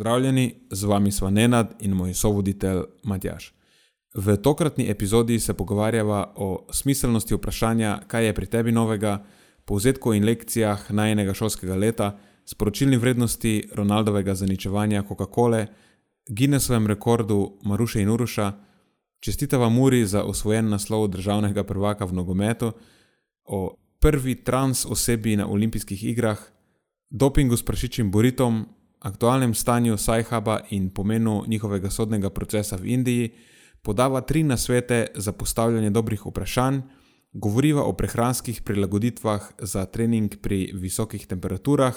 Pozdravljeni, 0.00 0.54
z 0.70 0.84
vami 0.84 1.12
sva 1.12 1.28
Nenad 1.30 1.74
in 1.84 1.92
moj 1.92 2.14
sovoditelj 2.14 2.78
Matjaš. 3.04 3.52
V 4.14 4.36
tokratni 4.36 4.88
epizodi 4.90 5.36
se 5.40 5.54
pogovarjava 5.54 6.32
o 6.36 6.66
smiselnosti 6.72 7.34
vprašanja, 7.34 7.98
kaj 8.08 8.24
je 8.26 8.34
pri 8.34 8.46
tebi 8.46 8.72
novega, 8.72 9.18
povzetku 9.64 10.14
in 10.16 10.24
lekcijah 10.24 10.86
najnega 10.90 11.34
šolskega 11.34 11.76
leta, 11.76 12.16
sporočilni 12.48 12.96
vrednosti 12.96 13.68
Ronaldovega 13.76 14.34
zaničevanja 14.34 15.02
Coca-Cole, 15.02 15.66
Guinnessovem 16.28 16.86
rekordu 16.86 17.58
Maruše 17.62 18.00
in 18.00 18.08
Uruša, 18.08 18.52
čestitava 19.20 19.68
Muri 19.68 20.06
za 20.06 20.24
osvojen 20.24 20.72
naslov 20.72 21.08
državnega 21.08 21.64
prvaka 21.64 22.08
v 22.08 22.12
nogometu, 22.12 22.72
o 23.44 23.76
prvi 24.00 24.34
trans 24.34 24.86
osebi 24.86 25.36
na 25.36 25.46
olimpijskih 25.46 26.04
igrah, 26.04 26.40
dopingu 27.10 27.56
s 27.56 27.62
prašičim 27.62 28.10
boritom, 28.10 28.64
aktualnem 29.00 29.54
stanju 29.54 29.96
Sajhaba 29.96 30.60
in 30.70 30.90
pomenu 30.90 31.44
njihovega 31.46 31.90
sodnega 31.90 32.30
procesa 32.30 32.76
v 32.76 32.86
Indiji, 32.86 33.30
podava 33.82 34.20
tri 34.20 34.42
nasvete 34.42 35.06
za 35.14 35.32
postavljanje 35.32 35.90
dobrih 35.90 36.26
vprašanj, 36.26 36.80
govoriva 37.32 37.82
o 37.82 37.92
prehranskih 37.92 38.62
prilagoditvah 38.62 39.50
za 39.58 39.86
trening 39.86 40.36
pri 40.42 40.70
visokih 40.74 41.26
temperaturah, 41.26 41.94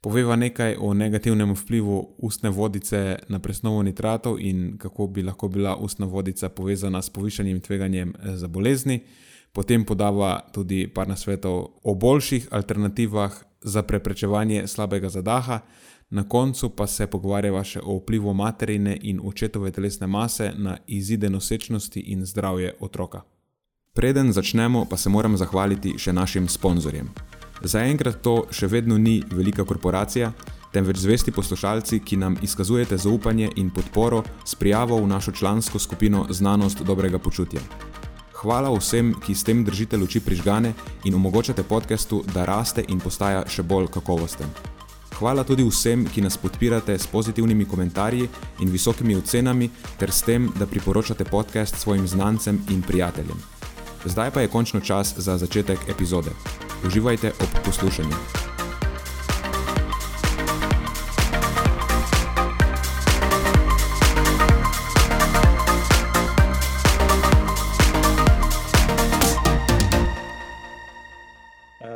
poveva 0.00 0.36
nekaj 0.36 0.76
o 0.80 0.94
negativnem 0.94 1.54
vplivu 1.54 2.14
ustne 2.18 2.50
vodice 2.50 3.18
na 3.28 3.38
presnovo 3.38 3.82
nitratov 3.82 4.40
in 4.40 4.78
kako 4.78 5.06
bi 5.06 5.22
lahko 5.22 5.48
bila 5.48 5.76
ustna 5.76 6.06
vodica 6.06 6.48
povezana 6.48 7.02
s 7.02 7.10
povišanjem 7.10 7.60
tveganjem 7.60 8.14
za 8.22 8.48
bolezni. 8.48 9.00
Potem 9.52 9.84
podava 9.84 10.40
tudi 10.52 10.86
par 10.94 11.08
nasvetov 11.08 11.80
o 11.82 11.94
boljših 11.94 12.48
alternativah 12.50 13.32
za 13.60 13.82
preprečevanje 13.82 14.66
slabega 14.66 15.08
zadaha, 15.08 15.60
na 16.10 16.28
koncu 16.28 16.70
pa 16.70 16.86
se 16.86 17.06
pogovarjava 17.06 17.64
še 17.64 17.80
o 17.82 17.98
vplivu 17.98 18.34
materine 18.34 18.98
in 19.02 19.20
očetove 19.22 19.70
telesne 19.70 20.06
mase 20.06 20.52
na 20.56 20.76
izide 20.86 21.30
nosečnosti 21.30 22.00
in 22.00 22.26
zdravje 22.26 22.74
otroka. 22.80 23.22
Preden 23.94 24.32
začnemo, 24.32 24.84
pa 24.84 24.96
se 24.96 25.10
moram 25.10 25.36
zahvaliti 25.36 25.96
še 25.98 26.12
našim 26.12 26.48
sponzorjem. 26.48 27.08
Zaenkrat 27.64 28.20
to 28.22 28.44
še 28.52 28.68
vedno 28.68 28.98
ni 28.98 29.22
velika 29.32 29.64
korporacija, 29.64 30.32
temveč 30.72 31.00
zvesti 31.00 31.32
poslušalci, 31.32 32.02
ki 32.04 32.16
nam 32.20 32.36
izkazujete 32.42 32.98
zaupanje 33.00 33.48
in 33.56 33.70
podporo 33.70 34.22
s 34.44 34.54
prijavo 34.54 35.00
v 35.00 35.08
našo 35.08 35.32
člansko 35.32 35.78
skupino 35.78 36.26
Znanost 36.30 36.84
dobrega 36.84 37.18
počutja. 37.18 37.60
Hvala 38.36 38.70
vsem, 38.76 39.14
ki 39.24 39.34
s 39.34 39.44
tem 39.48 39.64
držite 39.64 39.96
luči 39.96 40.20
prižgane 40.20 40.74
in 41.04 41.14
omogočate 41.14 41.62
podkastu, 41.62 42.22
da 42.34 42.44
raste 42.44 42.84
in 42.88 43.00
postaja 43.00 43.46
še 43.48 43.64
bolj 43.64 43.88
kakovosten. 43.96 44.75
Hvala 45.16 45.44
tudi 45.48 45.64
vsem, 45.64 46.02
ki 46.12 46.20
nas 46.20 46.36
podpirate 46.36 46.92
s 46.98 47.06
pozitivnimi 47.08 47.64
komentarji 47.64 48.28
in 48.60 48.68
visokimi 48.68 49.14
ocenami, 49.16 49.70
ter 49.98 50.10
s 50.12 50.20
tem, 50.22 50.50
da 50.58 50.66
priporočate 50.66 51.24
podcast 51.24 51.76
svojim 51.80 52.06
znancem 52.06 52.60
in 52.70 52.82
prijateljem. 52.82 53.38
Zdaj 54.04 54.30
pa 54.30 54.40
je 54.40 54.48
končno 54.48 54.80
čas 54.80 55.14
za 55.16 55.38
začetek 55.38 55.78
epizode. 55.88 56.30
Uživajte 56.86 57.32
ob 57.40 57.64
poslušanju. 57.64 58.16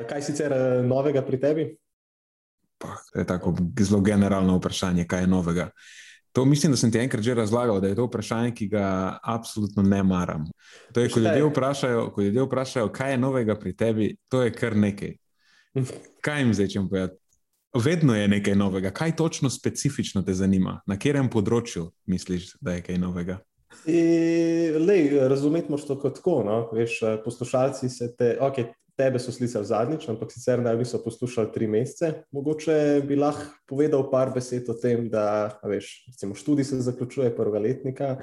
Kaj 0.08 0.22
sicer 0.22 0.52
eh, 0.52 0.82
novega 0.82 1.22
pri 1.22 1.40
tebi? 1.40 1.68
Pa, 2.80 2.96
to 3.12 3.18
je 3.20 3.26
tako 3.28 3.54
zelo 3.80 4.00
generalno 4.00 4.56
vprašanje, 4.56 5.04
kaj 5.04 5.26
je 5.26 5.26
novega. 5.28 5.68
To 6.32 6.44
mislim, 6.44 6.72
da 6.72 6.78
sem 6.78 6.92
ti 6.92 6.98
enkrat 6.98 7.22
že 7.22 7.34
razlagal, 7.34 7.80
da 7.80 7.88
je 7.88 7.96
to 7.98 8.06
vprašanje, 8.06 8.54
ki 8.54 8.68
ga 8.68 9.18
absolutno 9.22 9.82
ne 9.82 10.02
maram. 10.02 10.44
To 10.94 11.00
je, 11.00 11.10
ko 11.10 11.20
ljudje, 11.20 11.44
vprašajo, 11.44 12.10
ko 12.14 12.22
ljudje 12.22 12.42
vprašajo, 12.42 12.92
kaj 12.92 13.10
je 13.12 13.18
novega 13.18 13.58
pri 13.58 13.76
tebi, 13.76 14.16
to 14.28 14.42
je 14.42 14.52
kar 14.54 14.76
nekaj. 14.76 15.16
Kaj 16.20 16.40
jim 16.40 16.54
zdaj 16.54 16.68
čem 16.68 16.88
povedati? 16.88 17.18
Vedno 17.74 18.16
je 18.16 18.28
nekaj 18.28 18.54
novega. 18.54 18.90
Kaj 18.90 19.16
točno 19.16 19.50
specifično 19.50 20.22
te 20.22 20.34
zanima? 20.34 20.80
Na 20.86 20.96
katerem 20.98 21.28
področju 21.30 21.90
misliš, 22.06 22.54
da 22.60 22.78
je 22.78 22.82
kaj 22.86 22.98
novega? 22.98 23.38
Razumeti 25.30 25.70
moš 25.70 25.86
to 25.86 25.98
kot 25.98 26.18
tako. 26.18 26.40
No? 26.46 26.56
Veš, 26.74 26.98
poslušalci 27.24 27.88
se 27.88 28.10
te, 28.18 28.36
okay, 28.42 28.72
tebe 29.00 29.20
so 29.22 29.32
slišali 29.32 29.66
zadnjič, 29.66 30.04
ampak 30.12 30.32
sicer 30.34 30.60
naj 30.60 30.76
bi 30.76 30.84
so 30.88 31.00
poslušali 31.00 31.52
tri 31.54 31.68
mesece. 31.70 32.12
Mogoče 32.36 33.00
bi 33.08 33.16
lahko 33.16 33.48
povedal 33.70 34.04
par 34.12 34.34
besed 34.34 34.68
o 34.68 34.76
tem, 34.76 35.08
da 35.08 35.56
veš, 35.64 35.88
recimo, 36.12 36.36
študij 36.36 36.68
se 36.68 36.84
zaključuje 36.84 37.32
prvega 37.36 37.64
letnika. 37.64 38.14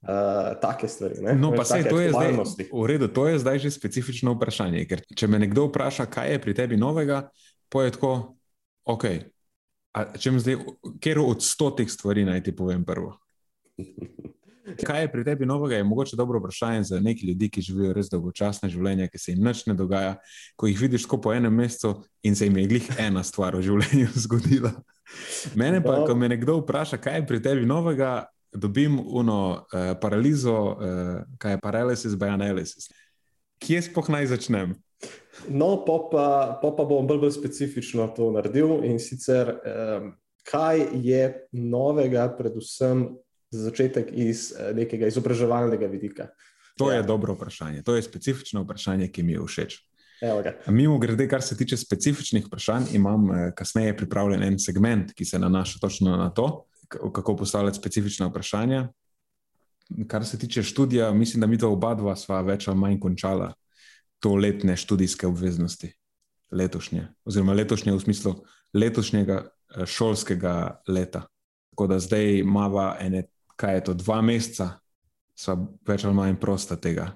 Uh, 0.00 0.56
take 0.62 0.88
stvari. 0.88 1.20
Ne? 1.20 1.34
No, 1.36 1.50
pa 1.52 1.64
se 1.64 1.82
to 1.84 1.98
je 2.00 2.08
zdaj 2.08 2.32
v 2.72 2.86
redu, 2.88 3.08
to 3.12 3.26
je 3.28 3.38
zdaj 3.38 3.58
že 3.60 3.70
specifično 3.70 4.32
vprašanje. 4.32 4.86
Ker 4.88 5.02
če 5.12 5.28
me 5.28 5.36
nekdo 5.42 5.66
vpraša, 5.68 6.06
kaj 6.08 6.32
je 6.32 6.38
pri 6.40 6.54
tebi 6.56 6.80
novega, 6.80 7.26
poje 7.68 7.92
tako, 7.98 8.14
ok. 8.88 9.04
A 9.92 10.06
če 10.16 10.32
mi 10.32 10.40
zdaj, 10.40 10.56
ker 11.04 11.20
od 11.20 11.44
stotih 11.44 11.90
stvari 11.92 12.24
naj 12.24 12.46
ti 12.48 12.56
povem 12.56 12.80
prvo. 12.88 13.12
Kaj 14.86 15.02
je 15.02 15.10
pri 15.12 15.24
tebi 15.24 15.46
novega, 15.46 15.76
je 15.76 15.84
mogoče 15.84 16.16
dobro 16.16 16.38
vprašanje 16.38 16.82
za 16.82 17.00
neki 17.00 17.26
ljudi, 17.26 17.48
ki 17.50 17.62
živijo 17.62 17.92
res 17.96 18.10
dolgočasne 18.10 18.68
življenje, 18.70 19.08
ki 19.10 19.18
se 19.18 19.32
jim 19.32 19.44
nič 19.44 19.64
ne 19.66 19.74
dogaja, 19.74 20.16
ko 20.56 20.70
jih 20.70 20.80
vidiš 20.80 21.06
tako 21.06 21.20
po 21.26 21.34
enem 21.34 21.54
mesecu 21.54 21.94
in 22.22 22.36
se 22.36 22.46
jim 22.48 22.56
je 22.56 22.66
glih 22.74 22.90
ena 22.98 23.22
stvar 23.26 23.56
v 23.56 23.64
življenju 23.66 24.10
zgodila. 24.26 24.74
Mene 25.58 25.82
pa, 25.84 26.02
ko 26.06 26.14
me 26.14 26.28
nekdo 26.30 26.60
vpraša, 26.60 27.00
kaj 27.02 27.20
je 27.20 27.26
pri 27.26 27.42
tebi 27.42 27.66
novega, 27.66 28.26
dobim 28.52 28.98
uno 29.06 29.40
uh, 29.58 29.92
paralizo, 30.00 30.58
uh, 30.74 31.24
kaj 31.38 31.56
je 31.56 31.62
paralysis 31.62 32.14
by 32.18 32.34
analysis. 32.34 32.90
Kje 33.60 33.82
spoh 33.90 34.08
naj 34.10 34.30
začnem? 34.30 34.74
No, 35.48 35.84
pa, 35.86 35.96
pa, 36.12 36.70
pa 36.76 36.84
bom 36.84 37.06
bolj, 37.08 37.20
bolj 37.22 37.34
specifično 37.38 38.08
to 38.16 38.30
naredil 38.34 38.82
in 38.84 38.98
sicer, 39.00 39.54
um, 39.56 40.12
kaj 40.50 40.86
je 41.00 41.24
novega, 41.52 42.28
predvsem 42.36 43.08
za 43.50 43.62
začetek 43.62 44.10
iz 44.12 44.52
eh, 44.52 44.72
nekega 44.74 45.06
izobraževalnega 45.06 45.86
vidika? 45.86 46.30
To 46.78 46.90
je 46.90 46.96
ja. 46.96 47.02
dobro 47.02 47.34
vprašanje. 47.34 47.82
To 47.82 47.96
je 47.96 48.02
specifično 48.02 48.62
vprašanje, 48.62 49.10
ki 49.12 49.22
mi 49.22 49.32
je 49.32 49.46
všeč. 49.46 49.78
Mimo 50.66 50.98
grede, 50.98 51.28
kar 51.28 51.42
se 51.42 51.56
tiče 51.56 51.76
specifičnih 51.76 52.46
vprašanj, 52.46 52.84
imam 52.92 53.30
eh, 53.30 53.52
kasneje 53.56 53.96
pripravljen 53.96 54.42
en 54.42 54.58
segment, 54.58 55.12
ki 55.16 55.24
se 55.24 55.38
nanaša 55.38 55.78
točno 55.80 56.16
na 56.16 56.30
to, 56.30 56.66
kako 56.88 57.36
postavljati 57.36 57.78
specifična 57.78 58.26
vprašanja. 58.26 58.88
Kar 60.06 60.26
se 60.26 60.38
tiče 60.38 60.62
študija, 60.62 61.12
mislim, 61.12 61.40
da 61.40 61.46
mi 61.46 61.58
to 61.58 61.72
oba 61.72 61.94
dva 61.94 62.16
sva 62.16 62.40
več 62.40 62.68
ali 62.68 62.78
manj 62.78 63.00
končala 63.00 63.52
to 64.20 64.34
letne 64.36 64.76
študijske 64.76 65.26
obveznosti, 65.26 65.92
letošnje, 66.52 67.06
oziroma 67.24 67.52
letošnje 67.52 67.92
v 67.92 68.00
smislu 68.00 68.34
letošnjega 68.74 69.42
eh, 69.44 69.86
šolskega 69.86 70.82
leta. 70.88 71.26
Tako 71.70 71.86
da 71.86 71.98
zdaj 71.98 72.38
imamo 72.38 72.94
ene 73.00 73.24
kaj 73.60 73.74
je 73.74 73.84
to, 73.84 73.94
dva 74.00 74.20
meseca, 74.24 74.70
so 75.36 75.56
več 75.88 76.04
ali 76.08 76.16
manj 76.16 76.38
prosta 76.40 76.78
tega. 76.80 77.10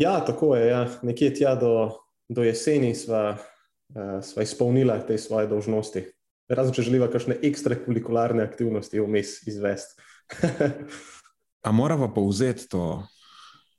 Ja, 0.00 0.18
tako 0.26 0.54
je. 0.56 0.66
Ja. 0.70 0.84
Nekje 1.06 1.30
tja 1.38 1.54
do, 1.60 1.90
do 2.28 2.42
jeseni 2.46 2.94
smo 2.94 3.34
uh, 3.34 4.42
izpolnili 4.42 4.96
te 5.06 5.18
svoje 5.18 5.50
dolžnosti. 5.50 6.06
Razen 6.50 6.74
če 6.74 6.86
želiva 6.88 7.06
kakšne 7.12 7.36
ekstrakurikularne 7.46 8.42
aktivnosti 8.42 9.02
vmes 9.02 9.38
izvesti. 9.46 10.02
A 11.66 11.72
moramo 11.72 12.08
povzeti 12.14 12.68
to 12.72 13.02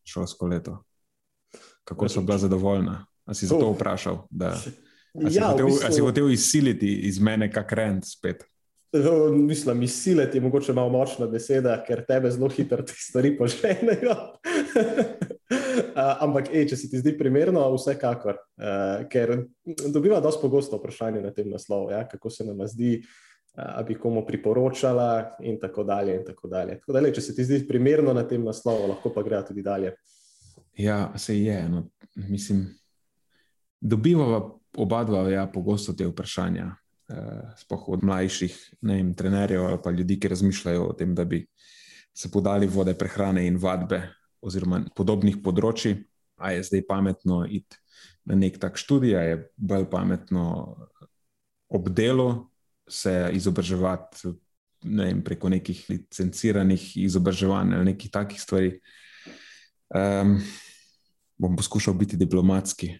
šolsko 0.06 0.48
leto? 0.48 0.84
Kako 1.84 2.10
so 2.10 2.22
bila 2.22 2.38
zadovoljna? 2.38 3.06
A 3.26 3.34
si 3.34 3.48
za 3.50 3.58
to 3.58 3.72
vprašal? 3.74 4.22
Da, 4.30 4.54
a 4.54 5.30
si, 5.30 5.38
ja, 5.40 5.50
hotel, 5.50 5.66
v 5.66 5.72
bistvu... 5.72 5.88
a 5.88 5.92
si 5.92 6.02
hotel 6.02 6.30
izsiliti 6.30 6.92
iz 7.10 7.20
mene, 7.20 7.50
kak 7.52 7.74
rent 7.74 8.06
spet? 8.06 8.46
Mislim, 9.34 9.84
izsiliti 9.84 10.38
je 10.38 10.42
mogoče 10.42 10.74
malo 10.74 10.90
močna 10.90 11.28
beseda, 11.28 11.78
ker 11.88 12.04
tebe 12.08 12.32
zelo 12.32 12.50
hitro 12.50 12.84
te 12.84 12.94
stvari 12.98 13.38
poženejo. 13.38 14.16
Ampak, 16.26 16.50
ej, 16.52 16.68
če 16.72 16.78
se 16.78 16.90
ti 16.92 17.00
zdi 17.00 17.14
primerno, 17.18 17.64
vsekakor. 17.76 18.36
Uh, 18.60 19.08
ker 19.12 19.46
dobiva 19.94 20.20
dosti 20.20 20.44
pogosto 20.44 20.80
vprašanje 20.80 21.22
na 21.24 21.32
tem 21.32 21.50
naslovu, 21.50 21.92
ja, 21.96 22.04
kako 22.08 22.30
se 22.30 22.48
nam 22.48 22.66
zdi 22.68 22.98
a 23.56 23.84
bi 23.84 23.96
komu 23.96 24.26
priporočala, 24.26 25.36
in 25.40 25.60
tako 25.60 25.84
dalje. 25.84 26.16
In 26.16 26.26
tako 26.26 26.48
dalje. 26.48 26.80
Tako 26.80 26.94
dalje. 26.94 27.14
Če 27.14 27.22
se 27.22 27.36
ti 27.36 27.44
zdi 27.44 27.68
primerno 27.68 28.14
na 28.14 28.24
tem 28.28 28.44
naslovu, 28.44 28.88
lahko 28.88 29.12
pa 29.14 29.24
gre 29.24 29.42
tudi 29.48 29.64
dalje. 29.64 29.96
Ja, 30.78 31.12
se 31.18 31.38
je. 31.40 31.70
No, 31.70 31.84
mislim, 32.16 32.68
dobivamo 33.82 34.60
oba 34.78 35.04
dva 35.04 35.30
ja, 35.30 35.48
pogosto 35.48 35.94
te 35.94 36.08
vprašanja. 36.08 36.76
Eh, 37.12 37.44
sploh 37.60 37.90
od 37.98 38.04
mlajših 38.08 38.56
vem, 38.82 39.14
trenerjev 39.14 39.66
ali 39.66 39.80
pa 39.84 39.92
ljudi, 39.92 40.20
ki 40.20 40.32
razmišljajo 40.32 40.86
o 40.88 40.94
tem, 40.96 41.16
da 41.16 41.26
bi 41.26 41.44
se 42.14 42.32
podali 42.32 42.68
vode 42.68 42.94
prehrane 42.96 43.44
in 43.48 43.58
vadbe, 43.60 44.02
oziroma 44.42 44.82
podobnih 44.96 45.42
področji. 45.44 45.98
A 46.42 46.54
je 46.56 46.64
zdaj 46.64 46.86
pametno 46.88 47.44
iti 47.46 47.78
na 48.26 48.36
nek 48.36 48.58
tak 48.62 48.80
študij, 48.80 49.16
a 49.18 49.22
je 49.28 49.42
bolj 49.58 49.90
pametno 49.92 50.46
ob 51.72 51.90
delu 51.90 52.48
se 52.90 53.14
izobraževati 53.36 54.32
ne 54.84 55.06
vem, 55.06 55.22
preko 55.24 55.50
nekih 55.52 55.84
licenciranih 55.90 56.98
izobraževanj 57.04 57.76
ali 57.78 57.92
nekih 57.92 58.12
takih 58.12 58.42
stvari. 58.42 58.72
Um, 59.94 60.40
bom 61.38 61.56
poskušal 61.56 61.94
biti 61.94 62.18
diplomatski. 62.18 62.96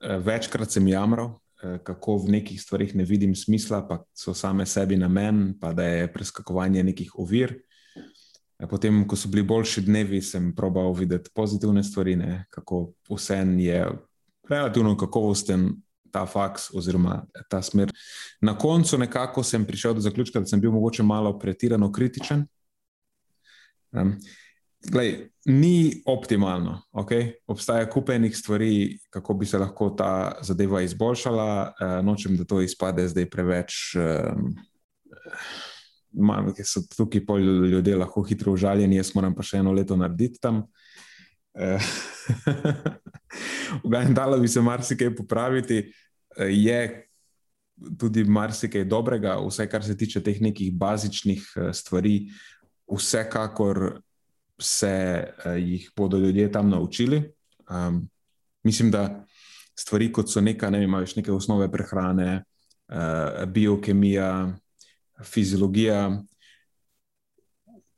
Eh, 0.00 0.18
večkrat 0.22 0.70
sem 0.72 0.88
jamral, 0.88 1.34
kako 1.58 2.16
v 2.16 2.30
nekih 2.38 2.60
stvarih 2.62 2.94
ne 2.96 3.04
vidim 3.04 3.34
smisla, 3.34 3.82
pa 3.88 4.02
so 4.14 4.34
same 4.34 4.66
sebi 4.66 4.96
namen, 4.96 5.58
pa 5.60 5.72
da 5.72 5.84
je 5.84 6.12
preskakovanje 6.12 6.84
nekih 6.84 7.18
ovir. 7.18 7.56
Eh, 8.58 8.66
potem, 8.66 9.04
ko 9.08 9.16
so 9.16 9.28
bili 9.28 9.42
boljši 9.42 9.82
dnevi, 9.86 10.22
sem 10.22 10.52
probal 10.54 10.92
videti 10.92 11.30
pozitivne 11.34 11.82
stvari, 11.84 12.16
ne, 12.16 12.44
kako 12.50 12.92
vse 13.10 13.42
je 13.58 13.86
relativno 14.48 14.96
kakovosten 14.96 15.70
ta 16.12 16.26
faks 16.26 16.70
oziroma 16.74 17.26
ta 17.50 17.62
smer. 17.62 17.92
Na 18.40 18.58
koncu 18.58 18.98
nekako 18.98 19.42
sem 19.42 19.66
prišel 19.66 19.94
do 19.94 20.00
zaključka, 20.00 20.40
da 20.40 20.46
sem 20.46 20.60
bil 20.60 20.72
mogoče 20.72 21.02
malo 21.02 21.38
pretirano 21.38 21.92
kritičen. 21.92 22.46
Um, 23.92 24.16
glej, 24.90 25.28
ni 25.48 26.02
optimalno, 26.06 26.82
okay? 26.92 27.32
obstaja 27.46 27.86
kup 27.90 28.10
enih 28.10 28.36
stvari, 28.36 28.98
kako 29.10 29.34
bi 29.34 29.46
se 29.46 29.58
lahko 29.58 29.90
ta 29.90 30.36
zadeva 30.44 30.82
izboljšala. 30.82 31.72
Uh, 31.80 32.04
nočem, 32.04 32.36
da 32.36 32.44
to 32.44 32.60
izpade 32.60 33.08
zdaj 33.08 33.30
preveč. 33.30 33.96
Um, 33.96 34.52
Ker 36.56 36.66
so 36.66 36.80
tukaj 36.96 37.20
ljudje 37.70 37.96
lahko 37.96 38.22
hitro 38.26 38.52
užaljeni, 38.52 38.96
jaz 38.96 39.12
moram 39.14 39.34
pa 39.36 39.44
še 39.44 39.60
eno 39.60 39.72
leto 39.72 39.96
narediti 39.96 40.40
tam. 40.40 40.64
Uh, 43.84 44.12
Dalo 44.14 44.38
bi 44.40 44.48
se 44.48 44.60
marsikaj 44.64 45.10
popraviti, 45.16 45.82
je 46.48 46.78
tudi 48.00 48.24
marsikaj 48.24 48.84
dobrega, 48.88 49.34
vse 49.44 49.66
kar 49.68 49.84
se 49.84 49.96
tiče 49.96 50.22
teh 50.24 50.40
nekih 50.40 50.72
bazičnih 50.72 51.44
stvari, 51.76 52.30
vsekakor 52.88 53.98
se 54.60 54.92
uh, 55.24 55.56
jih 55.58 55.90
bodo 55.96 56.18
ljudje 56.18 56.52
tam 56.52 56.70
naučili. 56.70 57.22
Um, 57.70 58.08
mislim, 58.64 58.90
da 58.90 59.24
stvari, 59.78 60.12
kot 60.12 60.30
so 60.30 60.40
neka, 60.40 60.70
ne 60.70 60.82
vem, 60.82 60.96
več 61.00 61.14
neke 61.16 61.32
osnove 61.32 61.70
prehrane, 61.72 62.42
uh, 62.90 63.44
biokemija, 63.46 64.32
fiziologija. 65.24 66.08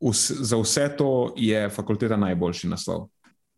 Vs, 0.01 0.31
za 0.49 0.57
vse 0.57 0.89
to 0.97 1.35
je 1.37 1.69
fakulteta 1.71 2.17
najboljši 2.17 2.69
naslov. 2.69 3.09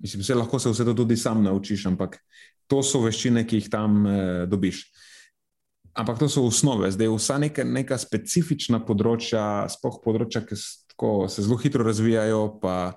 Mislim, 0.03 0.23
da 0.27 0.35
lahko 0.35 0.59
se 0.59 0.71
vse 0.71 0.85
to 0.85 0.95
tudi 0.95 1.17
sam 1.17 1.43
naučiš, 1.43 1.87
ampak 1.87 2.19
to 2.67 2.83
so 2.83 3.03
veščine, 3.05 3.45
ki 3.47 3.61
jih 3.61 3.71
tam 3.71 4.07
eh, 4.07 4.47
dobiš. 4.51 4.87
Ampak 5.93 6.23
to 6.23 6.29
so 6.33 6.47
osnove, 6.49 6.89
zdaj 6.91 7.11
vsa 7.13 7.37
neka, 7.39 7.67
neka 7.69 7.99
specifična 8.01 8.81
področja, 8.87 9.69
spoh 9.71 10.01
področja, 10.03 10.41
ki 10.47 10.57
tako, 10.93 11.29
se 11.29 11.43
zelo 11.43 11.57
hitro 11.57 11.85
razvijajo, 11.85 12.59
pa 12.61 12.93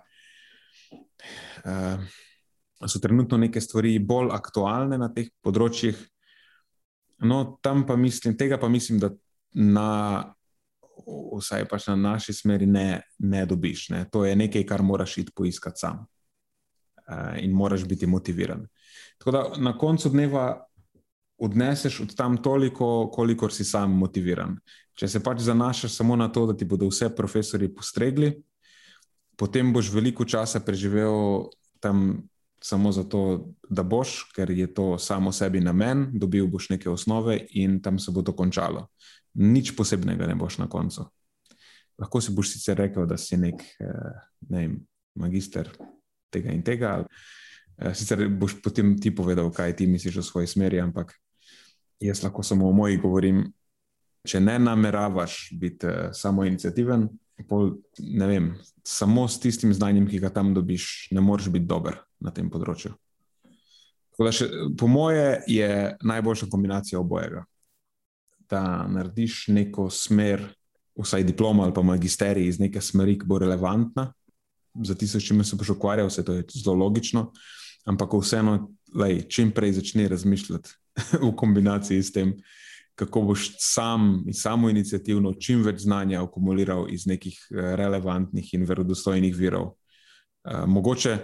uh, 1.65 2.03
so 2.87 2.99
trenutno 2.99 3.37
neke 3.37 3.61
stvari 3.61 3.99
bolj 3.99 4.29
aktualne 4.35 4.99
na 4.99 5.09
teh 5.13 5.31
področjih. 5.43 5.97
No, 7.25 7.57
tam 7.63 7.85
pa 7.87 7.95
mislim, 7.95 8.35
tega 8.37 8.59
pa 8.59 8.67
mislim, 8.69 8.99
da 8.99 9.09
na, 9.55 10.33
vsaj 11.07 11.65
pač 11.71 11.87
na 11.87 11.95
naši 11.95 12.35
smeri 12.35 12.67
ne, 12.67 13.01
ne 13.23 13.45
dobiš. 13.47 13.89
Ne. 13.95 14.03
To 14.11 14.25
je 14.27 14.35
nekaj, 14.35 14.65
kar 14.67 14.83
moraš 14.83 15.17
iti 15.23 15.33
poiskati 15.35 15.79
sam 15.79 16.03
uh, 16.03 17.33
in 17.39 17.55
moraš 17.55 17.87
biti 17.87 18.07
motiviran. 18.07 18.67
Tako 19.17 19.31
da 19.31 19.43
na 19.57 19.77
koncu 19.77 20.11
dneva 20.11 20.65
odneseš 21.37 21.99
od 21.99 22.15
tam 22.15 22.37
toliko, 22.37 23.09
kolikor 23.13 23.53
si 23.53 23.65
sam 23.65 23.97
motiviran. 23.99 24.55
Če 24.95 25.07
se 25.11 25.19
pač 25.23 25.41
zanašaš 25.43 25.97
samo 25.97 26.15
na 26.15 26.29
to, 26.31 26.45
da 26.47 26.55
ti 26.55 26.65
bodo 26.65 26.87
vse 26.87 27.09
profesori 27.15 27.67
postregli, 27.67 28.31
potem 29.35 29.73
boš 29.75 29.91
veliko 29.91 30.25
časa 30.25 30.61
preživel 30.63 31.49
tam 31.83 32.23
samo 32.65 32.91
zato, 32.91 33.51
da 33.69 33.83
boš, 33.83 34.31
ker 34.33 34.49
je 34.49 34.65
to 34.73 34.95
samo 34.97 35.31
sebi 35.35 35.59
namen, 35.61 36.07
dobil 36.13 36.47
boš 36.47 36.69
neke 36.71 36.89
osnove 36.89 37.37
in 37.59 37.81
tam 37.81 37.99
se 37.99 38.11
bo 38.11 38.23
to 38.25 38.33
končalo. 38.33 38.87
Nič 39.35 39.75
posebnega 39.75 40.25
ne 40.25 40.35
boš 40.39 40.57
na 40.63 40.69
koncu. 40.71 41.05
Lahko 41.99 42.21
si 42.21 42.33
boš 42.33 42.55
sicer 42.55 42.79
rekel, 42.79 43.05
da 43.05 43.19
si 43.21 43.37
nek 43.37 43.61
eh, 43.61 44.15
ne 44.49 44.63
vem, 44.63 44.79
magister 45.19 45.69
tega 46.33 46.55
in 46.55 46.63
tega. 46.63 47.03
Eh, 47.77 47.93
sicer 47.93 48.25
boš 48.31 48.57
potem 48.63 48.95
ti 48.97 49.13
povedal, 49.15 49.51
kaj 49.51 49.75
ti 49.75 49.87
misliš 49.87 50.23
o 50.23 50.27
svoji 50.31 50.47
smeri, 50.47 50.81
ampak 50.81 51.13
jaz 51.99 52.23
lahko 52.23 52.43
samo 52.43 52.69
o 52.69 52.73
moji 52.73 52.97
govorim. 52.97 53.45
Če 54.25 54.39
ne 54.41 54.57
nameravaš 54.59 55.51
biti 55.53 55.87
uh, 55.87 56.09
samo 56.13 56.45
inicijativen, 56.45 57.07
ne 57.99 58.27
vem, 58.27 58.55
samo 58.83 59.27
s 59.27 59.39
tistim 59.39 59.73
znanjem, 59.73 60.07
ki 60.09 60.19
ga 60.23 60.31
tam 60.33 60.53
dobiš, 60.53 61.09
ne 61.11 61.21
moreš 61.21 61.51
biti 61.53 61.67
dober 61.69 61.99
na 62.19 62.31
tem 62.33 62.49
področju. 62.49 62.95
Še, 64.15 64.47
po 64.79 64.87
moje 64.87 65.43
je 65.51 65.69
najboljša 66.01 66.47
kombinacija 66.49 66.99
obojega. 66.99 67.43
Da 68.49 68.85
narediš 68.87 69.49
neko 69.51 69.89
smer, 69.91 70.41
vsaj 70.95 71.25
diploma 71.27 71.65
ali 71.65 71.75
pa 71.75 71.83
magisterij 71.83 72.47
iz 72.47 72.59
neke 72.61 72.81
smeri, 72.81 73.17
ki 73.19 73.27
bo 73.27 73.41
relevantna 73.43 74.13
za 74.83 74.95
s 74.99 75.23
čimer 75.23 75.45
se 75.45 75.55
boš 75.55 75.69
ukvarjal, 75.69 76.07
vse 76.07 76.23
to 76.25 76.33
je 76.33 76.43
zelo 76.53 76.75
logično, 76.75 77.31
ampak 77.85 78.13
vseeno, 78.13 78.71
lej, 78.95 79.21
čim 79.29 79.51
prej 79.51 79.73
začni 79.73 80.07
razmišljati 80.07 80.69
v 81.27 81.31
kombinaciji 81.35 82.03
s 82.03 82.11
tem, 82.11 82.33
kako 82.95 83.21
boš 83.21 83.49
sam 83.59 84.23
in 84.27 84.33
samo 84.33 84.69
inicijativno 84.69 85.33
čim 85.33 85.63
več 85.63 85.83
znanja 85.83 86.23
akumuliral 86.23 86.87
iz 86.93 87.07
nekih 87.07 87.39
eh, 87.51 87.75
relevantnih 87.75 88.53
in 88.53 88.63
verodostojnih 88.65 89.35
virov. 89.35 89.73
Uh, 90.45 90.67
mogoče 90.69 91.17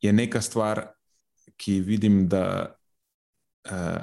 je 0.00 0.12
neka 0.12 0.40
stvar, 0.40 0.84
ki 1.58 1.80
vidim, 1.80 2.28
da 2.28 2.76
uh, 3.66 3.98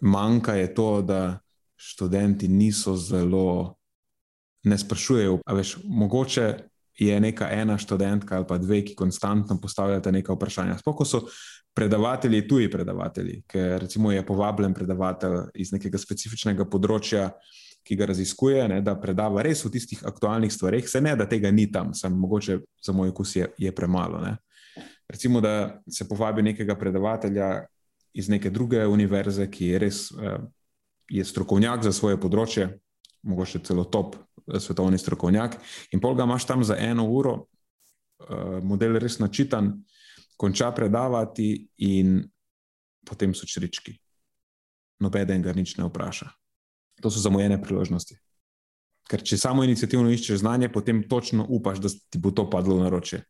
manjka, 0.00 0.56
je 0.58 0.74
to, 0.74 1.02
da 1.02 1.38
študenti 1.76 2.48
niso 2.48 2.96
zelo, 2.96 3.76
ne 4.64 4.78
sprašujejo. 4.78 5.38
Veš, 5.46 5.76
mogoče 5.84 6.56
je 6.98 7.20
neka 7.20 7.50
ena 7.50 7.78
študentka 7.78 8.36
ali 8.36 8.46
pa 8.48 8.58
dve, 8.58 8.84
ki 8.84 8.94
konstantno 8.94 9.60
postavljate 9.60 10.12
neka 10.12 10.32
vprašanja. 10.32 10.78
Sploh 10.78 11.06
so 11.06 11.26
predavatelji, 11.76 12.48
tuji 12.48 12.70
predavatelji, 12.70 13.42
ker 13.46 13.80
recimo 13.80 14.12
je 14.12 14.24
povabljen 14.26 14.74
predavatelj 14.74 15.50
iz 15.60 15.74
nekega 15.74 16.00
specifičnega 16.00 16.64
področja, 16.72 17.28
ki 17.86 17.94
ga 18.00 18.08
raziskuje, 18.10 18.64
ne, 18.72 18.80
da 18.82 18.96
predava 18.98 19.44
res 19.46 19.60
v 19.62 19.70
tistih 19.76 20.00
aktualnih 20.08 20.50
stvarih, 20.52 20.88
se 20.88 21.00
ne, 21.04 21.12
da 21.16 21.28
tega 21.28 21.52
ni 21.54 21.68
tam, 21.72 21.92
samo 21.94 22.16
mogoče 22.24 22.58
za 22.82 22.94
moj 22.96 23.12
okus 23.12 23.36
je, 23.36 23.46
je 23.62 23.72
premalo. 23.76 24.22
Ne. 24.24 24.32
Recimo, 25.06 25.40
da 25.44 25.82
se 25.86 26.08
povabi 26.08 26.42
nekega 26.42 26.74
predavatelja 26.80 27.50
iz 28.16 28.30
neke 28.32 28.50
druge 28.50 28.80
univerze, 28.88 29.46
ki 29.50 29.68
je 29.70 29.82
res 29.84 30.00
uh, 30.16 30.40
je 31.12 31.24
strokovnjak 31.24 31.84
za 31.86 31.92
svoje 31.94 32.18
področje, 32.18 32.70
mogoče 33.22 33.60
celo 33.68 33.84
top 33.84 34.16
uh, 34.16 34.56
svetovni 34.58 34.98
strokovnjak, 34.98 35.60
in 35.92 36.02
pol 36.02 36.16
ga 36.18 36.26
imaš 36.26 36.48
tam 36.48 36.64
za 36.66 36.80
eno 36.80 37.04
uro, 37.12 37.36
uh, 37.44 38.58
model 38.64 38.96
je 38.96 39.04
res 39.06 39.20
načitan, 39.22 39.76
konča 40.36 40.70
predavati, 40.72 41.68
in 41.78 42.20
potem 43.06 43.34
so 43.34 43.46
črčki. 43.46 43.96
Noben 45.00 45.42
ga 45.42 45.52
nič 45.52 45.76
ne 45.76 45.86
vpraša. 45.88 46.30
To 47.04 47.12
so 47.12 47.20
zamujene 47.20 47.60
priložnosti. 47.62 48.16
Ker 49.06 49.22
če 49.22 49.38
samo 49.38 49.62
inicijativno 49.64 50.10
iščeš 50.10 50.40
znanje, 50.42 50.70
potem 50.72 51.04
točno 51.08 51.46
upaš, 51.48 51.78
da 51.84 51.88
ti 51.92 52.18
bo 52.18 52.32
to 52.34 52.48
padlo 52.50 52.80
na 52.80 52.88
roče. 52.90 53.22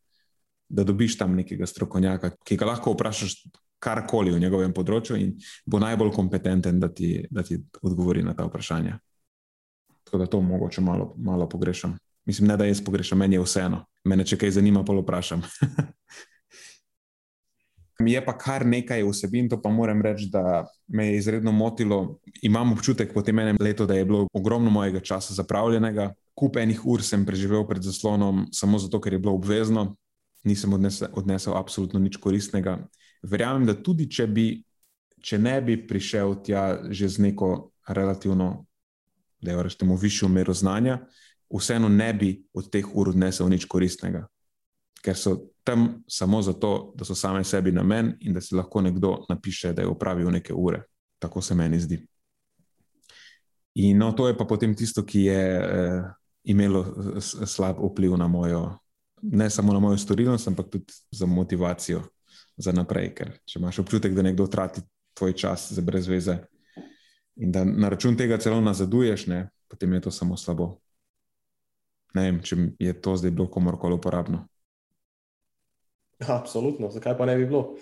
Da 0.69 0.83
dobiš 0.83 1.17
tam 1.19 1.35
nekega 1.37 1.67
strokovnjaka, 1.67 2.31
ki 2.43 2.57
ga 2.57 2.71
lahko 2.71 2.95
vprašaš 2.95 3.35
karkoli 3.83 4.33
v 4.33 4.41
njegovem 4.41 4.73
področju, 4.73 5.19
in 5.21 5.35
bo 5.69 5.79
najbolj 5.79 6.15
kompetenten, 6.15 6.79
da 6.81 6.89
ti, 6.89 7.27
da 7.29 7.43
ti 7.45 7.59
odgovori 7.83 8.23
na 8.25 8.33
ta 8.33 8.47
vprašanja. 8.47 8.97
Tako 10.07 10.23
da 10.23 10.27
to 10.31 10.41
mogoče 10.41 10.81
malo, 10.81 11.11
malo 11.19 11.47
pogrešam. 11.51 11.97
Mislim, 12.27 12.47
ne 12.47 12.57
da 12.57 12.65
jaz 12.65 12.81
pogrešam, 12.83 13.19
meni 13.19 13.37
je 13.37 13.43
vseeno. 13.43 13.83
Mene, 14.07 14.25
če 14.27 14.39
kaj 14.39 14.57
zanima, 14.57 14.83
pa 14.87 14.95
vprašam. 14.97 15.43
je 18.05 18.25
pa 18.25 18.37
kar 18.37 18.65
nekaj 18.65 19.03
vsebin, 19.03 19.49
to 19.49 19.61
pa 19.61 19.69
moram 19.69 20.01
reči, 20.01 20.29
da 20.31 20.67
me 20.87 21.07
je 21.07 21.17
izredno 21.17 21.51
motilo. 21.51 22.19
Imam 22.41 22.71
občutek 22.73 23.13
po 23.13 23.21
tem 23.21 23.39
enem 23.39 23.57
letu, 23.59 23.85
da 23.85 23.93
je 23.93 24.05
bilo 24.05 24.27
ogromno 24.33 24.69
mojega 24.69 24.99
časa 24.99 25.33
zapravljenega. 25.33 26.13
Kup 26.35 26.57
enih 26.57 26.85
ur 26.85 27.03
sem 27.03 27.25
preživel 27.25 27.65
pred 27.67 27.81
zaslonom, 27.81 28.45
samo 28.53 28.79
zato, 28.79 29.01
ker 29.01 29.13
je 29.13 29.19
bilo 29.19 29.33
obvezno, 29.33 29.95
nisem 30.43 30.73
odnesel, 30.73 31.07
odnesel 31.13 31.57
absolutno 31.57 31.99
nič 31.99 32.17
koristnega. 32.21 32.77
Verjamem, 33.23 33.65
da 33.65 33.73
tudi 33.73 34.05
če, 34.09 34.27
bi, 34.27 34.47
če 35.21 35.41
ne 35.41 35.57
bi 35.61 35.79
prišel 35.87 36.37
tja 36.45 36.67
že 36.89 37.09
z 37.09 37.25
neko 37.29 37.71
relativno, 37.89 38.67
da 39.41 39.57
jo 39.57 39.65
rečemo, 39.65 39.97
višjo 39.97 40.29
mero 40.29 40.53
znanja, 40.53 40.99
vseeno 41.49 41.89
ne 41.89 42.13
bi 42.13 42.35
od 42.53 42.69
teh 42.69 42.85
ur 42.93 43.09
odnesel 43.09 43.49
nič 43.49 43.65
koristnega 43.65 44.27
ker 45.07 45.15
so 45.15 45.37
tam 45.67 46.03
samo 46.07 46.41
zato, 46.41 46.93
da 46.95 47.05
so 47.05 47.15
same 47.15 47.43
sebi 47.43 47.71
namen 47.71 48.13
in 48.19 48.33
da 48.33 48.41
si 48.41 48.55
lahko 48.55 48.81
nekdo 48.81 49.25
napiše, 49.29 49.73
da 49.73 49.81
je 49.81 49.87
upravil 49.87 50.31
neke 50.31 50.53
ure. 50.53 50.83
Tako 51.19 51.41
se 51.41 51.55
meni 51.55 51.79
zdi. 51.79 51.97
In 53.75 53.97
no, 53.97 54.11
to 54.11 54.27
je 54.27 54.37
pa 54.37 54.45
potem 54.45 54.75
tisto, 54.75 55.03
ki 55.03 55.21
je 55.27 55.41
eh, 55.57 56.03
imelo 56.43 56.85
slab 57.19 57.83
vpliv 57.83 58.15
na 58.17 58.27
mojo, 58.27 58.77
ne 59.21 59.49
samo 59.49 59.73
na 59.73 59.79
mojo 59.79 59.97
storilnost, 59.97 60.47
ampak 60.47 60.69
tudi 60.71 60.93
za 61.11 61.25
motivacijo 61.25 62.01
za 62.57 62.71
naprej. 62.71 63.11
Ker 63.17 63.35
če 63.45 63.59
imaš 63.59 63.83
občutek, 63.83 64.15
da 64.15 64.23
nekdo 64.23 64.47
trati 64.47 64.81
tvoj 65.17 65.35
čas 65.35 65.71
za 65.71 65.81
brez 65.81 66.07
veze 66.07 66.37
in 67.35 67.51
da 67.51 67.65
na 67.65 67.89
račun 67.89 68.15
tega 68.17 68.37
celo 68.39 68.61
nazaduješ, 68.61 69.27
ne, 69.27 69.49
potem 69.67 69.93
je 69.93 70.07
to 70.07 70.11
samo 70.11 70.37
slabo. 70.37 70.77
Ne 72.15 72.31
vem, 72.31 72.39
če 72.41 72.55
je 72.79 73.01
to 73.01 73.17
zdaj 73.19 73.35
bilo 73.35 73.51
komorkoli 73.51 73.99
uporabno. 73.99 74.47
Absolutno, 76.25 76.89
zakaj 76.91 77.17
pa 77.17 77.25
ne 77.29 77.37
bi 77.37 77.45
bilo? 77.45 77.77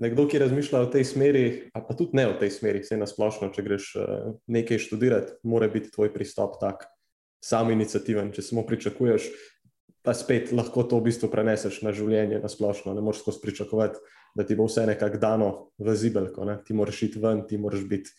Nekdo, 0.00 0.24
ki 0.30 0.38
razmišlja 0.40 0.80
v 0.86 0.90
tej 0.94 1.04
smeri, 1.04 1.44
pa 1.74 1.92
tudi 1.92 2.16
ne 2.16 2.30
v 2.30 2.38
tej 2.40 2.52
smeri, 2.54 2.80
vse 2.80 2.96
nasplošno, 2.96 3.50
če 3.52 3.64
greš 3.66 3.88
uh, 3.98 4.06
nekaj 4.48 4.80
študirati, 4.80 5.40
mora 5.44 5.68
biti 5.68 5.90
tvoj 5.92 6.12
pristop 6.14 6.56
tak, 6.62 6.86
sam 7.44 7.72
inicijativen. 7.74 8.30
Če 8.32 8.44
samo 8.46 8.64
pričakuješ, 8.68 9.28
pa 10.06 10.14
spet 10.16 10.54
lahko 10.56 10.86
to 10.88 11.00
v 11.00 11.10
bistvu 11.10 11.28
preneseš 11.32 11.82
na 11.84 11.92
življenje, 11.92 12.40
nasplošno. 12.40 12.94
Ne 12.96 13.04
moreš 13.04 13.24
skozi 13.24 13.42
pričakovati, 13.42 14.00
da 14.36 14.46
ti 14.46 14.56
bo 14.56 14.68
vse 14.68 14.86
nekako 14.88 15.20
dano 15.20 15.50
v 15.80 15.96
zibelko. 15.96 16.46
Ne? 16.48 16.60
Ti 16.64 16.76
moraš 16.76 17.02
iti 17.10 17.20
ven, 17.20 17.44
ti 17.48 17.58
moraš 17.60 17.84
biti 17.90 18.14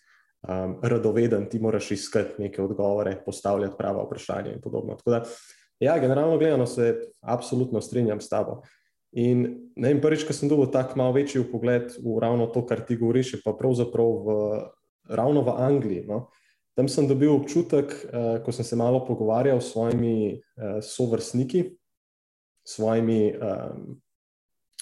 um, 0.45 0.77
radoveden, 0.83 1.47
ti 1.49 1.61
moraš 1.63 1.91
iskati 1.97 2.41
neke 2.43 2.61
odgovore, 2.61 3.15
postavljati 3.25 3.77
prava 3.77 4.05
vprašanja 4.05 4.53
in 4.53 4.61
podobno. 4.61 4.99
Tako 4.99 5.17
da, 5.17 5.23
ja, 5.81 5.97
generalno 5.97 6.37
gledano 6.37 6.67
se 6.69 6.93
absolutno 7.21 7.81
strinjam 7.81 8.21
s 8.21 8.29
tabo. 8.29 8.61
In 9.11 9.67
vem, 9.75 9.99
prvič, 9.99 10.23
ko 10.23 10.31
sem 10.31 10.47
dobil 10.47 10.69
tako 10.71 10.95
malo 10.95 11.11
večji 11.17 11.43
pogled 11.51 11.91
v 11.99 12.15
ravno 12.23 12.47
to, 12.47 12.63
kar 12.63 12.79
ti 12.87 12.95
govoriš, 12.95 13.41
pa 13.43 13.51
pravzaprav 13.51 14.07
v, 14.07 14.29
ravno 15.11 15.43
v 15.43 15.55
Angliji. 15.59 16.05
No? 16.07 16.31
Tam 16.79 16.87
sem 16.87 17.09
dobil 17.09 17.33
občutek, 17.33 17.91
uh, 17.91 18.39
ko 18.39 18.55
sem 18.55 18.63
se 18.63 18.79
malo 18.79 19.03
pogovarjal 19.03 19.59
s 19.59 19.75
svojimi 19.75 20.39
uh, 20.39 20.79
sovrstniki, 20.79 21.75
svojimi, 22.63 23.35
um, 23.35 23.99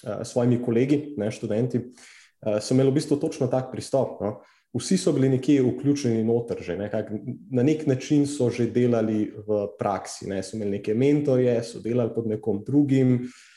uh, 0.06 0.22
svojimi 0.22 0.62
kolegi, 0.62 1.00
ne 1.18 1.32
študenti, 1.34 1.82
uh, 1.82 2.62
sem 2.62 2.78
imel 2.78 2.94
v 2.94 3.00
bistvu 3.02 3.18
točno 3.18 3.50
tak 3.50 3.74
pristop. 3.74 4.22
No? 4.22 4.38
Vsi 4.70 4.94
so 4.94 5.10
bili 5.10 5.26
nekje 5.26 5.64
vključeni 5.66 6.22
noter, 6.22 6.62
že, 6.62 6.78
nekak, 6.78 7.10
na 7.50 7.66
nek 7.66 7.88
način 7.90 8.22
so 8.30 8.46
že 8.54 8.70
delali 8.70 9.26
v 9.26 9.64
praksi, 9.74 10.30
ne? 10.30 10.38
so 10.38 10.54
imeli 10.54 10.78
neke 10.78 10.94
mentorje, 10.94 11.58
so 11.66 11.82
delali 11.82 12.14
pod 12.14 12.30
nekom 12.30 12.62
drugim. 12.62 13.26
Uh, 13.26 13.49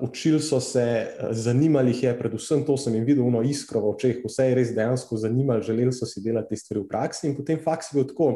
učili 0.00 0.40
so 0.40 0.60
se, 0.60 1.16
zanimali 1.30 1.90
jih 1.90 2.02
je, 2.02 2.18
predvsem 2.18 2.64
to 2.66 2.76
sem 2.76 2.94
jim 2.94 3.04
videl, 3.04 3.26
no, 3.30 3.42
iskro 3.42 3.80
v 3.80 3.94
očeh, 3.94 4.20
vse 4.24 4.48
je 4.48 4.58
res 4.58 4.74
dejansko 4.74 5.16
zanimalo, 5.16 5.62
želeli 5.62 5.92
so 5.92 6.06
si 6.06 6.22
delati 6.22 6.54
te 6.54 6.60
stvari 6.60 6.84
v 6.84 6.88
praksi 6.88 7.28
in 7.28 7.36
potem 7.36 7.58
faks 7.62 7.92
je 7.92 7.98
bil 7.98 8.06
tako, 8.08 8.28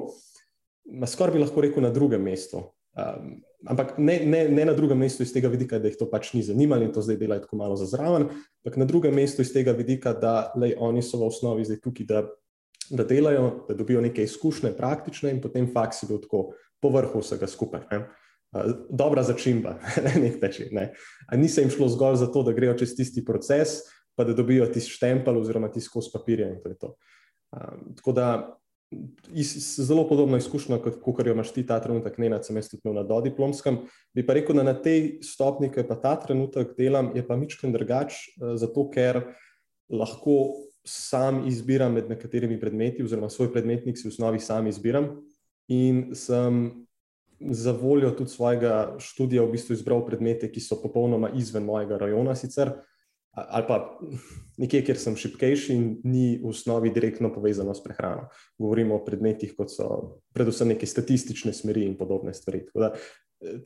skoraj 1.07 1.37
bi 1.37 1.43
lahko 1.45 1.63
rekel 1.65 1.85
na 1.85 1.93
drugem 1.95 2.23
mestu. 2.23 2.65
Um, 2.99 3.39
ampak 3.71 3.95
ne, 3.99 4.19
ne, 4.27 4.49
ne 4.51 4.65
na 4.67 4.75
drugem 4.75 4.99
mestu 4.99 5.23
iz 5.23 5.33
tega 5.33 5.49
vidika, 5.49 5.79
da 5.79 5.91
jih 5.91 5.99
to 5.99 6.09
pač 6.11 6.33
ni 6.35 6.43
zanimalo 6.43 6.83
in 6.87 6.93
to 6.93 7.03
zdaj 7.03 7.21
delajo 7.21 7.45
tako 7.47 7.59
malo 7.61 7.77
za 7.79 7.87
zraven, 7.87 8.29
ampak 8.65 8.79
na 8.83 8.87
drugem 8.89 9.15
mestu 9.15 9.43
iz 9.43 9.53
tega 9.55 9.73
vidika, 9.79 10.13
da 10.13 10.53
lej, 10.59 10.75
oni 10.79 11.03
so 11.03 11.21
v 11.23 11.29
osnovi 11.31 11.67
zdaj 11.69 11.83
tukaj, 11.85 12.09
da, 12.09 12.25
da 12.91 13.07
delajo, 13.07 13.51
da 13.69 13.79
dobijo 13.79 14.03
neke 14.03 14.27
izkušnje, 14.27 14.75
praktične 14.79 15.31
in 15.31 15.43
potem 15.45 15.71
faks 15.71 16.03
je 16.03 16.11
bil 16.11 16.23
tako 16.25 16.49
povrhu 16.83 17.23
vsega 17.23 17.47
skupaj. 17.47 17.87
Ne? 17.93 18.07
Dobra 18.91 19.23
začimba, 19.23 19.79
na 20.05 20.15
nek 20.21 20.43
način. 20.43 20.69
Ne. 20.73 20.93
Ni 21.37 21.49
se 21.49 21.63
jim 21.63 21.71
šlo 21.71 21.89
zgolj 21.89 22.17
za 22.17 22.31
to, 22.33 22.43
da 22.43 22.53
grejo 22.53 22.77
čez 22.79 22.97
tisti 22.97 23.25
proces, 23.25 23.83
pa 24.17 24.25
da 24.25 24.33
dobijo 24.33 24.67
tisti 24.67 24.97
štempel 24.97 25.41
oziroma 25.41 25.71
tisti 25.73 25.93
kos 25.93 26.13
papirja. 26.13 26.55
To 26.65 26.75
to. 26.81 26.95
Um, 27.53 27.95
tako 27.97 28.13
da 28.13 28.29
zelo 29.85 30.09
podobno 30.09 30.37
izkušnjo, 30.37 30.79
kot, 30.83 31.01
kot 31.05 31.27
jo 31.27 31.33
imaš 31.33 31.53
ti 31.53 31.67
ta 31.67 31.77
trenutek, 31.81 32.19
ne 32.19 32.31
na 32.33 32.43
semestru, 32.43 32.81
tudi 32.81 32.97
na 32.97 33.03
dodiplomskem. 33.03 33.83
Bi 34.17 34.25
pa 34.27 34.33
rekel, 34.33 34.57
da 34.57 34.65
na 34.65 34.75
tej 34.75 35.19
stopni, 35.23 35.69
ki 35.73 35.85
pa 35.89 35.99
ta 36.01 36.15
trenutek 36.21 36.73
delam, 36.79 37.13
je 37.17 37.27
pa 37.27 37.37
mičken 37.37 37.73
drugač, 37.73 38.17
zato 38.57 38.89
ker 38.91 39.21
lahko 39.93 40.39
sam 40.89 41.45
izbiram 41.49 41.93
med 41.93 42.09
nekaterimi 42.09 42.57
predmeti, 42.61 43.05
oziroma 43.05 43.29
svoj 43.29 43.53
predmetnik 43.53 43.99
si 43.99 44.09
v 44.09 44.15
osnovi 44.15 44.41
sam 44.41 44.67
izbiram. 44.67 45.11
In 45.69 46.15
sem 46.17 46.88
za 47.41 47.73
voljo 47.73 48.11
tudi 48.11 48.31
svojega 48.31 48.97
študija 48.99 49.43
v 49.43 49.53
bistvu 49.53 49.77
izbral 49.77 50.05
predmete, 50.07 50.51
ki 50.53 50.61
so 50.61 50.79
popolnoma 50.83 51.31
izven 51.39 51.65
mojega 51.65 51.99
rajona, 51.99 52.35
sicer, 52.37 52.73
ali 53.33 53.65
pa 53.69 53.79
nekje, 54.59 54.83
kjer 54.85 54.99
sem 54.99 55.17
šipkejši 55.17 55.75
in 55.75 55.85
ni 56.05 56.27
v 56.43 56.51
osnovi 56.51 56.91
direktno 56.91 57.31
povezano 57.35 57.75
s 57.75 57.83
prehrano. 57.85 58.27
Govorimo 58.59 58.97
o 58.99 59.05
predmetih, 59.05 59.55
kot 59.57 59.71
so 59.71 59.89
predvsem 60.35 60.75
neke 60.75 60.87
statistične 60.87 61.53
smeri 61.55 61.87
in 61.87 61.95
podobne 61.99 62.35
stvari. 62.35 62.65
Da, 62.75 62.95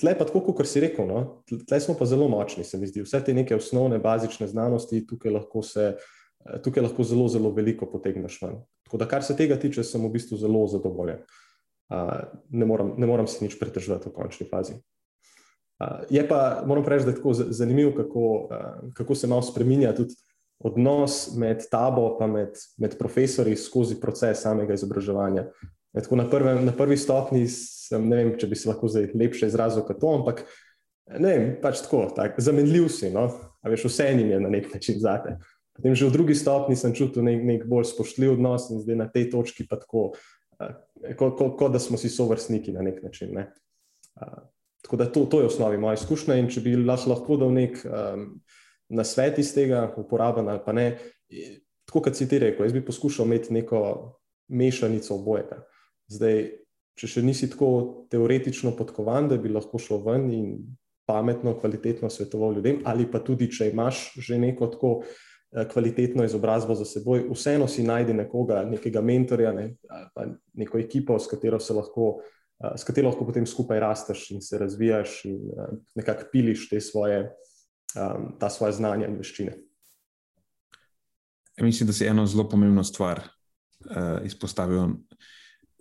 tle 0.01 0.17
pa 0.19 0.27
tako, 0.29 0.45
kot 0.53 0.69
si 0.69 0.83
rekel, 0.85 1.09
no, 1.09 1.23
tle 1.49 1.81
smo 1.81 1.97
pa 1.99 2.09
zelo 2.09 2.29
močni, 2.29 2.65
se 2.69 2.79
mi 2.79 2.91
zdi. 2.91 3.07
Vse 3.07 3.23
te 3.25 3.35
neke 3.35 3.57
osnovne, 3.57 4.03
bazične 4.03 4.51
znanosti, 4.53 5.07
tukaj 5.07 5.39
lahko 5.41 5.65
se. 5.65 5.95
Tukaj 6.43 6.83
lahko 6.83 7.05
zelo, 7.07 7.29
zelo 7.31 7.53
veliko 7.55 7.87
potegneš 7.87 8.41
ven. 8.43 8.57
Tako 8.83 8.99
da, 8.99 9.07
kar 9.07 9.23
se 9.23 9.37
tega 9.39 9.55
tiče, 9.63 9.85
sem 9.87 10.03
v 10.03 10.09
bistvu 10.11 10.41
zelo 10.41 10.65
zadovoljen. 10.67 11.21
Uh, 11.23 11.42
ne, 12.51 12.67
moram, 12.67 12.95
ne 12.99 13.07
moram 13.07 13.29
si 13.29 13.45
nič 13.45 13.59
pretežiti 13.61 14.09
v 14.09 14.15
končni 14.15 14.47
fazi. 14.49 14.79
Je 16.11 16.23
pa, 16.29 16.63
moram 16.67 16.85
reči, 16.87 17.05
da 17.05 17.11
je 17.11 17.19
tako 17.19 17.35
zanimivo, 17.35 17.93
kako, 17.97 18.49
kako 18.95 19.15
se 19.15 19.27
malo 19.27 19.43
spremenja 19.43 19.95
tudi 19.97 20.15
odnos 20.63 21.35
med 21.37 21.65
tabo 21.71 22.19
in 22.23 22.31
med, 22.31 22.59
med 22.79 22.99
profesori 22.99 23.57
skozi 23.57 23.99
proces 24.01 24.45
samega 24.45 24.75
izobraževanja. 24.75 25.49
Tako 25.93 26.17
na, 26.17 26.29
prvem, 26.31 26.65
na 26.65 26.73
prvi 26.73 26.97
stopni 26.97 27.45
sem, 27.51 28.05
ne 28.09 28.21
vem, 28.21 28.37
če 28.39 28.49
bi 28.49 28.57
se 28.57 28.71
lahko 28.71 28.89
zdaj 28.89 29.11
lepše 29.19 29.51
izrazil 29.51 29.85
kot 29.85 29.99
to, 30.01 30.13
ampak 30.21 30.45
ne 31.19 31.33
vem, 31.33 31.49
pač 31.61 31.83
tako, 31.85 32.07
tak, 32.17 32.39
zamenljiv 32.41 32.87
si, 32.95 33.11
no? 33.13 33.27
a 33.63 33.71
veš, 33.71 33.89
vse 33.91 34.07
jim 34.13 34.31
je 34.31 34.39
na 34.41 34.53
nek 34.53 34.71
način 34.73 35.03
zate. 35.03 35.37
Potem 35.77 35.97
že 35.97 36.09
v 36.09 36.15
drugi 36.15 36.37
stopni 36.37 36.77
sem 36.77 36.95
čutil 36.95 37.25
nek, 37.27 37.43
nek 37.49 37.67
bolj 37.69 37.91
spoštljiv 37.91 38.37
odnos 38.37 38.71
in 38.71 38.81
zdaj 38.85 38.99
na 39.03 39.09
tej 39.11 39.31
točki 39.33 39.67
pa 39.69 39.81
tako 39.81 40.13
kot 41.19 41.37
ko, 41.39 41.51
ko 41.59 41.69
da 41.73 41.81
smo 41.83 41.99
si 42.01 42.11
sovrstniki 42.13 42.73
na 42.73 42.83
nek 42.83 43.03
način. 43.03 43.35
Ne. 43.37 43.49
Uh, 44.17 44.43
tako 44.83 44.97
da 44.97 45.07
to, 45.13 45.25
to 45.31 45.41
je 45.41 45.47
osnovi 45.47 45.79
moja 45.79 45.95
izkušnja. 45.99 46.37
In 46.41 46.51
če 46.51 46.65
bi 46.65 46.77
lahko 46.77 47.37
dal 47.41 47.53
nek 47.55 47.79
um, 47.87 48.27
nasvet 48.93 49.39
iz 49.39 49.55
tega, 49.55 49.87
uporaben 49.97 50.49
ali 50.49 50.61
pa 50.65 50.75
ne, 50.77 50.87
tako 51.89 52.05
kot 52.09 52.19
si 52.19 52.29
ti 52.29 52.39
rekel, 52.43 52.67
jaz 52.67 52.75
bi 52.75 52.85
poskušal 52.85 53.27
imeti 53.27 53.55
neko 53.55 53.81
mešanico 54.53 55.15
obojega. 55.17 55.63
Zdaj, 56.13 56.43
če 56.99 57.09
še 57.09 57.23
nisi 57.25 57.49
tako 57.51 58.07
teoretično 58.13 58.75
podkovan, 58.77 59.31
da 59.31 59.39
bi 59.41 59.53
lahko 59.53 59.81
šel 59.81 60.03
ven 60.05 60.29
in 60.35 60.49
pametno, 61.09 61.55
kvalitetno 61.59 62.11
svetoval 62.11 62.59
ljudem, 62.59 62.83
ali 62.85 63.09
pa 63.11 63.23
tudi, 63.25 63.49
če 63.51 63.71
imaš 63.73 64.11
že 64.21 64.39
neko 64.39 64.69
tako. 64.75 64.93
Eh, 65.03 65.32
kvalitetno 65.73 66.25
izobrazbo 66.25 66.75
za 66.75 66.85
seboj, 66.85 67.27
vseeno 67.33 67.69
si 67.69 67.83
najdi 67.85 68.15
nekoga, 68.15 68.63
nekega 68.65 69.03
mentorja, 69.05 69.53
ne, 69.53 69.75
pa 70.15 70.25
neko 70.55 70.79
ekipo, 70.79 71.19
s 71.19 71.29
katero 71.29 71.61
se 71.61 71.75
lahko. 71.77 72.23
Eh, 72.63 72.79
s 72.79 72.85
katero 72.85 73.11
lahko 73.11 73.27
potem 73.27 73.47
skupaj 73.47 73.81
rasteš 73.81 74.31
in 74.31 74.43
se 74.43 74.59
razvijaš, 74.59 75.25
in 75.25 75.37
uh, 75.51 75.79
nekako 75.95 76.29
piliš 76.33 76.69
te 76.71 76.81
svoje, 76.81 77.33
um, 77.97 78.29
ta 78.41 78.51
svoje 78.51 78.73
znanja 78.73 79.09
in 79.11 79.17
veščine. 79.19 79.57
Ja, 81.57 81.65
mislim, 81.65 81.87
da 81.87 81.93
si 81.93 82.07
eno 82.07 82.27
zelo 82.27 82.49
pomembno 82.49 82.85
stvar 82.85 83.21
uh, 83.21 84.23
izpostavil. 84.25 84.95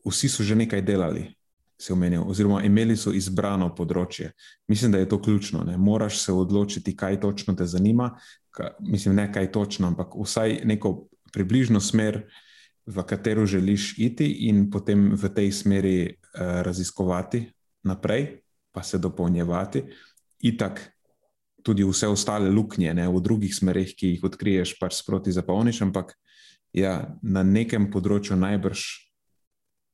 Vsi 0.06 0.30
so 0.30 0.44
že 0.44 0.56
nekaj 0.56 0.82
delali, 0.82 1.28
se 1.78 1.94
omenil, 1.94 2.24
oziroma 2.28 2.64
imeli 2.66 2.98
so 2.98 3.14
izbrano 3.14 3.70
področje. 3.78 4.32
Mislim, 4.68 4.92
da 4.92 4.98
je 4.98 5.10
to 5.10 5.22
ključno. 5.22 5.62
Ne? 5.64 5.78
Moraš 5.78 6.18
se 6.26 6.34
odločiti, 6.34 6.96
kaj 6.98 7.20
točno 7.22 7.54
te 7.54 7.66
zanima, 7.66 8.16
mislim, 8.80 9.16
ne 9.16 9.28
kaj 9.34 9.52
točno, 9.52 9.88
ampak 9.88 10.16
vsaj 10.16 10.62
neko 10.66 11.08
približno 11.34 11.80
smer, 11.80 12.26
v 12.86 13.04
katero 13.04 13.46
želiš 13.46 13.94
iti, 13.98 14.26
in 14.50 14.70
potem 14.72 15.12
v 15.16 15.30
tej 15.30 15.52
smeri 15.52 15.98
uh, 16.10 16.62
raziskovati 16.66 17.46
naprej, 17.84 18.42
pa 18.72 18.84
se 18.84 18.98
dopolnjevati. 18.98 19.84
Itak, 20.40 20.82
tudi 21.64 21.86
vse 21.86 22.08
ostale 22.08 22.50
luknje 22.50 22.94
ne, 22.94 23.08
v 23.08 23.22
drugih 23.22 23.54
smerih, 23.56 23.94
ki 23.96 24.16
jih 24.16 24.24
odkriješ, 24.26 24.76
pač 24.80 24.98
sproti 24.98 25.32
zapolniš, 25.32 25.84
ampak 25.86 26.16
ja, 26.74 27.14
na 27.22 27.44
nekem 27.44 27.92
področju 27.94 28.36
najbrž 28.36 28.82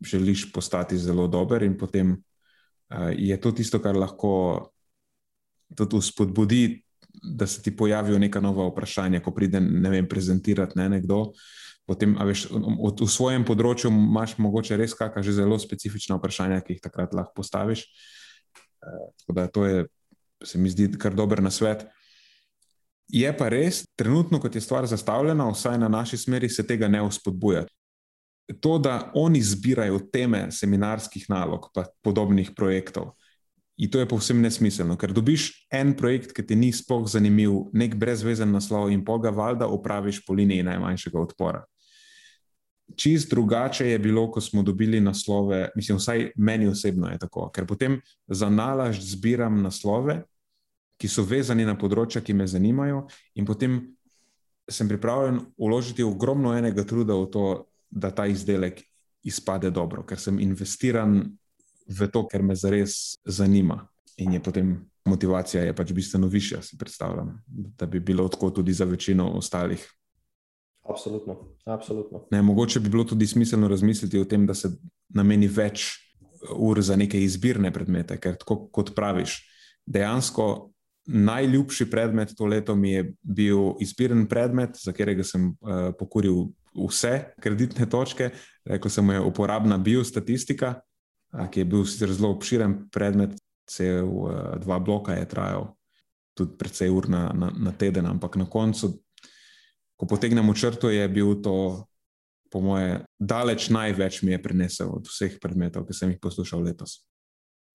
želiš 0.08 0.52
postati 0.54 0.98
zelo 0.98 1.28
dober, 1.28 1.64
in 1.68 1.78
potem 1.78 2.16
uh, 2.16 3.12
je 3.12 3.36
to 3.38 3.52
tisto, 3.52 3.84
kar 3.84 4.00
lahko 4.00 4.72
tudi 5.76 6.02
spodbudi, 6.02 6.87
da 7.24 7.48
se 7.48 7.62
ti 7.62 7.76
pojavijo 7.76 8.20
neka 8.20 8.42
nova 8.42 8.68
vprašanja, 8.70 9.22
ko 9.26 9.32
pride 9.32 9.62
ne 9.62 9.90
vem, 9.90 10.08
prezentirati 10.08 10.78
ne, 10.80 10.90
nekdo. 10.98 11.32
Potem, 11.88 12.18
veš, 12.28 12.50
v, 12.52 12.92
v 13.00 13.08
svojem 13.10 13.46
področju 13.48 13.90
imaš 13.92 14.36
mogoče 14.44 14.78
res 14.78 14.96
kakšna 14.98 15.24
že 15.24 15.38
zelo 15.40 15.60
specifična 15.60 16.18
vprašanja, 16.20 16.62
ki 16.62 16.76
jih 16.76 16.84
takrat 16.84 17.16
lahko 17.16 17.40
postaviš. 17.40 17.86
Uh, 18.78 19.08
tako 19.22 19.38
da 19.38 19.48
to 19.48 19.66
je 19.66 19.86
se 20.44 20.58
mi 20.58 20.70
zdi 20.70 20.92
kar 20.98 21.16
dober 21.16 21.42
na 21.42 21.52
svet. 21.52 21.86
Je 23.08 23.30
pa 23.38 23.48
res, 23.50 23.86
trenutno, 23.96 24.40
kot 24.44 24.56
je 24.56 24.62
stvar 24.62 24.86
zastavljena, 24.88 25.48
vsaj 25.52 25.78
na 25.80 25.88
naši 25.88 26.18
smeri, 26.18 26.50
se 26.50 26.66
tega 26.68 26.88
ne 26.88 27.02
uspodbuja. 27.02 27.64
To, 28.62 28.78
da 28.80 29.12
oni 29.16 29.42
zbirajo 29.44 30.00
teme 30.12 30.48
seminarskih 30.52 31.26
nalog, 31.30 31.70
pa 31.76 31.86
podobnih 32.04 32.52
projektov, 32.56 33.14
in 33.78 33.92
to 33.92 34.00
je 34.00 34.10
povsem 34.10 34.42
nesmiselno, 34.42 34.98
ker 34.98 35.14
dobiš 35.14 35.52
en 35.72 35.94
projekt, 35.98 36.34
ki 36.34 36.46
ti 36.46 36.56
ni 36.58 36.72
spoh 36.74 37.06
zanimiv, 37.10 37.70
nek 37.78 37.96
brezvezen 37.96 38.50
naslov 38.52 38.90
in 38.90 39.04
poga 39.06 39.30
valjda 39.30 39.68
opraviš 39.70 40.24
po 40.26 40.34
liniji 40.34 40.66
najmanjšega 40.66 41.20
odpora. 41.22 41.62
Čist 42.96 43.30
drugače 43.30 43.90
je 43.90 44.00
bilo, 44.00 44.26
ko 44.32 44.42
smo 44.42 44.64
dobili 44.64 45.02
naslove, 45.04 45.70
mislim, 45.76 45.98
vsaj 45.98 46.32
meni 46.38 46.68
osebno 46.68 47.12
je 47.12 47.20
tako, 47.20 47.50
ker 47.54 47.68
potem 47.68 48.00
za 48.28 48.50
nalaž 48.50 49.02
zbiram 49.04 49.62
naslove, 49.62 50.24
ki 50.98 51.08
so 51.12 51.22
vezani 51.28 51.66
na 51.68 51.76
področja, 51.78 52.24
ki 52.26 52.34
me 52.34 52.48
zanimajo, 52.48 53.06
in 53.38 53.46
potem 53.46 53.82
sem 54.70 54.88
pripravljen 54.90 55.44
uložiti 55.58 56.04
ogromno 56.04 56.56
enega 56.58 56.84
truda 56.88 57.14
v 57.14 57.28
to, 57.32 57.44
da 57.92 58.10
ta 58.12 58.26
izdelek 58.28 58.82
izpade 59.28 59.70
dobro, 59.72 60.04
ker 60.04 60.20
sem 60.20 60.40
investiran 60.44 61.22
v 61.88 62.08
to, 62.12 62.26
ker 62.28 62.44
me 62.44 62.56
zares 62.56 63.18
zanima. 63.26 63.88
In 64.18 64.34
je 64.34 64.44
potem 64.44 64.72
motivacija 65.06 65.64
je 65.64 65.76
pač 65.76 65.94
bistveno 65.94 66.28
višja, 66.28 66.62
si 66.62 66.78
predstavljam, 66.78 67.38
da 67.48 67.86
bi 67.86 68.00
bilo 68.00 68.28
tako 68.28 68.50
tudi 68.50 68.74
za 68.74 68.86
večino 68.86 69.30
ostalih 69.38 69.86
Absolutno. 70.90 71.36
Absolutno. 71.66 72.28
Ne, 72.32 72.42
mogoče 72.42 72.80
bi 72.80 72.90
bilo 72.90 73.04
tudi 73.04 73.28
smiselno 73.28 73.68
razmisliti 73.68 74.20
o 74.20 74.26
tem, 74.26 74.46
da 74.48 74.54
se 74.54 74.70
nameni 75.10 75.48
več 75.48 75.90
ur 76.56 76.82
za 76.82 76.96
neke 76.96 77.20
izbirne 77.24 77.72
predmete, 77.74 78.18
ker 78.22 78.38
tako 78.40 78.68
kot 78.72 78.94
praviš, 78.96 79.42
dejansko 79.86 80.70
najljubši 81.08 81.90
predmet 81.90 82.34
to 82.38 82.46
leto 82.46 82.76
mi 82.76 82.92
je 82.92 83.04
bil 83.22 83.74
izbiren 83.80 84.26
predmet, 84.28 84.76
za 84.80 84.92
katerega 84.92 85.24
sem 85.24 85.50
uh, 85.50 85.92
pokoril 86.00 86.50
vse 86.76 87.34
kreditne 87.42 87.88
točke. 87.90 88.30
Rekel 88.68 88.92
sem, 88.92 89.10
je 89.16 89.22
uporabna 89.24 89.78
biostatistika, 89.78 90.76
ki 91.52 91.60
je 91.60 91.66
bil 91.66 91.86
sicer 91.86 92.14
zelo 92.14 92.32
obširen 92.36 92.88
predmet, 92.94 93.36
cel 93.68 94.08
uh, 94.08 94.56
dva 94.64 94.80
bloka 94.80 95.18
je 95.18 95.28
trajal, 95.28 95.74
tudi 96.38 96.56
precej 96.58 96.94
ur 96.94 97.10
na, 97.10 97.28
na, 97.36 97.52
na 97.52 97.72
teden, 97.76 98.06
ampak 98.06 98.38
na 98.40 98.46
koncu 98.46 98.96
ko 99.98 100.06
potegnemo 100.06 100.54
črto, 100.54 100.94
je 100.94 101.02
bil 101.10 101.42
to, 101.42 101.86
po 102.54 102.62
moje, 102.62 103.02
daleč 103.20 103.70
največ 103.74 104.22
mi 104.22 104.32
je 104.32 104.42
prinesel 104.42 104.94
od 104.94 105.10
vseh 105.10 105.42
predmetov, 105.42 105.90
ki 105.90 105.94
sem 105.98 106.14
jih 106.14 106.22
poslušal 106.22 106.62
letos. 106.62 107.04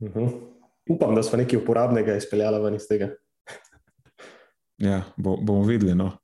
Uh 0.00 0.08
mhm. 0.08 0.18
-huh. 0.18 0.30
Upam, 0.90 1.14
da 1.14 1.22
smo 1.22 1.38
nekaj 1.38 1.58
uporabnega 1.58 2.16
izpeljali 2.16 2.62
ven 2.62 2.74
iz 2.74 2.88
tega. 2.88 3.14
ja, 4.78 5.02
bo, 5.16 5.36
bomo 5.36 5.62
videli. 5.62 5.94
No. 5.94 6.18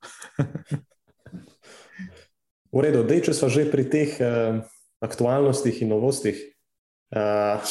v 2.72 2.80
redu, 2.82 3.02
da 3.02 3.20
če 3.20 3.34
smo 3.34 3.48
že 3.48 3.70
pri 3.70 3.90
teh 3.90 4.18
uh, 4.18 4.62
aktualnostih 5.00 5.82
in 5.82 5.88
novostih. 5.88 6.57
Uh, 7.08 7.62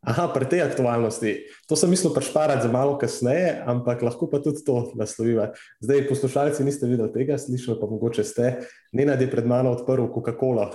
Aha, 0.00 0.32
pri 0.32 0.48
tej 0.48 0.64
aktualnosti. 0.64 1.44
To 1.68 1.76
sem 1.76 1.92
mislil 1.92 2.16
prešparati 2.16 2.64
za 2.64 2.72
malo 2.72 2.96
kasneje, 2.96 3.60
ampak 3.68 4.00
lahko 4.00 4.32
pa 4.32 4.40
tudi 4.40 4.64
to 4.64 4.96
nasloviva. 4.96 5.52
Zdaj, 5.84 6.08
poslušalci 6.08 6.64
niste 6.64 6.88
videli 6.88 7.12
tega, 7.12 7.36
slišali 7.36 7.76
pa 7.76 7.84
mogoče 7.84 8.24
ste. 8.24 8.64
Nenad 8.96 9.20
je 9.20 9.28
pred 9.28 9.44
mano 9.44 9.76
odprl 9.76 10.08
Coca-Cola 10.08 10.72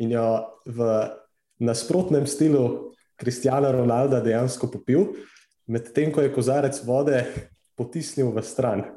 in 0.00 0.16
jo 0.16 0.48
v 0.64 0.80
nasprotnem 1.60 2.24
stilu 2.24 2.96
Kristjana 3.20 3.68
Ronalda 3.68 4.24
dejansko 4.24 4.72
popil, 4.72 5.12
medtem 5.68 6.08
ko 6.08 6.24
je 6.24 6.32
kozarec 6.32 6.80
vode 6.88 7.20
potisnil 7.76 8.32
v 8.32 8.40
stran. 8.40 8.88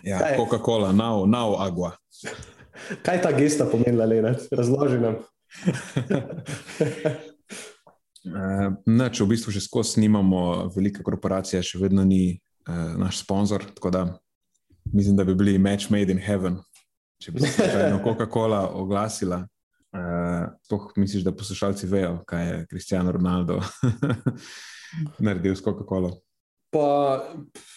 Ja, 0.00 0.24
Coca-Cola, 0.40 0.88
now, 0.96 1.28
now 1.28 1.60
agua. 1.60 2.00
Kaj 3.04 3.20
ta 3.20 3.34
gesta 3.36 3.68
pomenila, 3.68 4.08
Lenard? 4.08 4.40
Razloži 4.48 5.02
nam. 5.02 5.20
Uh, 8.28 8.74
Nač, 8.90 9.20
v 9.22 9.30
bistvu 9.30 9.52
še 9.54 9.62
skozi 9.62 9.94
snimamo, 9.96 10.68
velika 10.74 11.04
korporacija 11.06 11.62
še 11.64 11.78
vedno 11.80 12.02
ni 12.04 12.34
uh, 12.34 12.96
naš 12.98 13.22
sponzor. 13.22 13.64
Tako 13.78 13.92
da 13.94 14.02
mislim, 14.92 15.16
da 15.16 15.24
bi 15.24 15.36
bili 15.38 15.58
match 15.58 15.92
made 15.94 16.12
in 16.12 16.20
heaven, 16.20 16.58
če 17.22 17.32
bi 17.32 17.46
se 17.46 17.68
Coca-Cola 18.04 18.66
oglasila. 18.76 19.44
Uh, 19.94 20.50
to 20.68 20.82
misliš, 21.00 21.24
da 21.24 21.32
poslušalci 21.32 21.88
vejo, 21.88 22.18
kaj 22.28 22.46
je 22.46 22.56
Cristiano 22.68 23.14
Ronaldo 23.14 23.62
naredil 25.24 25.56
s 25.56 25.64
Coca-Colo? 25.64 26.18
Pa 26.70 26.86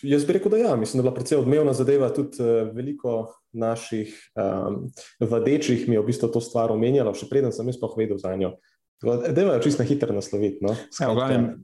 jaz 0.03 0.25
bi 0.27 0.33
rekel, 0.35 0.51
da 0.51 0.57
ja, 0.57 0.75
mislim, 0.75 0.99
da 0.99 1.05
je 1.05 1.09
bila 1.09 1.15
precej 1.15 1.37
odmevna 1.39 1.73
zadeva. 1.73 2.09
Tudi 2.13 2.43
uh, 2.43 2.67
veliko 2.75 3.33
naših 3.51 4.11
um, 4.35 4.89
vadečih 5.19 5.87
mi 5.87 5.95
je 5.95 6.01
v 6.01 6.05
bistvu 6.05 6.27
to 6.31 6.41
stvar 6.43 6.71
omenjalo, 6.71 7.13
še 7.15 7.29
preden 7.29 7.51
sem 7.55 7.67
jaz 7.67 7.79
pa 7.79 7.91
vedel 7.97 8.19
za 8.19 8.35
njo. 8.35 8.55
Da 9.01 9.41
je 9.41 9.61
čisto 9.63 9.81
na 9.81 9.87
hitro 9.89 10.13
nasloviti. 10.13 10.61
No? 10.61 10.75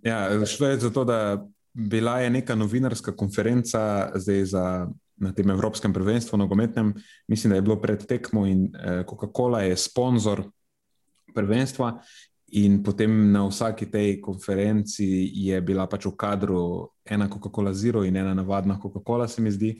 Ja, 0.03 0.23
ja, 0.31 0.45
šlo 0.45 0.71
je 0.71 0.79
za 0.81 0.89
to, 0.89 1.03
da 1.05 1.45
bila 1.73 2.19
je 2.19 2.29
neka 2.29 2.55
novinarska 2.55 3.15
konferenca 3.15 4.11
za, 4.15 4.87
na 5.17 5.33
tem 5.33 5.49
Evropskem 5.49 5.93
prvenstvu, 5.93 6.37
nogometnem, 6.37 6.93
mislim, 7.27 7.51
da 7.51 7.55
je 7.55 7.61
bilo 7.61 7.77
pred 7.81 8.05
tekmo 8.05 8.45
in 8.45 8.71
eh, 8.75 9.03
Coca-Cola 9.09 9.61
je 9.61 9.77
sponzor 9.77 10.43
prvenstva. 11.35 11.99
In 12.47 12.79
potem 12.83 13.31
na 13.31 13.43
vsaki 13.47 13.89
tej 13.91 14.21
konferenci 14.21 15.05
je 15.35 15.61
bila 15.61 15.83
pač 15.87 16.05
v 16.07 16.15
kadru 16.15 16.89
ena 17.09 17.29
Coca-Cola 17.29 17.73
Zero 17.73 18.03
in 18.03 18.15
ena 18.15 18.33
navadna 18.33 18.79
Coca-Cola, 18.81 19.27
se 19.27 19.41
mi 19.41 19.51
zdi. 19.51 19.75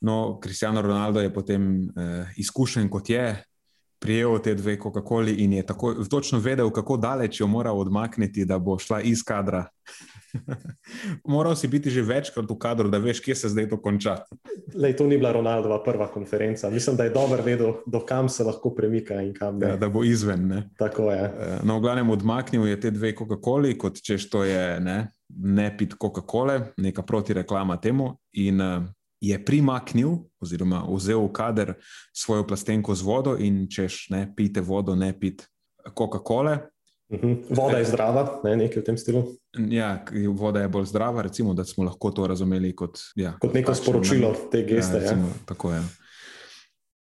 No, 0.00 0.38
Cristiano 0.42 0.82
Ronaldo 0.82 1.20
je 1.20 1.32
potem 1.32 1.88
eh, 1.96 2.26
izkušen 2.36 2.88
kot 2.88 3.10
je, 3.10 3.44
prijel 4.04 4.38
te 4.38 4.54
dve 4.54 4.76
Coca-Coli 4.76 5.34
in 5.38 5.52
je 5.52 5.66
tako, 5.66 5.94
točno 5.94 6.38
vedel, 6.38 6.70
kako 6.70 6.96
daleč 6.96 7.40
jo 7.40 7.46
mora 7.46 7.72
odmakniti, 7.72 8.44
da 8.44 8.58
bo 8.58 8.78
šla 8.78 9.00
iz 9.00 9.22
kadra. 9.24 9.64
Moral 11.34 11.56
si 11.56 11.68
biti 11.68 11.90
že 11.90 12.02
večkrat 12.02 12.50
v 12.50 12.56
kadru, 12.58 12.90
da 12.92 12.98
veš, 12.98 13.22
kje 13.24 13.34
se 13.34 13.48
zdaj 13.48 13.68
to 13.70 13.80
konča. 13.80 14.18
Lej, 14.74 14.96
to 14.96 15.06
ni 15.06 15.16
bila 15.16 15.32
Ronaldova 15.32 15.82
prva 15.84 16.10
konferenca. 16.12 16.70
Mislim, 16.70 16.96
da 16.96 17.04
je 17.04 17.14
dobro 17.14 17.42
vedel, 17.42 17.72
do 17.86 18.00
kam 18.04 18.28
se 18.28 18.44
lahko 18.44 18.74
premika 18.74 19.22
in 19.22 19.32
kam 19.34 19.58
ne. 19.58 19.68
Ja, 19.72 19.76
da 19.76 19.88
bo 19.88 20.04
izven. 20.04 20.48
Ne? 20.48 20.68
Tako 20.78 21.10
je. 21.12 21.24
Eh, 21.24 21.58
no, 21.64 21.80
glavnem 21.80 22.10
odmaknil 22.10 22.66
je 22.68 22.80
te 22.80 22.90
dve 22.90 23.14
Coca-Coli, 23.16 23.78
kot 23.78 24.02
češ 24.02 24.28
to 24.30 24.44
je 24.44 24.80
ne, 24.80 25.13
ne 25.28 25.70
pit 25.76 25.94
Coca-Cole, 26.00 26.60
neka 26.76 27.02
protireklama 27.02 27.76
temu. 27.76 28.16
In 28.32 28.60
uh, 28.60 28.84
je 29.20 29.38
primaknil, 29.44 30.18
oziroma 30.40 30.84
vzel 30.88 31.22
v 31.24 31.32
kader 31.32 31.74
svojo 32.12 32.46
plastenko 32.46 32.94
z 32.94 33.02
vodo 33.02 33.36
in 33.38 33.64
češ, 33.70 34.10
ne 34.10 34.26
pite 34.36 34.60
vodo, 34.60 34.94
ne 34.94 35.12
pite 35.12 35.48
Coca-Cola. 35.98 36.58
Mhm. 37.12 37.34
Voda 37.50 37.78
je 37.78 37.84
zdrava, 37.84 38.40
ne 38.44 38.56
nekaj 38.56 38.82
v 38.82 38.84
tem 38.84 38.96
stilu. 38.98 39.24
Ja, 39.70 40.04
voda 40.34 40.64
je 40.64 40.68
bolj 40.68 40.88
zdrava, 40.90 41.22
recimo, 41.22 41.54
da 41.54 41.64
smo 41.64 41.84
lahko 41.84 42.10
to 42.10 42.26
razumeli 42.26 42.72
kot, 42.76 42.98
ja, 43.16 43.36
kot 43.38 43.54
neko 43.54 43.72
takšen, 43.72 43.84
sporočilo 43.84 44.32
ne, 44.32 44.48
te 44.50 44.64
geste. 44.64 44.96
Ja, 44.96 45.02
recimo, 45.02 45.28
ja. 45.28 45.44
Tako 45.46 45.72
je. 45.72 45.82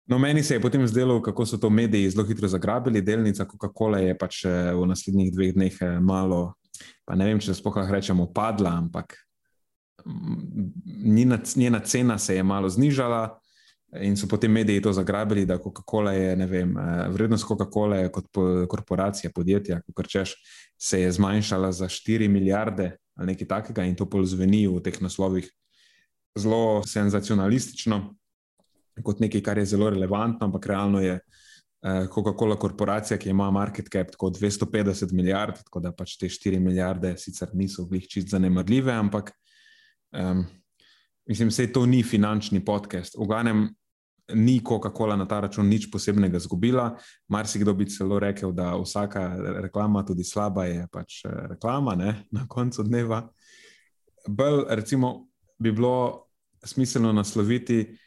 No, 0.06 0.18
meni 0.18 0.42
se 0.42 0.54
je 0.54 0.60
potem 0.60 0.86
zdelo, 0.86 1.22
kako 1.22 1.46
so 1.46 1.56
to 1.56 1.70
mediji 1.70 2.10
zelo 2.10 2.26
hitro 2.26 2.48
zagrabili. 2.48 3.00
Delnica 3.00 3.44
Coca-Cola 3.44 3.98
je 3.98 4.18
pač 4.18 4.44
eh, 4.44 4.74
v 4.74 4.86
naslednjih 4.86 5.32
dveh 5.32 5.54
dneh 5.54 5.78
eh, 5.80 6.00
malo, 6.00 6.52
pa 7.04 7.14
ne 7.14 7.28
vem, 7.28 7.40
če 7.40 7.52
se 7.52 7.60
spohaj 7.60 7.90
rečemo, 7.92 8.26
padla, 8.34 8.76
ampak 8.78 9.16
njena, 11.04 11.38
njena 11.56 11.80
cena 11.80 12.18
se 12.18 12.36
je 12.36 12.42
malo 12.42 12.68
znižala. 12.68 13.38
In 14.02 14.16
so 14.18 14.26
potem 14.26 14.50
mediji 14.50 14.82
to 14.82 14.92
zagrabili, 14.92 15.44
da 15.46 15.58
Coca-Cola 15.58 16.12
je, 16.12 16.36
ne 16.36 16.46
vem, 16.50 16.72
eh, 16.78 17.08
vrednost 17.14 17.46
Coca-Cola 17.46 18.08
kot 18.10 18.26
korporacija, 18.68 19.30
podjetja, 19.34 19.80
kot 19.94 20.08
češ, 20.10 20.34
se 20.78 21.00
je 21.00 21.12
zmanjšala 21.12 21.72
za 21.72 21.88
4 21.88 22.28
milijarde 22.28 22.96
ali 23.14 23.26
nekaj 23.26 23.46
takega, 23.46 23.84
in 23.86 23.94
to 23.94 24.08
polzveni 24.10 24.66
v 24.66 24.80
teh 24.82 24.96
naslovih 24.98 25.46
zelo 26.34 26.82
senzacionalistično, 26.82 28.00
kot 29.06 29.20
nekaj, 29.22 29.42
kar 29.46 29.58
je 29.58 29.68
zelo 29.70 29.90
relevantno, 29.90 30.48
ampak 30.48 30.66
realno 30.66 30.98
je 31.00 31.14
eh, 31.14 31.43
Coca-Cola 31.84 32.56
korporacija, 32.56 33.18
ki 33.20 33.28
ima 33.28 33.50
market 33.52 33.90
cap 33.92 34.08
tako 34.14 34.30
250 34.32 35.12
milijard, 35.12 35.58
tako 35.66 35.82
da 35.84 35.90
pač 35.92 36.14
te 36.16 36.30
4 36.32 36.56
milijarde 36.58 37.10
sicer 37.20 37.50
niso 37.52 37.84
v 37.84 37.98
njih 37.98 38.06
čist 38.08 38.30
zanemrljive, 38.32 38.92
ampak 38.92 39.34
Um, 40.14 40.46
mislim, 41.26 41.48
da 41.48 41.72
to 41.72 41.86
ni 41.86 42.02
finančni 42.02 42.64
podcast. 42.64 43.14
V 43.18 43.26
glavnem, 43.26 43.68
ni 44.34 44.60
Coca-Cola 44.68 45.16
na 45.16 45.26
ta 45.28 45.40
račun 45.40 45.68
nič 45.68 45.90
posebnega 45.90 46.38
zgubila. 46.38 46.94
Marsikdo 47.28 47.74
bi 47.74 47.88
celo 47.90 48.18
rekel, 48.18 48.52
da 48.52 48.76
vsaka 48.76 49.34
reklama, 49.60 50.04
tudi 50.06 50.24
slaba, 50.24 50.64
je 50.64 50.86
pač 50.92 51.24
eh, 51.24 51.34
reklama 51.50 51.94
ne? 51.94 52.14
na 52.30 52.46
koncu 52.48 52.82
dneva. 52.82 53.26
Bolj, 54.28 54.64
recimo, 54.68 55.26
bi 55.58 55.72
bilo 55.72 56.24
smiselno 56.64 57.12
nasloviti, 57.12 57.98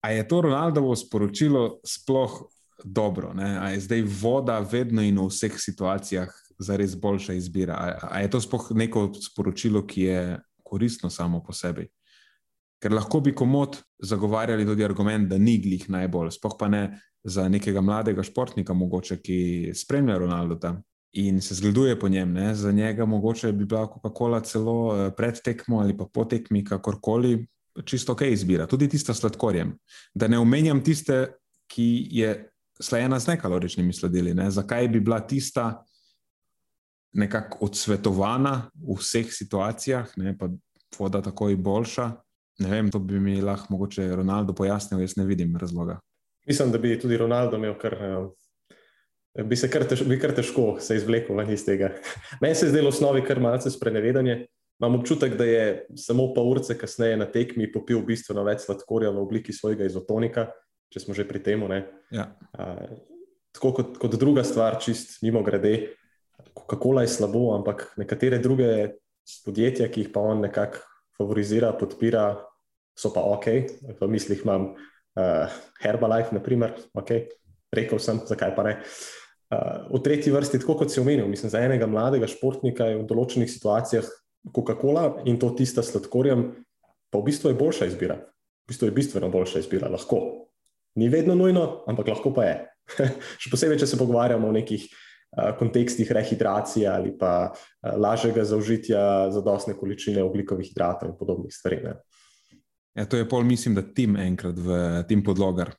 ali 0.00 0.16
je 0.16 0.28
to 0.28 0.40
Ronaldovo 0.40 0.96
sporočilo 0.96 1.80
sploh 1.86 2.40
dobro, 2.84 3.32
ali 3.36 3.74
je 3.74 3.80
zdaj 3.80 4.02
voda 4.20 4.58
vedno 4.58 5.02
in 5.02 5.18
v 5.18 5.26
vseh 5.28 5.54
situacijah 5.58 6.28
za 6.58 6.76
res 6.76 6.94
boljša 7.00 7.32
izbira. 7.32 7.98
Ali 8.02 8.24
je 8.24 8.30
to 8.30 8.40
sploh 8.40 8.70
neko 8.74 9.08
sporočilo, 9.14 9.86
ki 9.86 10.02
je 10.02 10.38
koristno 10.62 11.10
samo 11.10 11.42
po 11.42 11.52
sebi? 11.52 11.88
Ker 12.82 12.92
lahko 12.92 13.20
bi 13.20 13.34
komod 13.34 13.80
zagovarjali 14.02 14.66
tudi 14.66 14.84
argument, 14.84 15.28
da 15.28 15.38
ni 15.38 15.58
glih 15.58 15.88
najbolj, 15.90 16.34
spoh 16.36 16.56
pa 16.60 16.68
ne 16.68 17.00
za 17.24 17.48
nekega 17.48 17.80
mladega 17.80 18.22
športnika, 18.22 18.74
mogoče, 18.76 19.16
ki 19.24 19.72
spremlja 19.74 20.18
Ronaldo 20.18 20.60
tam 20.60 20.82
in 21.14 21.40
se 21.40 21.54
zgleduje 21.54 21.98
po 21.98 22.08
njem. 22.08 22.32
Ne? 22.32 22.54
Za 22.54 22.72
njega 22.72 23.06
mogoče 23.06 23.52
bi 23.52 23.64
bila 23.64 23.86
Coca-Cola 23.86 24.40
celo 24.44 25.06
eh, 25.06 25.10
pred 25.16 25.40
tekmo 25.44 25.78
ali 25.80 25.96
pa 25.96 26.06
po 26.12 26.24
tekmi, 26.24 26.64
kakorkoli, 26.64 27.46
čisto 27.84 28.12
ok 28.12 28.22
izbira, 28.22 28.66
tudi 28.66 28.88
tista 28.88 29.14
sladkorjem. 29.14 29.78
Da 30.14 30.28
ne 30.28 30.38
omenjam 30.38 30.82
tiste, 30.84 31.26
ki 31.66 32.08
je 32.10 32.50
slajena 32.80 33.18
z 33.20 33.26
nekaloričnimi 33.26 33.92
sladili. 33.92 34.34
Ne? 34.34 34.50
Zakaj 34.50 34.88
bi 34.88 35.00
bila 35.00 35.20
tista 35.20 35.84
nekako 37.12 37.64
odsvetovana 37.66 38.70
v 38.74 38.96
vseh 38.98 39.30
situacijah, 39.32 40.10
ne? 40.16 40.34
pa 40.38 40.48
voda 40.98 41.22
takoj 41.22 41.56
boljša. 41.56 42.10
Ne 42.58 42.70
vem, 42.70 42.90
to 42.90 42.98
bi 42.98 43.20
mi 43.20 43.40
lahko 43.42 43.66
mogoče 43.74 44.16
Ronaldo 44.16 44.54
pojasnil, 44.54 45.00
jaz 45.00 45.16
ne 45.16 45.24
vidim 45.26 45.56
razloga. 45.56 45.98
Mislim, 46.46 46.72
da 46.72 46.78
bi 46.78 46.98
tudi 47.00 47.16
Ronaldo 47.16 47.56
imel 47.56 47.74
kar. 47.78 47.94
Eh, 49.34 49.42
bi 49.42 49.56
se 49.56 49.70
kar, 49.70 49.82
tež, 49.90 50.04
bi 50.06 50.18
kar 50.20 50.34
težko 50.34 50.76
se 50.80 50.96
izvlekel 50.96 51.40
iz 51.50 51.64
tega. 51.66 51.90
Meni 52.42 52.54
se 52.54 52.66
je 52.66 52.70
zdelo 52.70 52.90
v 52.90 52.94
osnovi 52.94 53.24
kar 53.26 53.40
malce 53.40 53.70
sprenevedanje. 53.70 54.46
Imam 54.82 54.98
občutek, 54.98 55.36
da 55.38 55.44
je 55.44 55.64
samo 55.96 56.32
pol 56.34 56.50
ure 56.50 56.76
kasneje 56.78 57.16
na 57.16 57.26
tekmi 57.30 57.70
popil 57.72 58.02
bistveno 58.06 58.42
več 58.44 58.66
sladkorja 58.66 59.10
v 59.10 59.22
obliki 59.22 59.52
svojega 59.52 59.86
izotonika, 59.86 60.48
če 60.94 61.02
smo 61.02 61.16
že 61.18 61.26
pri 61.26 61.42
tem. 61.42 61.66
Ja. 62.14 62.30
Tako 63.54 63.74
kot, 63.74 63.98
kot 63.98 64.14
druga 64.14 64.46
stvar, 64.46 64.78
čist 64.78 65.18
mimo 65.26 65.42
grede, 65.42 65.98
Coca-Cola 66.54 67.02
je 67.02 67.10
slabo, 67.10 67.50
ampak 67.54 67.88
nekatere 67.98 68.38
druge 68.42 69.00
podjetja, 69.42 69.88
ki 69.90 70.06
jih 70.06 70.10
pa 70.14 70.22
on 70.22 70.44
nekako 70.46 70.82
favorizira, 71.18 71.72
podpira, 71.78 72.34
so 72.94 73.10
pa 73.14 73.22
ok. 73.26 73.46
V 73.98 74.08
mislih 74.10 74.42
imam 74.42 74.70
uh, 74.74 75.58
Herbalife, 75.82 76.34
naprimer, 76.34 76.74
ok, 76.94 77.10
rekel 77.74 78.02
sem, 78.02 78.22
zakaj 78.26 78.54
pa 78.54 78.66
ne. 78.66 78.76
Uh, 79.50 79.90
v 79.94 80.02
tretji 80.02 80.34
vrsti, 80.34 80.62
tako 80.62 80.78
kot 80.82 80.94
si 80.94 81.02
omenil, 81.02 81.26
mislim, 81.30 81.50
za 81.50 81.62
enega 81.62 81.90
mladega 81.90 82.30
športnika 82.30 82.90
je 82.90 83.00
v 83.02 83.08
določenih 83.10 83.50
situacijah 83.50 84.06
Coca-Cola 84.54 85.26
in 85.30 85.38
to 85.42 85.50
tista 85.58 85.82
sladkorjem, 85.82 86.50
pa 87.10 87.22
v 87.22 87.26
bistvu 87.30 87.50
je 87.50 87.58
boljša 87.58 87.90
izbira. 87.90 88.18
V 88.64 88.72
bistvu 88.72 88.90
je 88.90 88.96
bistveno 88.96 89.30
boljša 89.30 89.62
izbira, 89.62 89.90
lahko. 89.92 90.44
Ni 90.94 91.08
vedno 91.08 91.34
nujno, 91.34 91.84
ampak 91.90 92.08
lahko 92.08 92.30
pa 92.34 92.44
je. 92.44 92.56
Še 93.42 93.50
posebej, 93.50 93.80
če 93.82 93.86
se 93.90 93.98
pogovarjamo 93.98 94.48
o 94.48 94.54
nekih 94.54 94.84
Eh, 95.36 95.54
kontekstih 95.58 96.12
rehidracije 96.12 96.88
ali 96.88 97.18
pa 97.18 97.52
eh, 97.52 97.96
lažjega 97.96 98.44
zaužitja 98.44 99.30
zadostne 99.30 99.74
količine 99.74 100.22
oglikovih 100.22 100.68
hidratov 100.68 101.08
in 101.08 101.16
podobnih 101.18 101.54
stvari. 101.54 101.80
Ja, 102.94 103.04
to 103.04 103.16
je 103.16 103.28
pol, 103.28 103.42
mislim, 103.42 103.74
da 103.74 103.82
tim 103.82 104.16
enkrat 104.16 104.54
v 104.58 105.02
tim 105.08 105.24
podlogar. 105.24 105.72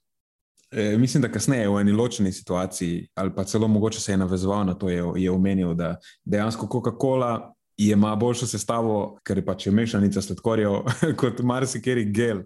E, 0.72 0.98
mislim, 0.98 1.22
da 1.24 1.32
kasneje 1.32 1.70
v 1.70 1.80
eni 1.80 1.92
ločeni 1.92 2.32
situaciji, 2.32 3.08
ali 3.16 3.32
pa 3.36 3.44
celo 3.44 3.68
mogoče 3.68 4.02
se 4.02 4.12
je 4.12 4.18
navezoval 4.18 4.66
na 4.66 4.74
to, 4.74 4.90
je, 4.90 5.04
je 5.16 5.32
omenil, 5.32 5.74
da 5.74 5.96
dejansko 6.26 6.68
Coca-Cola 6.68 7.54
ima 7.78 8.16
boljšo 8.16 8.48
sestavo, 8.48 9.20
ker 9.24 9.38
je 9.38 9.46
pač 9.46 9.68
mešanica 9.72 10.22
sladkorjev 10.22 10.82
kot 11.22 11.40
marsikeri 11.40 12.04
gel. 12.12 12.44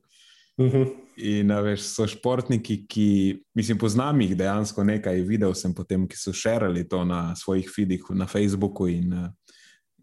Uh 0.58 0.65
mhm. 0.65 0.77
-huh. 0.77 0.93
In 1.19 1.51
veš, 1.63 1.84
so 1.84 2.05
športniki, 2.08 2.84
ki, 2.88 3.10
mislim, 3.58 3.77
poznam 3.77 4.21
jih 4.21 4.38
dejansko 4.39 4.84
nekaj, 4.88 5.21
videl 5.27 5.53
sem 5.58 5.73
potem, 5.75 6.05
ki 6.08 6.17
so 6.17 6.32
širili 6.36 6.86
to 6.88 7.03
na 7.05 7.36
svojih 7.36 7.67
feedih 7.75 8.05
na 8.15 8.27
Facebooku 8.27 8.88
in, 8.88 9.12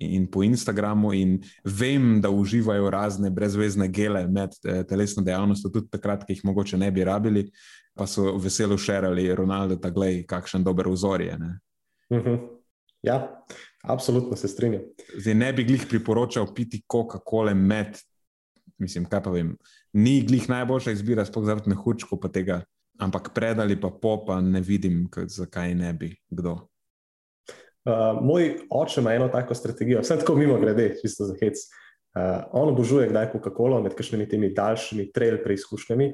in 0.02 0.26
po 0.30 0.42
Instagramu. 0.44 1.14
In 1.16 1.38
vem, 1.64 2.18
da 2.20 2.30
uživajo 2.30 2.90
razne 2.90 3.30
brezvezne 3.30 3.88
gele 3.88 4.26
med 4.28 4.58
eh, 4.64 4.82
telesno 4.88 5.24
dejavnostjo, 5.24 5.72
tudi 5.72 5.88
takrat, 5.94 6.26
ki 6.26 6.36
jih 6.36 6.44
mogoče 6.44 6.76
ne 6.78 6.90
bi 6.92 7.04
rabili, 7.04 7.46
pa 7.96 8.06
so 8.06 8.36
veselo 8.36 8.76
širili 8.76 9.30
Ronaldo, 9.34 9.80
da 9.80 9.90
glej, 9.90 10.24
kakšen 10.28 10.64
dober 10.64 10.90
vzor 10.92 11.24
je. 11.24 11.38
Uh 12.10 12.18
mhm. 12.18 12.28
-huh. 12.28 12.38
Ja, 13.02 13.44
absolutno 13.82 14.36
se 14.36 14.48
strinjam. 14.48 14.82
Zdaj 15.18 15.34
ne 15.34 15.52
bi 15.52 15.64
glih 15.64 15.86
priporočal 15.88 16.54
piti 16.54 16.82
Coca-Cola 16.92 17.54
med 17.54 17.98
mislim, 18.78 19.06
kaj 19.08 19.22
pa 19.22 19.30
vem, 19.30 19.56
ni 19.92 20.20
glih 20.26 20.48
najboljša 20.50 20.94
izbira, 20.96 21.24
sploh 21.24 21.46
zaradi 21.46 21.72
mehurčkov 21.72 22.20
pa 22.20 22.30
tega, 22.32 22.60
ampak 23.00 23.32
pred 23.34 23.58
ali 23.60 23.78
pa 23.80 23.90
po, 23.90 24.18
pa 24.26 24.40
ne 24.40 24.60
vidim, 24.60 25.06
zakaj 25.26 25.74
ne 25.74 25.92
bi 25.92 26.14
kdo. 26.30 26.58
Uh, 27.86 28.18
moj 28.22 28.56
oče 28.70 29.00
ima 29.00 29.14
eno 29.14 29.28
tako 29.30 29.54
strategijo, 29.54 30.00
vse 30.02 30.18
tako 30.18 30.34
mimo 30.34 30.58
grede, 30.60 30.96
čisto 31.00 31.24
za 31.28 31.36
hec. 31.40 31.60
Uh, 32.16 32.48
on 32.52 32.72
obožuje 32.72 33.08
kdaj 33.08 33.30
Coca-Cola 33.34 33.82
med 33.84 33.94
kakšnimi 33.94 34.26
temi 34.28 34.50
daljšimi 34.54 35.10
trail 35.14 35.36
preizkušnjami, 35.44 36.10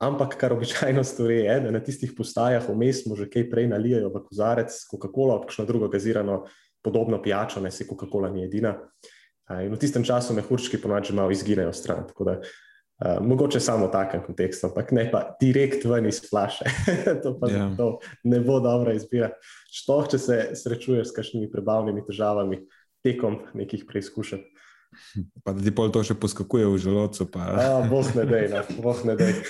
ampak 0.00 0.38
kar 0.40 0.54
običajno 0.54 1.04
stori 1.04 1.42
je, 1.42 1.58
da 1.60 1.74
na 1.74 1.82
tistih 1.84 2.14
postajah 2.16 2.70
vmes 2.70 3.04
mu 3.06 3.18
že 3.18 3.28
kaj 3.28 3.50
prej 3.50 3.68
nalijajo 3.68 4.08
v 4.14 4.22
kozarec 4.30 4.78
Coca-Cola, 4.88 5.42
kakšno 5.44 5.66
drugo 5.68 5.90
gazirano 5.92 6.44
podobno 6.82 7.20
pijačo, 7.22 7.60
ne 7.60 7.70
se 7.70 7.84
Coca-Cola 7.84 8.30
ni 8.32 8.46
edina. 8.46 8.78
Uh, 8.78 9.18
In 9.50 9.72
v 9.74 9.78
tistem 9.82 10.04
času 10.06 10.34
mehurčki 10.34 10.78
ponovadi 10.78 11.14
malo 11.16 11.34
izginejo 11.34 11.72
stran. 11.74 12.04
Da, 12.26 12.36
uh, 12.38 13.26
mogoče 13.26 13.60
samo 13.60 13.88
v 13.88 13.92
takem 13.92 14.22
kontekstu, 14.22 14.68
ampak 14.70 14.92
ne 14.94 15.08
pa 15.10 15.24
direkt 15.40 15.84
ven 15.84 16.06
iz 16.06 16.20
flaše. 16.22 16.70
to 17.22 17.34
pa 17.40 17.50
yeah. 17.50 17.58
Ja. 17.58 17.76
to 17.76 17.98
ne 18.24 18.40
bo 18.40 18.60
dobra 18.60 18.94
izbira. 18.94 19.32
Što, 19.70 20.04
če 20.10 20.18
se 20.18 20.38
srečuješ 20.54 21.10
s 21.10 21.16
kakšnimi 21.16 21.50
prebavnimi 21.50 22.06
težavami 22.06 22.62
tekom 23.02 23.40
nekih 23.54 23.84
preizkušenj. 23.88 24.46
Pa 25.44 25.52
da 25.54 25.62
ti 25.62 25.70
pol 25.74 25.92
to 25.94 26.02
še 26.02 26.16
poskakuje 26.18 26.66
v 26.66 26.78
želodcu. 26.82 27.30
Pa... 27.30 27.46
A, 27.54 27.66
boh 27.86 28.06
ne 28.18 28.24
dej, 28.26 28.50
no. 28.50 28.62
boh 28.82 28.98
ne 29.06 29.14
dej. 29.18 29.34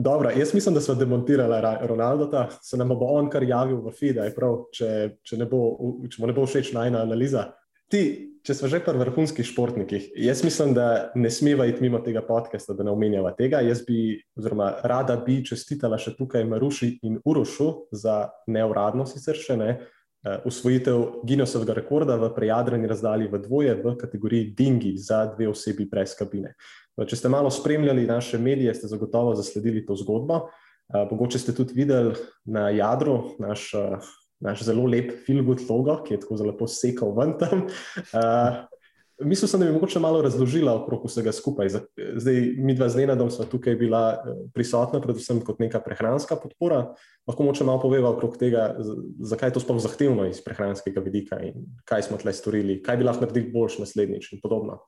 Dobro, 0.00 0.30
jaz 0.30 0.54
mislim, 0.54 0.74
da 0.74 0.80
smo 0.80 0.94
demontirali 0.94 1.58
Ronalda, 1.82 2.48
se 2.62 2.76
nam 2.76 2.88
bo 2.88 3.10
on 3.18 3.28
kar 3.30 3.42
javil 3.42 3.82
v 3.84 3.92
FIDE, 3.92 4.28
če, 4.72 4.86
če, 5.26 5.36
če 5.36 6.20
mu 6.22 6.30
ne 6.30 6.36
bo 6.36 6.46
všeč 6.46 6.72
najna 6.72 7.02
analiza. 7.04 7.50
Ti, 7.90 8.02
če 8.46 8.54
smo 8.54 8.68
že 8.70 8.78
pri 8.86 9.00
vrhunskih 9.00 9.46
športnikih, 9.46 10.12
jaz 10.14 10.44
mislim, 10.46 10.74
da 10.78 11.10
ne 11.18 11.30
smeva 11.30 11.66
iti 11.66 11.82
mimo 11.82 11.98
tega 12.04 12.22
podcasta, 12.22 12.76
da 12.78 12.86
ne 12.86 12.92
omenjava 12.94 13.32
tega. 13.34 13.64
Jaz 13.66 13.82
bi, 13.86 14.14
oziroma 14.38 14.76
rada 14.86 15.16
bi 15.18 15.40
čestitala 15.44 15.98
še 15.98 16.14
tukaj 16.14 16.46
Maruši 16.46 16.92
in 17.02 17.18
Urošu 17.26 17.90
za 17.90 18.28
neuradno 18.46 19.08
sicer 19.10 19.38
še 19.38 19.58
ne. 19.58 19.72
Usvojitev 20.44 21.24
Guinnessovega 21.24 21.72
rekorda 21.78 22.18
v 22.20 22.28
prejadrani 22.36 22.86
razdalji 22.86 23.30
v 23.32 23.38
dvoje 23.40 23.74
v 23.80 23.94
kategoriji 23.96 24.50
Dingi 24.52 24.92
za 25.00 25.24
dve 25.32 25.48
osebi 25.48 25.86
brez 25.88 26.12
kabine. 26.14 26.52
Uh, 26.52 27.06
če 27.08 27.16
ste 27.16 27.32
malo 27.32 27.48
spremljali 27.50 28.04
naše 28.06 28.38
medije, 28.38 28.74
ste 28.76 28.90
zagotovo 28.90 29.32
zasledili 29.34 29.80
to 29.86 29.96
zgodbo. 29.96 30.50
Uh, 30.92 31.06
mogoče 31.08 31.40
ste 31.40 31.54
tudi 31.56 31.72
videli 31.72 32.12
na 32.44 32.68
jadru 32.68 33.38
naš 33.40 33.70
uh, 33.74 34.12
naš 34.40 34.64
zelo 34.64 34.86
lep 34.88 35.12
filmut 35.26 35.62
logo, 35.68 36.00
ki 36.04 36.14
je 36.14 36.24
tako 36.24 36.40
zelo 36.40 36.52
lepo 36.52 36.68
sekal 36.68 37.14
ven 37.16 37.36
tam. 37.40 37.66
Uh, 38.16 38.66
Mislil 39.20 39.48
sem, 39.48 39.60
da 39.60 39.66
bi 39.66 39.72
mogoče 39.72 40.00
malo 40.00 40.22
razložila 40.22 40.74
okrog 40.80 41.02
vsega 41.04 41.32
skupaj. 41.32 41.68
Zdaj, 42.16 42.38
mi 42.56 42.74
dva 42.74 42.88
z 42.88 42.96
Lenadom 42.96 43.30
smo 43.30 43.44
tukaj 43.44 43.74
bila 43.76 44.12
eh, 44.12 44.38
prisotna, 44.54 45.00
predvsem 45.00 45.42
kot 45.44 45.58
neka 45.60 45.80
prehranska 45.84 46.38
podpora. 46.40 46.94
Lahko 47.28 47.44
moče 47.44 47.64
malo 47.68 47.82
poveva 47.82 48.10
okrog 48.10 48.38
tega, 48.40 48.70
zakaj 49.20 49.50
je 49.50 49.54
to 49.58 49.60
sploh 49.60 49.80
zahtevno 49.82 50.24
iz 50.28 50.40
prehranskega 50.44 51.04
vidika 51.04 51.36
in 51.44 51.66
kaj 51.84 52.08
smo 52.08 52.16
tle 52.16 52.32
storili, 52.32 52.78
kaj 52.82 52.96
bi 52.96 53.04
lahko 53.04 53.26
naredili 53.26 53.52
boljš 53.52 53.78
naslednjič 53.84 54.32
in 54.32 54.40
podobno. 54.40 54.80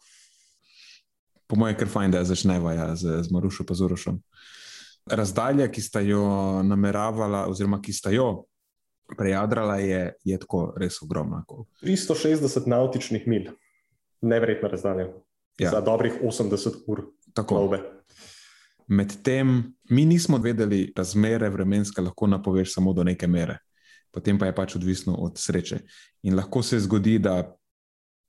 Po 1.47 1.59
mojem, 1.61 1.77
ker 1.77 1.93
fajn, 1.93 2.17
da 2.17 2.25
začneva 2.25 2.73
ja, 2.73 2.88
z, 2.97 3.21
z 3.27 3.37
Marušo 3.37 3.69
pa 3.69 3.77
Zurošom. 3.77 4.17
Razdalja, 5.12 5.69
ki 5.69 5.83
sta 5.85 6.01
jo 6.01 6.25
nameravala, 6.65 7.45
oziroma 7.53 7.83
ki 7.85 7.93
sta 7.93 8.15
jo 8.15 8.47
prejadrala 9.18 9.77
je, 9.77 10.12
je 10.25 10.38
tako 10.38 10.72
res 10.77 11.03
ogromna. 11.03 11.44
360 11.83 12.66
nautičnih 12.66 13.27
mil, 13.29 13.51
nevrjetna 14.20 14.68
razdalja. 14.68 15.09
Ja. 15.61 15.70
Za 15.70 15.81
dobrih 15.81 16.20
80 16.22 16.85
ur. 16.87 17.05
Medtem 18.88 19.75
mi 19.90 20.05
nismo 20.05 20.38
vedeli, 20.38 20.92
da 20.96 21.01
razmere 21.01 21.48
vremenske 21.48 22.03
lahko 22.03 22.27
napoveš 22.27 22.75
samo 22.75 22.92
do 22.92 23.05
neke 23.05 23.27
mere, 23.27 23.59
potem 24.11 24.38
pa 24.38 24.46
je 24.46 24.55
pač 24.55 24.77
odvisno 24.77 25.14
od 25.14 25.38
sreče. 25.38 25.79
In 26.22 26.37
lahko 26.37 26.62
se 26.62 26.81
zgodi, 26.81 27.18
da 27.18 27.55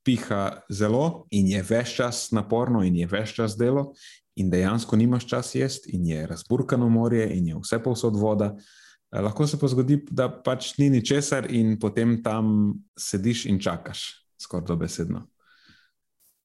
piha 0.04 0.60
zelo 0.68 1.26
in 1.30 1.48
je 1.48 1.62
več 1.62 1.96
čas 1.96 2.28
naporno 2.32 2.82
in 2.84 2.96
je 2.96 3.08
več 3.08 3.34
čas 3.36 3.56
delo, 3.56 3.92
in 4.36 4.50
dejansko 4.50 4.96
nimaš 4.96 5.26
čas 5.30 5.54
jesti, 5.54 5.94
in 5.96 6.06
je 6.06 6.26
razburkano 6.26 6.88
morje, 6.88 7.28
in 7.36 7.48
je 7.48 7.60
vse 7.60 7.78
povsod 7.82 8.16
voda. 8.20 8.54
Lahko 9.22 9.46
se 9.46 9.58
pa 9.60 9.68
zgodi, 9.68 10.00
da 10.10 10.28
pač 10.28 10.72
ni 10.78 10.90
ničesar, 10.90 11.46
in 11.50 11.78
potem 11.80 12.18
tam 12.22 12.74
sediš 12.98 13.46
in 13.46 13.60
čakaš, 13.62 14.08
skoraj 14.42 14.66
dobesedno. 14.72 15.26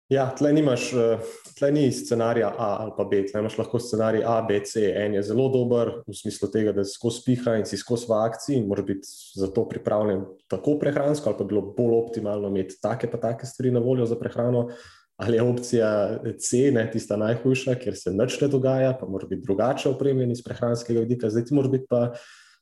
Ja, 0.10 0.24
tle, 0.34 0.50
nimaš, 0.54 0.88
eh, 0.98 1.20
tle 1.58 1.68
ni 1.72 1.92
scenarija 1.94 2.48
A 2.58 2.70
ali 2.82 2.92
pa 2.98 3.04
B, 3.06 3.20
tle 3.30 3.44
imaš 3.44 3.60
lahko 3.60 3.78
scenarij 3.80 4.24
A, 4.26 4.40
B, 4.42 4.58
C. 4.66 4.88
En 4.98 5.14
je 5.14 5.22
zelo 5.24 5.46
dober 5.54 5.92
v 6.08 6.16
smislu 6.18 6.50
tega, 6.50 6.74
da 6.74 6.82
si 6.84 6.96
skozi 6.98 7.22
piha 7.28 7.60
in 7.60 7.66
si 7.70 7.78
skozi 7.78 8.10
v 8.10 8.18
akciji 8.18 8.58
in 8.58 8.66
moraš 8.68 8.88
biti 8.88 9.12
za 9.38 9.52
to 9.54 9.68
pripravljen 9.70 10.24
tako 10.50 10.80
prehransko, 10.82 11.30
ali 11.30 11.38
pa 11.38 11.44
bi 11.44 11.54
bilo 11.54 11.62
bolj 11.78 11.94
optimalno 12.00 12.50
imeti 12.50 12.80
take 12.82 13.12
pa 13.12 13.22
take 13.22 13.46
stvari 13.46 13.72
na 13.72 13.80
voljo 13.86 14.10
za 14.10 14.18
prehrano. 14.18 14.70
Ali 15.20 15.38
je 15.38 15.44
opcija 15.44 16.20
C, 16.40 16.72
ne 16.72 16.90
tista 16.92 17.18
najhujša, 17.18 17.76
kjer 17.76 17.98
se 17.98 18.12
nič 18.12 18.42
ne 18.42 18.48
dogaja, 18.48 18.94
pa 18.98 19.06
mora 19.06 19.28
biti 19.28 19.46
drugače 19.46 19.90
opremljen 19.90 20.32
iz 20.32 20.42
prehranskega 20.44 21.04
vidika. 21.06 21.30
Zdaj 21.30 21.46
ti 21.46 21.54
moraš 21.54 21.72
biti 21.72 21.86
pa, 21.90 22.14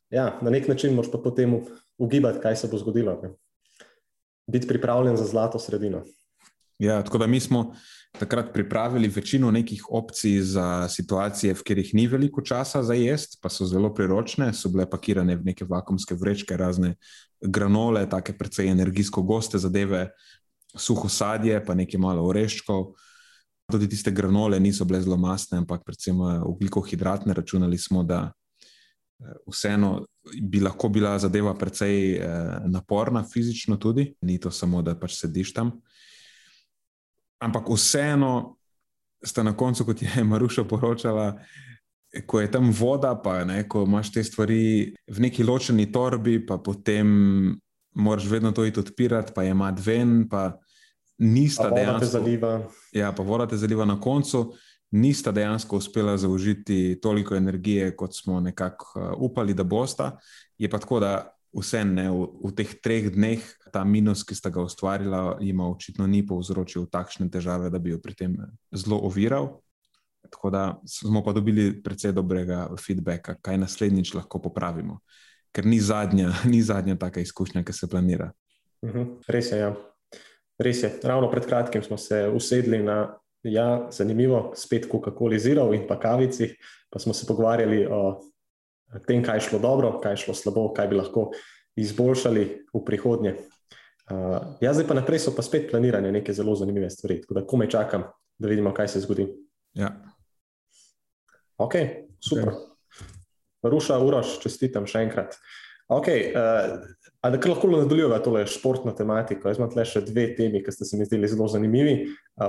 ja, 0.09 0.39
na 0.41 0.49
nek 0.49 0.67
način 0.67 0.95
moraš 0.95 1.11
pa 1.11 1.17
potem 1.23 1.59
ugibati, 1.97 2.39
kaj 2.43 2.55
se 2.55 2.67
bo 2.71 2.77
zgodilo. 2.77 3.19
Ne. 3.23 3.29
Biti 4.47 4.67
pripravljen 4.67 5.17
za 5.17 5.25
zlato 5.25 5.59
sredino. 5.59 6.03
Ja, 6.79 7.03
tako 7.03 7.17
da 7.17 7.27
mi 7.27 7.39
smo 7.39 7.73
takrat 8.19 8.53
pripravili 8.53 9.07
večino 9.07 9.51
nekih 9.51 9.83
opcij 9.89 10.41
za 10.41 10.87
situacije, 10.89 11.53
v 11.53 11.57
katerih 11.57 11.93
ni 11.93 12.07
veliko 12.07 12.41
časa 12.41 12.83
za 12.83 12.93
jesti, 12.93 13.37
pa 13.41 13.49
so 13.49 13.65
zelo 13.65 13.93
priročne, 13.93 14.53
so 14.53 14.69
bile 14.69 14.89
pakirane 14.89 15.35
v 15.35 15.45
neke 15.45 15.65
vakumske 15.65 16.15
vrečke, 16.15 16.57
razne 16.57 16.95
granole, 17.41 18.09
tako 18.09 18.33
precej 18.39 18.69
energijsko 18.69 19.21
goste 19.21 19.57
zadeve, 19.57 20.09
suho 20.75 21.09
sadje, 21.09 21.65
pa 21.65 21.73
nekaj 21.73 21.99
malo 21.99 22.25
oreščkov. 22.29 22.93
Tudi 23.71 23.89
tiste 23.89 24.11
granole 24.11 24.59
niso 24.59 24.85
bile 24.85 25.01
zelo 25.01 25.17
masne, 25.17 25.57
ampak 25.57 25.83
predvsem 25.85 26.21
ugljikohidratne. 26.45 27.33
Računali 27.33 27.77
smo, 27.77 28.03
da 28.03 28.31
eh, 28.31 28.36
vseeno 29.47 30.05
bi 30.41 30.59
lahko 30.59 30.89
bila 30.89 31.19
zadeva 31.19 31.53
precej 31.57 32.15
eh, 32.15 32.59
naporna, 32.65 33.23
fizično 33.33 33.77
tudi, 33.77 34.13
ni 34.21 34.39
to 34.39 34.51
samo, 34.51 34.81
da 34.81 34.95
pač 34.99 35.17
sediš 35.21 35.53
tam. 35.53 35.71
Ampak 37.39 37.69
vseeno 37.69 38.57
sta 39.23 39.43
na 39.43 39.55
koncu, 39.57 39.85
kot 39.85 40.01
je 40.01 40.23
Maruša 40.23 40.63
poročala, 40.63 41.39
ko 42.25 42.41
je 42.41 42.51
tam 42.51 42.71
voda, 42.71 43.15
pa 43.23 43.43
ne, 43.45 43.63
ko 43.69 43.83
imaš 43.83 44.11
te 44.13 44.23
stvari 44.23 44.93
v 45.07 45.25
neki 45.27 45.43
ločeni 45.43 45.91
torbi, 45.91 46.39
pa 46.45 46.57
potem 46.57 47.07
moraš 47.97 48.29
vedno 48.29 48.51
to 48.51 48.65
iti 48.65 48.79
odpirati, 48.79 49.33
pa 49.35 49.43
je 49.43 49.53
mat 49.53 49.79
ven, 49.85 50.29
pa 50.29 50.57
nista 51.17 51.69
dejansko. 51.69 52.21
Ja, 52.93 53.11
pa 53.11 53.23
voda 53.23 53.47
te 53.47 53.57
zaliva 53.57 53.85
na 53.85 53.99
koncu. 54.01 54.53
Nista 54.91 55.31
dejansko 55.31 55.77
uspela 55.77 56.17
zaužiti 56.17 56.99
toliko 57.01 57.35
energije, 57.35 57.95
kot 57.95 58.15
smo 58.15 58.39
nekako 58.39 58.99
uh, 58.99 59.09
upali, 59.17 59.53
da 59.53 59.63
bosta. 59.63 60.17
Je 60.57 60.69
pa 60.69 60.79
tako, 60.79 60.99
da 60.99 61.37
vse 61.57 61.83
ne, 61.85 62.09
v, 62.11 62.27
v 62.43 62.51
teh 62.55 62.73
treh 62.83 63.09
dneh 63.13 63.43
ta 63.73 63.83
minus, 63.83 64.23
ki 64.23 64.35
sta 64.35 64.51
ga 64.53 64.63
ustvarila, 64.63 65.37
jima 65.43 65.67
očitno 65.69 66.07
ni 66.07 66.23
povzročil 66.25 66.87
takšne 66.91 67.29
težave, 67.31 67.71
da 67.73 67.79
bi 67.79 67.95
jo 67.95 68.01
pri 68.03 68.15
tem 68.15 68.37
zelo 68.71 69.01
oviral. 69.07 69.57
Tako 70.27 70.49
da 70.51 70.63
smo 70.87 71.23
pa 71.23 71.31
dobili 71.31 71.71
precej 71.83 72.11
dobrega 72.11 72.67
feedbacka, 72.79 73.37
kaj 73.41 73.59
naslednjič 73.63 74.13
lahko 74.17 74.41
popravimo, 74.43 74.99
ker 75.55 75.65
ni 75.65 75.79
zadnja, 75.79 76.33
ni 76.51 76.61
zadnja 76.61 76.97
taka 76.99 77.23
izkušnja, 77.23 77.63
ki 77.63 77.73
se 77.73 77.89
planira. 77.89 78.31
Uh 78.81 78.89
mhm, 78.89 78.99
-huh. 78.99 79.23
Res 79.27 79.51
je. 79.51 79.57
Ja. 79.57 79.75
Res 80.59 80.83
je. 80.83 80.99
Ravno 81.03 81.31
pred 81.31 81.45
kratkim 81.45 81.83
smo 81.83 81.97
se 81.97 82.27
usedli 82.33 82.83
na, 82.83 83.17
ja, 83.51 83.87
zanimivo, 83.91 84.51
spet 84.55 84.87
Coca-Cola 84.91 85.39
zero 85.39 85.69
in 85.73 85.87
pa 85.87 85.99
kavici, 85.99 86.51
pa 86.89 86.99
smo 86.99 87.13
se 87.13 87.27
pogovarjali 87.27 87.85
o 87.85 88.01
tem, 89.07 89.23
kaj 89.23 89.37
je 89.37 89.47
šlo 89.49 89.59
dobro, 89.59 89.97
kaj 90.03 90.15
je 90.15 90.23
šlo 90.25 90.33
slabo, 90.33 90.69
kaj 90.73 90.87
bi 90.87 90.99
lahko 90.99 91.31
izboljšali 91.75 92.43
v 92.73 92.83
prihodnje. 92.85 93.35
Uh, 94.07 94.55
ja, 94.63 94.71
zdaj 94.73 94.87
pa 94.87 94.95
naprej 94.95 95.19
so 95.19 95.33
pa 95.35 95.43
spet 95.43 95.67
planirane 95.71 96.11
neke 96.11 96.33
zelo 96.33 96.55
zanimive 96.55 96.89
stvari, 96.89 97.19
tako 97.21 97.35
da 97.35 97.45
komaj 97.47 97.69
čakam, 97.69 98.05
da 98.39 98.47
vidimo, 98.47 98.71
kaj 98.73 98.87
se 98.87 99.01
zgodi. 99.03 99.27
Ja. 99.75 99.91
Ok, 101.57 101.75
super. 102.23 102.53
Okay. 102.53 102.63
Ruša, 103.67 103.99
Uroš, 103.99 104.37
čestitam 104.39 104.87
še 104.87 105.03
enkrat. 105.09 105.35
Okay, 105.91 106.31
uh, 106.31 106.79
a 107.21 107.29
da 107.29 107.39
lahko 107.49 107.67
nadaljujemo 107.67 108.19
tole 108.23 108.45
športno 108.47 108.91
tematiko? 108.91 109.49
Jaz 109.49 109.57
imam 109.57 109.73
le 109.75 109.85
še 109.85 110.01
dve 110.05 110.29
temi, 110.37 110.61
ki 110.63 110.71
ste 110.71 110.85
se 110.85 110.97
mi 110.97 111.05
zdeli 111.05 111.27
zelo 111.27 111.47
zanimivi. 111.49 111.95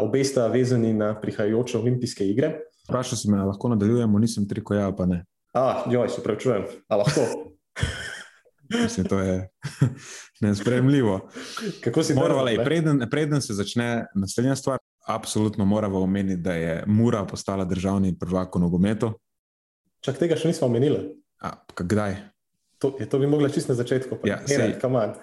Obe 0.00 0.24
sta 0.24 0.46
vezani 0.52 0.92
na 0.94 1.14
prihajajoče 1.20 1.78
olimpijske 1.78 2.26
igre. 2.28 2.54
Vprašal 2.88 3.20
si 3.20 3.31
me, 3.31 3.40
lahko 3.44 3.72
nadaljujemo, 3.72 4.20
nisem 4.20 4.48
triko 4.48 4.76
ja, 4.76 4.90
pa 4.96 5.07
ne. 5.09 5.22
Ah, 5.57 5.85
joj, 5.90 6.09
se 6.12 6.22
pravi, 6.22 6.40
čujem. 6.40 6.68
A 6.88 7.00
lahko. 7.00 7.24
Mislim, 8.83 9.07
to 9.09 9.18
je 9.18 9.48
nespremljivo. 10.44 11.20
Morali, 12.16 12.59
preden, 12.64 13.07
preden 13.11 13.42
se 13.42 13.54
začne 13.57 14.07
naslednja 14.14 14.57
stvar, 14.57 14.78
absolutno 15.07 15.64
moramo 15.64 16.02
omeniti, 16.04 16.40
da 16.42 16.52
je 16.52 16.83
Mura 16.87 17.24
postala 17.24 17.64
državni 17.64 18.18
prvak 18.18 18.54
v 18.54 18.61
nogometu. 18.61 19.12
Čak 20.04 20.20
tega 20.20 20.37
še 20.37 20.52
nismo 20.52 20.68
omenili. 20.68 21.00
A, 21.40 21.57
kdaj? 21.76 22.16
To, 22.78 22.96
je 23.00 23.08
to 23.08 23.18
bi 23.18 23.26
mogla 23.26 23.48
čisto 23.48 23.72
na 23.72 23.76
začetku. 23.76 24.18
Ja, 24.24 24.38
sej... 24.46 24.78
uh, 24.78 25.14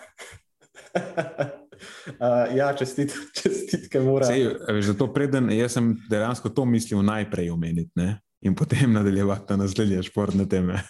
ja, 2.60 2.74
čestit, 2.76 3.16
čestitke 3.42 4.00
mora. 4.00 4.26
Sej, 4.28 4.48
zato 4.82 5.08
preden, 5.14 5.50
jaz 5.52 5.78
sem 5.80 5.96
dejansko 6.10 6.50
to 6.50 6.66
mislil 6.66 7.04
najprej 7.04 7.50
omeniti 7.50 7.92
ne? 7.96 8.20
in 8.46 8.56
potem 8.56 8.94
nadaljevati 8.98 9.46
na 9.50 9.64
naslednje 9.64 10.04
športne 10.04 10.50
teme. 10.50 10.84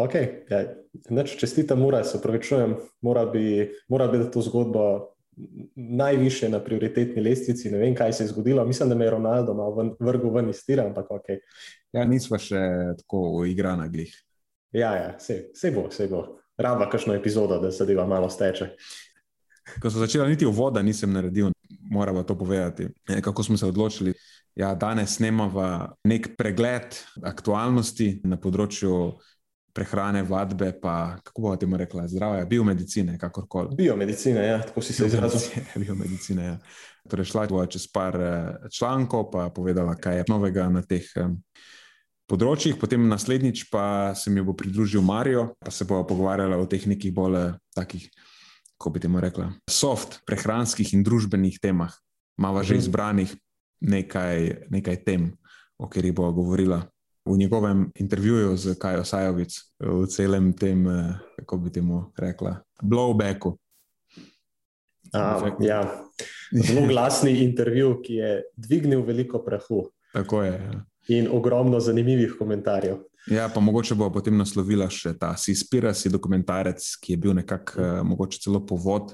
Ok, 0.00 0.14
ja, 0.48 0.64
neč 1.10 1.34
čestita, 1.36 1.74
mora 1.74 2.04
se 2.04 2.18
upravičujem, 2.18 2.76
mora 3.04 3.26
bi, 3.26 3.68
mora 3.88 4.06
biti 4.08 4.30
to 4.32 4.42
zgodbo 4.42 5.12
najviše 5.74 6.48
na 6.48 6.60
prioritetni 6.64 7.22
lestvici. 7.22 7.70
Ne 7.70 7.78
vem, 7.78 7.94
kaj 7.94 8.12
se 8.12 8.24
je 8.24 8.32
zgodilo. 8.32 8.64
Mislim, 8.66 8.88
da 8.88 8.94
me 8.94 9.04
je 9.04 9.10
Ronaldo 9.10 9.54
malo 9.54 9.96
vrgel 10.00 10.34
ven 10.34 10.50
iz 10.50 10.64
tira, 10.66 10.86
ampak 10.86 11.10
ok. 11.10 11.30
Ja, 11.92 12.04
nismo 12.04 12.38
še 12.38 12.60
tako 13.02 13.22
uigrani 13.42 13.88
glih. 13.90 14.14
Ja, 14.72 14.94
ja, 14.96 15.14
vse 15.18 15.70
bo, 15.74 15.88
vse 15.90 16.06
bo. 16.10 16.24
Raba 16.60 16.90
kakšno 16.90 17.14
epizodo, 17.14 17.58
da 17.58 17.70
se 17.72 17.86
deva 17.86 18.06
malo 18.06 18.28
steče. 18.30 18.74
Ko 19.80 19.90
so 19.90 20.02
začela 20.02 20.28
niti 20.28 20.46
v 20.46 20.52
voda, 20.54 20.82
nisem 20.82 21.12
naredil, 21.12 21.50
moramo 21.90 22.22
to 22.22 22.38
povedati. 22.38 22.88
E, 23.08 23.20
kako 23.22 23.42
smo 23.42 23.56
se 23.56 23.66
odločili? 23.66 24.14
Ja, 24.54 24.74
danes 24.74 25.16
snemamo 25.16 25.96
nek 26.04 26.34
pregled 26.38 26.96
aktualnosti 27.22 28.20
na 28.24 28.36
področju 28.36 29.20
prehrane, 29.72 30.22
vadbe, 30.22 30.72
pa 30.82 31.16
kako 31.24 31.42
bo 31.42 31.56
temu 31.56 31.76
rekla, 31.76 32.08
zdravja, 32.08 32.44
biomedicine, 32.44 33.18
kakorkoli. 33.18 33.76
Biomedicine, 33.76 34.46
ja, 34.46 34.62
tako 34.62 34.82
si 34.82 34.92
se 34.92 35.06
izrazil. 35.06 35.62
Biomedicine, 35.76 36.44
ja. 36.50 36.58
Torej, 37.08 37.30
šla 37.30 37.44
je 37.44 37.66
čez 37.70 37.86
par 37.92 38.16
eh, 38.20 38.68
člankov, 38.72 39.30
pa 39.30 39.48
povedala, 39.54 39.94
kaj 39.96 40.16
je 40.16 40.24
novega 40.28 40.68
na 40.68 40.82
teh 40.82 41.06
um, 41.16 41.38
področjih. 42.28 42.76
Potem 42.78 43.08
naslednjič 43.08 43.66
pa 43.70 44.12
se 44.14 44.30
mi 44.30 44.42
bo 44.44 44.54
pridružil 44.54 45.02
Marijo, 45.02 45.54
pa 45.58 45.70
se 45.70 45.84
bo 45.84 46.02
pogovarjala 46.06 46.58
o 46.60 46.68
teh 46.68 46.86
nekih 46.86 47.14
bolj 47.14 47.38
eh, 47.40 47.58
takih, 47.74 48.06
kako 48.76 48.94
bi 48.94 49.02
temu 49.02 49.20
rekla, 49.22 49.50
soft 49.70 50.20
prehranskih 50.28 50.94
in 50.94 51.04
družbenih 51.06 51.60
temah. 51.62 51.94
Mava 52.40 52.62
že 52.64 52.76
mhm. 52.76 52.82
izbranih 52.84 53.34
nekaj, 53.80 54.68
nekaj 54.70 55.04
tem, 55.04 55.30
o 55.80 55.88
katerih 55.88 56.12
bo 56.16 56.28
govorila 56.36 56.84
v 57.24 57.36
njegovem 57.36 57.90
intervjuju 57.94 58.56
z 58.56 58.74
Kajo 58.78 59.04
Sajovic, 59.04 59.54
v 59.80 60.06
celem 60.06 60.52
tem, 60.52 60.86
eh, 60.88 61.18
kako 61.38 61.56
bi 61.56 61.72
temu 61.72 62.12
rekla, 62.16 62.62
blowbacku. 62.82 63.56
A, 65.12 65.56
ja. 65.60 66.04
Zelo 66.52 66.86
glasni 66.86 67.44
intervju, 67.44 68.00
ki 68.02 68.14
je 68.14 68.42
dvignil 68.56 69.02
veliko 69.02 69.38
prahu. 69.44 69.88
Tako 70.12 70.42
je. 70.42 70.52
Ja. 70.52 70.84
In 71.08 71.28
ogromno 71.32 71.80
zanimivih 71.80 72.36
komentarjev. 72.38 72.96
Ja, 73.26 73.48
pa 73.54 73.60
mogoče 73.60 73.94
bo 73.94 74.08
potem 74.12 74.36
naslovila 74.38 74.88
še 74.90 75.12
ta 75.18 75.34
Sispirasi 75.36 76.08
dokumentarec, 76.08 76.84
ki 77.02 77.12
je 77.12 77.20
bil 77.20 77.34
nekako 77.36 77.80
uh, 77.80 77.88
mogoče 78.06 78.40
celo 78.40 78.62
povod 78.66 79.12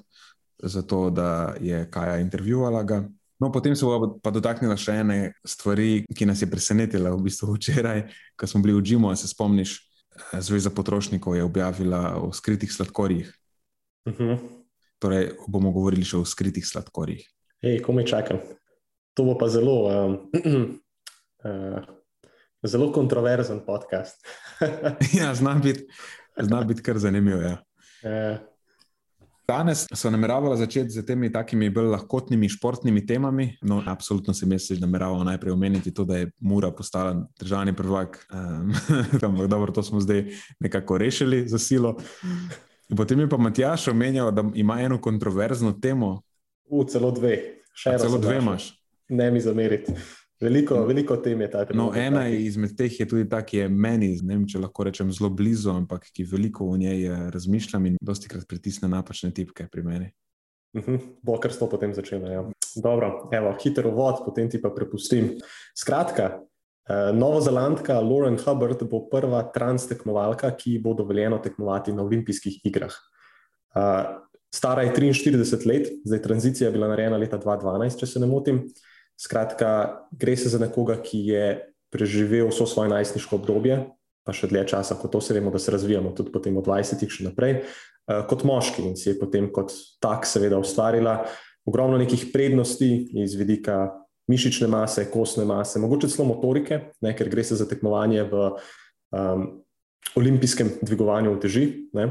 za 0.63 0.83
to, 0.83 1.11
da 1.11 1.57
je 1.61 1.83
Kaja 1.91 2.21
intervjuvala 2.23 2.83
ga. 2.83 3.03
No, 3.41 3.53
potem 3.53 3.77
se 3.77 3.85
bo 3.85 4.17
pa 4.23 4.33
dotaknila 4.33 4.79
še 4.81 4.95
ene 5.03 5.19
stvari, 5.45 6.07
ki 6.09 6.29
nas 6.29 6.41
je 6.41 6.49
presenetila 6.49 7.13
v 7.13 7.27
bistvu 7.29 7.57
včeraj, 7.57 8.07
ko 8.33 8.49
smo 8.49 8.63
bili 8.65 8.77
v 8.79 8.85
Džimu. 8.85 9.13
Se 9.17 9.29
spomniš, 9.29 9.77
eh, 9.77 10.41
Zveza 10.41 10.73
potrošnikov 10.73 11.37
je 11.37 11.45
objavila 11.45 12.17
o 12.17 12.33
skritih 12.33 12.73
sladkorjih. 12.73 13.29
Uh 14.07 14.13
mhm. 14.13 14.25
-huh. 14.25 14.39
Torej, 14.99 15.37
bomo 15.49 15.73
govorili 15.73 16.05
še 16.05 16.17
o 16.17 16.25
skritih 16.25 16.65
sladkorjih. 16.67 17.29
Hej, 17.63 17.83
komaj 17.83 18.05
čakam. 18.05 18.39
To 19.15 19.25
bo 19.25 19.39
pa 19.39 19.49
zelo, 19.49 19.77
um, 19.85 20.31
uh, 21.45 21.85
zelo 22.73 22.93
kontroverzen 22.93 23.61
podcast. 23.67 24.17
ja, 25.21 25.35
znam 25.35 25.61
biti 25.61 25.87
bit 26.67 26.81
kar 26.81 26.99
zanimiv. 26.99 27.43
Ja. 27.43 27.65
Uh. 28.03 28.56
Danes 29.49 29.87
so 29.95 30.11
nameravali 30.11 30.59
začeti 30.59 30.91
z 30.91 31.07
temi 31.07 31.31
takimi 31.33 31.71
bolj 31.71 31.87
lahkotnimi 31.93 32.49
športnimi 32.49 33.07
temami. 33.07 33.53
No, 33.63 33.83
absolutno 33.87 34.35
se 34.35 34.47
mi 34.47 34.59
zdi, 34.59 34.75
da 34.75 34.87
nameravamo 34.87 35.25
najprej 35.25 35.53
omeniti 35.53 35.95
to, 35.95 36.05
da 36.05 36.17
je 36.17 36.31
Mura 36.41 36.71
postala 36.71 37.27
državni 37.39 37.77
prvak. 37.77 38.19
Um, 39.23 39.49
dobro, 39.49 39.73
to 39.73 39.83
smo 39.83 40.01
zdaj 40.01 40.25
nekako 40.61 40.99
rešili 40.99 41.49
za 41.49 41.59
silo. 41.59 41.97
Potem 42.97 43.21
je 43.21 43.29
pa 43.29 43.37
Matjaš 43.37 43.89
omenjal, 43.89 44.31
da 44.31 44.45
ima 44.55 44.81
eno 44.81 45.01
kontroverzno 45.01 45.73
temo. 45.73 46.23
V 46.71 46.85
celo 46.91 47.11
dve, 47.11 47.63
še 47.75 47.91
eno. 47.91 47.99
Celo 47.99 48.19
dve 48.19 48.37
imaš. 48.39 48.83
Ne 49.09 49.31
mi 49.31 49.41
zameriti. 49.41 49.93
Veliko, 50.41 50.83
veliko 50.85 51.17
tem 51.17 51.41
je 51.41 51.49
ta 51.51 51.65
tema. 51.65 51.79
No, 51.81 51.87
ena 51.97 52.27
izmed 52.29 52.75
teh 52.77 52.93
je 53.01 53.07
tudi 53.09 53.25
ta, 53.29 53.41
ki 53.47 53.63
je 53.63 53.69
meni, 53.73 54.11
ne 54.21 54.35
vem, 54.35 54.45
če 54.49 54.61
lahko 54.61 54.85
rečem, 54.85 55.09
zelo 55.15 55.31
blizu, 55.33 55.71
ampak 55.73 56.11
ki 56.13 56.27
veliko 56.29 56.67
o 56.69 56.77
njej 56.77 57.07
eh, 57.09 57.23
razmišljam 57.33 57.87
in 57.89 57.97
dosti 58.05 58.29
krat 58.29 58.45
pritisne 58.49 58.91
napačne 58.93 59.33
tipke 59.33 59.69
pri 59.73 59.83
meni. 59.83 60.11
Uh 60.77 60.83
mhm, 60.83 60.97
-huh. 60.97 61.15
Bo 61.23 61.39
kar 61.41 61.53
s 61.53 61.59
to 61.59 61.69
potem 61.69 61.95
začelo. 61.95 62.29
Ja. 62.29 62.45
Dobro, 62.77 63.31
evo, 63.33 63.55
hiter 63.63 63.87
vod, 63.87 64.25
potem 64.25 64.51
ti 64.51 64.61
pa 64.63 64.71
prepustim. 64.71 65.31
Skratka, 65.75 66.41
eh, 66.89 67.13
Novozelandka 67.13 68.01
Lauren 68.01 68.37
Hubbard 68.39 68.83
bo 68.91 69.09
prva 69.09 69.43
trans 69.55 69.89
tekmovalka, 69.89 70.51
ki 70.57 70.79
bo 70.79 70.95
dovoljeno 70.95 71.39
tekmovati 71.39 71.93
na 71.93 72.03
olimpijskih 72.03 72.61
igrah. 72.65 72.93
Eh, 73.77 74.05
stara 74.55 74.83
je 74.83 74.93
43 74.93 75.67
let, 75.67 75.89
zdaj 76.05 76.23
tranzicija 76.23 76.69
je 76.69 76.73
bila 76.73 76.89
narejena 76.89 77.17
leta 77.17 77.39
2012, 77.39 77.99
če 77.99 78.07
se 78.07 78.21
ne 78.21 78.27
motim. 78.27 78.69
Skratka, 79.17 79.71
gre 80.13 80.37
se 80.37 80.53
za 80.53 80.61
nekoga, 80.61 80.99
ki 81.01 81.21
je 81.33 81.45
preživel 81.93 82.51
vso 82.51 82.67
svoje 82.69 82.93
najstniško 82.93 83.41
obdobje, 83.41 83.81
pa 84.27 84.35
še 84.37 84.51
dlje 84.51 84.67
časa, 84.75 84.99
kot 85.01 85.15
to 85.15 85.23
se 85.25 85.37
vemo, 85.37 85.53
da 85.55 85.61
se 85.63 85.73
razvijamo, 85.73 86.13
tudi 86.19 86.35
potem 86.35 86.57
od 86.59 86.67
20-ih 86.67 87.13
še 87.13 87.29
naprej, 87.31 87.61
uh, 87.63 88.25
kot 88.29 88.45
moški 88.45 88.85
in 88.85 88.97
si 88.99 89.13
je 89.13 89.19
potem 89.21 89.49
kot 89.55 89.73
tak, 90.03 90.29
seveda, 90.29 90.61
ustvarila 90.61 91.23
ogromno 91.67 91.99
nekih 91.99 92.29
prednosti 92.33 92.89
iz 93.23 93.35
vidika 93.35 93.91
mišične 94.31 94.69
mase, 94.71 95.07
kostne 95.11 95.45
mase, 95.47 95.79
mogoče 95.83 96.11
celo 96.11 96.29
motorike, 96.31 96.81
ne, 97.03 97.15
ker 97.15 97.31
gre 97.31 97.45
se 97.47 97.59
za 97.59 97.67
tekmovanje 97.71 98.27
v 98.31 98.43
um, 99.15 99.47
olimpijskem 100.19 100.77
dvigovanju 100.83 101.35
teži. 101.43 101.67
Ne. 101.95 102.09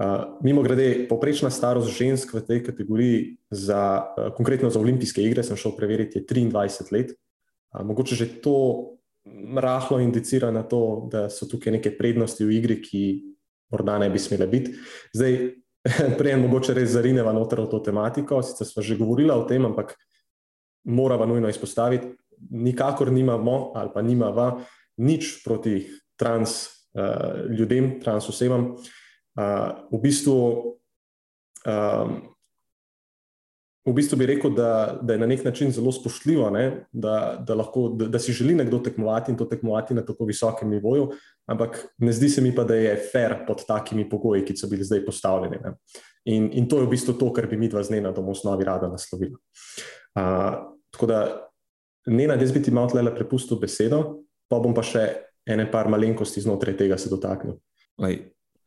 Uh, 0.00 0.40
mimo 0.40 0.62
grede, 0.64 1.04
poprečna 1.08 1.50
starost 1.52 1.92
žensk 1.92 2.32
v 2.32 2.40
tej 2.40 2.60
kategoriji, 2.64 3.36
za, 3.52 4.08
uh, 4.16 4.32
konkretno 4.32 4.70
za 4.72 4.80
olimpijske 4.80 5.20
igre, 5.20 5.44
sem 5.44 5.56
šel 5.56 5.76
preveriti, 5.76 6.18
je 6.18 6.24
23 6.24 6.92
let. 6.92 7.12
Uh, 7.12 7.84
mogoče 7.84 8.16
že 8.16 8.40
to 8.40 8.56
rahlo 9.56 10.00
indicira 10.00 10.50
na 10.50 10.62
to, 10.62 11.08
da 11.12 11.28
so 11.30 11.46
tukaj 11.46 11.76
neke 11.76 11.92
prednosti 11.92 12.44
v 12.44 12.56
igri, 12.56 12.80
ki 12.82 13.02
morda 13.70 13.98
ne 13.98 14.08
bi 14.10 14.18
smele 14.18 14.48
biti. 14.48 14.72
Zdaj, 15.12 15.36
prej, 16.18 16.36
mogoče 16.40 16.74
res 16.74 16.96
zarineva 16.96 17.36
noter 17.36 17.60
v 17.60 17.68
to 17.68 17.78
tematiko, 17.84 18.40
sicer 18.42 18.66
smo 18.66 18.82
že 18.82 18.96
govorili 18.96 19.30
o 19.30 19.44
tem, 19.44 19.60
ampak 19.68 19.92
moramo 20.88 21.26
nujno 21.26 21.52
izpostaviti, 21.52 22.16
nikakor 22.50 23.12
nimamo 23.12 23.76
ali 23.76 23.90
pa 23.94 24.02
nimava 24.02 24.64
nič 24.98 25.44
proti 25.44 25.86
trans 26.16 26.66
uh, 26.96 27.46
ljudem, 27.52 28.00
trans 28.00 28.28
osebam 28.28 28.72
v, 29.36 30.00
bistvu, 30.02 30.36
um, 31.66 32.14
v 33.86 33.94
bistvu 33.96 34.18
bi 34.20 34.28
rekel, 34.28 34.52
da, 34.54 34.98
da 35.02 35.16
je 35.16 35.22
na 35.22 35.28
nek 35.30 35.44
način 35.44 35.72
zelo 35.72 35.92
spoštljivo, 35.92 36.50
ne, 36.50 36.64
da, 36.92 37.36
da, 37.40 37.56
lahko, 37.58 37.88
da, 37.96 38.08
da 38.12 38.20
si 38.22 38.34
želi 38.36 38.54
nekdo 38.54 38.78
tekmovati 38.78 39.32
in 39.32 39.38
to 39.38 39.44
tekmovati 39.48 39.94
na 39.94 40.04
tako 40.06 40.28
visokem 40.28 40.70
nivoju, 40.70 41.10
ampak 41.50 41.80
ne 41.98 42.12
zdi 42.12 42.28
se 42.28 42.44
mi 42.44 42.54
pa, 42.54 42.64
da 42.64 42.76
je 42.76 42.96
fair 43.12 43.36
pod 43.46 43.64
takimi 43.68 44.08
pogoji, 44.08 44.44
ki 44.44 44.56
so 44.56 44.68
bili 44.70 44.84
zdaj 44.84 45.04
postavljeni. 45.06 45.58
In, 46.24 46.50
in 46.52 46.68
to 46.68 46.78
je 46.78 46.86
v 46.86 46.92
bistvu 46.92 47.16
to, 47.18 47.32
kar 47.32 47.48
bi 47.50 47.56
mi 47.56 47.68
dva 47.68 47.82
z 47.82 47.96
Nena 47.96 48.12
doma 48.12 48.30
v 48.30 48.36
osnovi 48.36 48.64
rada 48.64 48.88
naslovila. 48.88 49.38
Uh, 50.14 50.76
tako 50.92 51.08
da, 51.08 51.22
Nena, 52.06 52.34
jaz 52.34 52.52
bi 52.52 52.62
ti 52.62 52.70
malo 52.70 52.90
tle 52.90 53.14
prepustil 53.14 53.58
besedo, 53.58 54.22
pa 54.50 54.60
bom 54.62 54.74
pa 54.74 54.84
še 54.86 55.06
ene 55.48 55.66
par 55.70 55.88
malenkosti 55.90 56.42
znotraj 56.44 56.76
tega 56.78 56.98
se 56.98 57.10
dotaknil. 57.10 57.56
Lej, 58.02 58.18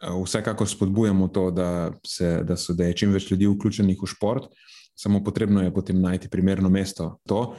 Vsekakor 0.03 0.67
spodbujamo 0.67 1.27
to, 1.27 1.49
da, 1.51 1.91
se, 2.07 2.43
da, 2.43 2.57
so, 2.57 2.73
da 2.73 2.89
je 2.89 2.97
čim 2.99 3.13
več 3.15 3.29
ljudi 3.31 3.47
vključenih 3.47 4.01
v 4.01 4.09
šport, 4.11 4.49
samo 4.95 5.23
potrebno 5.23 5.63
je 5.63 5.73
potem 5.73 6.01
najti 6.01 6.29
primerno 6.29 6.69
mesto. 6.69 7.17
To, 7.29 7.55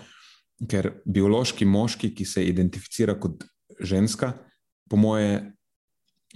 ker 0.69 0.91
biološki 1.05 1.65
moški, 1.69 2.13
ki 2.17 2.25
se 2.25 2.45
identificira 2.45 3.17
kot 3.21 3.45
ženska, 3.81 4.33
po 4.89 5.01
moje, 5.01 5.41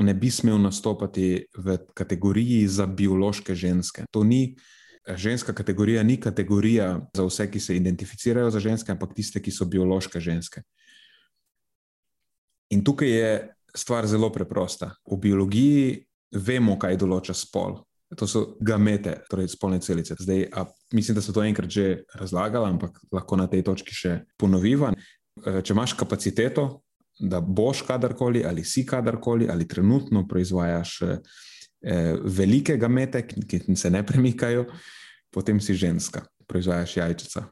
ne 0.00 0.14
bi 0.14 0.30
smel 0.32 0.58
nastopati 0.60 1.46
v 1.56 1.78
kategoriji 1.94 2.66
za 2.68 2.86
biološke 2.86 3.54
ženske. 3.54 4.04
To 4.10 4.24
ni 4.24 4.56
ženska 5.16 5.52
kategorija, 5.54 6.02
ni 6.02 6.16
kategorija 6.20 7.00
za 7.16 7.24
vse, 7.24 7.50
ki 7.50 7.60
se 7.60 7.76
identificirajo 7.76 8.50
za 8.50 8.60
ženske, 8.60 8.92
ampak 8.92 9.14
tiste, 9.16 9.42
ki 9.42 9.50
so 9.50 9.64
biološke 9.64 10.20
ženske. 10.20 10.62
In 12.70 12.84
tukaj 12.84 13.08
je 13.08 13.32
stvar 13.76 14.06
zelo 14.06 14.30
preprosta. 14.32 14.92
V 15.10 15.18
biologiji 15.20 16.00
vemo, 16.36 16.76
kaj 16.78 16.98
določa 17.00 17.34
spol. 17.36 17.80
To 18.18 18.26
so 18.26 18.56
gamete, 18.58 19.20
torej 19.30 19.52
spolne 19.52 19.78
celice. 19.82 20.16
Zdaj, 20.18 20.48
mislim, 20.94 21.14
da 21.14 21.22
so 21.22 21.34
to 21.34 21.44
enkrat 21.46 21.70
že 21.70 22.02
razlagali, 22.18 22.72
ampak 22.72 22.98
lahko 23.12 23.38
na 23.38 23.46
tej 23.46 23.62
točki 23.66 23.94
še 23.94 24.14
ponoviva. 24.38 24.90
E, 24.90 25.60
če 25.62 25.74
imaš 25.74 25.94
kapaciteto, 25.94 26.82
da 27.20 27.38
boš 27.40 27.84
kadarkoli 27.86 28.42
ali 28.48 28.64
si 28.64 28.82
kadarkoli 28.86 29.46
ali 29.52 29.68
trenutno 29.68 30.24
proizvajaš 30.28 30.94
e, 31.02 31.18
velike 32.24 32.76
gamete, 32.76 33.22
ki 33.28 33.76
se 33.76 33.90
ne 33.90 34.02
premikajo, 34.06 34.66
potem 35.30 35.60
si 35.60 35.74
ženska, 35.78 36.24
proizvajaš 36.48 36.96
jajčica. 36.96 37.46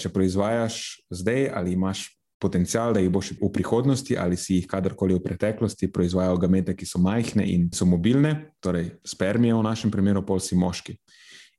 Če 0.00 0.08
proizvajaš 0.14 0.76
zdaj 1.10 1.50
ali 1.54 1.74
imaš 1.74 2.06
potencial, 2.40 2.94
da 2.96 3.00
jih 3.02 3.10
boš 3.12 3.34
v 3.38 3.50
prihodnosti 3.52 4.16
ali 4.18 4.36
si 4.36 4.58
jih 4.58 4.66
kadarkoli 4.66 5.14
v 5.18 5.22
preteklosti 5.24 5.90
proizvajal 5.92 6.38
gamete, 6.40 6.74
ki 6.76 6.88
so 6.88 6.98
majhne 6.98 7.44
in 7.46 7.68
so 7.74 7.86
mobilne, 7.86 8.54
torej 8.60 8.90
spermije 9.04 9.54
v 9.54 9.66
našem 9.66 9.92
primeru, 9.92 10.24
pol 10.26 10.40
si 10.40 10.56
moški. 10.56 10.96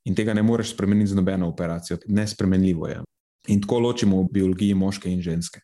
In 0.09 0.17
tega 0.17 0.33
ne 0.33 0.41
moreš 0.41 0.73
spremeniti 0.73 1.13
z 1.13 1.19
nobeno 1.19 1.49
operacijo, 1.51 1.99
nespremenljivo 2.07 2.87
je. 2.89 3.01
In 3.53 3.61
tako 3.61 3.79
ločimo 3.79 4.21
v 4.21 4.31
biologiji 4.33 4.73
moške 4.77 5.09
in 5.09 5.21
ženske. 5.21 5.61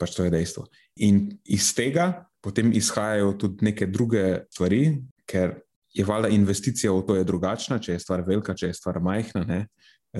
Pač 0.00 0.16
to 0.16 0.24
je 0.24 0.32
dejstvo. 0.32 0.66
In 1.04 1.28
iz 1.44 1.72
tega 1.76 2.26
potem 2.42 2.72
izhajajo 2.72 3.36
tudi 3.38 3.68
neke 3.68 3.86
druge 3.86 4.48
stvari, 4.50 4.98
ker 5.28 5.60
je 5.92 6.04
valjda 6.04 6.28
investicija 6.32 6.92
v 6.92 7.04
to 7.06 7.16
je 7.16 7.24
drugačna, 7.24 7.78
če 7.78 7.92
je 7.92 8.00
stvar 8.00 8.24
velika, 8.26 8.54
če 8.56 8.72
je 8.72 8.76
stvar 8.80 9.00
majhna. 9.04 9.44
Ne? 9.48 9.60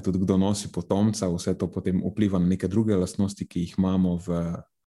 Tudi 0.01 0.23
kdo 0.23 0.39
nosi 0.41 0.71
potomca, 0.73 1.29
vse 1.29 1.53
to 1.59 1.69
potem 1.69 2.01
vpliva 2.01 2.41
na 2.41 2.49
neke 2.49 2.69
druge 2.69 2.97
lastnosti, 2.97 3.45
ki 3.45 3.67
jih 3.67 3.75
imamo 3.79 4.17
v, 4.25 4.41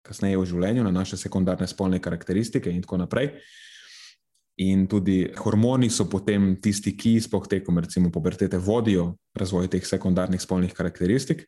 kasneje 0.06 0.40
v 0.40 0.48
življenju, 0.48 0.86
na 0.88 0.94
naše 0.96 1.20
sekundarne 1.20 1.68
spolne 1.68 2.00
karakteristike 2.00 2.72
in 2.72 2.82
tako 2.86 3.02
naprej. 3.04 3.34
In 4.64 4.86
tudi 4.88 5.26
hormoni 5.34 5.90
so 5.90 6.06
potem 6.06 6.54
tisti, 6.62 6.94
ki 6.96 7.18
spoh 7.20 7.48
tekom, 7.50 7.82
recimo, 7.82 8.12
pubertete 8.14 8.60
vodijo 8.62 9.16
razvoj 9.36 9.68
teh 9.68 9.84
sekundarnih 9.84 10.42
spolnih 10.42 10.76
karakteristik, 10.78 11.48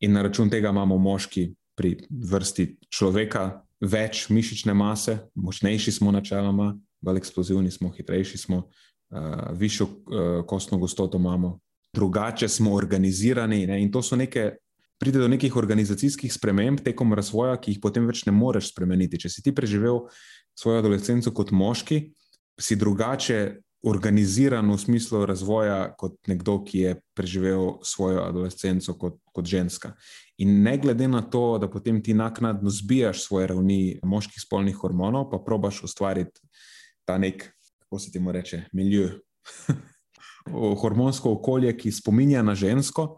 in 0.00 0.14
na 0.14 0.22
račun 0.22 0.48
tega 0.50 0.70
imamo 0.70 0.96
moški 1.02 1.48
pri 1.76 1.96
vrsti 2.08 2.68
človeka 2.88 3.64
več 3.80 4.28
mišične 4.30 4.74
mase, 4.74 5.18
močnejši 5.34 5.98
smo 5.98 6.12
načeloma, 6.14 6.72
bolj 7.02 7.20
eksplozivni 7.20 7.70
smo, 7.70 7.90
hitrejši 7.94 8.38
smo, 8.38 8.64
uh, 8.64 9.50
višjo 9.58 9.86
uh, 9.86 10.46
kostno 10.46 10.78
gostoto 10.78 11.18
imamo, 11.18 11.58
drugače 11.98 12.48
smo 12.48 12.76
organizirani. 12.78 13.64
Ne? 13.66 13.82
In 13.82 13.92
to 13.92 14.02
so 14.02 14.16
neke, 14.16 14.52
pride 14.98 15.18
do 15.18 15.28
nekih 15.30 15.56
organizacijskih 15.56 16.32
sprememb 16.32 16.82
tekom 16.86 17.14
razvoja, 17.14 17.56
ki 17.58 17.74
jih 17.74 17.80
potem 17.82 18.06
več 18.06 18.24
ne 18.26 18.34
moreš 18.34 18.72
spremeniti. 18.72 19.18
Če 19.18 19.32
si 19.34 19.42
ti 19.42 19.54
preživel 19.54 20.04
svojo 20.58 20.82
adolescenco 20.82 21.34
kot 21.34 21.50
moški, 21.54 22.02
si 22.58 22.78
drugače 22.78 23.40
organiziran 23.86 24.70
v 24.70 24.78
smislu 24.78 25.22
razvoja 25.26 25.92
kot 25.98 26.16
nekdo, 26.26 26.58
ki 26.66 26.78
je 26.78 26.94
preživel 27.14 27.78
svojo 27.86 28.24
adolescenco 28.26 28.94
kot, 28.98 29.20
kot 29.34 29.46
ženska. 29.46 29.92
In 30.42 30.62
ne 30.62 30.74
glede 30.78 31.06
na 31.10 31.22
to, 31.22 31.58
da 31.62 31.70
potem 31.70 32.02
ti 32.02 32.14
naknadno 32.14 32.70
zbijaš 32.70 33.22
svoje 33.26 33.46
ravni 33.54 34.00
moških 34.02 34.42
spolnih 34.42 34.76
hormonov, 34.82 35.30
pa 35.30 35.38
probaš 35.38 35.84
ustvariti 35.86 36.42
ta 37.06 37.18
nek, 37.18 37.46
kako 37.84 38.02
se 38.02 38.10
ti 38.10 38.18
mu 38.18 38.34
reče, 38.34 38.64
milijo. 38.72 39.14
hormonsko 40.52 41.32
okolje, 41.38 41.72
ki 41.76 41.92
spominja 41.92 42.42
na 42.42 42.54
žensko, 42.54 43.08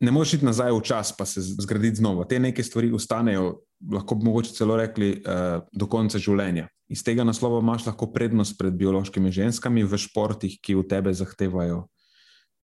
ne 0.00 0.10
moreš 0.14 0.38
iti 0.38 0.46
nazaj 0.46 0.72
v 0.72 0.82
čas, 0.82 1.12
pa 1.16 1.26
se 1.26 1.42
zgraditi 1.42 1.96
znova. 1.96 2.24
Te 2.24 2.38
neke 2.38 2.62
stvari 2.62 2.92
ostanejo, 2.94 3.60
lahko 3.92 4.14
bi 4.14 4.24
mogoče 4.24 4.54
celo 4.54 4.76
rekli, 4.76 5.10
uh, 5.18 5.62
do 5.72 5.86
konca 5.86 6.18
življenja. 6.18 6.68
Iz 6.88 7.02
tega 7.04 7.24
naslova 7.26 7.60
imaš 7.60 7.86
lahko 7.86 8.08
prednost 8.12 8.56
pred 8.58 8.74
biološkimi 8.78 9.32
ženskami 9.32 9.84
v 9.84 9.98
športih, 9.98 10.58
ki 10.62 10.78
v 10.78 10.86
tebe 10.88 11.12
zahtevajo. 11.14 11.86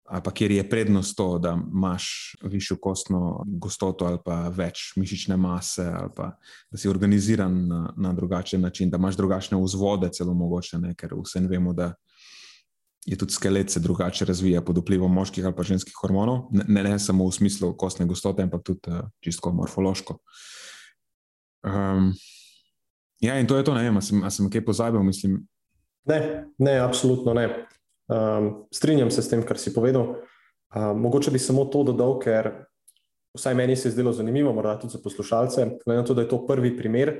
Ali 0.04 0.20
pa 0.20 0.30
kjer 0.36 0.52
je 0.52 0.64
prednost 0.68 1.16
to, 1.16 1.38
da 1.40 1.54
imaš 1.56 2.36
višjo 2.44 2.76
kostno 2.76 3.44
gostoto 3.48 4.04
ali 4.04 4.18
pa 4.24 4.50
več 4.52 4.92
mišične 5.00 5.36
mase, 5.40 5.86
ali 5.88 6.12
pa 6.16 6.34
da 6.70 6.80
si 6.80 6.90
organiziran 6.92 7.54
na, 7.68 7.80
na 7.96 8.12
drugačen 8.12 8.60
način, 8.60 8.90
da 8.92 9.00
imaš 9.00 9.16
drugačne 9.16 9.56
vzvode, 9.62 10.10
celo 10.12 10.34
mogoče, 10.36 10.78
ne? 10.78 10.92
ker 10.94 11.16
vsem 11.16 11.48
vemo, 11.48 11.72
da 11.72 11.94
je 13.04 13.18
tudi 13.18 13.32
skelet 13.32 13.70
se 13.70 13.80
drugače 13.80 14.24
razvija 14.24 14.62
pod 14.62 14.78
vplivom 14.78 15.12
moških 15.12 15.44
ali 15.44 15.54
pa 15.56 15.62
ženskih 15.62 15.94
hormonov, 16.00 16.48
ne, 16.50 16.82
ne 16.82 16.98
samo 16.98 17.26
v 17.28 17.32
smislu 17.32 17.74
kostne 17.76 18.06
gostote, 18.06 18.42
ampak 18.42 18.62
tudi 18.64 18.90
uh, 18.90 19.04
čisto 19.20 19.52
morfološko. 19.52 20.18
Um, 21.64 22.12
ja, 23.20 23.38
in 23.40 23.46
to 23.46 23.56
je 23.56 23.64
to, 23.64 23.74
ne 23.74 23.82
vem, 23.82 23.96
ali 23.96 24.04
sem, 24.04 24.24
sem 24.30 24.50
kaj 24.50 24.64
pozabil, 24.64 25.02
mislim. 25.02 25.42
Ne, 26.08 26.46
ne, 26.58 26.78
absolutno 26.80 27.34
ne. 27.34 27.48
Um, 28.08 28.66
strinjam 28.72 29.10
se 29.10 29.22
s 29.22 29.28
tem, 29.28 29.44
kar 29.44 29.58
si 29.60 29.74
povedal. 29.74 30.16
Um, 30.74 31.00
mogoče 31.00 31.30
bi 31.30 31.38
samo 31.38 31.64
to 31.64 31.84
dodal, 31.84 32.18
ker 32.20 32.50
vsaj 33.36 33.54
meni 33.54 33.76
se 33.76 33.88
je 33.88 33.92
zdelo 33.92 34.12
zanimivo, 34.12 34.52
morda 34.52 34.78
tudi 34.80 34.92
za 34.92 35.00
poslušalce, 35.04 35.70
glede 35.84 36.00
na 36.00 36.06
to, 36.06 36.14
da 36.14 36.24
je 36.24 36.28
to 36.28 36.46
prvi 36.46 36.76
primer 36.76 37.18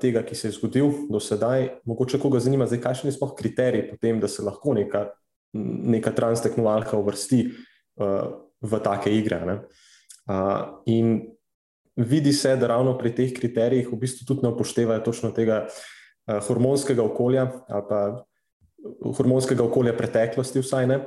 tega, 0.00 0.22
ki 0.24 0.34
se 0.34 0.48
je 0.48 0.56
zgodil 0.56 0.92
do 1.10 1.20
sedaj. 1.20 1.68
Mogoče 1.88 2.20
koga 2.22 2.40
zanima, 2.40 2.66
zdaj, 2.66 2.80
kakšni 2.84 3.12
so 3.12 3.30
kriteriji, 3.36 3.90
potem, 3.90 4.20
da 4.20 4.28
se 4.28 4.42
lahko 4.42 4.74
neka, 4.76 5.08
neka 5.52 6.12
transteknovalka 6.16 6.96
uvrsti 6.98 7.42
uh, 7.48 8.30
v 8.60 8.80
take 8.84 9.12
igre. 9.12 9.40
Uh, 10.28 10.80
in 10.86 11.20
vidi 11.96 12.32
se, 12.32 12.56
da 12.56 12.72
ravno 12.74 12.96
pri 12.98 13.14
teh 13.14 13.34
kriterijih 13.34 13.92
v 13.92 14.00
bistvu 14.00 14.26
tudi 14.28 14.46
ne 14.46 14.52
upoštevajo 14.54 15.04
točno 15.04 15.30
tega 15.36 15.66
uh, 15.66 16.38
hormonskega 16.46 17.04
okolja 17.04 17.48
ali 17.68 17.86
pa 17.88 18.00
hormonskega 19.18 19.64
okolja 19.64 19.92
preteklosti, 19.96 20.62
vsaj 20.62 20.86
ne, 20.86 20.98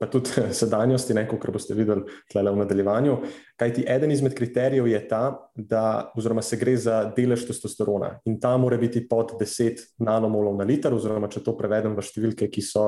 pa 0.00 0.08
tudi 0.08 0.32
sedanjosti, 0.60 1.14
kot 1.28 1.50
boste 1.52 1.76
videli 1.76 2.06
v 2.32 2.56
nadaljevanju. 2.62 3.16
Kajti 3.60 3.84
eden 3.88 4.10
izmed 4.14 4.34
kriterijev 4.34 4.88
je 4.88 5.00
ta, 5.08 5.24
da 5.54 6.12
se 6.42 6.56
gre 6.56 6.76
za 6.76 7.02
delež 7.16 7.44
testosterona 7.46 8.14
in 8.24 8.40
ta 8.40 8.56
mora 8.56 8.78
biti 8.80 9.06
pod 9.08 9.36
10 9.40 9.82
nanomolov 9.98 10.56
na 10.56 10.64
liter, 10.64 10.94
oziroma 10.94 11.28
če 11.28 11.44
to 11.44 11.56
prevedem 11.58 11.96
v 11.96 12.06
številke, 12.06 12.48
ki 12.48 12.64
so 12.64 12.86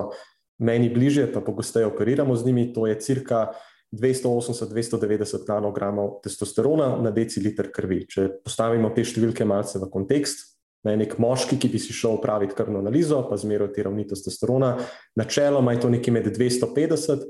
meni 0.63 0.89
bliže, 0.89 1.27
pa 1.33 1.41
pogosteje 1.45 1.87
operiramo 1.87 2.37
z 2.37 2.49
njimi, 2.49 2.73
to 2.73 2.87
je 2.87 2.97
cirka. 3.01 3.51
280-290 3.93 5.45
nanogramov 5.51 6.23
testosterona 6.25 6.95
na 7.05 7.11
deciliter 7.13 7.67
krvi. 7.69 8.07
Če 8.09 8.23
postavimo 8.41 8.89
te 8.97 9.05
številke 9.05 9.45
malce 9.45 9.77
v 9.83 9.91
kontekst, 9.93 10.52
Ne, 10.83 10.97
nek 10.99 11.15
moški, 11.23 11.61
ki 11.63 11.69
bi 11.71 11.79
si 11.79 11.95
šel 11.95 12.17
upraviti 12.17 12.57
krvno 12.59 12.81
analizo, 12.83 13.21
pa 13.29 13.37
zmeraj 13.39 13.71
ti 13.77 13.85
ravni 13.87 14.03
testosterona, 14.09 14.73
načeloma 15.15 15.77
je 15.77 15.81
to 15.85 15.91
nekje 15.93 16.15
med 16.15 16.27
250 16.35 17.23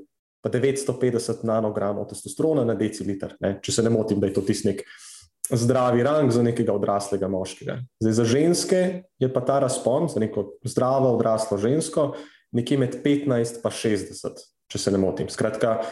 in 0.43 0.51
950 0.51 1.45
nanogramov 1.45 2.09
testosterona 2.11 2.65
na 2.65 2.75
deciliter. 2.75 3.37
Ne. 3.41 3.59
Če 3.63 3.77
se 3.77 3.85
ne 3.85 3.93
motim, 3.93 4.21
da 4.21 4.31
je 4.31 4.39
to 4.39 4.43
tisti 4.47 4.73
nek 4.73 4.83
zdravi 5.53 6.03
rang 6.03 6.33
za 6.33 6.43
nekega 6.43 6.73
odraslega 6.73 7.29
moškega. 7.29 7.77
Zdaj, 8.01 8.13
za 8.13 8.25
ženske 8.25 8.81
je 9.21 9.29
pa 9.33 9.43
ta 9.45 9.59
razpon, 9.63 10.09
za 10.09 10.21
neko 10.21 10.49
zdravo 10.65 11.13
odraslo 11.15 11.59
žensko, 11.59 12.13
nekje 12.53 12.79
med 12.79 12.99
15 13.05 13.61
in 13.61 13.77
60, 13.83 14.43
če 14.73 14.79
se 14.79 14.93
ne 14.93 14.99
motim. 14.99 15.29
Skratka, 15.29 15.83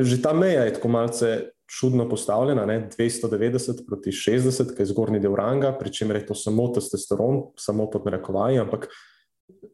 že 0.00 0.20
ta 0.22 0.32
meja 0.36 0.66
je 0.66 0.76
tako 0.78 0.92
malce 0.92 1.30
čudno 1.66 2.08
postavljena, 2.08 2.66
ne? 2.66 2.88
290 2.98 3.84
proti 3.86 4.10
60, 4.14 4.74
ki 4.76 4.82
je 4.82 4.92
zgornji 4.92 5.20
del 5.20 5.34
ranga, 5.34 5.72
pri 5.78 5.92
čemer 5.92 6.20
je 6.20 6.26
to 6.30 6.34
samo 6.34 6.68
testosteron, 6.74 7.42
samo 7.58 7.90
pod 7.90 8.06
narekovaji, 8.06 8.58
ampak 8.62 8.88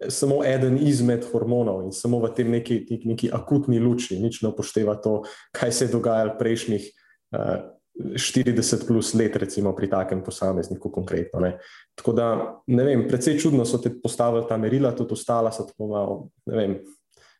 samo 0.08 0.42
eden 0.44 0.78
izmed 0.80 1.24
hormonov 1.32 1.84
in 1.86 1.92
samo 1.92 2.20
v 2.20 2.32
tem 2.36 2.50
neki, 2.50 2.82
neki 3.04 3.30
akutni 3.32 3.80
luči, 3.80 4.18
nič 4.20 4.42
ne 4.42 4.50
upošteva 4.52 4.96
to, 5.00 5.22
kaj 5.52 5.72
se 5.72 5.84
je 5.84 5.92
dogajalo 5.92 6.36
prejšnjih 6.38 6.88
uh, 6.88 7.38
eh, 7.40 7.70
40 8.16 8.86
plus 8.88 9.12
let, 9.14 9.36
recimo 9.36 9.74
pri 9.76 9.90
takem 9.90 10.22
posamezniku 10.24 10.88
konkretno. 10.90 11.40
Ne? 11.40 11.58
Tako 11.94 12.12
da, 12.16 12.26
ne 12.66 12.84
vem, 12.84 13.04
precej 13.08 13.36
čudno 13.38 13.66
so 13.68 13.78
te 13.78 13.92
postavili 13.92 14.46
ta 14.48 14.56
merila, 14.56 14.94
tudi 14.96 15.12
ostala 15.12 15.52
so 15.52 15.66
tako 15.68 15.88
malo, 15.92 16.14
ne 16.48 16.56
vem, 16.56 16.78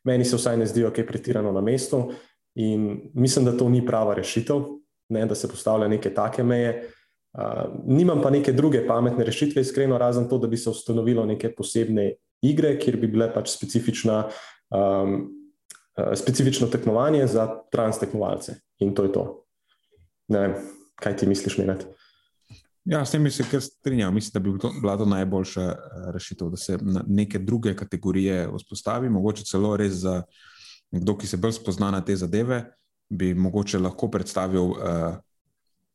meni 0.05 0.25
se 0.25 0.37
vsaj 0.37 0.57
ne 0.61 0.67
zdijo, 0.69 0.91
kaj 0.93 1.07
pretirano 1.09 1.51
na 1.51 1.61
mestu. 1.61 2.05
In 2.55 3.01
mislim, 3.13 3.45
da 3.45 3.57
to 3.57 3.69
ni 3.69 3.85
prava 3.85 4.13
rešitev, 4.13 4.65
ne, 5.09 5.25
da 5.25 5.35
se 5.35 5.49
postavlja 5.49 5.87
neke 5.87 6.13
take 6.13 6.43
meje. 6.43 6.89
Uh, 7.33 7.73
nimam 7.85 8.21
pa 8.21 8.29
neke 8.29 8.53
druge 8.53 8.83
pametne 8.87 9.25
rešitve, 9.25 9.61
iskreno, 9.61 9.97
razen 9.97 10.29
to, 10.29 10.37
da 10.37 10.47
bi 10.47 10.57
se 10.57 10.69
ustanovilo 10.69 11.25
neke 11.25 11.49
posebne 11.55 12.11
igre, 12.41 12.75
kjer 12.79 12.99
bi 13.01 13.07
bile 13.07 13.31
pač 13.33 13.49
specifična, 13.55 14.27
um, 14.69 15.15
uh, 15.97 16.13
specifično 16.15 16.67
tekmovanje 16.67 17.27
za 17.27 17.47
transtekmovalce. 17.71 18.59
In 18.79 18.93
to 18.93 19.07
je 19.07 19.13
to. 19.13 19.25
Ne 20.27 20.39
vem, 20.39 20.55
kaj 21.01 21.17
ti 21.17 21.27
misliš, 21.27 21.57
Menat? 21.57 21.87
Ja, 22.85 23.05
s 23.05 23.15
tem 23.15 23.23
bi 23.23 23.31
se 23.31 23.45
kar 23.49 23.61
strinjal. 23.61 24.11
Mislim, 24.11 24.31
da 24.33 24.39
bi 24.39 24.57
bila 24.81 24.97
to 24.97 25.05
najboljša 25.05 25.75
rešitev, 26.13 26.49
da 26.49 26.57
se 26.57 26.77
neke 27.07 27.39
druge 27.39 27.75
kategorije 27.75 28.49
vzpostavi, 28.57 29.09
mogoče 29.09 29.45
celo 29.47 29.77
res 29.77 29.93
za 30.03 30.21
nekdo, 30.93 31.17
ki 31.17 31.27
se 31.27 31.37
bolj 31.41 31.57
spozna 31.57 31.91
na 31.91 32.01
te 32.05 32.15
zadeve, 32.15 32.63
bi 33.09 33.33
mogoče 33.33 33.81
lahko 33.81 34.09
predstavil 34.13 34.73
uh, 34.73 35.15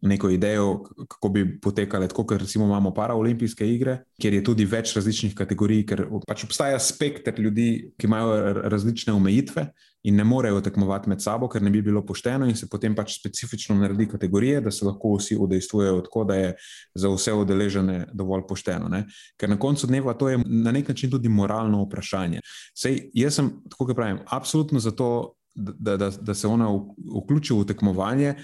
neko 0.01 0.31
idejo, 0.31 0.85
kako 1.09 1.29
bi 1.35 1.45
potekale, 1.61 2.09
tako 2.09 2.25
kot 2.27 2.41
recimo 2.41 2.67
imamo 2.67 2.93
paraolimpijske 2.95 3.67
igre, 3.67 3.99
kjer 4.21 4.35
je 4.35 4.45
tudi 4.45 4.67
več 4.69 4.95
različnih 4.97 5.35
kategorij, 5.35 5.85
ker 5.87 6.05
pač 6.27 6.45
obstaja 6.47 6.79
spektr 6.79 7.41
ljudi, 7.43 7.69
ki 7.99 8.07
imajo 8.07 8.53
različne 8.71 9.13
omejitve 9.13 9.67
in 10.03 10.17
ne 10.17 10.25
morejo 10.25 10.61
tekmovati 10.61 11.09
med 11.11 11.23
sabo, 11.23 11.49
ker 11.49 11.63
ne 11.63 11.71
bi 11.71 11.83
bilo 11.83 12.05
pošteno, 12.07 12.47
in 12.47 12.57
se 12.57 12.69
potem 12.71 12.95
pač 12.95 13.17
specifično 13.19 13.77
naredi 13.77 14.07
kategorije, 14.09 14.61
da 14.61 14.71
se 14.71 14.87
lahko 14.87 15.17
vsi 15.17 15.37
udejstvujejo, 15.37 16.01
tako 16.07 16.25
da 16.25 16.37
je 16.39 16.53
za 16.95 17.11
vse 17.11 17.35
udeležene 17.35 17.99
dovolj 18.15 18.47
pošteno. 18.49 18.89
Ne? 18.89 19.05
Ker 19.37 19.51
na 19.51 19.59
koncu 19.59 19.91
dneva 19.91 20.15
to 20.15 20.29
je 20.29 20.39
na 20.47 20.73
nek 20.73 20.89
način 20.89 21.11
tudi 21.11 21.29
moralno 21.29 21.83
vprašanje. 21.85 22.41
Sej, 22.75 23.09
jaz 23.15 23.41
sem, 23.41 23.51
tako 23.71 23.91
kot 23.91 23.99
pravim, 23.99 24.23
absolutno 24.27 24.81
za 24.81 24.95
to, 24.95 25.35
da, 25.55 25.97
da, 25.97 26.11
da 26.11 26.35
se 26.35 26.47
ona 26.47 26.71
vključi 26.71 27.55
v 27.55 27.67
tekmovanje 27.67 28.35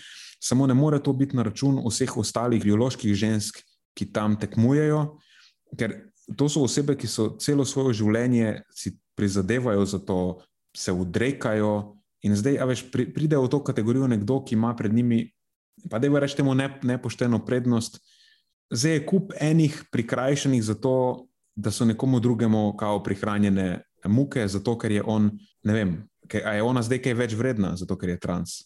samo 0.44 0.66
ne 0.66 0.74
more 0.74 0.98
to 1.02 1.12
biti 1.12 1.36
na 1.36 1.42
račun 1.42 1.78
vseh 1.86 2.16
ostalih 2.16 2.62
bioloških 2.62 3.14
žensk, 3.14 3.62
ki 3.96 4.10
tam 4.12 4.34
tekmujejo, 4.40 5.04
ker 5.78 5.94
to 6.36 6.48
so 6.52 6.64
osebe, 6.66 6.96
ki 6.98 7.08
so 7.08 7.30
celo 7.40 7.64
svoje 7.64 7.94
življenje 8.02 8.58
si 8.74 8.92
prizadevajo 9.16 9.86
za 9.86 10.02
to, 10.04 10.18
se 10.76 10.92
odrekajo 10.92 11.96
in 12.24 12.36
zdaj, 12.36 12.58
a 12.58 12.64
veš, 12.64 12.86
pride 12.90 13.38
v 13.38 13.48
to 13.48 13.60
kategorijo 13.64 14.06
nekdo, 14.08 14.40
ki 14.44 14.54
ima 14.54 14.74
pred 14.76 14.92
njimi, 14.94 15.26
pa 15.90 15.98
da 15.98 16.06
je 16.06 16.20
rečemo, 16.20 16.54
ne, 16.54 16.70
nepošteno 16.82 17.44
prednost. 17.44 18.00
Zdaj 18.70 18.92
je 18.92 19.06
kup 19.06 19.32
enih 19.40 19.84
prikrajšanih 19.92 20.64
za 20.64 20.74
to, 20.74 21.26
da 21.54 21.70
so 21.70 21.84
nekomu 21.84 22.20
drugemu 22.20 22.76
kao 22.76 23.02
prihranjene 23.02 23.82
muke, 24.08 24.48
zato 24.48 24.78
ker 24.78 24.92
je 24.92 25.02
on, 25.06 25.30
ne 25.62 25.74
vem, 25.74 26.08
a 26.44 26.54
je 26.56 26.62
ona 26.62 26.82
zdaj 26.82 27.02
kaj 27.04 27.14
več 27.14 27.34
vredna, 27.38 27.76
zato 27.76 27.96
ker 28.00 28.08
je 28.08 28.18
trans 28.18 28.64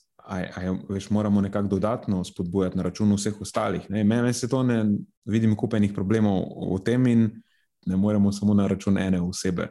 veš, 0.89 1.11
moramo 1.11 1.41
nekako 1.41 1.69
dodatno 1.69 2.25
spodbujati 2.25 2.77
na 2.77 2.83
račun 2.83 3.13
vseh 3.15 3.41
ostalih. 3.41 3.91
Mene 3.91 4.33
se 4.33 4.49
to 4.49 4.63
ne 4.63 4.85
vidim, 5.25 5.57
kupenih 5.57 5.93
problemov 5.95 6.45
v 6.75 6.83
tem 6.85 7.07
in 7.07 7.31
ne 7.87 7.97
moremo 7.97 8.33
samo 8.33 8.55
na 8.55 8.67
račun 8.67 8.99
ene 8.99 9.21
osebe 9.21 9.69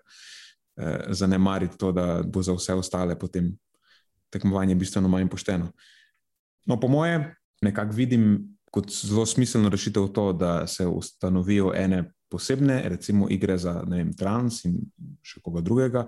eh, 0.77 1.05
zanemariti 1.09 1.77
to, 1.77 1.91
da 1.91 2.21
bo 2.23 2.43
za 2.43 2.53
vse 2.53 2.73
ostale 2.73 3.19
potem 3.19 3.51
tekmovanje 4.29 4.75
bistveno 4.75 5.07
manj 5.07 5.29
pošteno. 5.29 5.71
No, 6.65 6.79
po 6.79 6.87
moje, 6.87 7.35
nekako 7.61 7.95
vidim 7.95 8.57
kot 8.71 8.91
zelo 8.91 9.25
smiselno 9.25 9.69
rešitev 9.69 10.07
to, 10.07 10.33
da 10.33 10.67
se 10.67 10.87
ustanovijo 10.87 11.71
ene 11.75 12.11
posebne, 12.29 12.81
recimo 12.85 13.27
igre 13.29 13.57
za 13.57 13.81
vem, 13.87 14.11
trans 14.13 14.65
in 14.67 14.75
še 15.23 15.39
koga 15.43 15.61
drugega, 15.63 16.03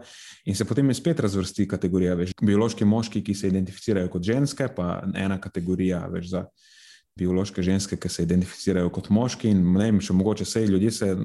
in 0.46 0.56
se 0.56 0.68
potem 0.68 0.92
spet 0.94 1.20
razvrsti 1.24 1.68
kategorija. 1.68 2.18
Veš, 2.20 2.36
biološki 2.44 2.86
moški, 2.86 3.24
ki 3.24 3.36
se 3.36 3.48
identificirajo 3.48 4.12
kot 4.12 4.28
ženske, 4.28 4.68
pa 4.76 5.00
ena 5.16 5.40
kategorija 5.42 6.04
več 6.12 6.30
za 6.34 6.44
biološke 7.20 7.64
ženske, 7.64 7.98
ki 8.00 8.12
se 8.12 8.28
identificirajo 8.28 8.92
kot 8.96 9.10
moški. 9.10 9.54
In 9.54 9.64
ne 9.78 9.88
vem, 9.90 10.04
še 10.04 10.16
mogoče 10.16 10.48
vse 10.48 10.68
ljudje 10.68 10.92
se. 11.00 11.16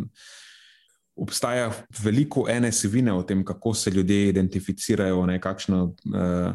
Obstaja 1.17 1.69
veliko 2.03 2.49
ene 2.51 2.73
sivine 2.73 3.13
o 3.15 3.23
tem, 3.23 3.45
kako 3.47 3.75
se 3.75 3.91
ljudje 3.91 4.29
identificirajo, 4.29 5.21
ne, 5.27 5.39
kakšno, 5.41 5.85
uh, 5.85 6.55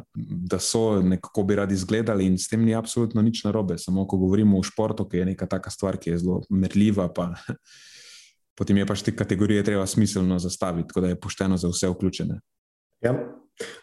da 0.52 0.60
so, 0.60 1.02
kako 1.22 1.44
bi 1.44 1.56
radi 1.56 1.74
izgledali, 1.74 2.26
in 2.28 2.38
s 2.38 2.52
tem 2.52 2.66
ni 2.66 2.76
absolutno 2.76 3.22
nič 3.22 3.44
narobe. 3.44 3.78
Samo 3.78 4.08
ko 4.08 4.18
govorimo 4.18 4.60
o 4.60 4.64
športu, 4.64 5.08
ki 5.08 5.18
je 5.24 5.26
neka 5.32 5.48
taka 5.48 5.72
stvar, 5.72 5.98
ki 5.98 6.10
je 6.10 6.18
zelo 6.26 6.42
merljiva, 6.50 7.08
pa 7.14 7.32
potem 8.60 8.78
je 8.78 8.86
pač 8.86 9.04
te 9.08 9.16
kategorije 9.16 9.64
treba 9.64 9.88
smiselno 9.88 10.40
zastaviti, 10.40 10.88
tako 10.92 11.02
da 11.02 11.14
je 11.14 11.20
pošteno 11.20 11.58
za 11.58 11.72
vse 11.72 11.94
vključene. 11.96 12.42
Ja, 13.02 13.16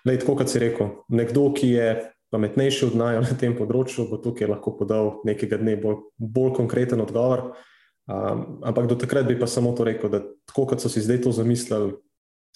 Lej, 0.05 0.21
tako 0.23 0.39
kot 0.41 0.51
si 0.51 0.61
rekel, 0.61 0.93
nekdo, 1.13 1.51
ki 1.57 1.71
je 1.75 1.89
pametnejši 2.33 2.87
od 2.89 2.97
najo 2.99 3.23
na 3.25 3.37
tem 3.39 3.55
področju, 3.57 4.09
bo 4.11 4.19
tukaj 4.23 4.49
lahko 4.51 4.73
podal 4.79 5.19
nekega 5.29 5.59
dne 5.61 5.77
bolj, 5.81 6.01
bolj 6.17 6.55
konkreten 6.57 7.03
odgovor. 7.05 7.51
Um, 8.07 8.61
ampak 8.63 8.87
do 8.87 8.95
takrat 8.95 9.27
bi 9.27 9.35
pa 9.39 9.47
samo 9.51 9.73
to 9.75 9.85
rekel, 9.85 10.11
da 10.11 10.23
tako 10.47 10.67
kot 10.71 10.83
so 10.83 10.89
si 10.89 11.03
zdaj 11.03 11.25
to 11.25 11.33
zamislili, 11.35 11.97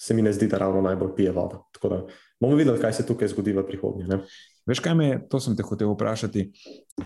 se 0.01 0.13
mi 0.13 0.21
ne 0.21 0.31
zdi, 0.33 0.47
da 0.47 0.57
ravno 0.57 0.81
najbolj 0.81 1.11
pije 1.15 1.31
voda. 1.31 1.59
Tako 1.75 1.89
da 1.89 1.97
bomo 2.39 2.55
videli, 2.55 2.79
kaj 2.81 2.93
se 2.93 3.05
tukaj 3.05 3.27
zgodi 3.27 3.53
v 3.53 3.65
prihodnje. 3.67 4.07
Ne? 4.07 4.21
Veš, 4.65 4.79
kaj 4.79 4.95
me, 4.95 5.09
to 5.29 5.39
sem 5.43 5.57
te 5.57 5.65
hotel 5.65 5.91
vprašati, 5.91 6.47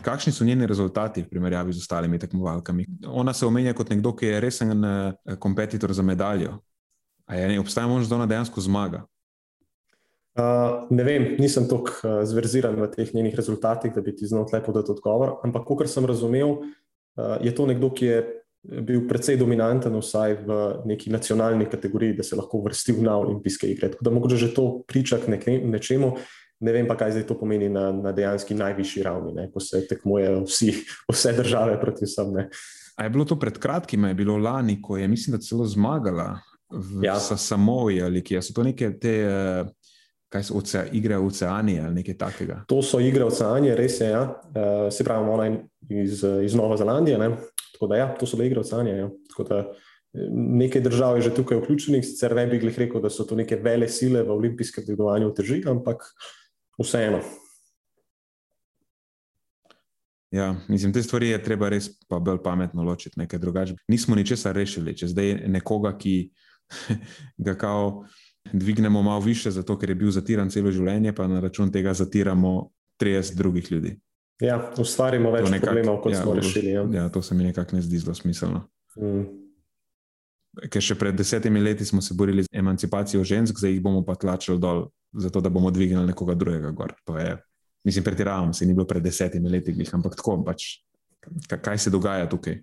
kakšni 0.05 0.31
so 0.35 0.45
njeni 0.45 0.67
rezultati 0.67 1.23
v 1.23 1.29
primerjavi 1.29 1.73
z 1.73 1.83
ostalimi 1.83 2.19
tekmovalkami? 2.19 2.85
Ona 3.07 3.33
se 3.33 3.45
omenja 3.45 3.73
kot 3.73 3.89
nekdo, 3.89 4.13
ki 4.15 4.29
je 4.29 4.39
resen 4.43 4.85
kompetitor 5.39 5.93
za 5.93 6.03
medaljo. 6.03 6.59
A 7.25 7.35
je, 7.35 7.47
ne, 7.47 7.59
obstaja 7.59 7.87
možnost, 7.87 8.09
da 8.09 8.15
ona 8.15 8.29
dejansko 8.29 8.61
zmaga? 8.61 9.03
Uh, 10.35 10.83
ne 10.91 11.03
vem, 11.07 11.29
nisem 11.39 11.63
tako 11.67 11.93
uh, 12.03 12.17
zverziran 12.27 12.75
v 12.75 12.89
teh 12.91 13.13
njenih 13.15 13.35
rezultatih, 13.35 13.93
da 13.95 14.01
bi 14.03 14.11
ti 14.15 14.27
znal 14.27 14.43
lepo 14.51 14.73
dati 14.75 14.91
odgovor. 14.91 15.37
Ampak, 15.47 15.63
kot 15.63 15.87
sem 15.89 16.05
razumel, 16.05 16.57
je 17.41 17.55
to 17.55 17.65
nekdo, 17.65 17.89
ki 17.93 18.05
je 18.05 18.23
bil 18.81 19.05
precej 19.07 19.37
dominanten, 19.37 19.93
vsaj 19.93 20.39
v 20.45 20.57
neki 20.89 21.11
nacionalni 21.13 21.67
kategoriji, 21.69 22.17
da 22.17 22.23
se 22.23 22.35
lahko 22.35 22.63
vrsti 22.65 22.97
na 23.05 23.17
olimpijske 23.17 23.69
igre. 23.69 23.91
Tako 23.91 24.03
da 24.03 24.11
mogoče 24.11 24.35
že 24.41 24.53
to 24.53 24.81
priča 24.87 25.19
k 25.21 25.37
nečemu. 25.63 26.15
Ne 26.59 26.71
vem 26.71 26.87
pa, 26.87 26.95
kaj 26.97 27.11
zdaj 27.11 27.27
to 27.27 27.35
pomeni 27.37 27.67
na, 27.69 27.91
na 27.91 28.11
dejanski 28.15 28.55
najvišji 28.55 29.03
ravni, 29.03 29.33
ne, 29.35 29.49
ko 29.51 29.59
se 29.59 29.83
tekmujejo 29.87 30.45
vse 31.11 31.33
države 31.35 31.79
proti 31.81 32.07
vsem. 32.07 32.31
Ne. 32.33 32.49
A 32.95 33.03
je 33.03 33.09
bilo 33.09 33.25
to 33.25 33.35
pred 33.39 33.57
kratkim, 33.59 34.07
je 34.07 34.13
bilo 34.13 34.37
lani, 34.37 34.79
ko 34.81 34.97
je, 34.97 35.07
mislim, 35.07 35.35
da 35.35 35.43
celo 35.43 35.65
zmagala 35.67 36.39
v 36.71 37.03
ja. 37.05 37.19
Samoji 37.19 38.01
ali 38.01 38.23
kje 38.23 38.41
so 38.41 38.55
to 38.55 38.63
neke 38.63 38.89
te. 38.99 39.17
Uh, 39.27 39.73
kaj 40.35 40.43
so 40.49 40.59
oce, 40.59 40.83
igre 40.91 41.17
v 41.17 41.29
oceani 41.29 41.79
ali 41.79 42.01
nekaj 42.01 42.17
takega. 42.19 42.59
To 42.67 42.81
so 42.83 42.99
igre 42.99 43.23
v 43.23 43.31
oceani, 43.31 43.71
res 43.77 43.99
je. 44.03 44.11
Ja. 44.11 44.27
Uh, 44.51 44.87
se 44.91 45.07
pravi, 45.07 45.29
ona 45.31 45.47
iz, 46.03 46.23
iz 46.43 46.55
Nove 46.55 46.77
Zelandije. 46.77 47.19
Ne. 47.21 47.31
Tako 47.75 47.91
da, 47.91 47.99
ja, 48.03 48.07
to 48.19 48.27
so 48.27 48.39
le 48.39 48.49
igre 48.49 48.59
v 48.59 48.65
oceani. 48.67 48.97
Ja. 48.99 49.09
Eh, 50.15 50.27
nekaj 50.31 50.81
držav 50.81 51.17
je 51.17 51.27
že 51.27 51.33
tukaj 51.35 51.59
vključenih, 51.61 52.03
sicer 52.05 52.35
ne 52.35 52.45
bi 52.47 52.59
rekel, 52.59 53.01
da 53.01 53.09
so 53.09 53.23
to 53.23 53.35
neke 53.35 53.55
vele 53.55 53.87
sile 53.87 54.23
v 54.23 54.31
olimpijskem 54.31 54.85
dvigovanju 54.85 55.33
teži, 55.35 55.63
ampak 55.67 56.03
vseeno. 56.79 57.19
Ja, 60.31 60.55
mislim, 60.67 60.93
te 60.93 61.03
stvari 61.03 61.29
je 61.29 61.43
treba 61.43 61.69
res 61.69 61.89
pa 62.09 62.19
bolj 62.19 62.41
pametno 62.43 62.83
ločiti, 62.83 63.19
nekaj 63.19 63.39
drugače. 63.39 63.75
Nismo 63.87 64.15
ničesar 64.15 64.55
rešili, 64.55 64.95
če 64.97 65.07
zdaj 65.07 65.33
nekoga, 65.47 65.93
ki 65.97 66.15
ga 67.45 67.55
kao 67.55 68.03
dvignemo 68.53 69.01
malo 69.01 69.19
više, 69.19 69.51
zato 69.51 69.77
ker 69.79 69.89
je 69.89 69.95
bil 69.95 70.11
zatiran 70.11 70.49
celo 70.49 70.71
življenje, 70.71 71.13
pa 71.15 71.27
na 71.27 71.39
račun 71.39 71.71
tega 71.71 71.93
zatiramo 71.93 72.69
30 73.01 73.35
drugih 73.35 73.71
ljudi. 73.71 73.95
Ja, 74.43 74.59
ustvarimo 74.77 75.31
več 75.31 75.47
nekak, 75.47 75.69
problemov, 75.69 76.01
kot 76.03 76.13
ja, 76.13 76.21
smo 76.21 76.35
rešili. 76.35 76.73
Ja. 76.73 76.83
ja, 76.91 77.07
to 77.09 77.21
se 77.23 77.35
mi 77.35 77.47
nekako 77.47 77.77
ne 77.77 77.81
zdi 77.81 78.01
zelo 78.03 78.15
smiselno. 78.15 78.65
Mm. 78.99 79.23
Ker 80.71 80.83
še 80.83 80.95
pred 80.99 81.15
desetimi 81.15 81.59
leti 81.63 81.87
smo 81.87 82.01
se 82.03 82.15
borili 82.15 82.43
z 82.43 82.51
emancipacijo 82.55 83.23
žensk, 83.27 83.59
zdaj 83.59 83.75
jih 83.75 83.81
bomo 83.83 84.03
pa 84.07 84.15
tlačili 84.19 84.59
dol, 84.59 84.85
zato 85.11 85.41
da 85.43 85.51
bomo 85.51 85.71
dvignili 85.71 86.11
nekoga 86.11 86.35
drugega 86.35 86.71
gor. 86.75 86.93
Je, 87.19 87.35
mislim, 87.87 88.03
pretiravam 88.07 88.53
se, 88.53 88.67
ni 88.67 88.75
bilo 88.75 88.87
pred 88.87 89.03
desetimi 89.03 89.51
leti, 89.51 89.75
ampak 89.95 90.15
tako 90.19 90.41
pač. 90.47 90.69
Kaj 91.49 91.79
se 91.81 91.91
dogaja 91.91 92.27
tukaj? 92.29 92.59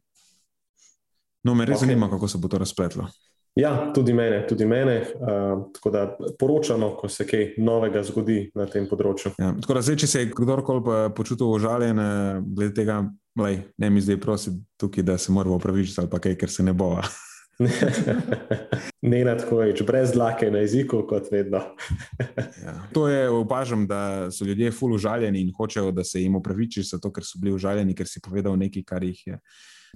No, 1.43 1.57
me 1.59 1.67
res 1.67 1.81
okay. 1.81 1.89
zanima, 1.89 2.09
kako 2.11 2.29
se 2.29 2.39
bo 2.39 2.49
to 2.49 2.61
razpletlo. 2.63 3.09
Ja, 3.55 3.93
tudi 3.95 4.15
mene, 4.17 4.47
tudi 4.49 4.67
mene. 4.67 5.01
Uh, 5.01 5.65
tako 5.75 5.91
da 5.91 6.17
poročamo, 6.39 6.95
ko 6.97 7.09
se 7.09 7.27
kaj 7.29 7.55
novega 7.59 8.01
zgodi 8.03 8.47
na 8.57 8.65
tem 8.67 8.87
področju. 8.89 9.35
Ja, 9.37 9.51
tako 9.61 9.77
da, 9.77 9.83
zdaj, 9.85 9.99
če 10.01 10.09
se 10.09 10.23
je 10.23 10.31
kdorkoli 10.33 11.11
počutil 11.17 11.53
užaljen, 11.53 12.01
glede 12.49 12.73
tega, 12.81 13.03
lej, 13.37 13.59
ne 13.77 13.91
mi 13.93 14.01
zdaj 14.01 14.21
prosi 14.23 14.55
tukaj, 14.81 15.05
da 15.05 15.19
se 15.21 15.35
moramo 15.37 15.59
upravičiti 15.61 16.01
ali 16.01 16.09
pa 16.09 16.23
kaj, 16.25 16.39
ker 16.41 16.53
se 16.53 16.65
ne 16.65 16.73
bo. 16.73 16.95
ne 19.13 19.19
na 19.29 19.35
tako 19.37 19.61
več, 19.61 19.83
brez 19.85 20.15
dlake 20.17 20.49
na 20.51 20.65
jeziku, 20.65 21.03
kot 21.09 21.29
vedno. 21.31 21.61
ja. 22.65 22.79
To 22.97 23.05
je 23.13 23.29
opažam, 23.29 23.85
da 23.87 24.31
so 24.33 24.49
ljudje 24.49 24.73
ful 24.73 24.97
užaljeni 24.97 25.45
in 25.45 25.53
hočejo, 25.53 25.93
da 25.93 26.09
se 26.09 26.25
jim 26.25 26.41
upravičiš, 26.41 26.95
zato 26.95 27.13
ker 27.13 27.29
so 27.29 27.37
bili 27.43 27.53
užaljeni, 27.53 27.93
ker 27.95 28.09
si 28.09 28.25
povedal 28.25 28.57
nekaj, 28.57 28.89
kar 28.89 29.05
jih 29.05 29.23
je. 29.27 29.39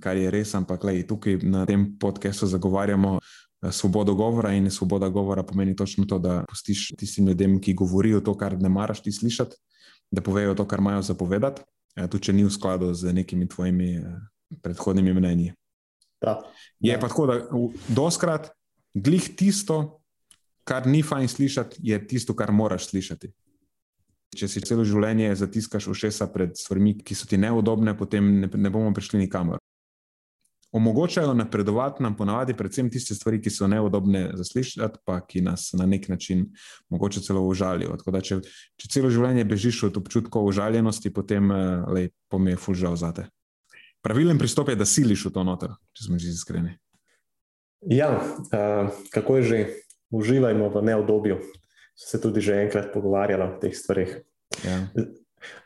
Kar 0.05 0.19
je 0.21 0.29
res, 0.29 0.51
ampak 0.53 0.83
lej, 0.85 1.07
tukaj 1.09 1.39
na 1.41 1.65
tem 1.65 1.87
podkastu 1.97 2.45
zagovarjamo 2.53 3.15
Eh, 3.17 3.46
svobodo 3.73 4.15
govora 4.15 4.53
in 4.53 4.71
svoboda 4.71 5.09
govora 5.09 5.43
pomeni 5.43 5.77
točno 5.77 6.05
to, 6.05 6.19
da 6.19 6.45
pustiš 6.49 6.89
tistim 6.99 7.27
ljudem, 7.29 7.61
ki 7.61 7.75
govorijo 7.75 8.21
to, 8.21 8.35
kar 8.39 8.59
ne 8.61 8.69
maraš 8.69 9.03
ti 9.03 9.13
slišati, 9.13 9.57
da 10.11 10.23
povejo 10.23 10.55
to, 10.55 10.67
kar 10.69 10.79
imajo 10.79 11.03
zapovedati, 11.03 11.63
eh, 11.97 12.09
tudi 12.09 12.25
če 12.25 12.33
ni 12.33 12.45
v 12.45 12.51
skladu 12.51 12.95
z 12.95 13.13
nekimi 13.13 13.49
tvojimi 13.49 13.91
eh, 13.97 14.05
predhodnimi 14.63 15.15
mnenji. 15.15 15.53
Da. 16.23 16.41
Je 16.81 16.95
da. 16.95 17.01
pa 17.01 17.09
tako, 17.09 17.27
da 17.27 17.41
doskrat 17.89 18.51
glih 18.95 19.29
tisto, 19.37 20.01
kar 20.65 20.87
ni 20.87 21.03
fajn 21.03 21.29
slišati, 21.29 21.77
je 21.83 21.99
tisto, 22.07 22.35
kar 22.35 22.53
moraš 22.53 22.91
slišati. 22.91 23.33
Če 24.37 24.49
si 24.49 24.61
celo 24.61 24.85
življenje 24.85 25.35
zatiskaš 25.37 25.87
ušesa 25.89 26.27
pred 26.33 26.57
stvarmi, 26.59 26.97
ki 26.99 27.15
so 27.15 27.29
ti 27.31 27.39
neudobne, 27.39 27.95
potem 27.97 28.41
ne, 28.41 28.51
ne 28.53 28.71
bomo 28.71 28.93
prišli 28.95 29.23
nikamor 29.25 29.61
omogočajo 30.77 31.35
napredovati 31.35 32.03
nam 32.03 32.17
ponavadi 32.17 32.55
predvsem 32.57 32.91
tiste 32.93 33.15
stvari, 33.15 33.41
ki 33.41 33.51
so 33.51 33.67
neudobne 33.67 34.29
za 34.37 34.45
slišati, 34.45 34.99
pa 35.05 35.21
ki 35.25 35.41
nas 35.41 35.71
na 35.73 35.87
nek 35.87 36.09
način 36.09 36.47
mogoče 36.93 37.21
celo 37.25 37.41
užalijo. 37.49 37.97
Da, 38.07 38.21
če, 38.21 38.43
če 38.77 38.91
celo 38.93 39.11
življenje 39.11 39.47
bežiš 39.49 39.87
od 39.89 39.97
občutkov 40.03 40.45
užaljenosti, 40.51 41.13
potem 41.17 41.49
eh, 41.51 41.87
lej, 41.97 42.11
pome 42.29 42.53
je 42.53 42.61
fulžal 42.61 42.97
zate. 43.01 43.25
Pravilen 44.05 44.39
pristop 44.39 44.69
je, 44.69 44.77
da 44.77 44.87
siliš 44.87 45.25
v 45.27 45.33
to 45.39 45.47
noter, 45.49 45.73
če 45.97 46.09
smo 46.11 46.21
že 46.21 46.35
iskreni. 46.35 46.77
Ja, 47.89 48.11
uh, 48.21 48.93
kako 49.15 49.41
je 49.41 49.43
že, 49.43 49.59
uživajmo 50.15 50.69
v 50.75 50.83
neodobju. 50.91 51.41
Se 51.97 52.21
tudi 52.21 52.45
že 52.45 52.61
enkrat 52.67 52.93
pogovarjala 52.93 53.49
o 53.49 53.59
teh 53.61 53.73
stvarih. 53.75 54.13
Ja. 54.63 54.77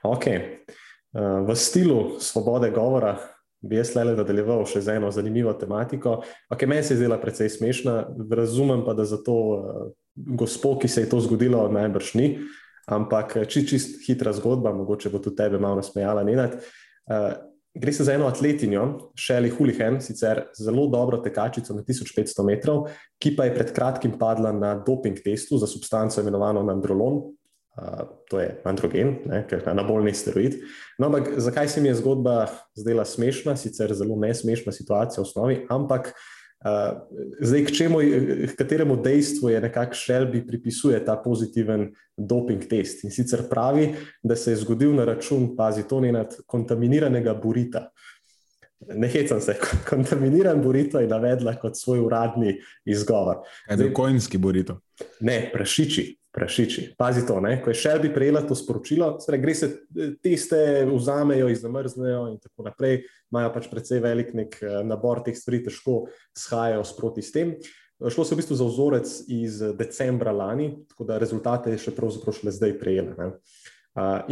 Okay. 0.06 0.62
Uh, 1.10 1.42
v 1.44 1.58
stilu 1.58 2.22
svobode 2.22 2.70
govora, 2.70 3.18
bi 3.60 3.76
jaz 3.76 3.92
le 3.94 4.14
nadaljeval 4.16 4.64
še 4.68 4.82
z 4.84 4.96
eno 4.96 5.10
zanimivo 5.12 5.52
tematiko, 5.58 6.20
ki 6.56 6.68
meni 6.68 6.84
se 6.86 6.94
je 6.94 7.02
zdela 7.02 7.20
precej 7.20 7.50
smešna. 7.52 7.96
Razumem 8.30 8.84
pa, 8.86 8.94
da 8.96 9.04
za 9.04 9.20
to 9.24 9.36
uh, 9.36 9.82
gospod, 10.14 10.80
ki 10.82 10.88
se 10.88 11.04
je 11.04 11.10
to 11.10 11.20
zgodilo, 11.20 11.66
najbrž 11.72 12.14
ni. 12.18 12.32
Ampak 12.90 13.36
eh, 13.36 13.46
čist, 13.46 13.68
čist 13.70 14.00
hitra 14.06 14.32
zgodba, 14.34 14.72
mogoče 14.74 15.12
bo 15.12 15.20
tudi 15.22 15.38
tebe 15.38 15.60
malo 15.62 15.78
nasmejala. 15.82 16.24
Uh, 16.24 17.36
gre 17.74 17.92
se 17.92 18.04
za 18.04 18.14
eno 18.16 18.26
atletinjo, 18.26 19.12
Shelly 19.18 19.50
Hulihan, 19.50 20.00
sicer 20.00 20.46
zelo 20.58 20.88
dobro 20.90 21.20
tekačico 21.22 21.76
na 21.76 21.84
1500 21.86 22.46
metrov, 22.46 22.88
ki 23.20 23.36
pa 23.36 23.46
je 23.46 23.54
pred 23.54 23.74
kratkim 23.76 24.16
padla 24.18 24.52
na 24.52 24.74
doping 24.74 25.20
testu 25.22 25.58
za 25.58 25.68
substanco 25.70 26.20
imenovano 26.20 26.64
nandrolon, 26.66 27.22
to 28.28 28.40
je 28.40 28.50
androgen, 28.64 29.14
ne, 29.26 29.44
ker 29.48 29.62
je 29.62 29.70
anabolni 29.70 30.12
steroid. 30.14 30.58
No, 30.98 31.08
ampak 31.08 31.32
zakaj 31.40 31.68
se 31.68 31.80
mi 31.80 31.88
je 31.88 31.98
zgodba 32.00 32.46
zdela 32.76 33.04
smešna, 33.04 33.56
sicer 33.56 33.94
zelo 33.94 34.18
nesmešna 34.20 34.72
situacija 34.72 35.22
v 35.22 35.26
osnovi, 35.26 35.56
ampak 35.70 36.12
uh, 36.12 37.00
zdaj, 37.40 37.64
k, 37.64 37.74
čemu, 37.78 38.02
k 38.52 38.58
kateremu 38.58 38.96
dejstvu 39.02 39.54
je 39.54 39.64
nekako 39.64 39.98
Shelby 39.98 40.44
pripisuje 40.46 41.00
ta 41.04 41.16
pozitiven 41.16 41.88
doping 42.16 42.68
test. 42.68 43.04
In 43.04 43.14
sicer 43.14 43.46
pravi, 43.50 43.94
da 44.22 44.36
se 44.36 44.52
je 44.52 44.62
zgodil 44.64 44.94
na 44.94 45.08
račun, 45.08 45.54
pazi, 45.56 45.88
to 45.88 46.00
ne 46.00 46.12
nad 46.12 46.36
kontaminiranega 46.46 47.34
burita. 47.34 47.88
Ne 48.96 49.08
hecam 49.08 49.40
se, 49.40 49.56
kontaminiran 49.90 50.62
burito 50.62 51.00
je 51.00 51.08
navedla 51.08 51.56
kot 51.60 51.76
svoj 51.76 52.00
uradni 52.00 52.58
izgovor. 52.84 53.44
Kaj 53.66 53.76
je 53.76 53.88
to, 53.88 53.94
kojinski 53.94 54.38
burito? 54.38 54.80
Ne, 55.20 55.50
prašiči 55.52 56.19
prašiči. 56.34 56.94
Pazi 56.98 57.24
to, 57.26 57.40
ne? 57.42 57.56
ko 57.62 57.72
je 57.72 57.78
Shelby 57.78 58.12
prejela 58.14 58.42
to 58.46 58.54
sporočilo, 58.54 59.16
sre, 59.22 59.38
gre 59.42 59.54
se 59.54 59.70
tiste, 60.22 60.60
vzamejo, 60.86 61.48
izmrznejo 61.50 62.28
in 62.30 62.38
tako 62.42 62.68
naprej. 62.68 63.02
Imajo 63.30 63.52
pač 63.54 63.68
precej 63.70 64.02
velik 64.04 64.34
nek 64.38 64.56
eh, 64.62 64.80
nabor 64.86 65.24
teh 65.26 65.36
stvari, 65.36 65.62
težko 65.66 66.04
shajajo 66.38 66.84
sproti 66.86 67.24
s 67.26 67.34
tem. 67.34 67.56
Šlo 68.00 68.24
se 68.24 68.34
v 68.34 68.40
bistvu 68.40 68.56
za 68.56 68.64
vzorec 68.64 69.10
iz 69.28 69.58
decembra 69.76 70.32
lani, 70.32 70.70
tako 70.88 71.04
da 71.04 71.18
rezultate 71.20 71.74
je 71.74 71.82
še 71.82 71.92
pravzaprav 71.92 72.38
šele 72.38 72.54
zdaj 72.56 72.78
prejela. 72.80 73.12
Ne? 73.18 73.28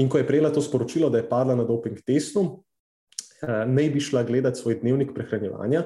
In 0.00 0.08
ko 0.08 0.16
je 0.16 0.24
prejela 0.24 0.48
to 0.54 0.62
sporočilo, 0.64 1.10
da 1.12 1.20
je 1.20 1.28
padla 1.28 1.52
na 1.58 1.66
doping 1.68 2.00
testu, 2.00 2.62
naj 3.44 3.90
bi 3.92 4.00
šla 4.00 4.22
gledati 4.24 4.62
svoj 4.62 4.78
dnevnik 4.80 5.12
prehranjevanja. 5.12 5.84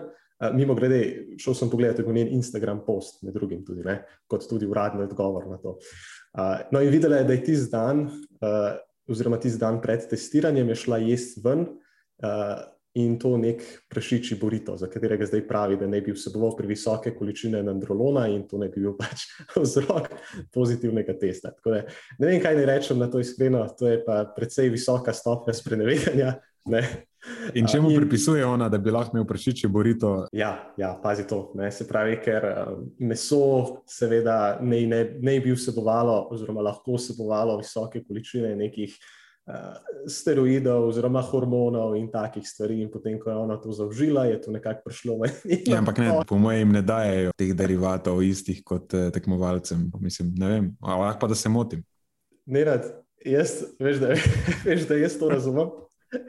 Mimo 0.50 0.74
grede, 0.74 0.98
šel 1.38 1.54
sem 1.54 1.70
pogledati 1.70 2.02
njen 2.02 2.32
Instagram 2.34 2.80
post, 2.86 3.20
med 3.22 3.34
drugim 3.34 3.62
tudi, 3.66 3.84
ne, 3.86 4.00
kot 4.26 4.48
tudi 4.50 4.66
uradni 4.66 5.04
odgovor 5.06 5.46
na 5.50 5.58
to. 5.62 5.76
Uh, 6.32 6.64
no, 6.72 6.80
in 6.82 6.90
videla 6.90 7.20
je, 7.20 7.28
da 7.28 7.36
je 7.36 7.44
tisti 7.44 7.70
dan, 7.70 8.06
uh, 8.42 8.72
oziroma 9.06 9.38
tisti 9.40 9.60
dan 9.60 9.80
pred 9.82 10.08
testiranjem, 10.10 10.72
je 10.72 10.78
šla 10.82 10.98
jesti 11.04 11.42
ven 11.44 11.66
uh, 11.68 12.62
in 12.98 13.14
to 13.20 13.36
nek 13.40 13.62
prešiči 13.88 14.36
borito, 14.40 14.74
za 14.76 14.88
katerega 14.90 15.26
zdaj 15.26 15.46
pravi, 15.48 15.78
da 15.80 15.86
ne 15.88 16.00
bi 16.04 16.12
vseboval 16.12 16.56
previsoke 16.56 17.14
količine 17.16 17.62
nandrolona 17.62 18.26
in 18.28 18.42
to 18.48 18.58
ne 18.60 18.68
bi 18.68 18.82
bil 18.82 18.96
pač 18.98 19.28
vzrok 19.62 20.10
pozitivnega 20.52 21.16
testa. 21.20 21.54
Da, 21.64 21.84
ne 22.18 22.26
vem, 22.26 22.42
kaj 22.42 22.58
naj 22.58 22.68
rečem 22.68 23.00
na 23.00 23.08
to 23.12 23.22
iskreno, 23.22 23.64
to 23.78 23.88
je 23.88 24.02
pa 24.04 24.24
precej 24.36 24.72
visoka 24.74 25.14
stopnja 25.16 25.54
sprenevedanja. 25.56 26.34
In 27.54 27.68
če 27.70 27.78
mu 27.82 27.92
pripisuje 27.94 28.42
ona, 28.46 28.66
da 28.72 28.78
bi 28.82 28.90
lahko 28.90 29.16
imel 29.16 29.26
prašiče 29.28 29.68
borito? 29.70 30.12
Ja, 30.34 30.52
ja, 30.78 30.92
pazi 31.02 31.26
to. 31.28 31.52
Ne? 31.58 31.70
Se 31.74 31.86
pravi, 31.88 32.16
ker 32.22 32.46
meso, 32.98 33.82
seveda, 33.88 34.58
ne, 34.62 34.82
ne, 34.90 35.02
ne 35.22 35.36
bi 35.42 35.54
vsebovalo, 35.54 36.16
oziroma 36.34 36.64
lahko 36.66 36.96
vsebovalo 36.98 37.58
visoke 37.60 38.02
količine 38.02 38.56
nekih 38.58 38.96
uh, 39.46 39.76
steroidov, 40.10 40.88
oziroma 40.90 41.22
hormonov 41.26 41.94
in 42.00 42.08
takih 42.10 42.46
stvari. 42.48 42.80
In 42.82 42.90
potem, 42.90 43.20
ko 43.22 43.30
je 43.30 43.36
ona 43.44 43.58
to 43.62 43.74
zaužila, 43.76 44.26
je 44.30 44.40
to 44.42 44.54
nekako 44.54 44.82
prišlo 44.88 45.20
njej. 45.22 45.62
Ja, 45.70 45.78
ampak 45.78 46.02
ne, 46.02 46.10
po 46.26 46.40
mojem, 46.42 46.74
ne 46.74 46.82
dajo 46.82 47.36
teh 47.38 47.54
derivatov 47.54 48.22
istih 48.26 48.64
kot 48.66 48.94
eh, 48.98 49.12
tekmovalcem. 49.14 49.86
Mislim, 50.02 50.34
ne 50.38 50.50
vem, 50.56 50.68
lahko 50.82 51.22
pa 51.22 51.30
da 51.30 51.38
se 51.38 51.52
motim. 51.52 51.86
Ne 52.50 52.66
rad, 52.66 52.90
jaz, 53.22 53.60
veš, 53.78 54.02
da, 54.02 54.18
veš, 54.66 54.90
da 54.90 54.98
jaz 54.98 55.18
to 55.22 55.30
razumem. 55.30 55.70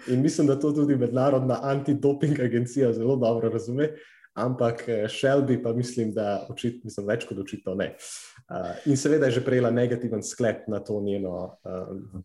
In 0.08 0.22
mislim, 0.22 0.48
da 0.48 0.60
to 0.60 0.72
tudi 0.72 0.96
mednarodna 0.96 1.60
antidoping 1.62 2.40
agencija 2.40 2.94
zelo 2.94 3.16
dobro 3.16 3.50
razume. 3.50 3.90
Ampak 4.34 4.88
eh, 4.88 5.06
Shelby 5.10 5.60
pa 5.64 5.74
mislim, 5.74 6.14
da 6.14 6.46
očit, 6.50 6.84
mislim, 6.84 7.08
več 7.08 7.26
kot 7.30 7.38
očitno 7.38 7.76
ne. 7.78 7.92
Uh, 8.50 8.72
in 8.90 8.98
seveda 8.98 9.30
je 9.30 9.38
že 9.38 9.44
prejela 9.46 9.70
negativen 9.72 10.24
sklep 10.26 10.66
na 10.68 10.80
to 10.80 10.98
njeno 11.02 11.58
um, 11.64 12.24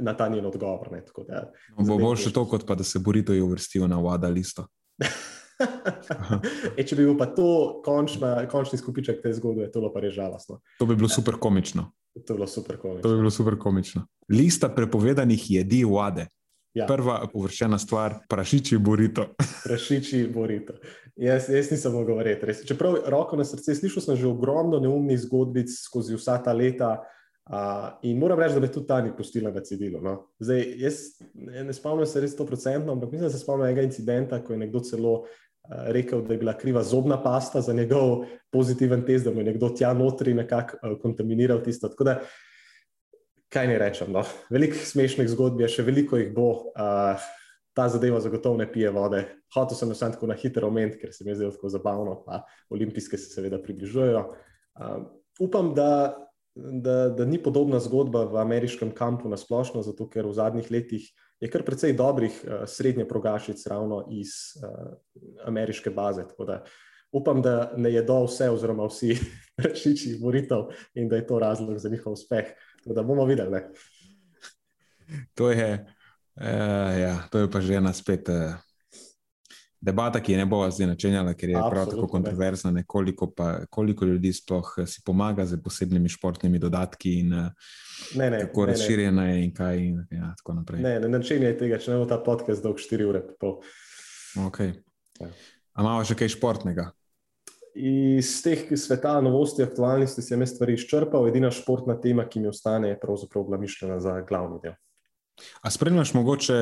na 0.00 0.16
ta 0.16 0.28
njen 0.28 0.46
odgovor. 0.46 0.88
Ne, 0.92 1.02
da, 1.28 1.44
no, 1.76 1.84
bo 1.84 1.98
bolj 2.00 2.24
še 2.24 2.32
to, 2.32 2.46
kot 2.48 2.64
pa 2.66 2.74
da 2.74 2.84
se 2.84 2.98
borito 2.98 3.36
je 3.36 3.42
uvrstil 3.44 3.86
na 3.88 4.00
vada 4.02 4.30
listo. 4.32 4.66
e, 6.78 6.82
če 6.82 6.96
bi 6.96 7.04
bil 7.04 7.14
pa 7.18 7.28
to 7.34 7.82
končna, 7.84 8.48
končni 8.50 8.80
skupiček 8.80 9.20
te 9.22 9.32
zgodbe, 9.36 9.68
to 9.74 9.84
pa 9.92 10.02
res 10.02 10.16
žalostno. 10.16 10.62
To 10.80 10.88
bi 10.88 10.96
bilo 10.98 11.10
super 11.12 11.38
komično. 11.38 11.90
To 12.24 12.34
bi 12.34 12.40
bilo 12.40 12.48
super 12.50 12.80
komično. 12.80 13.04
To 13.04 13.14
bi 13.14 13.20
bilo 13.22 13.34
super 13.34 13.58
komično. 13.60 14.06
Lista 14.32 14.72
prepovedanih 14.74 15.50
jedi 15.58 15.84
vade. 15.86 16.26
Ja. 16.78 16.86
Prva 16.86 17.22
uvrščena 17.34 17.78
stvar, 17.82 18.20
prašiči 18.30 18.78
borito. 18.78 19.32
prašiči 19.66 20.24
borito. 20.34 20.78
Jaz, 21.18 21.48
jaz 21.50 21.70
nisem 21.72 21.92
mogel 21.92 22.14
govoriti. 22.14 22.54
Čeprav 22.68 23.00
roko 23.10 23.38
na 23.38 23.46
srce, 23.46 23.74
slišal 23.74 24.04
sem 24.04 24.18
že 24.20 24.28
ogromno 24.30 24.78
neumnih 24.82 25.18
zgodbic 25.24 25.72
skozi 25.74 26.18
vsa 26.18 26.38
ta 26.44 26.54
leta. 26.54 26.98
Uh, 27.48 27.94
in 28.04 28.18
moram 28.20 28.38
reči, 28.38 28.58
da 28.58 28.60
me 28.60 28.68
tudi 28.68 28.86
ta 28.86 29.00
ni 29.00 29.10
pustila 29.16 29.50
na 29.50 29.62
cedilu. 29.64 30.02
No. 30.04 30.14
Zdaj, 30.38 30.66
jaz 30.82 30.98
ne, 31.32 31.64
ne 31.64 31.74
spomnim 31.74 32.06
se 32.06 32.20
res 32.20 32.36
100%, 32.36 32.90
ampak 32.92 33.08
mislim, 33.08 33.24
da 33.24 33.32
se 33.32 33.40
spomnim 33.40 33.70
enega 33.70 33.86
incidenta, 33.88 34.42
ko 34.44 34.52
je 34.52 34.58
nekdo 34.60 34.82
celo 34.84 35.14
uh, 35.22 35.86
rekel, 35.96 36.20
da 36.28 36.36
je 36.36 36.42
bila 36.44 36.54
kriva 36.60 36.82
zobna 36.84 37.16
pasta 37.22 37.64
za 37.64 37.72
njegov 37.72 38.26
pozitiven 38.52 39.06
test, 39.06 39.24
da 39.24 39.32
mu 39.32 39.40
je 39.40 39.48
nekdo 39.48 39.72
tja 39.72 39.94
notri 39.96 40.36
nekako 40.36 40.76
uh, 40.82 40.98
kontaminiral 41.00 41.64
tisto. 41.64 41.88
Tako 41.88 42.04
da, 42.04 42.18
kaj 43.52 43.68
ne 43.70 43.78
rečem. 43.80 44.12
No. 44.12 44.24
Veliko 44.52 44.76
smešnih 44.76 45.28
zgodb 45.32 45.62
je, 45.64 45.72
še 45.78 45.86
veliko 45.86 46.20
jih 46.20 46.30
bo. 46.34 46.50
Uh, 46.74 47.28
ta 47.78 47.86
zadeva 47.88 48.18
zagotovo 48.20 48.58
ne 48.58 48.66
pije 48.66 48.90
vode. 48.90 49.22
Hotel 49.54 49.78
sem 49.78 49.94
samo 49.94 50.16
tako 50.16 50.26
na 50.26 50.34
hitro 50.34 50.66
omeniti, 50.66 50.98
ker 50.98 51.12
se 51.14 51.24
mi 51.24 51.30
je 51.30 51.38
zdelo 51.38 51.54
tako 51.54 51.70
zabavno, 51.70 52.16
pa 52.26 52.40
olimpijske 52.74 53.20
se 53.20 53.30
seveda 53.30 53.60
približujejo. 53.62 54.24
Uh, 54.78 54.96
upam, 55.38 55.74
da 55.78 56.16
da, 56.58 57.08
da 57.08 57.24
ni 57.24 57.38
podobna 57.42 57.78
zgodba 57.80 58.24
v 58.24 58.36
ameriškem 58.36 58.90
kampu 58.90 59.28
na 59.28 59.36
splošno, 59.36 59.82
zato 59.82 60.08
ker 60.10 60.26
v 60.26 60.34
zadnjih 60.34 60.70
letih 60.70 61.06
je 61.40 61.50
kar 61.50 61.62
precej 61.62 61.94
dobrih 61.94 62.34
uh, 62.42 62.64
srednje 62.66 63.06
progašic 63.08 63.62
ravno 63.70 64.02
iz 64.10 64.58
uh, 64.58 64.96
ameriške 65.46 65.90
baze. 65.90 66.24
Da 66.46 66.64
upam, 67.12 67.42
da 67.42 67.72
ne 67.76 67.92
jedo 67.92 68.24
vse, 68.26 68.50
oziroma 68.50 68.88
vsi 68.90 69.14
rešiči 69.66 70.18
moritev 70.20 70.72
in 70.94 71.08
da 71.08 71.16
je 71.16 71.26
to 71.26 71.38
razlog 71.38 71.78
za 71.78 71.88
njihov 71.88 72.18
uspeh. 72.18 72.50
Da 72.84 73.02
bomo 73.02 73.24
videli. 73.24 73.60
To 75.34 75.50
je, 75.50 75.86
uh, 76.36 76.98
ja, 77.00 77.14
to 77.30 77.38
je 77.38 77.50
pa 77.50 77.60
že 77.60 77.80
ena 77.80 77.92
spet. 77.92 78.28
Uh 78.28 78.56
debata, 79.80 80.20
ki 80.20 80.32
je 80.32 80.38
ne 80.38 80.46
bo 80.46 80.60
zdaj 80.70 80.86
načenjala, 80.86 81.34
ker 81.34 81.50
je 81.50 81.56
Absolutno, 81.56 81.70
prav 81.74 81.86
tako 81.86 82.08
kontroverzna, 82.08 82.70
ne. 82.70 82.84
koliko, 82.86 83.30
pa, 83.30 83.66
koliko 83.70 84.04
ljudi 84.04 84.32
sploh 84.32 84.74
eh, 84.78 84.86
si 84.86 85.02
pomaga 85.06 85.46
z 85.46 85.60
posebnimi 85.62 86.08
športnimi 86.08 86.58
dodatki 86.58 87.14
in 87.20 87.32
eh, 87.32 87.50
ne, 88.14 88.30
ne, 88.30 88.40
kako 88.40 88.66
razširjena 88.66 89.28
je 89.30 89.44
in 89.44 89.54
kaj. 89.54 89.78
In, 89.78 90.04
ja. 90.10 90.34
Ne, 90.72 91.00
ne 91.00 91.08
načenjaj 91.08 91.58
tega, 91.58 91.78
če 91.78 91.94
ne 91.94 92.02
bo 92.02 92.06
ta 92.10 92.18
podcast 92.22 92.62
dolg 92.62 92.82
4 92.82 93.08
ure. 93.08 93.22
Okay. 94.48 94.74
Ja. 95.20 95.30
Ampak 95.78 96.10
še 96.10 96.18
kaj 96.18 96.34
športnega? 96.34 96.90
Iz 97.74 98.30
teh 98.42 98.66
sveta, 98.76 99.20
novosti, 99.20 99.62
aktualnosti 99.62 100.22
sem 100.22 100.40
jaz 100.40 100.54
stvari 100.54 100.74
izčrpal. 100.74 101.28
Edina 101.28 101.50
športna 101.50 101.98
tema, 102.00 102.24
ki 102.28 102.40
mi 102.40 102.50
ostane, 102.50 102.94
je 102.94 103.00
pravzaprav 103.00 103.44
bila 103.44 103.58
mišljena 103.58 104.00
za 104.00 104.20
glavni 104.28 104.58
del. 104.62 104.74
A 105.62 105.70
spremljaš 105.70 106.14
mogoče 106.14 106.54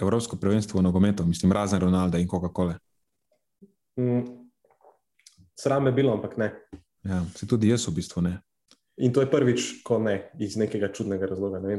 Evropsko 0.00 0.36
prvenstvo 0.36 0.80
v 0.80 0.82
nogometu, 0.82 1.26
mislim, 1.26 1.52
razen 1.52 1.80
Ronalda 1.80 2.18
in 2.18 2.28
Coca-Cola? 2.28 2.78
Mm, 3.98 4.22
sram 5.60 5.86
je 5.86 5.92
bilo, 5.92 6.12
ampak 6.12 6.36
ne. 6.36 6.52
Ja, 7.04 7.24
se 7.36 7.46
tudi 7.46 7.68
jaz 7.68 7.88
v 7.88 7.94
bistvu 7.94 8.22
ne. 8.22 8.40
In 9.00 9.12
to 9.12 9.20
je 9.20 9.30
prvič, 9.30 9.80
ko 9.84 9.98
ne, 9.98 10.30
iz 10.38 10.56
nekega 10.60 10.90
čudnega 10.92 11.26
razloga. 11.26 11.60
Ne 11.60 11.78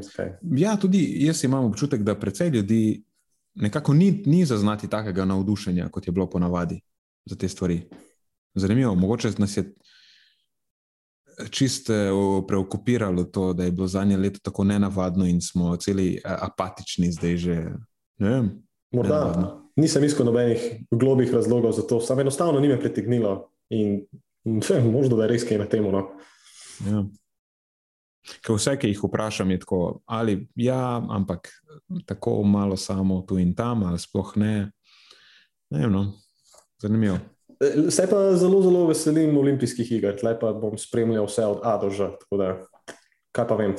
ja, 0.57 0.78
tudi 0.78 1.26
jaz 1.26 1.43
imam 1.43 1.66
občutek, 1.66 2.01
da 2.01 2.16
precej 2.16 2.49
ljudi 2.49 3.03
nekako 3.55 3.93
ni, 3.93 4.24
ni 4.26 4.45
zaznati 4.45 4.89
takega 4.89 5.26
navdušenja, 5.26 5.89
kot 5.89 6.07
je 6.07 6.12
bilo 6.12 6.30
ponavadi 6.30 6.80
za 7.26 7.36
te 7.36 7.49
stvari. 7.49 7.84
Zanimivo, 8.53 8.95
mogoče 8.95 9.29
nas 9.37 9.57
je 9.57 9.73
čisto 11.49 11.93
eh, 11.93 12.11
preokupiralo 12.47 13.23
to, 13.23 13.53
da 13.53 13.63
je 13.63 13.71
bilo 13.71 13.87
zadnje 13.87 14.17
leto 14.17 14.39
tako 14.43 14.63
nenavadno 14.63 15.25
in 15.25 15.41
smo 15.41 15.77
celi 15.77 16.15
eh, 16.15 16.19
apatični 16.25 17.11
zdaj 17.11 17.37
že. 17.37 17.65
Morda 18.91 19.19
nenavadno. 19.19 19.71
nisem 19.75 20.03
iskal 20.03 20.25
nobenih 20.25 20.85
globih 20.91 21.33
razlogov 21.33 21.71
za 21.71 21.81
to, 21.87 22.01
samo 22.01 22.21
enostavno 22.21 22.59
ni 22.59 22.67
me 22.67 22.79
pritegnilo 22.79 23.49
in 23.69 24.05
vse, 24.61 24.81
možno 24.81 25.17
da 25.17 25.23
je 25.23 25.29
res 25.29 25.47
kaj 25.47 25.57
na 25.57 25.65
tem. 25.65 25.83
No. 25.83 26.09
Ja. 26.89 27.05
Ker 28.45 28.55
vse, 28.55 28.75
ki 28.77 28.91
jih 28.91 29.03
vprašam, 29.03 29.51
je 29.51 29.59
tako, 29.59 30.01
ali 30.05 30.47
ja, 30.55 31.01
ampak 31.09 31.49
tako 32.05 32.43
malo 32.43 32.77
samo 32.77 33.21
tu 33.21 33.39
in 33.39 33.55
tam, 33.55 33.83
ali 33.83 33.99
sploh 33.99 34.33
ne. 34.35 34.71
Ne 35.71 35.79
vem, 35.79 35.91
no. 35.91 36.13
zanimivo. 36.81 37.17
Se 37.89 38.07
pa 38.09 38.36
zelo, 38.36 38.62
zelo 38.66 38.88
veselim 38.89 39.36
olimpijskih 39.38 39.91
iger, 39.91 40.16
tle 40.18 40.34
pa 40.39 40.49
bom 40.57 40.78
spremljal 40.82 41.28
vse 41.30 41.45
od 41.45 41.59
A 41.64 41.76
do 41.78 41.91
Ž. 41.93 42.07
Da, 42.34 42.55
kaj 43.38 43.47
pa 43.47 43.57
vem, 43.59 43.76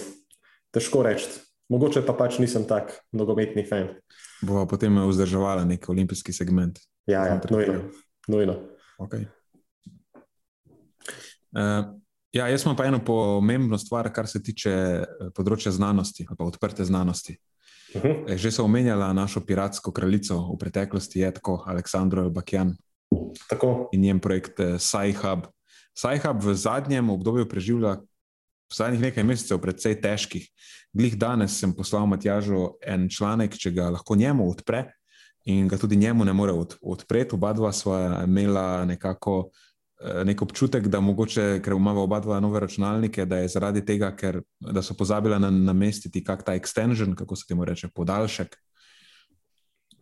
težko 0.71 1.03
reči. 1.03 1.27
Mogoče 1.73 2.03
pa 2.07 2.13
pač 2.15 2.37
nisem 2.39 2.67
tak 2.69 2.93
nogometni 3.17 3.65
fan. 3.67 3.89
Bova 4.45 4.67
potem 4.69 4.93
vzdrževala 5.09 5.65
nek 5.65 5.89
olimpijski 5.89 6.35
segment. 6.35 6.79
Ja, 7.09 7.25
ja 7.27 7.41
nujno. 7.51 7.89
nujno. 8.29 8.57
Okay. 9.01 9.27
Uh, 11.53 11.97
ja, 12.33 12.47
jaz 12.49 12.65
imam 12.65 12.77
pa 12.77 12.87
eno 12.87 13.01
pomembno 13.05 13.79
stvar, 13.79 14.13
kar 14.13 14.29
se 14.29 14.43
tiče 14.43 14.71
eh, 14.73 15.33
področja 15.35 15.73
znanosti, 15.73 16.27
pa 16.29 16.45
odprte 16.45 16.85
znanosti. 16.85 17.39
Uh 17.95 18.05
mhm. 18.05 18.13
-huh. 18.13 18.37
Že 18.37 18.51
so 18.51 18.65
omenjala 18.65 19.13
našo 19.13 19.41
piratsko 19.41 19.93
kraljico 19.93 20.39
v 20.55 20.59
preteklosti, 20.59 21.21
je 21.21 21.35
tako 21.35 21.65
Aleksandro 21.67 22.23
Elbakjan. 22.23 22.77
Tako. 23.49 23.89
in 23.93 24.01
njen 24.01 24.21
projekt 24.21 24.61
uh, 24.61 24.79
SciHub. 24.79 25.47
SciHub 25.95 26.43
v 26.43 26.55
zadnjem 26.55 27.11
obdobju 27.11 27.49
preživlja 27.49 27.97
v 28.73 28.77
zadnjih 28.77 29.01
nekaj 29.01 29.25
mesecev 29.25 29.61
precej 29.61 29.99
težkih. 30.01 30.49
Glih 30.93 31.17
danes 31.17 31.59
sem 31.61 31.73
poslal 31.77 32.07
Matjažu 32.09 32.79
en 32.81 33.09
članek, 33.09 33.57
če 33.57 33.73
ga 33.77 33.91
lahko 33.93 34.17
njemu 34.17 34.49
odpre 34.49 34.87
in 35.45 35.69
ga 35.69 35.77
tudi 35.77 35.97
njemu 35.97 36.25
ne 36.25 36.33
more 36.33 36.53
od, 36.53 36.77
odpreti. 36.81 37.35
Oba 37.35 37.53
dva 37.53 37.73
sva 37.73 38.25
imela 38.25 38.85
nekako 38.89 39.37
uh, 39.39 40.23
nek 40.25 40.43
občutek, 40.43 40.89
da 40.89 41.01
mogoče, 41.01 41.61
ker 41.65 41.77
imamo 41.77 42.07
oba 42.09 42.21
dva 42.21 42.41
nove 42.41 42.61
računalnike, 42.61 43.27
da 43.27 43.43
je 43.43 43.53
zaradi 43.53 43.85
tega, 43.85 44.13
ker 44.17 44.41
so 44.83 44.97
pozabila 44.97 45.39
namestiti 45.39 46.25
kak 46.25 46.45
ta 46.47 46.57
extension, 46.57 47.17
kako 47.19 47.37
se 47.37 47.49
temu 47.49 47.65
reče, 47.65 47.93
podaljšek. 47.95 48.57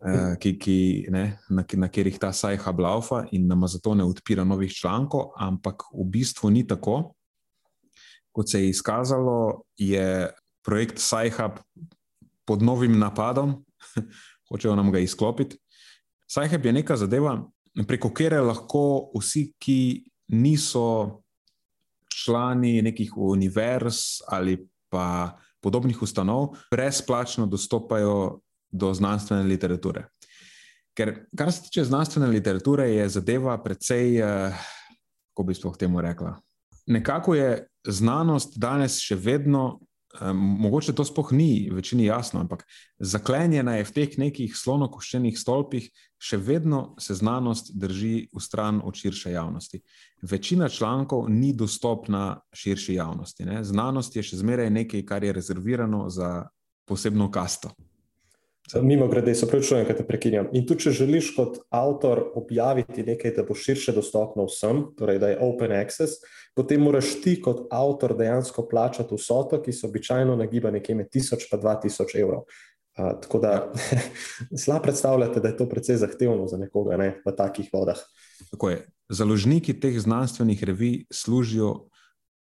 Uh, 0.01 0.33
ki, 0.41 0.55
ki, 0.57 0.77
ne, 1.13 1.37
na, 1.53 1.61
na 1.61 1.87
katerih 1.87 2.15
ta 2.17 2.31
sajha 2.33 2.71
blaufa 2.73 3.27
in 3.37 3.45
nam 3.45 3.67
zato 3.69 3.93
ne 3.93 4.01
odpira 4.01 4.41
novih 4.43 4.71
člankov, 4.73 5.35
ampak 5.37 5.85
v 5.93 6.05
bistvu 6.09 6.49
ni 6.49 6.63
tako. 6.65 7.13
Kot 8.33 8.49
se 8.49 8.63
je 8.63 8.69
izkazalo, 8.71 9.61
je 9.77 10.31
projekt 10.65 10.97
Sajhab 10.97 11.59
pod 12.45 12.61
novim 12.65 12.97
napadom, 12.97 13.59
hočejo 14.49 14.75
nam 14.75 14.91
ga 14.91 14.99
izklopiti. 14.99 15.59
Sajhab 16.25 16.65
je 16.65 16.73
neka 16.73 16.97
zadeva, 16.97 17.35
preko 17.87 18.09
katere 18.09 18.41
lahko 18.41 19.11
vsi, 19.13 19.51
ki 19.59 19.79
niso 20.33 21.21
člani 22.11 22.81
nekih 22.81 23.17
univerz 23.17 24.21
ali 24.27 24.57
pa 24.89 25.37
podobnih 25.61 26.01
ustanov, 26.01 26.55
brezplačno 26.71 27.45
dostopajo 27.45 28.41
do 28.71 28.93
znanstvene 28.93 29.43
literature. 29.43 30.07
Ker, 30.97 31.13
kar 31.37 31.51
se 31.51 31.63
tiče 31.63 31.83
znanstvene 31.83 32.27
literature, 32.27 32.89
je 32.89 33.09
zadeva 33.09 33.57
precej, 33.63 34.19
eh, 34.19 34.57
kako 35.31 35.43
bi 35.47 35.55
sploh 35.55 35.77
temu 35.77 36.01
rekla. 36.01 36.35
Nekako 36.87 37.35
je 37.35 37.67
znanost 37.87 38.57
danes 38.59 38.99
še 38.99 39.15
vedno, 39.15 39.79
eh, 40.13 40.33
mogoče 40.33 40.93
to 40.93 41.05
sploh 41.05 41.31
ni 41.31 41.69
večini 41.71 42.05
jasno, 42.05 42.39
ampak 42.39 42.65
zaklenjena 42.99 43.75
je 43.77 43.83
v 43.83 43.91
teh 43.91 44.17
nekih 44.17 44.55
slonokoščenih 44.55 45.39
stolpih, 45.39 45.89
še 46.19 46.37
vedno 46.37 46.95
se 46.99 47.15
znanost 47.15 47.71
drži 47.73 48.27
v 48.33 48.41
stran 48.41 48.81
od 48.83 48.95
širše 48.95 49.31
javnosti. 49.31 49.81
Večina 50.21 50.69
člankov 50.69 51.29
ni 51.29 51.53
dostopna 51.53 52.41
širši 52.53 52.93
javnosti. 52.93 53.45
Ne? 53.45 53.63
Znanost 53.63 54.15
je 54.15 54.23
še 54.23 54.37
zmeraj 54.37 54.69
nekaj, 54.69 55.05
kar 55.05 55.23
je 55.23 55.33
rezervirano 55.33 56.09
za 56.09 56.49
posebno 56.85 57.31
kasto. 57.31 57.71
Mimo 58.81 59.07
grede, 59.07 59.35
se 59.35 59.47
pravi, 59.47 59.65
da 59.87 59.95
te 59.95 60.05
prekinjam. 60.07 60.47
In 60.55 60.65
tu, 60.67 60.75
če 60.79 60.93
želiš 60.95 61.33
kot 61.35 61.57
avtor 61.69 62.21
objaviti 62.39 63.03
nekaj, 63.03 63.33
da 63.35 63.43
bo 63.43 63.55
širše 63.55 63.91
dostopno 63.95 64.45
vsem, 64.47 64.85
torej 64.97 65.19
da 65.19 65.31
je 65.31 65.39
open 65.43 65.73
access, 65.75 66.21
potem 66.55 66.83
moraš 66.83 67.13
ti 67.23 67.35
kot 67.41 67.65
avtor 67.71 68.15
dejansko 68.17 68.67
plačati 68.71 69.15
vsoto, 69.15 69.61
ki 69.61 69.73
se 69.73 69.87
običajno 69.87 70.35
nagiba 70.39 70.71
nekje 70.71 70.95
med 70.95 71.11
1000 71.11 71.47
in 71.51 71.61
2000 71.61 72.19
evrov. 72.21 72.45
Uh, 72.99 73.13
tako 73.23 73.39
da 73.39 73.71
slabo 74.63 74.83
predstavljate, 74.83 75.39
da 75.39 75.47
je 75.47 75.57
to 75.57 75.69
precej 75.69 75.95
zahtevno 76.01 76.47
za 76.47 76.57
nekoga 76.57 76.97
ne, 76.99 77.13
v 77.25 77.35
takih 77.37 77.69
vodah. 77.73 77.99
Tako 78.51 78.69
je. 78.69 78.81
Založniki 79.11 79.73
teh 79.79 79.99
znanstvenih 79.99 80.63
revij 80.63 81.05
služijo 81.11 81.90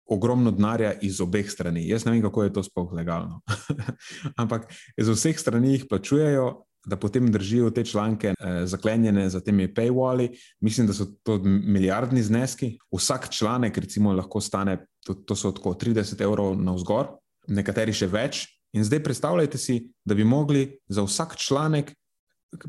ogromno 0.09 0.51
denarja 0.51 0.93
iz 1.05 1.21
obeh 1.21 1.49
strani. 1.51 1.87
Jaz 1.87 2.05
ne 2.05 2.11
vem, 2.11 2.21
kako 2.25 2.43
je 2.43 2.53
to 2.53 2.63
sploh 2.63 2.93
legalno. 2.93 3.41
Ampak 4.41 4.67
iz 4.97 5.09
vseh 5.09 5.37
strani 5.39 5.75
jih 5.75 5.85
plačujejo, 5.89 6.49
da 6.85 6.97
potem 6.97 7.31
držijo 7.31 7.69
te 7.69 7.83
članke 7.85 8.33
eh, 8.33 8.65
zaklenjene 8.65 9.29
za 9.29 9.39
temi 9.39 9.67
paywalli. 9.73 10.29
Mislim, 10.61 10.87
da 10.87 10.93
so 10.93 11.05
to 11.23 11.37
milijardni 11.43 12.23
zneski. 12.23 12.77
Vsak 12.91 13.29
članek, 13.29 13.77
recimo, 13.77 14.13
lahko 14.13 14.41
stane, 14.41 14.85
to, 15.05 15.13
to 15.13 15.35
so 15.35 15.51
tako 15.51 15.73
30 15.73 16.21
evrov 16.23 16.57
na 16.61 16.73
vzgor, 16.73 17.13
nekateri 17.47 17.93
še 17.93 18.07
več. 18.07 18.45
In 18.73 18.83
zdaj 18.85 19.03
predstavljajte 19.03 19.57
si, 19.57 19.79
da 20.05 20.15
bi 20.15 20.23
mogli 20.23 20.79
za 20.87 21.03
vsak 21.03 21.35
članek, 21.37 21.93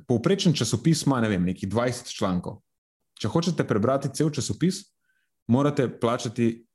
povprečen 0.09 0.55
časopis 0.57 1.07
ima 1.07 1.20
ne 1.20 1.28
vem, 1.28 1.45
nekih 1.45 1.68
20 1.68 2.12
člankov. 2.16 2.61
Če 3.20 3.28
hočete 3.28 3.64
prebrati 3.68 4.09
cel 4.16 4.30
časopis, 4.32 4.82
morate 5.49 5.88
plačati 6.01 6.66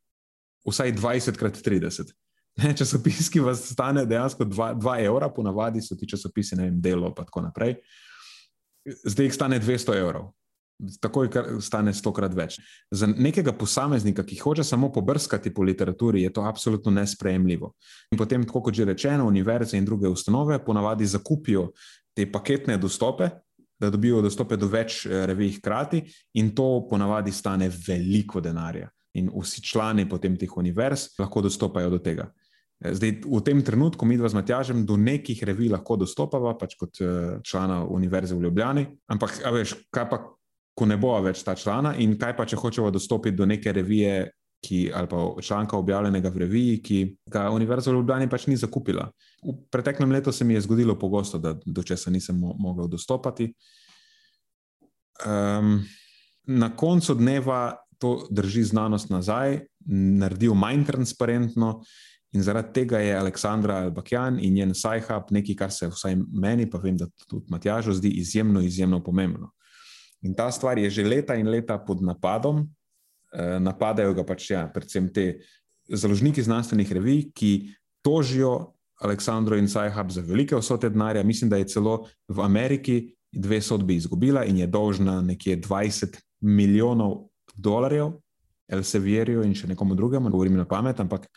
vsaj 0.65 0.93
20 0.95 1.37
krat 1.37 1.57
30. 1.65 2.13
Ne, 2.55 2.71
časopis, 2.77 3.27
ki 3.29 3.41
vas 3.43 3.65
stane 3.73 4.05
dejansko 4.07 4.45
2 4.47 4.95
evra, 5.03 5.27
ponavadi 5.29 5.81
so 5.83 5.97
ti 5.99 6.07
časopisi, 6.07 6.55
ne 6.55 6.69
vem, 6.69 6.79
delo 6.81 7.11
in 7.11 7.15
tako 7.17 7.43
naprej. 7.43 7.75
Zdaj 8.85 9.27
jih 9.27 9.35
stane 9.35 9.59
200 9.59 9.97
evrov, 9.99 10.29
takoj 11.03 11.27
stane 11.59 11.91
100 11.93 12.13
krat 12.15 12.37
več. 12.37 12.59
Za 12.91 13.09
nekega 13.11 13.51
posameznika, 13.57 14.23
ki 14.23 14.39
hoče 14.39 14.63
samo 14.63 14.91
pobrskati 14.93 15.51
po 15.53 15.65
literaturi, 15.67 16.23
je 16.23 16.31
to 16.31 16.45
absolutno 16.47 16.93
nesprejemljivo. 16.95 17.73
In 18.15 18.21
potem, 18.21 18.47
kot 18.47 18.71
že 18.73 18.87
rečeno, 18.87 19.27
univerze 19.27 19.77
in 19.77 19.85
druge 19.85 20.07
ustanove 20.07 20.61
ponavadi 20.63 21.05
zakupijo 21.05 21.71
te 22.15 22.29
paketne 22.31 22.77
dostope. 22.77 23.29
Da 23.75 23.89
dobijo 23.91 24.21
dostope 24.23 24.55
do 24.55 24.69
več 24.71 25.01
eh, 25.03 25.25
revij 25.27 25.57
hkrati, 25.57 25.99
in 26.39 26.53
to 26.55 26.87
ponavadi 26.87 27.33
stane 27.35 27.67
veliko 27.67 28.39
denarja 28.39 28.87
in 29.15 29.29
vsi 29.33 29.63
člani 29.63 30.07
potem 30.09 30.37
teh 30.37 30.57
univerz 30.57 31.15
lahko 31.19 31.41
dostopajo 31.45 31.89
do 31.89 31.99
tega. 32.03 32.29
Zdaj, 32.75 33.23
v 33.23 33.39
tem 33.39 33.61
trenutku 33.63 34.05
mi 34.05 34.17
dva 34.19 34.27
z 34.29 34.35
Matjažem 34.35 34.83
do 34.85 34.97
nekih 34.99 35.39
revij 35.47 35.71
lahko 35.71 35.95
dostopava, 35.95 36.57
pač 36.59 36.75
kot 36.75 36.99
eh, 36.99 37.37
člana 37.39 37.85
Univerze 37.87 38.35
v 38.35 38.43
Ljubljani. 38.43 38.83
Ampak, 39.07 39.39
veš, 39.55 39.77
kaj 39.95 40.09
pa, 40.11 40.19
ko 40.75 40.85
ne 40.85 40.97
bo 40.99 41.15
več 41.23 41.39
ta 41.47 41.55
člana 41.55 41.95
in 42.03 42.17
kaj 42.19 42.35
pa, 42.35 42.43
če 42.43 42.59
hočemo 42.59 42.91
dostopiti 42.91 43.37
do 43.37 43.47
neke 43.47 43.71
revije, 43.71 44.27
ki, 44.65 44.91
ali 44.91 45.07
pa 45.07 45.23
članka 45.41 45.77
objavljenega 45.77 46.29
v 46.29 46.41
reviji, 46.43 46.77
ki 46.83 46.99
ga 47.31 47.47
Univerza 47.53 47.91
v 47.91 48.01
Ljubljani 48.01 48.29
pač 48.29 48.49
ni 48.51 48.57
zakupila. 48.59 49.07
V 49.45 49.55
preteklem 49.71 50.11
letu 50.11 50.33
se 50.35 50.43
mi 50.43 50.57
je 50.57 50.65
zgodilo 50.67 50.97
pogosto, 50.99 51.39
da 51.39 51.53
do 51.55 51.83
česa 51.83 52.11
nisem 52.11 52.39
mo 52.39 52.55
mogel 52.59 52.89
dostopati. 52.91 53.53
Um, 55.23 55.79
na 56.47 56.69
koncu 56.75 57.15
dneva 57.15 57.77
to 57.99 58.27
drži 58.31 58.63
znanost 58.63 59.09
nazaj, 59.09 59.59
naredil 60.19 60.53
manj 60.53 60.85
transparentno. 60.85 61.81
In 62.35 62.43
zaradi 62.43 62.73
tega 62.73 62.99
je 62.99 63.15
Aleksandra 63.15 63.77
Albakjan 63.85 64.39
in 64.43 64.53
njen 64.53 64.73
Sajhab 64.75 65.29
nekaj, 65.31 65.55
kar 65.55 65.71
se 65.71 65.87
vsaj 65.87 66.17
meni, 66.33 66.65
pa 66.69 66.81
vem, 66.83 66.97
da 66.99 67.07
tudi 67.29 67.45
Matjažu 67.49 67.93
zdi 67.95 68.11
izjemno, 68.19 68.61
izjemno 68.61 68.99
pomembno. 69.03 69.53
In 70.25 70.33
ta 70.35 70.49
stvar 70.51 70.79
je 70.79 70.89
že 70.89 71.05
leta 71.05 71.35
in 71.35 71.47
leta 71.47 71.77
pod 71.77 72.01
napadom. 72.03 72.65
E, 73.31 73.59
napadajo 73.59 74.13
ga 74.13 74.25
pač 74.27 74.49
ja, 74.51 74.65
predvsem 74.73 75.07
te 75.13 75.25
založniki 75.87 76.43
znanstvenih 76.43 76.91
revij, 76.91 77.29
ki 77.31 77.51
tožijo 78.03 78.73
Aleksandro 79.01 79.55
in 79.55 79.67
Sajhab 79.67 80.11
za 80.11 80.21
velike 80.21 80.55
vsote 80.59 80.89
denarja. 80.89 81.23
Mislim, 81.23 81.49
da 81.49 81.57
je 81.57 81.67
celo 81.71 82.07
v 82.27 82.41
Ameriki 82.41 83.15
dve 83.31 83.61
sodbi 83.61 83.95
izgubila 83.95 84.45
in 84.45 84.57
je 84.57 84.67
dolžna 84.67 85.21
nekje 85.21 85.61
20 85.61 86.19
milijonov 86.41 87.27
dolarjev, 87.55 88.13
Elsevierju 88.65 89.43
in 89.45 89.53
še 89.53 89.67
nekomu 89.69 89.95
drugemu, 89.95 90.31
govorim 90.33 90.55
na 90.57 90.65
pamet, 90.65 90.97
ampak 90.99 91.27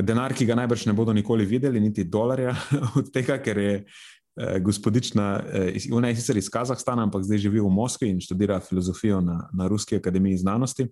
denar, 0.00 0.34
ki 0.36 0.46
ga 0.48 0.56
najbrž 0.58 0.86
ne 0.88 0.94
bodo 0.96 1.14
nikoli 1.16 1.46
videli, 1.48 1.80
niti 1.80 2.04
dolarja 2.04 2.52
od 2.98 3.08
tega, 3.12 3.38
ker 3.42 3.58
je 3.58 3.74
eh, 3.80 4.58
gospodična, 4.60 5.28
eh, 5.52 5.86
ona 5.92 6.10
je 6.10 6.18
sicer 6.20 6.36
iz 6.36 6.50
Kazahstana, 6.52 7.06
ampak 7.08 7.24
zdaj 7.24 7.44
živi 7.46 7.60
v 7.60 7.70
Moskvi 7.72 8.10
in 8.12 8.20
študira 8.20 8.60
filozofijo 8.60 9.20
na, 9.24 9.46
na 9.52 9.68
Ruski 9.68 9.96
akademiji 9.96 10.42
znanosti. 10.44 10.88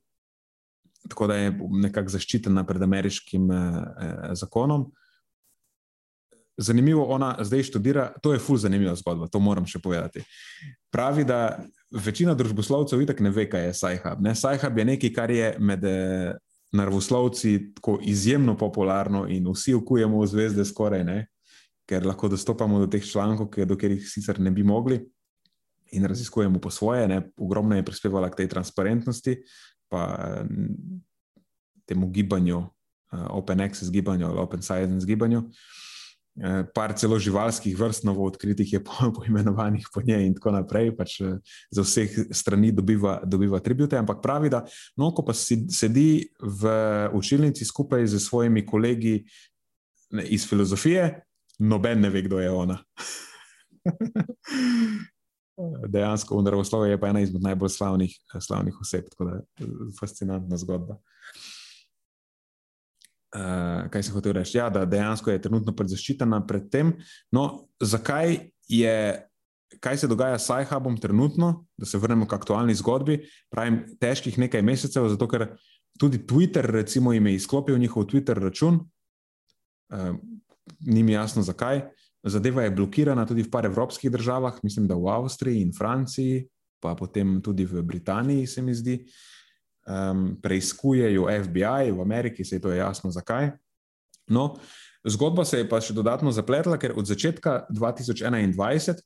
Tako 1.09 1.27
da 1.27 1.37
je 1.37 1.53
nekako 1.83 2.13
zaščitena 2.13 2.65
pred 2.69 2.83
ameriškim 2.83 3.51
eh, 3.51 3.61
eh 3.61 4.35
zakonom. 4.41 4.89
Zanimivo, 6.61 7.07
ona 7.09 7.37
zdaj 7.41 7.63
študira, 7.71 8.11
to 8.21 8.35
je 8.35 8.39
ful 8.39 8.59
zanimiva 8.61 8.93
zgodba, 8.97 9.31
to 9.33 9.41
moram 9.41 9.65
še 9.65 9.79
povedati. 9.81 10.21
Pravi, 10.93 11.25
da 11.25 11.57
večina 11.91 12.35
družboslovcev 12.35 13.03
itak 13.03 13.21
ne 13.21 13.31
ve, 13.31 13.49
kaj 13.51 13.67
je 13.67 13.75
Sajhab. 13.75 14.23
Sajhab 14.35 14.79
je 14.79 14.85
nekaj, 14.85 15.13
kar 15.15 15.31
je 15.31 15.55
med 15.59 15.85
eh, 15.85 16.33
naravoslovci 16.73 17.75
tako 17.75 17.99
izjemno 18.03 18.57
popularno 18.57 19.27
in 19.29 19.49
vsi 19.51 19.75
okujemo 19.75 20.21
v 20.21 20.27
zvezde 20.27 20.65
skoraj, 20.65 21.05
ne? 21.05 21.27
ker 21.91 22.07
lahko 22.07 22.29
dostopamo 22.31 22.79
do 22.79 22.87
teh 22.87 23.03
člankov, 23.03 23.49
do 23.51 23.75
katerih 23.75 24.05
sicer 24.07 24.39
ne 24.39 24.51
bi 24.55 24.63
mogli 24.63 25.01
in 25.91 26.05
raziskujemo 26.07 26.61
po 26.63 26.71
svoje. 26.71 27.09
Ne? 27.09 27.23
Ogromno 27.37 27.75
je 27.75 27.85
prispevala 27.85 28.31
k 28.31 28.43
tej 28.43 28.49
transparentnosti, 28.49 29.35
pa 29.91 30.45
temu 31.91 32.07
gibanju, 32.15 32.59
uh, 32.59 33.27
Open 33.35 33.61
Access 33.61 33.91
gibanju 33.91 34.27
ali 34.27 34.39
Open 34.39 34.63
Science 34.63 35.07
gibanju. 35.07 35.43
Eh, 36.39 36.63
par 36.75 36.93
celo 36.95 37.19
živalskih 37.19 37.75
vrst, 37.75 38.05
novo 38.07 38.25
odkritih 38.25 38.73
je 38.73 38.81
poimenovanih 39.19 39.89
po, 39.93 40.01
po 40.01 40.07
njej, 40.07 40.27
in 40.27 40.35
tako 40.35 40.51
naprej, 40.55 40.93
pač 40.97 41.21
eh, 41.21 41.39
za 41.75 41.83
vseh 41.83 42.11
strani 42.31 42.71
dobiva, 42.73 43.21
dobiva 43.27 43.59
tribute. 43.59 43.99
Ampak 43.99 44.23
pravi, 44.23 44.51
da 44.51 44.63
no, 44.97 45.11
ko 45.11 45.25
pa 45.27 45.35
sedi 45.35 46.31
v 46.39 46.63
učilnici 47.19 47.65
skupaj 47.67 48.07
z 48.07 48.23
svojimi 48.23 48.63
kolegi 48.67 49.25
iz 50.31 50.47
filozofije, 50.49 51.21
noben 51.59 52.01
ne 52.01 52.11
ve, 52.11 52.23
kdo 52.23 52.39
je 52.41 52.51
ona. 52.51 52.79
Dejansko, 55.93 56.39
v 56.39 56.47
naravoslovju 56.47 56.95
je 56.95 57.01
pa 57.01 57.11
ena 57.11 57.21
izmed 57.21 57.43
najbolj 57.43 57.69
slavnih, 57.69 58.15
slavnih 58.41 58.81
oseb, 58.81 59.11
tako 59.13 59.25
da 59.25 59.35
je 59.37 59.43
fascinantna 59.99 60.57
zgodba. 60.57 60.97
Uh, 63.31 63.87
kaj 63.91 64.03
se 64.03 64.13
hoče 64.13 64.33
reči? 64.33 64.59
Ja, 64.59 64.71
da 64.71 64.85
dejansko 64.85 65.31
je 65.31 65.43
trenutno 65.43 65.73
predzaščitena 65.77 66.41
pred 66.47 66.67
tem. 66.71 66.97
No, 67.31 67.69
zakaj 67.79 68.39
je, 68.67 68.95
kaj 69.79 70.01
se 70.03 70.11
dogaja 70.11 70.39
s 70.39 70.49
Sajhabom 70.51 70.97
trenutno, 70.99 71.53
da 71.79 71.87
se 71.87 71.99
vrnemo 71.99 72.27
k 72.27 72.35
aktualni 72.35 72.75
zgodbi? 72.75 73.21
Pravim, 73.51 73.85
težkih 74.03 74.39
nekaj 74.39 74.67
mesecev, 74.67 75.07
zato 75.15 75.31
ker 75.31 75.47
tudi 76.01 76.25
Twitter, 76.27 76.67
recimo, 76.75 77.15
jim 77.15 77.31
je 77.31 77.37
izklopil 77.39 77.79
njihov 77.79 78.09
Twitter 78.11 78.43
račun, 78.43 78.83
uh, 79.95 80.13
ni 80.81 81.03
mi 81.07 81.15
jasno 81.15 81.47
zakaj. 81.47 81.85
Zadeva 82.27 82.67
je 82.67 82.75
blokirana 82.75 83.23
tudi 83.27 83.47
v 83.47 83.51
par 83.51 83.67
evropskih 83.67 84.11
državah, 84.11 84.59
mislim, 84.63 84.91
da 84.91 84.99
v 84.99 85.07
Avstriji 85.09 85.63
in 85.63 85.71
Franciji, 85.73 86.49
pa 86.83 86.97
potem 86.99 87.39
tudi 87.43 87.65
v 87.65 87.83
Britaniji, 87.87 88.47
se 88.47 88.63
mi 88.63 88.75
zdi. 88.75 89.05
Uh, 89.05 89.40
um, 89.87 90.37
preiskujejo 90.43 91.29
FBI 91.45 91.91
v 91.91 92.01
Ameriki, 92.01 92.45
se 92.45 92.57
je 92.57 92.61
to 92.61 92.73
jasno 92.73 93.11
zakaj. 93.11 93.51
No, 94.31 94.57
zgodba 95.05 95.45
se 95.45 95.59
je 95.59 95.69
pa 95.69 95.81
še 95.81 95.95
dodatno 95.95 96.33
zapletla, 96.33 96.79
ker 96.79 96.95
od 96.97 97.07
začetka 97.07 97.67
2021 97.71 99.01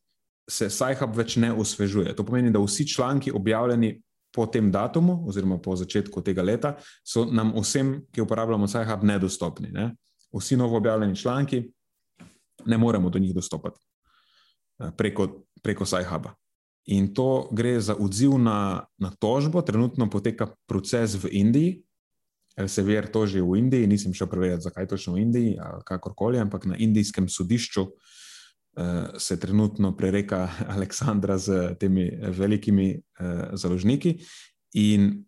se 0.51 0.69
Sajhab 0.71 1.15
več 1.17 1.39
ne 1.41 1.53
osvežuje. 1.53 2.13
To 2.17 2.25
pomeni, 2.27 2.53
da 2.53 2.61
vsi 2.61 2.87
članki 2.89 3.33
objavljeni 3.33 3.97
po 4.35 4.47
tem 4.47 4.69
datumu, 4.73 5.23
oziroma 5.29 5.61
po 5.63 5.77
začetku 5.79 6.21
tega 6.27 6.43
leta, 6.43 6.75
so 7.07 7.25
nam 7.25 7.55
vsem, 7.57 8.01
ki 8.13 8.25
uporabljamo 8.25 8.69
Sajhab, 8.69 9.07
nedostopni. 9.07 9.71
Ne? 9.73 9.93
Vsi 10.35 10.59
novo 10.59 10.77
objavljeni 10.77 11.17
članki 11.17 11.63
ne 12.67 12.79
moremo 12.79 13.11
do 13.11 13.19
njih 13.19 13.35
dostopati 13.35 13.81
preko, 14.97 15.29
preko 15.63 15.87
Sajhaba. 15.87 16.35
In 16.87 17.15
to 17.15 17.49
gre 17.53 17.81
za 17.81 17.97
odziv 17.97 18.37
na, 18.39 18.85
na 18.99 19.11
tožbo. 19.11 19.63
Trenutno 19.63 20.11
poteka 20.11 20.53
proces 20.69 21.17
v 21.17 21.33
Indiji. 21.33 21.81
Elsevier 22.57 23.09
toži 23.11 23.41
v 23.41 23.59
Indiji, 23.59 23.87
nisem 23.91 24.15
šel 24.15 24.29
preverjati, 24.31 24.63
zakaj 24.69 24.87
točno 24.87 25.17
v 25.17 25.25
Indiji, 25.25 25.57
kakorkoli, 25.85 26.39
ampak 26.39 26.69
na 26.71 26.77
indijskem 26.79 27.27
sodišču 27.29 27.83
uh, 27.83 29.17
se 29.19 29.41
trenutno 29.41 29.97
prereka 29.97 30.49
Aleksandra 30.75 31.39
z 31.39 31.75
temi 31.81 32.11
velikimi 32.15 32.95
uh, 32.95 33.57
založniki. 33.59 34.21
In 34.79 35.25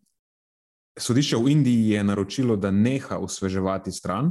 sodišče 0.99 1.37
v 1.37 1.51
Indiji 1.51 1.97
je 1.97 2.05
naročilo, 2.05 2.57
da 2.57 2.71
neha 2.71 3.19
osveževati 3.19 3.93
stran, 3.93 4.31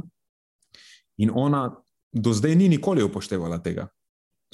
in 1.16 1.30
ona 1.34 1.68
do 2.12 2.32
zdaj 2.32 2.56
ni 2.56 2.68
nikoli 2.68 3.04
upoštevala 3.04 3.58
tega. 3.62 3.88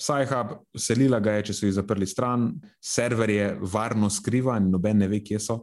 Sajhab, 0.01 0.55
selila 0.79 1.21
ga 1.21 1.37
je, 1.37 1.49
če 1.49 1.57
so 1.57 1.67
jih 1.67 1.75
zaprli 1.77 2.07
stran, 2.09 2.49
server 2.81 3.31
je 3.31 3.49
varno 3.75 4.09
skrivan, 4.11 4.71
noben 4.73 5.03
ne 5.05 5.09
ve, 5.11 5.21
kje 5.21 5.41
so. 5.43 5.59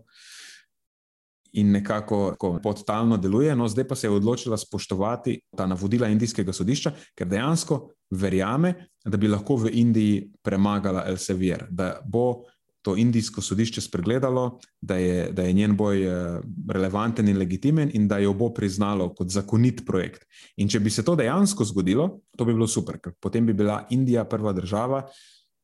In 1.58 1.72
nekako 1.74 2.36
podtalno 2.62 3.18
deluje, 3.18 3.56
no 3.58 3.66
zdaj 3.68 3.88
pa 3.90 3.96
se 3.98 4.06
je 4.06 4.14
odločila 4.14 4.58
spoštovati 4.58 5.40
ta 5.58 5.66
navodila 5.66 6.08
indijskega 6.14 6.54
sodišča, 6.54 6.94
ker 7.18 7.28
dejansko 7.28 7.80
verjame, 8.22 8.76
da 9.06 9.18
bi 9.18 9.32
lahko 9.32 9.58
v 9.64 9.74
Indiji 9.82 10.28
premagala 10.46 11.08
Elsevier, 11.10 11.66
da 11.70 11.96
bo 12.06 12.44
to 12.82 12.96
indijsko 12.96 13.42
sodišče 13.42 13.82
spregledalo, 13.82 14.60
da 14.82 14.96
je, 14.96 15.32
da 15.32 15.44
je 15.44 15.54
njen 15.54 15.76
boj 15.78 16.04
eh, 16.04 16.42
relevanten 16.72 17.28
in 17.28 17.38
legitimen 17.38 17.92
in 17.94 18.08
da 18.08 18.18
jo 18.18 18.34
bo 18.34 18.54
priznalo 18.54 19.14
kot 19.14 19.30
zakonit 19.30 19.86
projekt. 19.86 20.24
In 20.58 20.70
če 20.70 20.80
bi 20.80 20.90
se 20.90 21.04
to 21.06 21.16
dejansko 21.16 21.66
zgodilo, 21.66 22.20
to 22.38 22.46
bi 22.46 22.54
bilo 22.54 22.68
super, 22.68 23.00
ker 23.00 23.14
potem 23.20 23.46
bi 23.46 23.54
bila 23.54 23.84
Indija 23.90 24.24
prva 24.26 24.54
država, 24.54 25.04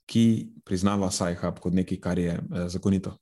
ki 0.06 0.26
priznava 0.66 1.10
Sajhab 1.12 1.60
kot 1.60 1.74
nekaj, 1.74 2.02
kar 2.02 2.20
je 2.20 2.36
eh, 2.36 2.68
zakonito. 2.70 3.16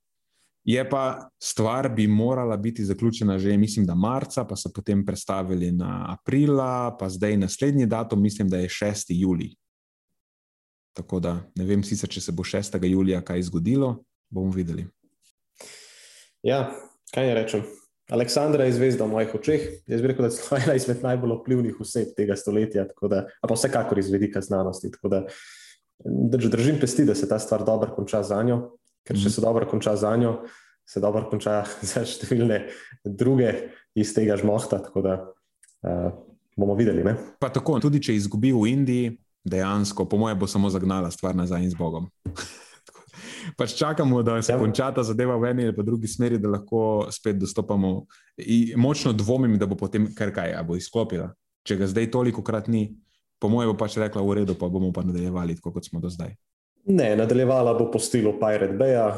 Je 0.64 0.80
pa 0.88 1.28
stvar, 1.42 1.90
bi 1.92 2.06
morala 2.08 2.56
biti 2.56 2.84
zaključena 2.84 3.38
že, 3.38 3.56
mislim, 3.56 3.86
da 3.86 3.94
marca, 3.94 4.44
pa 4.44 4.56
so 4.56 4.70
potem 4.74 5.04
predstavili 5.04 5.72
na 5.72 6.06
aprila, 6.12 6.96
pa 6.98 7.08
zdaj 7.08 7.36
naslednji 7.36 7.86
datum, 7.86 8.22
mislim, 8.22 8.48
da 8.48 8.58
je 8.58 8.68
6. 8.68 9.04
julij. 9.08 9.52
Tako 10.94 11.20
da 11.20 11.38
ne 11.58 11.66
vem, 11.66 11.82
sicer, 11.82 12.08
če 12.10 12.22
se 12.22 12.32
bo 12.32 12.44
6. 12.46 12.78
julija 12.86 13.20
kaj 13.26 13.42
zgodilo, 13.50 13.96
bomo 14.30 14.52
videli. 14.54 14.86
Ja, 16.46 16.68
kaj 17.14 17.28
je 17.28 17.34
rečem? 17.34 17.64
Aleksandra 18.12 18.66
je 18.68 18.74
zvezda 18.76 19.06
v 19.08 19.14
mojih 19.16 19.34
očeh. 19.34 19.62
Jaz 19.88 20.02
bi 20.04 20.10
rekel, 20.12 20.28
da 20.28 20.30
je 20.30 20.62
ena 20.66 20.74
izmed 20.76 21.02
najbolj 21.02 21.38
vplivnih 21.40 21.80
oseb 21.80 22.12
tega 22.16 22.36
stoletja, 22.36 22.86
da, 23.10 23.24
pa 23.42 23.56
vsekakor 23.56 23.98
iz 23.98 24.10
vidika 24.12 24.42
znanosti. 24.44 24.92
Da, 25.02 25.24
drž, 26.04 26.50
držim 26.52 26.78
pesti, 26.80 27.06
da 27.08 27.16
se 27.18 27.28
ta 27.28 27.38
stvar 27.42 27.64
dobro 27.64 27.94
konča 27.96 28.22
za 28.22 28.42
njo, 28.42 28.76
ker 29.08 29.16
če 29.16 29.26
mhm. 29.28 29.34
se 29.34 29.44
dobro 29.44 29.66
konča 29.70 29.96
za 29.96 30.12
njo, 30.20 30.36
se 30.86 31.00
dobro 31.00 31.24
konča 31.30 31.62
za 31.90 32.04
številne 32.04 32.66
druge 33.04 33.50
iz 33.96 34.12
tega 34.14 34.36
žmohta. 34.38 34.82
Tako 34.84 35.02
da 35.02 35.18
uh, 35.24 36.12
bomo 36.56 36.76
videli. 36.76 37.02
Ne? 37.08 37.16
Pa 37.40 37.48
tako, 37.48 37.80
tudi 37.80 38.02
če 38.04 38.18
izgubi 38.20 38.52
v 38.52 38.68
Indiji, 38.70 39.14
dejansko, 39.44 40.08
po 40.08 40.16
mojem, 40.16 40.38
bo 40.38 40.46
samo 40.46 40.70
zagnala 40.70 41.10
stvar 41.10 41.36
nazaj 41.36 41.64
in 41.64 41.70
z 41.70 41.78
Bogom. 41.78 42.08
pač 43.56 43.74
čakamo, 43.78 44.22
da 44.22 44.42
se 44.42 44.56
konča 44.58 44.90
ta 44.94 45.02
zadeva 45.02 45.36
v 45.36 45.50
eni 45.50 45.66
ali 45.68 45.84
drugi 45.84 46.08
smeri, 46.08 46.38
da 46.38 46.48
lahko 46.48 47.06
spet 47.10 47.38
dostopamo. 47.38 48.06
In 48.38 48.80
močno 48.80 49.12
dvomim, 49.12 49.58
da 49.58 49.66
bo 49.66 49.76
potem 49.76 50.08
kar 50.14 50.32
kaj, 50.34 50.54
a 50.56 50.62
bo 50.62 50.76
izklopila. 50.76 51.32
Če 51.64 51.76
ga 51.80 51.88
zdaj 51.88 52.10
toliko 52.10 52.42
krat 52.42 52.68
ni, 52.68 52.96
po 53.40 53.48
mojem, 53.48 53.72
bo 53.72 53.78
pač 53.78 53.98
rekla 54.00 54.22
v 54.22 54.40
redu, 54.40 54.56
pa 54.58 54.68
bomo 54.68 54.92
pa 54.92 55.04
nadaljevali 55.04 55.56
tako, 55.56 55.74
kot 55.76 55.88
smo 55.88 56.00
do 56.00 56.10
zdaj. 56.12 56.34
Ne, 56.86 57.16
nadaljevala 57.16 57.74
bo 57.74 57.86
po 57.90 57.98
stilu 57.98 58.34
Pirate 58.40 58.74
Bay, 58.76 58.92
uh, 59.08 59.14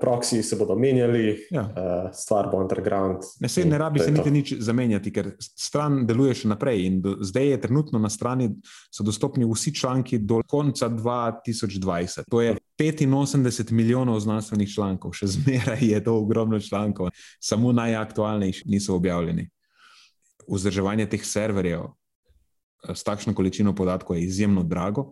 proxy 0.00 0.42
se 0.42 0.56
bodo 0.56 0.76
menjali, 0.78 1.46
ja. 1.50 1.62
uh, 1.62 2.10
stvar 2.14 2.48
bo 2.50 2.60
underground. 2.62 3.24
Ne, 3.40 3.48
se, 3.48 3.64
ne 3.64 3.78
rabi 3.78 3.98
se 3.98 4.10
niti 4.10 4.30
nič 4.30 4.52
zamenjati, 4.62 5.10
ker 5.12 5.32
stran 5.40 6.04
deluje 6.06 6.36
še 6.42 6.50
naprej. 6.52 6.84
Do, 7.02 7.16
zdaj 7.26 7.48
je 7.50 7.60
trenutno 7.66 7.98
na 7.98 8.10
strani, 8.10 8.52
so 8.94 9.02
dostopni 9.02 9.48
vsi 9.48 9.74
članki 9.74 10.20
do 10.22 10.38
konca 10.46 10.86
2020. 10.88 12.30
To 12.30 12.42
je 12.42 12.54
85 12.78 13.72
milijonov 13.72 14.20
znanstvenih 14.22 14.70
člankov, 14.70 15.16
še 15.18 15.26
zmeraj 15.34 15.82
je 15.82 15.98
to 16.04 16.14
ogromno 16.14 16.60
člankov, 16.62 17.10
samo 17.42 17.72
najaktualnejši 17.72 18.70
niso 18.70 18.94
objavljeni. 18.94 19.48
Vzdrževanje 20.46 21.08
teh 21.10 21.26
serverjev 21.26 21.88
eh, 21.90 22.94
s 22.94 23.02
takšno 23.02 23.34
količino 23.34 23.74
podatkov 23.74 24.16
je 24.16 24.28
izjemno 24.30 24.62
drago. 24.62 25.10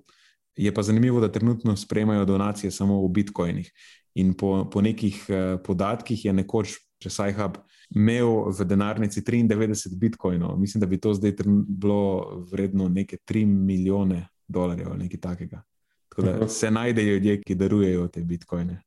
Je 0.58 0.74
pa 0.74 0.82
zanimivo, 0.82 1.20
da 1.22 1.30
trenutno 1.32 1.76
sprejemajo 1.76 2.24
donacije 2.24 2.70
samo 2.74 2.98
v 3.04 3.08
bitcoinih. 3.14 3.70
In 4.18 4.34
po, 4.34 4.64
po 4.70 4.82
nekih 4.82 5.24
uh, 5.28 5.60
podatkih 5.62 6.24
je 6.24 6.32
nekoč, 6.34 6.74
če 6.98 7.12
Sajhab 7.14 7.60
imel 7.94 8.50
v 8.50 8.66
denarnici 8.66 9.22
93 9.22 9.94
bitcoinov, 9.94 10.58
mislim, 10.58 10.80
da 10.82 10.86
bi 10.90 10.98
to 11.00 11.14
zdaj 11.14 11.36
bilo 11.68 12.42
vredno 12.50 12.88
nekaj 12.88 13.18
3 13.28 13.46
milijone 13.46 14.26
dolarjev 14.48 14.90
ali 14.90 15.06
nekaj 15.06 15.20
takega. 15.20 15.62
Tako 16.08 16.22
da 16.22 16.48
se 16.48 16.70
najdejo 16.70 17.12
ljudje, 17.12 17.40
ki 17.42 17.54
darujejo 17.54 18.08
te 18.08 18.24
bitcoine. 18.24 18.82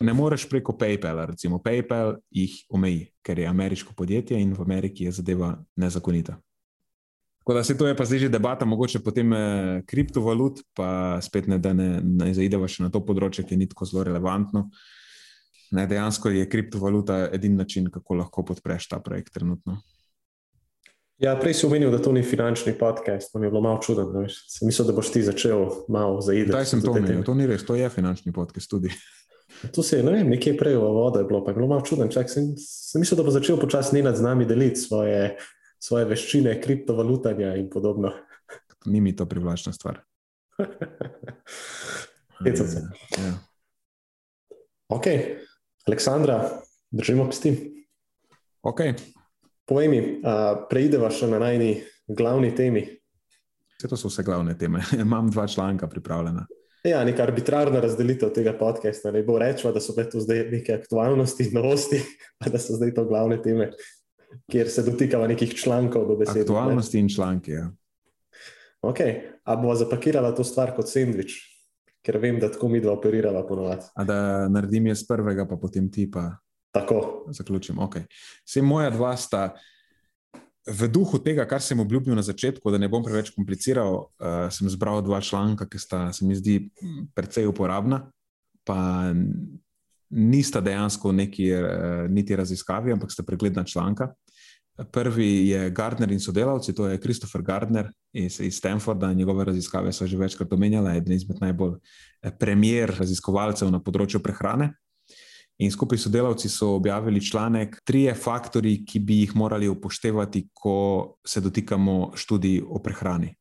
Ne 0.00 0.14
moreš 0.14 0.48
preko 0.48 0.72
PayPala, 0.78 1.26
recimo 1.26 1.58
PayPal 1.58 2.16
jih 2.30 2.54
omeji, 2.70 3.08
ker 3.22 3.38
je 3.38 3.46
ameriško 3.46 3.94
podjetje 3.94 4.40
in 4.40 4.52
v 4.54 4.62
Ameriki 4.62 5.04
je 5.04 5.12
zadeva 5.12 5.56
nezakonita. 5.76 6.40
Tako 7.48 7.56
da 7.56 7.64
se 7.64 7.78
to 7.78 7.86
je 7.88 7.96
pa 7.96 8.04
zdaj 8.04 8.18
že 8.18 8.28
debata, 8.28 8.64
mogoče 8.68 8.98
potem 9.00 9.32
eh, 9.32 9.82
kriptovalut, 9.86 10.60
pa 10.76 11.16
spet 11.24 11.46
ne, 11.48 11.56
da 11.58 11.72
ne, 11.72 12.00
ne 12.04 12.34
zaideva 12.36 12.66
še 12.68 12.82
na 12.84 12.90
to 12.92 13.00
področje, 13.00 13.40
ki 13.48 13.56
ni 13.56 13.64
tako 13.64 13.86
zelo 13.88 14.02
relevantno. 14.04 14.66
Ne, 15.72 15.86
dejansko 15.88 16.28
je 16.28 16.44
kriptovaluta 16.44 17.30
edini 17.32 17.56
način, 17.56 17.86
kako 17.88 18.18
lahko 18.20 18.44
podpreš 18.50 18.90
ta 18.92 18.98
projekt 19.00 19.32
trenutno. 19.32 19.78
Ja, 21.24 21.38
prej 21.40 21.56
si 21.56 21.64
omenil, 21.64 21.88
da 21.88 22.02
to 22.04 22.12
ni 22.12 22.20
finančni 22.20 22.74
podcast, 22.76 23.32
to 23.32 23.40
mi 23.40 23.48
je 23.48 23.54
bilo 23.54 23.64
malo 23.64 23.80
čudno. 23.80 24.26
Mislim, 24.28 24.84
da 24.84 24.92
boš 24.92 25.14
ti 25.14 25.22
začel 25.24 25.64
malo 25.88 26.20
zaideti. 26.20 26.52
Kdaj 26.52 26.68
sem 26.68 26.84
to 26.84 26.92
omenil? 26.92 27.24
To 27.24 27.32
ni 27.32 27.48
res, 27.48 27.64
to 27.64 27.80
je 27.80 27.88
finančni 27.88 28.34
podcast 28.36 28.68
tudi. 28.68 28.92
To 29.74 29.82
se 29.82 29.96
je, 29.96 30.04
ne 30.04 30.12
vem, 30.12 30.28
nekje 30.28 30.52
prej 30.60 30.76
v 30.76 30.88
vode 30.92 31.22
bilo, 31.24 31.40
pa 31.42 31.50
je 31.50 31.56
bilo 31.56 31.66
malo 31.66 31.80
čudno. 31.80 32.04
Sem, 32.12 32.52
sem 32.60 33.00
mislil, 33.00 33.16
da 33.16 33.24
bo 33.24 33.32
začel 33.32 33.56
počasi 33.58 33.96
Nenad 33.96 34.20
z 34.20 34.22
nami 34.22 34.44
deliti 34.46 34.76
svoje 34.76 35.32
svoje 35.78 36.08
veščine, 36.10 36.60
kriptovalutanja 36.60 37.54
in 37.56 37.70
podobno. 37.70 38.12
Ni 38.86 39.00
mi 39.00 39.16
to 39.16 39.26
privlačna 39.26 39.72
stvar. 39.72 40.00
Hecam 42.44 42.66
se. 42.66 42.82
Ja. 43.18 43.32
Ok, 44.88 45.06
Aleksandra, 45.86 46.38
držimo 46.90 47.26
pesti. 47.26 47.52
Ok. 48.62 48.80
Povej 49.68 49.88
mi, 49.88 49.98
preideva 50.70 51.10
še 51.12 51.28
na 51.28 51.40
najni 51.42 51.82
glavni 52.08 52.54
temi. 52.56 52.86
Vse 53.78 53.90
to 53.90 53.98
so 54.00 54.08
vse 54.08 54.24
glavne 54.24 54.56
teme. 54.58 54.80
Imam 55.04 55.30
dva 55.30 55.46
članka 55.46 55.88
pripravljena. 55.88 56.46
Ja, 56.86 57.02
neka 57.04 57.22
arbitrarna 57.26 57.80
razdelitev 57.82 58.30
tega 58.32 58.54
podcasta. 58.58 59.10
Ne 59.12 59.22
bo 59.26 59.36
rečva, 59.38 59.72
da 59.74 59.80
so 59.82 59.92
to 59.92 60.22
zdaj 60.22 60.46
neke 60.52 60.78
aktualnosti, 60.78 61.50
novosti, 61.56 62.00
pa 62.38 62.50
da 62.50 62.58
so 62.62 62.78
zdaj 62.78 62.94
to 62.94 63.04
glavne 63.04 63.42
teme 63.42 63.72
kjer 64.50 64.70
se 64.70 64.82
dotikamo 64.82 65.26
nekih 65.26 65.54
člankov 65.54 66.08
do 66.08 66.16
besede. 66.16 66.40
Aktualnosti 66.40 66.96
ne? 66.96 67.00
in 67.00 67.08
članki. 67.08 67.50
Ja. 67.50 67.70
Ok, 68.82 68.98
a 69.44 69.56
bo 69.56 69.74
zapakirala 69.74 70.34
to 70.34 70.44
stvar 70.46 70.70
kot 70.76 70.90
sendvič, 70.90 71.34
ker 72.04 72.20
vem, 72.22 72.38
da 72.38 72.50
tako 72.52 72.68
mi 72.70 72.80
dva 72.80 72.94
operirava 72.94 73.42
ponovadi. 73.46 73.88
A 73.94 74.04
da 74.06 74.18
naredim 74.48 74.86
jaz 74.86 75.02
prvega, 75.06 75.48
pa 75.48 75.58
potem 75.58 75.90
ti 75.90 76.06
pa. 76.10 76.30
Tako. 76.74 77.26
Zaključim. 77.34 77.80
Okay. 77.82 78.06
Vse 78.46 78.62
moja 78.62 78.90
dva 78.94 79.16
sta. 79.16 79.50
V 80.68 80.84
duhu 80.92 81.16
tega, 81.24 81.46
kar 81.48 81.62
sem 81.64 81.80
obljubil 81.80 82.12
na 82.14 82.22
začetku, 82.22 82.70
da 82.70 82.78
ne 82.78 82.90
bom 82.92 83.02
preveč 83.02 83.30
kompliciral, 83.32 83.94
uh, 84.20 84.50
sem 84.52 84.68
zbral 84.68 85.00
dva 85.02 85.20
članka, 85.24 85.64
ki 85.64 85.80
sta 85.80 86.00
se 86.12 86.26
mi 86.28 86.36
zdi 86.36 86.58
precej 87.16 87.48
uporabna, 87.48 88.02
pa 88.68 88.76
nista 90.10 90.60
dejansko 90.60 91.12
neki, 91.12 91.52
uh, 91.52 92.06
niti 92.10 92.36
raziskavi, 92.36 92.92
ampak 92.92 93.12
sta 93.12 93.22
pregledna 93.22 93.64
članka. 93.64 94.12
Prvi 94.92 95.48
je 95.48 95.70
Gardner 95.70 96.12
in 96.12 96.20
sodelavci, 96.20 96.74
to 96.74 96.86
je 96.86 97.00
Christopher 97.00 97.42
Gardner 97.42 97.90
iz, 98.12 98.40
iz 98.40 98.56
Stanforda. 98.56 99.12
Njegove 99.12 99.44
raziskave 99.44 99.92
so 99.92 100.06
že 100.06 100.16
večkrat 100.16 100.52
omenjale, 100.52 100.96
eden 100.96 101.12
izmed 101.12 101.40
najbolj 101.40 101.74
eh, 102.22 102.30
premier 102.38 102.94
raziskovalcev 102.98 103.70
na 103.70 103.82
področju 103.82 104.22
prehrane. 104.22 104.72
In 105.58 105.72
skupaj 105.74 105.98
s 105.98 106.06
sodelavci 106.06 106.48
so 106.48 106.76
objavili 106.76 107.20
članek 107.20 107.80
Trije 107.84 108.14
faktori, 108.14 108.84
ki 108.86 109.00
bi 109.00 109.20
jih 109.24 109.34
morali 109.36 109.68
upoštevati, 109.68 110.48
ko 110.54 111.16
se 111.26 111.40
dotikamo 111.40 112.12
študij 112.14 112.62
o 112.62 112.78
prehrani. 112.78 113.34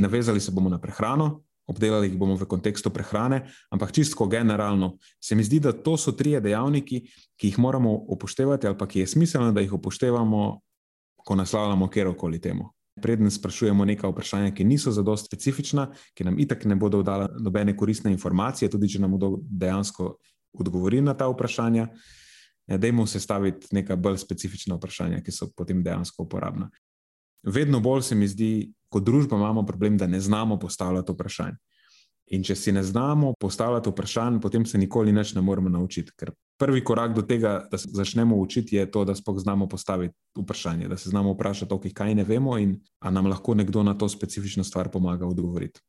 Navezali 0.00 0.40
se 0.40 0.52
bomo 0.52 0.72
na 0.72 0.80
prehrano, 0.80 1.45
obdelali 1.66 2.08
jih 2.08 2.18
bomo 2.18 2.36
v 2.36 2.46
kontekstu 2.46 2.90
prehrane, 2.90 3.42
ampak 3.70 3.92
čisto 3.92 4.26
generalno 4.26 4.96
se 5.20 5.34
mi 5.34 5.44
zdi, 5.44 5.60
da 5.60 5.72
to 5.72 5.96
so 5.96 6.12
trije 6.12 6.40
dejavniki, 6.40 7.00
ki 7.36 7.50
jih 7.50 7.58
moramo 7.58 7.92
upoštevati, 7.92 8.66
ali 8.66 8.78
pa 8.78 8.86
ki 8.86 9.00
je 9.00 9.06
smiselno, 9.06 9.52
da 9.52 9.60
jih 9.60 9.72
upoštevamo, 9.72 10.60
ko 11.16 11.34
naslavljamo 11.34 11.88
kjerkoli 11.90 12.40
temu. 12.40 12.70
Preden 13.02 13.30
sprašujemo 13.30 13.84
neka 13.84 14.08
vprašanja, 14.08 14.54
ki 14.54 14.64
niso 14.64 14.90
za 14.92 15.02
dosti 15.02 15.26
specifična, 15.26 15.90
ki 16.14 16.24
nam 16.24 16.38
itak 16.38 16.64
ne 16.64 16.76
bodo 16.76 17.02
dala 17.02 17.28
nobene 17.40 17.76
koristne 17.76 18.12
informacije, 18.12 18.70
tudi 18.70 18.88
če 18.88 19.02
nam 19.02 19.12
bodo 19.18 19.36
dejansko 19.42 20.14
odgovorili 20.56 21.04
na 21.04 21.14
ta 21.14 21.26
vprašanja, 21.28 21.88
ja, 22.66 22.78
dajmo 22.78 23.06
sestaviti 23.06 23.68
neka 23.76 23.96
bolj 23.96 24.16
specifična 24.22 24.78
vprašanja, 24.78 25.20
ki 25.20 25.32
so 25.32 25.50
potem 25.56 25.82
dejansko 25.84 26.24
uporabna. 26.24 26.70
Vedno 27.42 27.80
bolj 27.80 28.02
se 28.02 28.14
mi 28.14 28.28
zdi, 28.28 28.72
kot 28.96 29.04
družba 29.04 29.36
imamo 29.36 29.66
problem, 29.68 29.98
da 30.00 30.08
ne 30.08 30.20
znamo 30.20 30.56
postavljati 30.58 31.12
vprašanj. 31.12 31.56
In 32.34 32.42
če 32.42 32.56
si 32.58 32.72
ne 32.74 32.82
znamo 32.82 33.34
postavljati 33.38 33.92
vprašanj, 33.92 34.40
potem 34.42 34.64
se 34.66 34.80
nikoli 34.80 35.12
več 35.14 35.34
ne 35.36 35.44
moremo 35.44 35.70
naučiti. 35.70 36.14
Ker 36.18 36.32
prvi 36.58 36.82
korak 36.84 37.14
do 37.14 37.22
tega, 37.22 37.60
da 37.70 37.78
se 37.78 37.92
začnemo 37.94 38.36
učiti, 38.40 38.80
je 38.80 38.86
to, 38.90 39.04
da 39.06 39.14
spoh 39.14 39.36
znamo 39.38 39.68
postaviti 39.68 40.14
vprašanje, 40.38 40.88
da 40.88 40.96
se 40.96 41.12
znamo 41.12 41.36
vprašati, 41.36 41.74
okay, 41.74 41.92
kaj 41.94 42.16
ne 42.18 42.24
vemo 42.24 42.56
in 42.58 42.78
ali 42.98 43.14
nam 43.14 43.28
lahko 43.30 43.54
nekdo 43.54 43.84
na 43.86 43.94
to 43.94 44.08
specifično 44.08 44.64
stvar 44.64 44.90
pomaga 44.90 45.28
odgovoriti. 45.28 45.80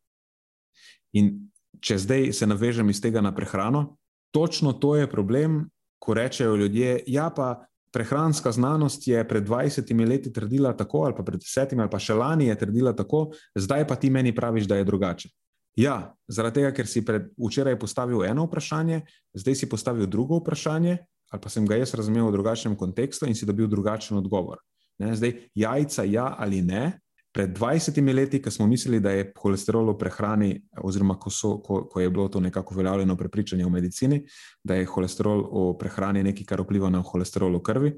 In 1.17 1.47
če 1.81 1.97
zdaj 2.03 2.33
se 2.33 2.47
navežem 2.47 2.89
iz 2.93 3.01
tega 3.01 3.23
na 3.23 3.33
prehrano, 3.33 3.97
točno 4.35 4.73
to 4.73 4.95
je 4.99 5.09
problem, 5.09 5.63
ko 5.97 6.13
rečejo 6.13 6.55
ljudje, 6.55 6.99
ja, 7.07 7.31
pa 7.33 7.65
prehranska 7.97 8.51
znanost 8.53 9.07
je 9.07 9.23
pred 9.27 9.47
20 9.47 9.89
leti 10.09 10.33
trdila 10.33 10.73
tako, 10.77 11.07
ali 11.09 11.15
pa 11.17 11.23
pred 11.25 11.41
10 11.41 11.73
ali 11.79 11.89
pa 11.89 11.99
še 11.99 12.13
lani 12.13 12.51
je 12.51 12.55
trdila 12.61 12.93
tako, 12.93 13.31
zdaj 13.57 13.87
pa 13.89 13.97
ti 13.97 14.13
meni 14.13 14.35
praviš, 14.35 14.69
da 14.69 14.77
je 14.77 14.85
drugače. 14.85 15.29
Ja, 15.77 16.13
zaradi 16.29 16.61
tega, 16.61 16.71
ker 16.73 16.89
si 16.89 17.03
pred, 17.05 17.29
včeraj 17.37 17.77
postavil 17.79 18.23
eno 18.25 18.45
vprašanje, 18.45 19.01
zdaj 19.33 19.55
si 19.57 19.69
postavil 19.69 20.05
drugo 20.09 20.39
vprašanje, 20.41 20.97
ali 21.33 21.41
pa 21.41 21.49
sem 21.49 21.65
ga 21.65 21.77
jaz 21.77 21.93
razumel 21.97 22.29
v 22.29 22.37
drugačnem 22.37 22.77
kontekstu 22.77 23.25
in 23.29 23.35
si 23.37 23.49
dobil 23.49 23.69
drugačen 23.69 24.17
odgovor. 24.17 24.61
Ne, 25.01 25.13
zdaj, 25.17 25.35
jajca, 25.57 26.05
ja 26.09 26.31
ali 26.37 26.61
ne. 26.65 26.99
Pred 27.31 27.57
20 27.57 28.13
leti, 28.15 28.41
ko 28.41 28.51
smo 28.51 28.67
mislili, 28.67 28.99
da 28.99 29.11
je 29.11 29.31
holesterol 29.37 29.91
v 29.91 29.97
prehrani, 29.99 30.51
oziroma 30.81 31.17
ko, 31.19 31.29
so, 31.29 31.57
ko, 31.61 31.83
ko 31.91 31.99
je 32.01 32.09
bilo 32.09 32.27
to 32.27 32.39
nekako 32.39 32.73
uveljavljeno 32.73 33.15
prepričanje 33.15 33.65
v 33.65 33.69
medicini, 33.69 34.21
da 34.63 34.75
je 34.75 34.85
holesterol 34.85 35.43
v 35.51 35.73
prehrani 35.79 36.23
nekaj, 36.23 36.45
kar 36.47 36.63
vpliva 36.63 36.89
na 36.89 37.03
holesterol 37.05 37.59
v 37.59 37.61
krvi. 37.61 37.93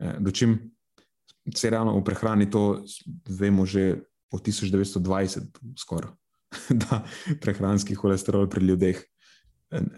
Eh, 0.00 0.16
dočim 0.18 0.58
se 1.54 1.70
ravno 1.70 1.98
v 1.98 2.04
prehrani 2.04 2.50
to 2.50 2.82
vemo 3.28 3.66
že 3.66 4.02
od 4.32 4.42
1920, 4.42 5.58
skoraj. 5.78 6.10
da 6.82 7.04
prehranski 7.40 7.94
holesterol 7.94 8.48
pri 8.48 8.66
ljudeh 8.66 8.98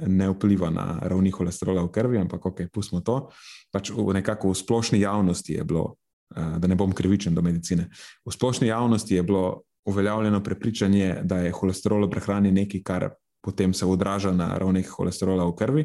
ne 0.07 0.29
vpliva 0.31 0.71
na 0.71 0.99
ravni 1.03 1.31
holesterola 1.31 1.83
v 1.83 1.91
krvi, 1.91 2.19
ampak 2.19 2.47
ok, 2.47 2.61
pustimo 2.73 3.03
to. 3.03 3.31
Pač 3.75 3.91
v 3.91 4.15
nekako 4.15 4.53
v 4.53 4.59
splošni 4.59 5.01
javnosti 5.01 5.53
je 5.53 5.65
bilo, 5.65 5.97
eh, 5.97 6.04
da 6.35 6.67
ne 6.67 6.75
bom 6.75 6.93
krivičen 6.93 7.35
do 7.35 7.43
medicine, 7.43 7.89
v 8.25 8.33
splošni 8.33 8.69
javnosti 8.69 9.15
je 9.15 9.23
bilo 9.23 9.63
uveljavljeno 9.85 10.43
prepričanje, 10.43 11.21
da 11.23 11.39
je 11.39 11.53
holesterol 11.53 12.07
v 12.07 12.11
prehrani 12.11 12.53
nekaj, 12.53 12.83
kar 12.83 13.09
potem 13.45 13.75
se 13.75 13.87
odraža 13.87 14.33
na 14.33 14.59
ravnih 14.59 14.89
holesterola 14.89 15.45
v 15.45 15.57
krvi. 15.57 15.85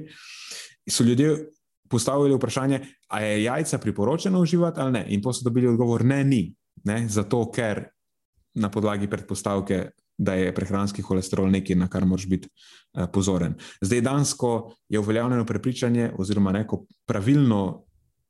So 0.89 1.03
ljudje 1.03 1.49
postavili 1.89 2.35
vprašanje, 2.35 2.81
ali 3.07 3.25
je 3.25 3.43
jajca 3.43 3.77
priporočeno 3.77 4.39
uživati 4.39 4.79
ali 4.79 4.91
ne. 4.91 5.05
In 5.09 5.21
pa 5.21 5.33
so 5.33 5.43
dobili 5.43 5.67
odgovor, 5.67 6.05
ne, 6.05 6.23
ni. 6.23 6.53
Ne? 6.83 7.07
Zato, 7.09 7.51
ker 7.51 7.83
na 8.55 8.69
podlagi 8.71 9.09
predpostavke 9.09 9.89
da 10.19 10.33
je 10.35 10.55
prehranski 10.55 11.01
holesterol 11.01 11.47
nekaj, 11.51 11.75
na 11.79 11.87
kar 11.87 12.05
moraš 12.05 12.27
biti 12.27 12.49
uh, 12.49 13.07
pozoren. 13.13 13.55
Zdaj, 13.81 14.01
dansko 14.01 14.73
je 14.89 14.99
uveljavljeno 14.99 15.45
prepričanje, 15.45 16.11
oziroma 16.17 16.51
neko 16.51 16.83
pravilno, 17.07 17.85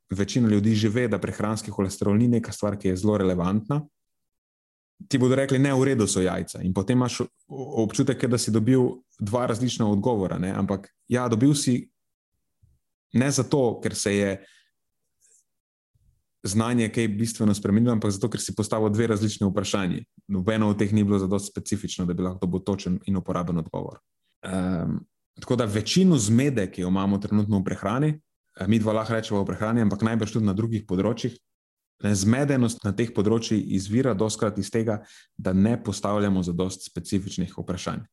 večina 0.09 0.49
ljudi 0.49 0.75
že 0.75 0.89
ve, 0.89 1.07
da 1.07 1.19
prehranski 1.19 1.71
holesterol 1.71 2.17
ni 2.17 2.27
neka 2.27 2.51
stvar, 2.51 2.77
ki 2.77 2.87
je 2.87 2.97
zelo 2.97 3.17
relevantna. 3.17 3.81
Ti 5.07 5.17
bodo 5.17 5.35
rekli, 5.35 5.59
ne, 5.59 5.73
v 5.73 5.83
redu 5.83 6.07
so 6.07 6.21
jajca. 6.21 6.61
In 6.61 6.73
potem 6.73 6.97
imaš 6.97 7.21
občutek, 7.47 8.25
da 8.25 8.37
si 8.37 8.51
dobil 8.51 8.99
dva 9.19 9.45
različna 9.47 9.87
odgovora. 9.87 10.37
Ne? 10.37 10.51
Ampak 10.51 10.89
ja, 11.07 11.27
dobil 11.27 11.53
si 11.55 11.89
ne 13.13 13.31
zato, 13.31 13.79
ker 13.83 13.95
se 13.95 14.15
je 14.15 14.31
znanje 16.43 16.89
kaj 16.89 17.07
bistveno 17.07 17.53
spremenilo, 17.53 17.93
ampak 17.93 18.11
zato, 18.11 18.29
ker 18.29 18.41
si 18.41 18.55
postavil 18.55 18.89
dve 18.89 19.07
različne 19.07 19.47
vprašanje. 19.47 20.03
Nobeno 20.27 20.69
od 20.69 20.79
teh 20.79 20.93
ni 20.93 21.03
bilo 21.03 21.19
zelo 21.19 21.39
specifično, 21.39 22.05
da 22.05 22.13
bi 22.13 22.23
lahko 22.23 22.45
dobil 22.45 22.63
točen 22.65 22.99
in 23.05 23.17
uporaben 23.17 23.57
odgovor. 23.57 23.99
Um, 24.43 24.99
tako 25.39 25.55
da 25.55 25.65
večino 25.65 26.17
zmede, 26.17 26.71
ki 26.71 26.81
jo 26.81 26.87
imamo 26.87 27.17
trenutno 27.17 27.59
v 27.59 27.63
prehrani, 27.63 28.09
eh, 28.09 28.28
mi 28.67 28.79
dva 28.79 28.93
lahko 28.93 29.13
rečemo 29.13 29.41
v 29.43 29.49
prehrani, 29.51 29.81
ampak 29.85 30.03
najbrž 30.03 30.37
tudi 30.37 30.47
na 30.47 30.55
drugih 30.57 30.85
področjih. 30.87 31.37
Zmedenost 31.99 32.83
na 32.87 32.93
teh 32.95 33.11
področjih 33.11 33.59
izvira 33.75 34.13
doskrat 34.15 34.57
iz 34.59 34.71
tega, 34.71 35.01
da 35.35 35.51
ne 35.53 35.75
postavljamo 35.83 36.43
za 36.43 36.55
dost 36.55 36.87
specifičnih 36.87 37.51
vprašanj. 37.57 38.05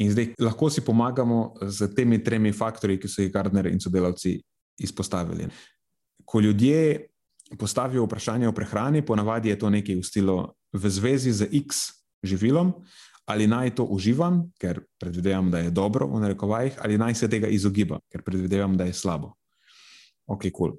In 0.00 0.10
zdaj 0.12 0.34
lahko 0.40 0.68
si 0.72 0.84
pomagamo 0.84 1.54
z 1.68 1.88
temi 1.96 2.20
tremi 2.24 2.52
faktorji, 2.52 2.98
ki 3.00 3.08
so 3.08 3.24
jih 3.24 3.32
Gardner 3.32 3.68
in 3.68 3.80
sodelavci 3.80 4.38
izpostavili 4.82 5.48
ko 6.24 6.40
ljudje 6.40 7.06
postavijo 7.58 8.04
vprašanje 8.04 8.48
o 8.48 8.52
prehrani, 8.52 9.04
ponavadi 9.06 9.48
je 9.48 9.58
to 9.58 9.70
nekaj 9.70 9.94
v 9.94 10.02
stilu 10.02 10.36
v 10.72 10.90
zvezi 10.90 11.32
z 11.32 11.48
X 11.52 11.92
živilom, 12.22 12.72
ali 13.24 13.46
naj 13.46 13.74
to 13.74 13.84
uživam, 13.84 14.42
ker 14.58 14.80
predvidevam, 15.00 15.50
da 15.50 15.58
je 15.58 15.70
dobro, 15.70 16.06
v 16.06 16.20
narekovajih, 16.20 16.78
ali 16.82 16.98
naj 16.98 17.14
se 17.14 17.30
tega 17.30 17.48
izogibam, 17.48 18.00
ker 18.10 18.22
predvidevam, 18.22 18.76
da 18.76 18.84
je 18.84 18.92
slabo. 18.92 19.34
Ok, 20.26 20.42
kul. 20.42 20.52
Cool. 20.52 20.72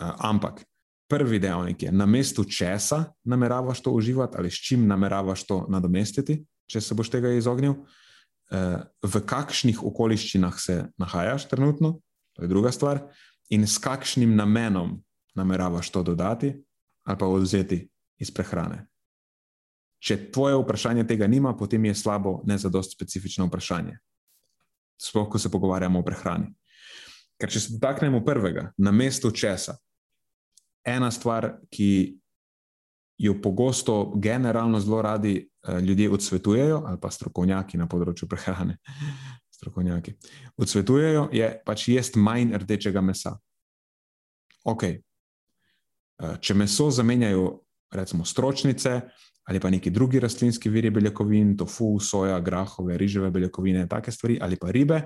Uh, 0.00 0.14
ampak 0.18 0.64
prvi 1.08 1.38
dejavnik 1.38 1.82
je, 1.82 1.92
na 1.92 2.06
mestu 2.06 2.44
česa 2.44 3.04
nameravaš 3.24 3.82
to 3.82 3.90
uživati, 3.90 4.36
ali 4.38 4.50
s 4.50 4.54
čim 4.54 4.86
nameravaš 4.86 5.46
to 5.46 5.66
nadomestiti, 5.70 6.40
če 6.66 6.80
se 6.80 6.94
boš 6.94 7.10
tega 7.10 7.30
izognil, 7.34 7.76
uh, 7.78 8.82
v 9.02 9.22
kakšnih 9.26 9.82
okoliščinah 9.84 10.58
se 10.58 10.80
nahajaš 10.98 11.48
trenutno, 11.50 11.98
to 12.34 12.42
je 12.42 12.50
druga 12.50 12.72
stvar 12.72 13.04
in 13.50 13.66
s 13.66 13.78
kakšnim 13.78 14.34
namenom 14.36 14.96
nameravaš 15.34 15.90
to 15.90 16.02
dodati 16.02 16.54
ali 17.04 17.18
pa 17.18 17.26
odvzeti 17.26 17.84
iz 18.18 18.30
prehrane. 18.30 18.86
Če 20.04 20.18
tvoje 20.32 20.58
vprašanje 20.60 21.06
tega 21.08 21.26
nima, 21.30 21.54
potem 21.56 21.84
je 21.88 21.94
slabo, 21.96 22.42
ne 22.44 22.58
za 22.60 22.68
dost 22.68 22.92
specifično 22.92 23.46
vprašanje. 23.48 23.96
Sploh, 25.00 25.30
ko 25.32 25.40
se 25.40 25.50
pogovarjamo 25.50 25.98
o 25.98 26.04
prehrani. 26.04 26.50
Ker 27.40 27.50
če 27.50 27.60
se 27.60 27.72
dotaknemo 27.74 28.20
prvega, 28.24 28.68
na 28.76 28.92
mestu 28.92 29.32
česa, 29.32 29.78
ena 30.84 31.08
stvar, 31.10 31.54
ki 31.72 31.88
jo 33.18 33.38
pogosto, 33.40 34.12
generalno 34.20 34.80
zelo 34.80 35.00
radi 35.02 35.38
uh, 35.40 35.78
ljudje 35.80 36.10
odsvetujejo, 36.10 36.82
ali 36.86 37.00
pa 37.00 37.10
strokovnjaki 37.10 37.80
na 37.80 37.88
področju 37.88 38.28
prehrane, 38.28 38.76
strokovnjaki. 39.56 40.18
Odsvetujejo 40.60 41.28
je 41.32 41.48
pač 41.64 41.88
jesti 41.88 42.20
manj 42.20 42.58
rdečega 42.60 43.00
mesa. 43.00 43.38
Ok. 44.64 44.84
Eh, 44.84 46.36
če 46.40 46.54
meso 46.54 46.90
zamenjajo, 46.92 47.46
recimo, 47.94 48.24
stročnice 48.24 49.00
ali 49.44 49.60
pa 49.60 49.70
neki 49.70 49.90
drugi 49.90 50.20
rastlinski 50.20 50.68
viri 50.68 50.90
beljakovin, 50.90 51.56
tofu, 51.56 51.98
soja, 52.00 52.40
grahove, 52.40 52.98
riževe 52.98 53.30
beljakovine, 53.30 53.86
take 53.88 54.12
stvari, 54.12 54.38
ali 54.40 54.56
pa 54.56 54.70
ribe, 54.70 55.02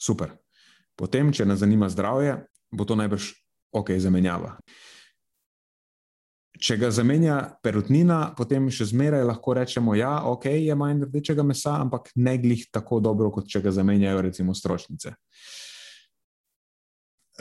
super. 0.00 0.36
Potem, 0.96 1.32
če 1.32 1.46
nas 1.46 1.58
zanima 1.58 1.88
zdravje, 1.90 2.36
bo 2.70 2.86
to 2.86 2.94
najbrž 2.94 3.32
ok, 3.74 3.96
zamenjava. 3.98 4.54
Če 6.54 6.76
ga 6.78 6.92
zamenja 6.94 7.38
perutnina, 7.66 8.28
potem 8.38 8.68
še 8.70 8.86
zmeraj 8.92 9.24
lahko 9.26 9.56
rečemo, 9.58 9.96
da 9.96 9.98
ja, 9.98 10.12
okay, 10.30 10.62
je 10.68 10.76
manj 10.78 11.08
rdečega 11.08 11.42
mesa, 11.42 11.74
ampak 11.82 12.12
ne 12.14 12.36
glih 12.38 12.68
tako 12.70 13.00
dobro, 13.02 13.32
kot 13.34 13.50
če 13.50 13.64
ga 13.64 13.74
zamenjajo 13.74 14.22
recimo 14.22 14.54
stročnice. 14.54 15.16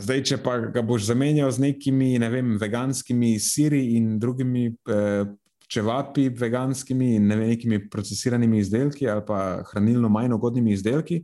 Zdaj, 0.02 0.24
če 0.26 0.40
pa 0.42 0.58
ga 0.74 0.82
boš 0.82 1.06
zamenjal 1.12 1.52
z 1.54 1.62
nekimi 1.68 2.16
ne 2.18 2.32
vem, 2.34 2.56
veganskimi 2.58 3.36
siri 3.38 3.84
in 4.00 4.16
drugimi 4.18 4.66
eh, 4.90 5.30
čevapi, 5.74 6.30
veganskimi 6.38 7.16
in 7.18 7.28
ne 7.28 7.38
vem, 7.40 7.52
nekimi 7.54 7.82
procesiranimi 7.90 8.62
izdelki 8.62 9.10
ali 9.10 9.24
pa 9.28 9.64
hranilno 9.72 10.10
manj 10.10 10.36
ugodnimi 10.38 10.74
izdelki, 10.74 11.22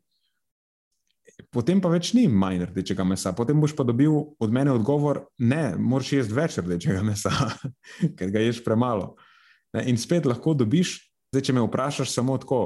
potem 1.54 1.80
pa 1.82 1.92
več 1.92 2.12
ni 2.18 2.26
manj 2.28 2.66
rdečega 2.70 3.06
mesa. 3.08 3.34
Potem 3.38 3.60
boš 3.62 3.76
pa 3.78 3.86
dobil 3.88 4.12
od 4.12 4.54
mene 4.54 4.74
odgovor, 4.76 5.24
ne, 5.40 5.74
moraš 5.78 6.14
jesti 6.18 6.36
več 6.36 6.60
rdečega 6.60 7.04
mesa, 7.06 7.32
ker 8.18 8.34
ga 8.34 8.44
ješ 8.44 8.64
premalo. 8.66 9.14
In 9.86 10.00
spet 10.02 10.26
lahko 10.28 10.56
dobiš, 10.58 10.98
zdaj, 11.32 11.46
če 11.46 11.56
me 11.56 11.64
vprašaš 11.66 12.12
samo 12.12 12.38
tako, 12.42 12.62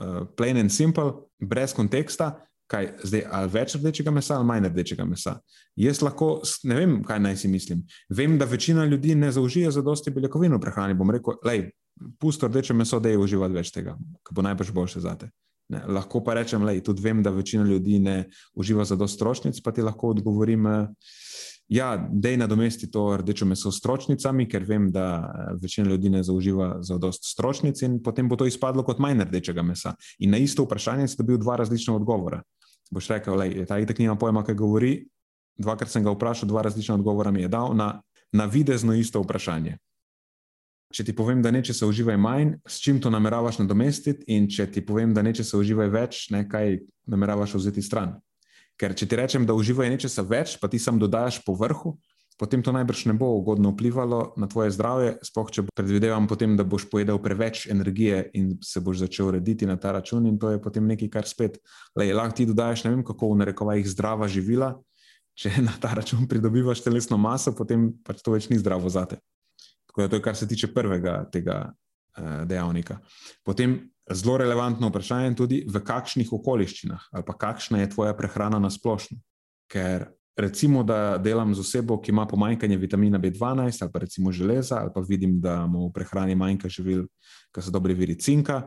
uh, 0.00 0.22
plain 0.36 0.60
and 0.60 0.72
simple, 0.72 1.28
brez 1.40 1.74
konteksta. 1.76 2.32
Kaj, 2.70 2.86
zdaj, 3.02 3.24
ali 3.34 3.50
več 3.50 3.74
rdečega 3.74 4.12
mesa 4.14 4.36
ali 4.38 4.46
manj 4.46 4.68
rdečega 4.68 5.04
mesa? 5.04 5.34
Jaz 5.80 6.02
lahko 6.06 6.28
ne 6.70 6.76
vem, 6.78 6.92
kaj 7.06 7.18
naj 7.18 7.36
si 7.42 7.50
mislim. 7.50 7.82
Vem, 8.14 8.36
da 8.38 8.46
večina 8.46 8.84
ljudi 8.86 9.16
ne 9.18 9.32
zaužije 9.34 9.72
za 9.74 9.82
dosti 9.82 10.12
beljakovin 10.14 10.54
v 10.54 10.60
prehrani. 10.62 10.94
Bom 10.94 11.10
rekel, 11.10 11.40
lej, 11.46 11.64
pusto 12.22 12.46
rdeče 12.46 12.74
meso, 12.78 13.00
da 13.02 13.10
je 13.10 13.18
uživati 13.18 13.58
več 13.58 13.72
tega, 13.74 13.96
kar 14.22 14.38
bo 14.38 14.46
najbrž 14.46 14.70
boljše 14.76 15.02
za 15.02 15.16
te. 15.18 15.30
Ne, 15.70 15.82
lahko 15.86 16.22
pa 16.26 16.34
rečem, 16.34 16.62
da 16.66 16.74
tudi 16.82 17.02
vem, 17.02 17.22
da 17.22 17.30
večina 17.30 17.64
ljudi 17.66 17.98
ne 17.98 18.24
uživa 18.54 18.84
za 18.84 18.96
dosto 18.96 19.18
stročnic, 19.18 19.60
pa 19.62 19.72
ti 19.72 19.82
lahko 19.82 20.10
odgovorim, 20.14 20.66
ja, 21.70 21.90
je 22.22 22.36
nadomesti 22.36 22.90
to 22.90 23.04
rdečo 23.16 23.46
meso 23.46 23.70
s 23.70 23.78
stročnicami, 23.78 24.48
ker 24.50 24.66
vem, 24.66 24.88
da 24.90 25.30
večina 25.62 25.90
ljudi 25.90 26.10
ne 26.10 26.22
zauživa 26.22 26.82
za 26.82 26.98
dosto 26.98 27.30
stročnic 27.30 27.82
in 27.82 28.00
potem 28.02 28.28
bo 28.28 28.36
to 28.36 28.46
izpadlo 28.46 28.82
kot 28.82 28.98
manj 28.98 29.22
rdečega 29.28 29.62
mesa. 29.62 29.94
In 30.18 30.34
na 30.34 30.38
isto 30.42 30.66
vprašanje 30.66 31.08
si 31.08 31.20
dobil 31.22 31.38
dva 31.38 31.56
različna 31.62 31.94
odgovora. 31.94 32.42
Boš 32.90 33.08
rekel, 33.08 33.38
da 33.38 33.44
je 33.44 33.66
ta 33.66 33.78
itek 33.78 33.98
nima 33.98 34.16
pojma, 34.18 34.42
kaj 34.44 34.54
govori. 34.54 34.94
Dvakrat 35.60 35.90
sem 35.92 36.04
ga 36.04 36.10
vprašal, 36.14 36.48
dva 36.48 36.62
različna 36.62 36.94
odgovora 36.94 37.30
mi 37.30 37.42
je 37.42 37.48
dal 37.48 37.74
na, 37.76 38.00
na 38.32 38.44
videzno 38.44 38.94
isto 38.94 39.20
vprašanje. 39.22 39.78
če 40.90 41.04
ti 41.06 41.12
povem, 41.14 41.38
da 41.42 41.52
nečesa 41.54 41.86
uživaj 41.86 42.16
manj, 42.18 42.48
s 42.66 42.80
čim 42.82 42.98
to 43.00 43.10
nameravaš 43.14 43.60
nadomestiti, 43.60 44.24
in 44.34 44.48
če 44.50 44.66
ti 44.74 44.82
povem, 44.82 45.12
da 45.14 45.22
nečesa 45.22 45.58
uživaj 45.58 45.88
več, 45.88 46.24
ne, 46.34 46.42
kaj 46.50 46.80
nameravaš 47.06 47.54
vzeti 47.54 47.82
stran. 47.82 48.16
Ker 48.74 48.96
če 48.98 49.06
ti 49.06 49.18
rečem, 49.20 49.46
da 49.46 49.54
uživaj 49.54 49.92
nečesa 49.92 50.24
več, 50.26 50.56
pa 50.58 50.66
ti 50.66 50.80
sam 50.82 50.98
dodajaš 50.98 51.38
po 51.46 51.54
vrhu, 51.54 51.94
potem 52.40 52.62
to 52.64 52.72
najbrž 52.72 53.04
ne 53.12 53.14
bo 53.20 53.28
ugodno 53.36 53.74
vplivalo 53.76 54.32
na 54.40 54.48
tvoje 54.48 54.72
zdravje, 54.72 55.18
sploh 55.28 55.50
če 55.52 55.66
predvidevam, 55.76 56.24
potem, 56.24 56.56
da 56.56 56.64
boš 56.64 56.86
pojedel 56.88 57.20
preveč 57.20 57.66
energije 57.68 58.22
in 58.32 58.54
se 58.64 58.80
boš 58.80 59.02
začel 59.04 59.28
urediti 59.28 59.68
na 59.68 59.76
ta 59.76 59.92
račun, 59.92 60.24
in 60.24 60.38
to 60.40 60.54
je 60.54 60.60
potem 60.62 60.88
nekaj, 60.88 61.10
kar 61.12 61.28
spet 61.28 61.58
lej, 62.00 62.14
lahko 62.16 62.38
ti 62.38 62.48
dodajaš, 62.48 62.86
ne 62.86 62.94
vem, 62.94 63.02
kako 63.04 63.34
v 63.34 63.42
narekovajih 63.42 63.90
zdrava 63.92 64.28
živila. 64.32 64.72
Če 65.36 65.52
na 65.68 65.74
ta 65.80 65.92
račun 66.00 66.24
pridobivaš 66.28 66.80
telesno 66.80 67.20
maso, 67.20 67.52
potem 67.52 67.90
pač 68.06 68.24
to 68.24 68.32
več 68.32 68.48
ni 68.48 68.56
zdravo 68.56 68.88
zate. 68.88 69.20
Tako 69.92 70.06
da 70.06 70.08
to 70.08 70.20
je, 70.20 70.24
kar 70.24 70.38
se 70.38 70.48
tiče 70.48 70.70
prvega 70.72 71.20
tega 71.28 71.66
uh, 71.68 72.48
dejavnika. 72.48 73.02
Potem 73.44 73.82
zelo 74.08 74.38
relevantno 74.40 74.88
vprašanje 74.88 75.28
je 75.28 75.36
tudi, 75.36 75.58
v 75.68 75.82
kakšnih 75.84 76.32
okoliščinah 76.32 77.10
ali 77.12 77.26
pa 77.26 77.36
kakšna 77.36 77.82
je 77.82 77.92
tvoja 77.92 78.16
prehrana 78.16 78.62
na 78.62 78.72
splošno. 78.72 79.20
Ker 79.70 80.08
recimo, 80.40 80.82
da 80.82 81.18
delam 81.18 81.54
z 81.54 81.60
osebo, 81.60 82.00
ki 82.00 82.10
ima 82.10 82.26
pomanjkanje 82.26 82.76
vitamina 82.76 83.18
B12 83.18 83.82
ali 83.82 83.92
pa 83.92 83.98
recimo 83.98 84.32
železa, 84.32 84.80
ali 84.80 84.90
pa 84.94 85.00
vidim, 85.00 85.40
da 85.40 85.66
mu 85.66 85.88
v 85.88 85.92
prehrani 85.92 86.34
manjka 86.34 86.68
živil, 86.68 87.06
ki 87.54 87.62
so 87.62 87.70
dobri 87.70 87.94
viri 87.94 88.18
cinka. 88.18 88.62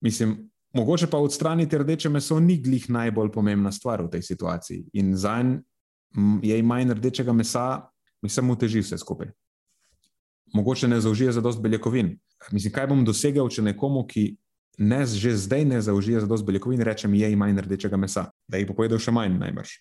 Mislim, 0.00 0.36
mogoče 0.74 1.06
pa 1.06 1.18
odstraniti 1.18 1.78
rdeče 1.78 2.08
meso 2.08 2.40
ni 2.40 2.60
glih 2.62 2.90
najbolj 2.90 3.32
pomembna 3.32 3.72
stvar 3.72 4.02
v 4.02 4.10
tej 4.10 4.22
situaciji. 4.22 4.84
In 4.92 5.16
za 5.16 5.38
en 5.40 5.58
je 6.42 6.62
manj 6.62 6.94
rdečega 6.94 7.32
mesa, 7.32 7.82
mi 8.22 8.28
samo 8.28 8.56
teži 8.56 8.80
vse 8.80 8.98
skupaj 8.98 9.32
mogoče 10.52 10.88
ne 10.88 11.00
zaužije 11.00 11.32
za 11.32 11.40
dost 11.40 11.60
beljakovin. 11.60 12.18
Mislim, 12.50 12.72
kaj 12.72 12.86
bom 12.86 13.04
dosegel, 13.04 13.48
če 13.48 13.62
nekomu, 13.62 14.06
ki 14.06 14.36
ne, 14.78 15.04
že 15.06 15.34
zdaj 15.36 15.64
ne 15.64 15.80
zaužije 15.80 16.20
za 16.20 16.26
dost 16.26 16.44
beljakovin, 16.44 16.82
rečem, 16.84 17.14
je 17.14 17.36
manj 17.36 17.60
rdečega 17.60 17.96
mesa, 17.96 18.28
da 18.48 18.60
jih 18.60 18.68
bo 18.68 18.76
pojedel 18.76 19.00
še 19.02 19.12
manj, 19.12 19.38
najbrž. 19.40 19.76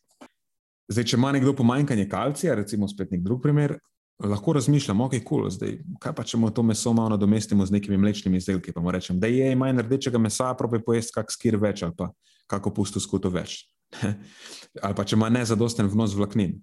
Zdaj, 0.87 1.05
če 1.09 1.17
ima 1.17 1.31
nekdo 1.33 1.55
pomanjkanje 1.57 2.05
kalcija, 2.09 2.55
recimo 2.55 2.87
spet 2.87 3.11
nek 3.11 3.23
drug 3.25 3.41
primer, 3.41 3.77
lahko 4.23 4.53
razmišljam, 4.53 5.01
ok, 5.01 5.17
kul, 5.25 5.47
cool, 5.49 5.79
kaj 6.01 6.13
pa 6.15 6.23
če 6.23 6.37
mu 6.39 6.51
to 6.53 6.63
meso 6.63 6.93
malo 6.93 7.15
nadomestimo 7.15 7.65
z 7.65 7.73
nekimi 7.75 7.97
mlečnimi 7.97 8.37
izdelki, 8.37 8.73
pa 8.73 8.83
mu 8.83 8.93
rečem, 8.93 9.19
da 9.19 9.27
je 9.27 9.55
manj 9.59 9.81
rdečega 9.83 10.21
mesa, 10.21 10.53
probi 10.57 10.79
pojesti 10.85 11.17
kak 11.17 11.33
skir 11.33 11.57
več 11.59 11.83
ali 11.83 11.97
pa 11.97 12.11
kako 12.51 12.73
pusto 12.73 13.01
skuto 13.01 13.31
več. 13.33 13.63
ali 14.85 14.95
pa 14.95 15.03
če 15.03 15.17
ima 15.17 15.29
nezadosten 15.33 15.89
vnos 15.91 16.15
vlaknin, 16.15 16.55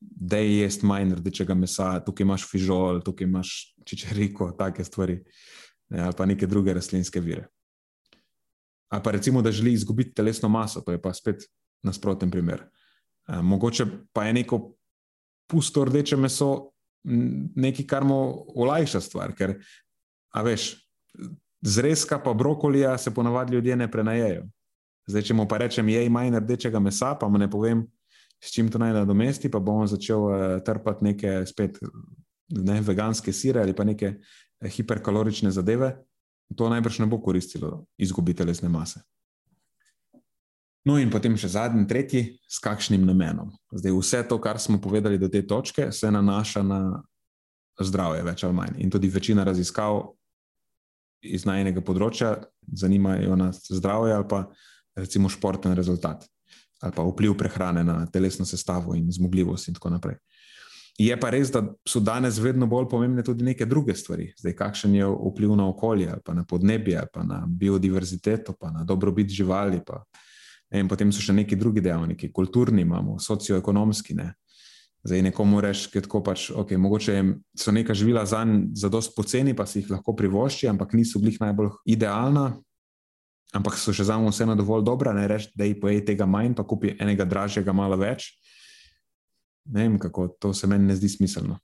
da 0.00 0.42
je 0.42 0.60
jesti 0.60 0.86
manj 0.86 1.16
rdečega 1.20 1.54
mesa, 1.54 1.94
tukaj 2.04 2.26
imaš 2.26 2.46
fižol, 2.50 3.00
tukaj 3.06 3.28
imaš 3.28 3.54
čičeriko, 3.86 4.50
take 4.58 4.84
stvari, 4.84 5.20
ne, 5.94 6.02
ali 6.08 6.16
pa 6.18 6.26
neke 6.26 6.48
druge 6.50 6.74
rastlinske 6.74 7.22
vire. 7.22 7.46
Ali 8.90 9.02
pa 9.02 9.14
recimo, 9.14 9.42
da 9.42 9.52
želi 9.54 9.72
izgubiti 9.72 10.14
telesno 10.14 10.48
maso, 10.48 10.82
to 10.84 10.92
je 10.92 11.00
pa 11.02 11.14
spet 11.14 11.46
nasproten 11.82 12.30
primer. 12.30 12.66
E, 13.28 13.42
mogoče 13.42 13.86
pa 14.12 14.24
je 14.24 14.32
neko 14.32 14.60
pusto 15.50 15.84
rdeče 15.84 16.16
meso 16.16 16.70
nekaj, 17.04 17.86
kar 17.86 18.04
mu 18.04 18.16
olajša 18.56 19.00
stvar, 19.00 19.34
ker, 19.36 19.58
a 20.32 20.42
veš, 20.42 20.72
zrezka 21.60 22.18
pa 22.18 22.32
brokolija 22.32 22.98
se 22.98 23.14
ponavadi 23.14 23.54
ljudje 23.54 23.76
ne 23.76 23.90
prenajejo. 23.90 24.46
Zdaj, 25.06 25.22
če 25.28 25.34
mu 25.36 25.44
pa 25.48 25.58
rečem, 25.60 25.88
je 25.88 26.08
manj 26.10 26.38
rdečega 26.38 26.80
mesa, 26.80 27.12
pa 27.20 27.28
mu 27.28 27.38
ne 27.38 27.50
povem, 27.50 27.84
s 28.40 28.52
čim 28.52 28.70
to 28.72 28.80
naj 28.80 28.92
nadomesti, 28.92 29.50
pa 29.52 29.60
bom 29.60 29.84
začel 29.88 30.24
uh, 30.24 30.44
trpati 30.64 31.04
neke 31.04 31.34
spet 31.46 31.78
ne, 32.48 32.80
veganske 32.80 33.32
sire 33.32 33.60
ali 33.60 33.76
pa 33.76 33.84
neke 33.84 34.14
uh, 34.16 34.68
hiperkalorične 34.68 35.52
zadeve, 35.52 35.94
to 36.56 36.68
najbrž 36.72 37.02
ne 37.04 37.08
bo 37.08 37.20
koristilo 37.20 37.84
izgubiti 38.00 38.42
telesne 38.42 38.68
mase. 38.68 39.00
No, 40.84 40.98
in 41.00 41.08
potem 41.10 41.36
še 41.40 41.48
zadnji, 41.54 41.86
tretji, 41.88 42.22
s 42.44 42.60
kakšnim 42.60 43.06
namenom. 43.08 43.54
Zdaj, 43.72 43.94
vse 43.96 44.20
to, 44.28 44.36
kar 44.42 44.60
smo 44.60 44.76
povedali 44.82 45.18
do 45.18 45.30
te 45.32 45.40
točke, 45.46 45.88
se 45.92 46.10
nanaša 46.12 46.62
na 46.62 46.80
zdravje, 47.80 48.22
več 48.26 48.44
ali 48.44 48.54
manj. 48.54 48.76
In 48.84 48.92
tudi 48.92 49.08
večina 49.08 49.46
raziskav 49.48 50.02
iz 51.24 51.46
najnega 51.48 51.80
področja 51.80 52.36
zanimajo 52.68 53.36
nas 53.40 53.62
zdravje 53.72 54.12
ali 54.12 54.28
pa 54.28 54.44
recimo 54.94 55.30
športen 55.32 55.72
rezultat 55.74 56.28
ali 56.84 56.92
pa 56.92 57.02
vpliv 57.02 57.32
prehrane 57.38 57.84
na 57.84 58.06
telesno 58.06 58.44
sestavo 58.44 58.94
in 58.94 59.12
zmogljivost 59.12 59.68
in 59.68 59.74
tako 59.74 59.90
naprej. 59.90 60.18
Je 60.98 61.14
pa 61.20 61.30
res, 61.32 61.50
da 61.50 61.64
so 61.88 61.98
danes 62.00 62.36
vedno 62.38 62.68
bolj 62.70 62.86
pomembne 62.90 63.22
tudi 63.24 63.44
neke 63.44 63.66
druge 63.66 63.96
stvari. 63.98 64.28
Zdaj, 64.38 64.52
kakšen 64.54 64.94
je 64.94 65.08
vpliv 65.08 65.56
na 65.58 65.66
okolje, 65.68 66.12
pa 66.24 66.34
na 66.34 66.44
podnebje, 66.44 67.06
pa 67.12 67.24
na 67.24 67.40
biodiverziteto, 67.48 68.54
pa 68.60 68.70
na 68.70 68.84
dobrobit 68.84 69.32
živali. 69.32 69.80
Pa, 69.86 70.04
in 70.80 70.88
potem 70.90 71.12
so 71.12 71.22
še 71.22 71.34
neki 71.36 71.56
drugi 71.56 71.82
dejavniki, 71.84 72.32
kulturni, 72.34 72.82
imamo 72.82 73.18
socioekonomski. 73.22 74.16
Ne. 74.18 74.32
Zdaj, 75.04 75.20
nekomu 75.26 75.60
reči, 75.60 75.90
da 75.92 76.22
pač, 76.24 76.48
okay, 76.50 76.80
so 77.60 77.72
neka 77.72 77.94
živila 77.94 78.24
za 78.26 78.40
njih 78.44 78.72
za 78.74 78.88
dost 78.88 79.12
poceni, 79.16 79.54
pa 79.54 79.66
si 79.66 79.82
jih 79.82 79.90
lahko 79.92 80.14
privošči, 80.16 80.68
ampak 80.68 80.94
niso 80.96 81.20
bili 81.20 81.36
najbolj 81.40 81.74
idealna, 81.84 82.54
ampak 83.52 83.76
so 83.76 83.92
še 83.92 84.08
za 84.08 84.16
me 84.18 84.32
vseeno 84.32 84.56
dovolj 84.56 84.82
dobra, 84.88 85.12
ne 85.12 85.28
reči, 85.28 85.52
da 85.54 85.68
je 85.68 85.76
pojej 85.80 86.02
tega 86.08 86.26
manj, 86.26 86.56
pa 86.56 86.64
kupi 86.64 86.96
enega 86.98 87.28
dražjega, 87.28 87.76
malo 87.76 88.00
več. 88.00 88.32
Ne 89.68 89.84
vem, 89.84 89.98
kako 90.00 90.28
to 90.40 90.52
se 90.56 90.66
meni 90.66 90.88
ne 90.88 90.96
zdi 90.96 91.08
smiselno. 91.08 91.60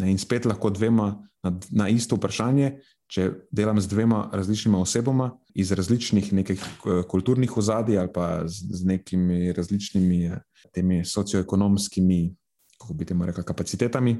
Ne, 0.00 0.10
in 0.12 0.18
spet 0.20 0.44
lahko 0.48 0.72
dvema 0.72 1.12
na, 1.44 1.52
na 1.70 1.88
isto 1.88 2.16
vprašanje, 2.16 2.74
če 3.06 3.30
delam 3.54 3.78
z 3.80 3.88
dvema 3.88 4.30
različnima 4.32 4.78
osebama 4.82 5.30
iz 5.54 5.72
različnih 5.72 6.32
nekih 6.32 6.62
eh, 6.62 7.02
kulturnih 7.08 7.56
ozadij 7.56 7.98
ali 7.98 8.12
pa 8.12 8.42
z, 8.48 8.84
nekimi 8.84 9.52
različnimi 9.52 10.24
eh, 10.26 10.40
temi 10.74 11.04
socioekonomskimi, 11.04 12.34
kako 12.78 12.94
bi 12.94 13.04
temu 13.04 13.26
rekel, 13.26 13.44
kapacitetami. 13.44 14.16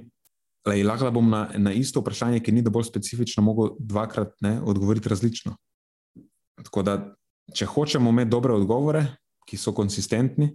Lej, 0.67 0.83
lahko 0.83 1.11
bom 1.15 1.29
na, 1.31 1.47
na 1.59 1.73
isto 1.73 2.01
vprašanje, 2.01 2.41
ki 2.43 2.53
ni 2.53 2.63
dovolj 2.63 2.89
specifično, 2.89 3.43
mogel 3.43 3.77
dvakrat 3.79 4.35
ne, 4.43 4.59
odgovoriti 4.63 5.09
različno. 5.09 5.55
Tako 6.65 6.83
da, 6.83 6.97
če 7.55 7.69
hočemo 7.71 8.11
imeti 8.11 8.31
dobre 8.31 8.55
odgovore, 8.55 9.05
ki 9.47 9.59
so 9.61 9.75
konsistentni, 9.75 10.49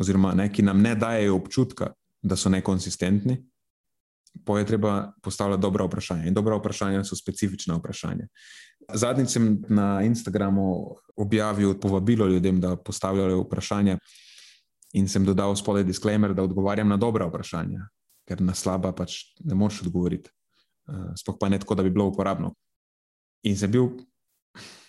oziroma 0.00 0.32
ne, 0.38 0.48
ki 0.52 0.64
nam 0.64 0.80
ne 0.80 0.94
dajo 0.96 1.36
občutka, 1.36 1.90
da 2.22 2.36
so 2.36 2.48
nekonsistentni, 2.48 3.36
pa 4.44 4.58
je 4.58 4.66
treba 4.66 5.12
postavljati 5.22 5.62
dobra 5.62 5.84
vprašanja. 5.84 6.26
In 6.26 6.34
dobra 6.34 6.56
vprašanja 6.56 7.04
so 7.04 7.16
specifična 7.16 7.76
vprašanja. 7.76 8.28
Zadnjič 8.94 9.30
sem 9.30 9.48
na 9.68 10.02
Instagramu 10.02 10.96
objavil 11.16 11.74
povabilo 11.80 12.26
ljudem, 12.26 12.60
da 12.60 12.76
postavljajo 12.76 13.42
vprašanja, 13.42 13.98
in 14.92 15.08
sem 15.08 15.24
dodal 15.24 15.56
spodaj 15.56 15.84
disclaimer, 15.84 16.34
da 16.34 16.42
odgovarjam 16.42 16.88
na 16.88 16.96
dobra 16.96 17.26
vprašanja, 17.28 17.88
ker 18.28 18.40
na 18.40 18.54
slaba 18.54 18.92
pač 18.92 19.20
ne 19.44 19.54
moreš 19.54 19.82
odgovoriti. 19.86 20.30
Uh, 20.88 21.12
Sploh 21.16 21.36
pa 21.40 21.48
ne 21.48 21.58
tako, 21.58 21.74
da 21.74 21.82
bi 21.82 21.92
bilo 21.92 22.06
uporabno. 22.08 22.54
In 23.44 23.56
sem 23.56 23.70
bil 23.70 23.90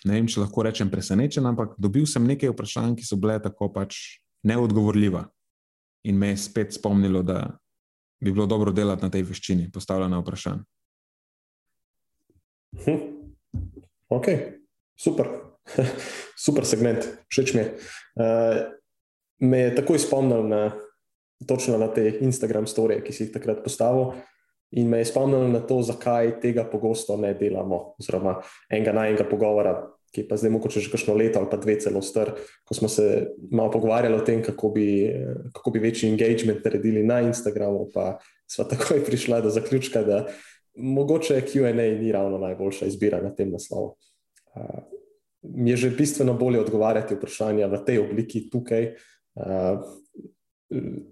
ne 0.04 0.16
vem, 0.16 0.28
če 0.28 0.40
lahko 0.42 0.64
rečem 0.64 0.90
presenečen, 0.90 1.46
ampak 1.46 1.76
dobil 1.78 2.06
sem 2.08 2.24
nekaj 2.26 2.54
vprašanj, 2.54 2.96
ki 2.98 3.06
so 3.06 3.18
bile 3.20 3.36
tako 3.42 3.68
pač 3.74 4.20
neodgovorljiva. 4.48 5.26
In 6.08 6.16
me 6.16 6.32
je 6.32 6.40
spet 6.40 6.72
spomnilo, 6.72 7.20
da 7.22 7.42
bi 8.20 8.32
bilo 8.32 8.46
dobro 8.46 8.72
delati 8.72 9.02
na 9.02 9.10
tej 9.10 9.22
veščini, 9.28 9.70
postavljena 9.72 10.20
vprašanja. 10.20 10.64
Hm. 12.84 12.98
Ok, 14.10 14.26
super, 14.98 15.28
super 16.46 16.66
segment, 16.66 17.06
všeč 17.30 17.54
mi 17.54 17.62
je. 17.62 17.70
Uh, 18.20 18.60
me 19.40 19.58
je 19.58 19.74
takoj 19.74 19.98
spomnil 19.98 20.44
na, 20.48 20.62
točno 21.46 21.78
na 21.78 21.88
te 21.88 22.18
Instagram 22.20 22.66
storije, 22.66 23.04
ki 23.04 23.12
si 23.12 23.24
jih 23.24 23.32
takrat 23.32 23.62
postavil. 23.64 24.12
In 24.70 24.90
me 24.90 25.00
je 25.00 25.08
spomnil 25.10 25.48
na 25.50 25.62
to, 25.66 25.80
zakaj 25.82 26.36
tega 26.42 26.64
pogosto 26.70 27.16
ne 27.18 27.32
delamo, 27.34 27.96
oziroma 27.98 28.36
enega 28.70 28.92
najmenjega 28.94 29.26
pogovora, 29.30 29.74
ki 30.10 30.22
je 30.22 30.28
pa 30.28 30.36
zdaj 30.36 30.50
mogoče 30.50 30.80
že 30.80 30.90
kakšno 30.90 31.14
leto 31.14 31.38
ali 31.38 31.50
pa 31.50 31.56
dve 31.56 31.78
celo 31.80 32.02
star, 32.02 32.32
ko 32.64 32.74
smo 32.74 32.88
se 32.88 33.30
malo 33.50 33.70
pogovarjali 33.70 34.16
o 34.16 34.24
tem, 34.26 34.42
kako 34.42 34.70
bi, 34.74 34.86
kako 35.54 35.70
bi 35.70 35.82
večji 35.82 36.10
engagement 36.10 36.64
naredili 36.64 37.02
na 37.06 37.20
Instagramu, 37.20 37.88
pa 37.94 38.18
smo 38.50 38.64
takoj 38.72 39.04
prišli 39.04 39.42
do 39.42 39.50
zaključka, 39.50 40.02
da 40.02 40.26
mogoče 40.74 41.42
QA 41.46 41.72
ni 41.74 42.12
ravno 42.12 42.38
najboljša 42.38 42.86
izbira 42.86 43.22
na 43.22 43.34
tem 43.34 43.50
naslovu. 43.50 43.96
Uh, 44.54 44.82
je 45.42 45.76
že 45.76 45.90
bistveno 45.90 46.34
bolje 46.34 46.60
odgovarjati 46.60 47.14
vprašanja 47.14 47.66
v 47.66 47.84
tej 47.86 47.98
obliki 47.98 48.50
tukaj. 48.50 48.94
Uh, 49.34 49.82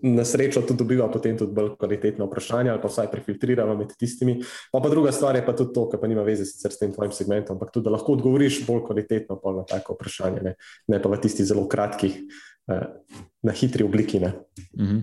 na 0.02 0.24
srečo 0.24 0.62
tudi 0.62 0.78
dobiva 0.78 1.08
potem 1.10 1.34
tudi 1.38 1.52
bolj 1.54 1.72
kvalitetna 1.78 2.28
vprašanja, 2.28 2.72
ali 2.72 2.82
pa 2.82 2.90
vsaj 2.90 3.10
prefiltriramo 3.10 3.74
med 3.78 3.94
tistimi. 3.98 4.38
Pa, 4.72 4.80
pa 4.80 4.90
druga 4.92 5.12
stvar 5.12 5.36
je 5.36 5.42
pa 5.46 5.54
tudi 5.56 5.74
to, 5.74 5.88
kar 5.90 6.00
pa 6.00 6.10
nima 6.10 6.22
veze 6.22 6.46
sicer 6.46 6.72
s 6.72 6.78
tem 6.78 6.92
tvojim 6.94 7.12
segmentom, 7.12 7.58
ampak 7.58 7.72
tudi, 7.74 7.88
da 7.88 7.96
lahko 7.96 8.14
odgovoriš 8.14 8.62
bolj 8.68 8.84
kvalitetno 8.86 9.40
na 9.56 9.66
tako 9.66 9.98
vprašanje, 9.98 10.44
ne, 10.46 10.54
ne 10.86 11.02
pa 11.02 11.10
v 11.10 11.20
tisti 11.26 11.46
zelo 11.48 11.66
kratkih, 11.68 12.20
eh, 12.70 12.86
na 13.42 13.52
hitri 13.52 13.84
obliki. 13.84 14.22
Mhm. 14.78 14.98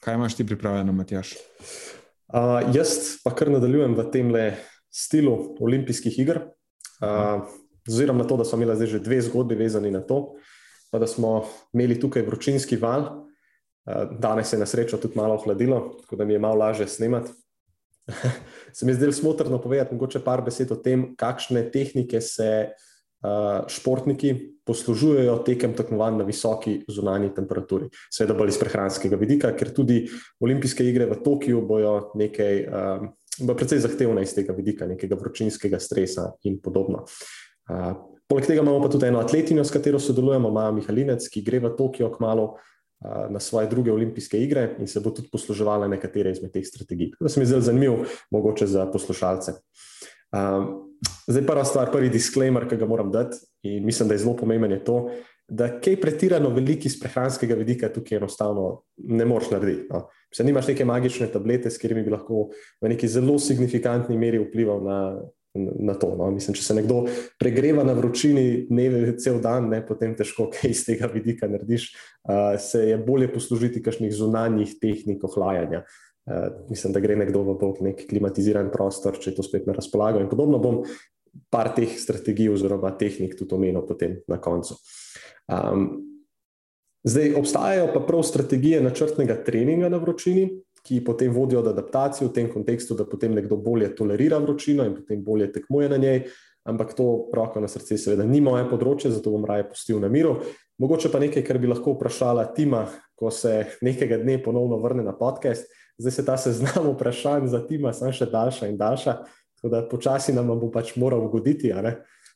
Kaj 0.00 0.14
imaš 0.14 0.34
ti 0.34 0.46
pripravljeno, 0.46 0.92
Matjaš? 0.92 1.36
Uh, 2.28 2.58
jaz 2.74 3.20
pa 3.24 3.30
kar 3.32 3.48
nadaljujem 3.52 3.94
v 3.96 4.04
tem 4.12 4.32
stilu 4.90 5.54
olimpijskih 5.60 6.18
iger, 6.18 6.40
uh, 7.00 7.46
oziroma 7.88 8.24
na 8.24 8.28
to, 8.28 8.36
da 8.36 8.44
smo 8.44 8.58
imeli 8.58 8.76
zdaj 8.76 8.90
že 8.96 9.00
dve 9.04 9.20
zgodbi 9.22 9.54
vezani 9.54 9.92
na 9.94 10.00
to, 10.00 10.34
pa 10.90 10.98
da 10.98 11.06
smo 11.06 11.44
imeli 11.72 12.00
tukaj 12.00 12.22
vročinski 12.22 12.76
val. 12.76 13.02
Uh, 13.88 14.18
danes 14.20 14.52
je 14.52 14.58
na 14.58 14.66
srečo 14.66 14.96
tudi 14.96 15.16
malo 15.16 15.34
ohladilo, 15.34 15.96
tako 16.00 16.16
da 16.16 16.24
mi 16.24 16.32
je 16.32 16.38
malo 16.38 16.54
lažje 16.54 16.88
snemati. 16.88 17.32
se 18.76 18.86
mi 18.86 18.92
je 18.92 18.96
zdelo 18.96 19.12
smotrno 19.12 19.60
povedati, 19.60 19.94
mogoče 19.94 20.24
par 20.24 20.42
besed 20.44 20.72
o 20.72 20.76
tem, 20.76 21.14
kakšne 21.16 21.70
tehnike 21.70 22.20
se 22.20 22.70
uh, 22.70 23.68
športniki 23.68 24.34
poslužujejo 24.68 25.38
tekem 25.46 25.74
tekmovanj 25.76 26.18
na 26.18 26.24
visoki 26.24 26.82
zunanji 26.88 27.32
temperaturi. 27.36 27.88
Seveda 28.12 28.36
bolj 28.36 28.52
iz 28.54 28.60
prehranskega 28.60 29.16
vidika, 29.16 29.52
ker 29.56 29.72
tudi 29.74 30.02
olimpijske 30.40 30.84
igre 30.84 31.08
v 31.08 31.20
Tokiu 31.24 31.62
bojo 31.66 32.10
nekaj, 32.20 32.60
um, 32.68 33.10
bo 33.48 33.56
precej 33.56 33.80
zahtevne 33.84 34.24
iz 34.24 34.34
tega 34.36 34.56
vidika, 34.56 34.88
nekega 34.88 35.16
vročinskega 35.20 35.80
stresa 35.80 36.30
in 36.48 36.60
podobno. 36.60 37.06
Uh, 38.28 38.34
poleg 38.34 38.46
tega 38.46 38.60
imamo 38.60 38.80
pa 38.84 38.88
tudi 38.92 39.06
eno 39.08 39.20
atletinjo, 39.20 39.64
s 39.64 39.72
katero 39.72 39.98
sodelujemo, 39.98 40.50
Maja 40.52 40.72
Mihalinec, 40.76 41.28
ki 41.32 41.40
gre 41.42 41.62
v 41.64 41.76
Tokio 41.76 42.10
kmalo 42.12 42.58
na 43.30 43.40
svoje 43.40 43.66
druge 43.66 43.92
olimpijske 43.92 44.40
igre 44.42 44.74
in 44.78 44.86
se 44.86 45.00
bo 45.00 45.10
tudi 45.10 45.28
posluževala 45.32 45.88
nekatere 45.88 46.32
izmed 46.34 46.52
teh 46.52 46.66
strategij. 46.66 47.12
To 47.18 47.28
se 47.28 47.40
mi 47.40 47.46
zdi 47.46 47.60
zanimivo, 47.62 48.04
mogoče 48.30 48.66
za 48.66 48.86
poslušalce. 48.90 49.52
Um, 50.34 50.66
zdaj, 51.26 51.46
prva 51.46 51.64
stvar, 51.64 51.92
prvi 51.92 52.10
disclaimer, 52.10 52.66
ki 52.68 52.76
ga 52.76 52.86
moram 52.86 53.12
dati, 53.12 53.38
in 53.62 53.86
mislim, 53.86 54.08
da 54.08 54.14
je 54.14 54.24
zelo 54.24 54.34
pomemben, 54.36 54.74
je 54.74 54.84
to, 54.84 54.98
da 55.48 55.70
kaj 55.80 55.96
pretirano 56.00 56.50
veliki 56.50 56.90
iz 56.90 56.98
prehranskega 57.00 57.54
vidika 57.54 57.88
tukaj 57.88 58.18
enostavno 58.18 58.82
ne 58.96 59.24
moreš 59.24 59.50
narediti. 59.54 59.86
No. 59.94 60.08
Se 60.34 60.44
nimaš 60.44 60.68
neke 60.68 60.84
magične 60.84 61.30
tablete, 61.32 61.70
s 61.70 61.78
katerimi 61.78 62.02
bi 62.04 62.12
lahko 62.12 62.48
v 62.82 62.90
neki 62.92 63.08
zelo 63.08 63.38
signifikantni 63.38 64.18
meri 64.18 64.42
vplival 64.42 64.82
na 64.84 64.98
na 65.54 65.94
to. 65.94 66.14
No. 66.18 66.30
Mislim, 66.30 66.56
če 66.56 66.62
se 66.62 66.76
nekdo 66.76 67.02
pregreva 67.40 67.84
na 67.86 67.94
vročini, 67.96 68.66
ne 68.70 69.14
cel 69.20 69.40
dan, 69.44 69.70
ne, 69.72 69.80
potem 69.86 70.14
težko 70.18 70.48
kaj 70.52 70.70
iz 70.70 70.84
tega 70.86 71.10
vidika 71.12 71.48
narediš. 71.50 71.90
Uh, 72.28 72.56
se 72.60 72.84
je 72.90 72.98
bolje 73.00 73.30
poslužiti 73.32 73.82
kakšnih 73.82 74.12
zunanjih 74.14 74.76
tehnik 74.82 75.24
ohlajanja. 75.24 75.84
Uh, 76.28 76.48
mislim, 76.70 76.92
da 76.92 77.02
gre 77.04 77.16
nekdo 77.16 77.44
v 77.46 77.56
bolj 77.60 77.84
nek 77.88 78.04
klimatiziran 78.10 78.72
prostor, 78.74 79.16
če 79.16 79.32
je 79.32 79.38
to 79.38 79.46
spet 79.46 79.68
na 79.68 79.76
razpolago. 79.76 80.20
In 80.22 80.30
podobno 80.30 80.60
bom 80.62 80.82
par 81.52 81.72
teh 81.76 81.96
strategij 81.98 82.50
oziroma 82.52 82.92
tehnik 82.98 83.36
tudi 83.38 83.56
omenil 83.56 83.86
potem 83.88 84.18
na 84.28 84.40
koncu. 84.42 84.76
Um, 85.48 85.88
zdaj, 87.08 87.34
obstajajo 87.38 87.88
pa 87.94 88.02
prav 88.04 88.24
strategije 88.26 88.82
načrtnega 88.84 89.38
treninga 89.44 89.88
na 89.88 90.00
vročini, 90.02 90.48
ki 90.88 91.02
potem 91.04 91.32
vodijo 91.32 91.60
do 91.62 91.70
adaptacije 91.70 92.28
v 92.28 92.32
tem 92.32 92.46
kontekstu, 92.48 92.96
da 92.96 93.04
potem 93.04 93.34
nekdo 93.36 93.58
bolje 93.60 93.90
tolerira 93.96 94.38
vročino 94.40 94.86
in 94.88 94.94
potem 94.96 95.20
bolje 95.24 95.50
tekmuje 95.52 95.88
na 95.88 95.96
njej. 96.00 96.22
Ampak 96.68 96.94
to, 96.96 97.28
roko 97.32 97.60
na 97.60 97.68
srce, 97.68 97.96
seveda 97.96 98.26
ni 98.28 98.40
moje 98.44 98.66
področje, 98.68 99.12
zato 99.12 99.32
bom 99.32 99.44
raje 99.48 99.68
pustil 99.70 100.00
na 100.00 100.08
miru. 100.12 100.34
Mogoče 100.80 101.08
pa 101.12 101.20
nekaj, 101.22 101.44
kar 101.46 101.58
bi 101.60 101.70
lahko 101.70 101.94
vprašala 101.94 102.44
Tima, 102.56 102.86
ko 103.16 103.30
se 103.32 103.78
nekega 103.84 104.18
dne 104.20 104.36
ponovno 104.42 104.76
vrne 104.82 105.04
na 105.06 105.14
podcast. 105.16 105.68
Zdaj 105.98 106.14
se 106.14 106.24
ta 106.26 106.36
seznam 106.40 106.90
vprašanj 106.94 107.48
za 107.52 107.62
Tima, 107.66 107.92
sem 107.96 108.12
še 108.12 108.28
daljša 108.32 108.68
in 108.68 108.76
daljša, 108.80 109.16
tako 109.58 109.72
da 109.72 109.82
počasi 109.88 110.36
nam 110.36 110.52
bo 110.60 110.70
pač 110.72 110.94
moral 111.00 111.24
ugoditi. 111.26 111.72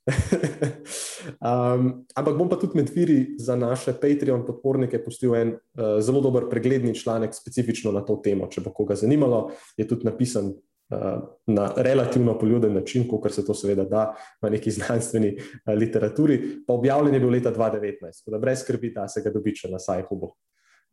um, 1.47 2.03
ampak 2.15 2.35
bom 2.35 2.49
pa 2.51 2.59
tudi 2.59 2.81
med 2.81 2.91
viri 2.91 3.39
za 3.39 3.55
naše 3.57 3.95
Patreon 3.95 4.43
podpornike 4.47 4.99
postil 5.05 5.35
en 5.39 5.55
uh, 5.55 6.03
zelo 6.03 6.20
dober 6.20 6.49
pregledni 6.51 6.95
članek 6.95 7.35
specifično 7.35 7.93
na 7.93 8.03
to 8.05 8.19
temo. 8.24 8.49
Če 8.51 8.65
bo 8.65 8.73
koga 8.74 8.97
zanimalo, 8.99 9.53
je 9.79 9.87
tudi 9.89 10.09
napisan 10.09 10.51
uh, 10.51 11.23
na 11.47 11.69
relativno 11.77 12.35
poljuden 12.39 12.74
način, 12.74 13.07
kot 13.09 13.31
se 13.33 13.47
to 13.47 13.55
seveda 13.55 13.85
da 13.85 14.09
v 14.43 14.51
neki 14.57 14.70
znanstveni 14.74 15.37
uh, 15.39 15.74
literaturi. 15.79 16.41
Pa 16.66 16.74
objavljen 16.74 17.15
je 17.15 17.23
bil 17.23 17.31
leta 17.39 17.55
2019, 17.55 18.24
tako 18.24 18.35
da 18.35 18.43
brez 18.43 18.66
skrbi, 18.66 18.91
da 18.95 19.07
se 19.09 19.23
ga 19.23 19.31
dobi 19.31 19.55
če 19.55 19.70
na 19.70 19.79
sajhubu. 19.79 20.35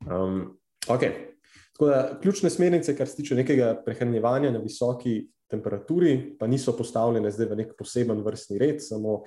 Um, 0.06 0.46
okay. 0.88 1.34
Tako 1.74 1.90
da 1.90 2.20
ključne 2.22 2.50
smernice, 2.50 2.94
kar 2.96 3.08
se 3.08 3.16
tiče 3.16 3.36
nekega 3.36 3.74
prehranjevanja 3.86 4.52
na 4.52 4.60
visoki 4.60 5.24
temperaturi, 5.50 6.36
pa 6.40 6.48
niso 6.48 6.76
postavljene 6.78 7.32
zdaj 7.32 7.48
v 7.50 7.62
nek 7.64 7.78
poseben 7.78 8.22
vrstni 8.26 8.60
red, 8.62 8.84
samo 8.84 9.24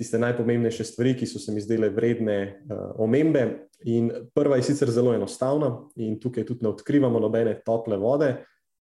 tiste 0.00 0.18
najpomembnejše 0.18 0.84
stvari, 0.84 1.14
ki 1.16 1.26
so 1.28 1.38
se 1.38 1.52
mi 1.52 1.60
zdele 1.60 1.90
vredne 1.92 2.38
uh, 2.46 2.78
omembe. 3.04 3.44
In 3.90 4.10
prva 4.34 4.56
je 4.56 4.64
sicer 4.70 4.90
zelo 4.92 5.12
enostavna, 5.14 5.74
in 6.00 6.18
tukaj 6.20 6.46
tudi 6.48 6.64
ne 6.64 6.70
odkrivamo 6.72 7.20
nobene 7.20 7.58
tople 7.64 7.98
vode, 8.00 8.30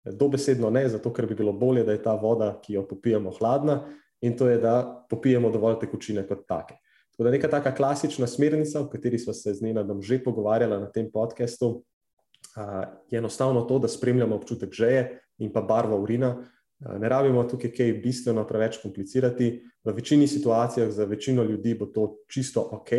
dobesedno 0.06 0.70
ne, 0.70 0.88
zato 0.90 1.14
ker 1.14 1.28
bi 1.30 1.38
bilo 1.38 1.54
bolje, 1.54 1.84
da 1.86 1.94
je 1.94 2.02
ta 2.02 2.16
voda, 2.22 2.56
ki 2.62 2.78
jo 2.78 2.86
popijemo, 2.90 3.34
hladna, 3.40 3.80
in 4.22 4.34
to 4.38 4.50
je, 4.50 4.58
da 4.62 5.06
popijemo 5.10 5.50
dovolj 5.54 5.80
tekočine 5.82 6.26
kot 6.28 6.46
take. 6.50 6.78
Tako 7.14 7.24
da 7.24 7.32
neka 7.32 7.50
taka 7.50 7.76
klasična 7.76 8.28
smernica, 8.28 8.82
o 8.82 8.90
kateri 8.90 9.20
smo 9.20 9.34
se 9.34 9.54
z 9.54 9.62
Nenadom 9.62 10.02
že 10.02 10.20
pogovarjali 10.24 10.82
na 10.82 10.90
tem 10.92 11.12
podkastu, 11.12 11.70
uh, 11.70 12.84
je 13.10 13.22
enostavno 13.22 13.62
to, 13.70 13.80
da 13.80 13.88
spremljamo 13.88 14.36
občutek 14.36 14.74
žeje 14.74 15.22
in 15.38 15.54
pa 15.54 15.62
barvo 15.62 16.02
urina, 16.02 16.36
Ne 16.80 17.10
rabimo 17.10 17.44
tukaj 17.48 17.72
kaj 17.72 17.94
bistveno 18.04 18.44
preveč 18.48 18.82
komplicirati. 18.82 19.48
V 19.86 19.94
večini 19.96 20.28
situacijah 20.28 20.92
za 20.92 21.06
večino 21.06 21.44
ljudi 21.44 21.76
bo 21.80 21.86
to 21.86 22.18
čisto 22.32 22.62
ok. 22.72 22.92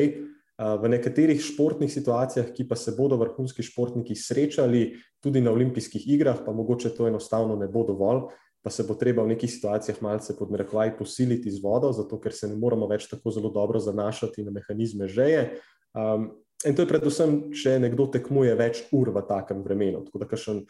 V 0.57 0.89
nekaterih 0.89 1.41
športnih 1.43 1.93
situacijah, 1.93 2.49
ki 2.57 2.65
pa 2.69 2.77
se 2.77 2.95
bodo 2.97 3.19
vrhunski 3.21 3.63
športniki 3.63 4.17
srečali 4.17 4.95
tudi 5.21 5.41
na 5.41 5.53
olimpijskih 5.53 6.09
igrah, 6.09 6.41
pa 6.47 6.53
mogoče 6.53 6.95
to 6.97 7.09
enostavno 7.09 7.57
ne 7.57 7.69
bo 7.69 7.85
dovolj, 7.85 8.31
pa 8.65 8.71
se 8.71 8.87
bo 8.89 8.97
treba 8.97 9.23
v 9.23 9.35
nekih 9.35 9.53
situacijah 9.53 10.01
malce 10.03 10.35
podmerekvaj 10.39 10.97
posiliti 10.99 11.51
z 11.51 11.61
vodo, 11.63 11.93
zato 11.93 12.17
ker 12.21 12.33
se 12.33 12.49
ne 12.49 12.57
moramo 12.57 12.89
več 12.89 13.05
tako 13.11 13.31
zelo 13.31 13.53
dobro 13.53 13.79
zanašati 13.79 14.43
na 14.43 14.51
mehanizme 14.51 15.09
žeje. 15.09 15.61
Um, 15.93 16.31
in 16.65 16.75
to 16.75 16.83
je 16.83 16.89
predvsem, 16.89 17.37
če 17.53 17.77
nekdo 17.79 18.09
tekmuje 18.11 18.57
več 18.57 18.81
ur 18.97 19.13
v 19.13 19.23
takem 19.29 19.61
vremenu. 19.63 20.07
Tako 20.09 20.25
da, 20.25 20.31
kakšen 20.33 20.65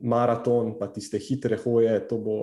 maraton, 0.00 0.74
pa 0.78 0.88
tiste 0.92 1.18
hitre 1.18 1.58
hoje, 1.64 1.92
to 2.08 2.18
bo, 2.18 2.36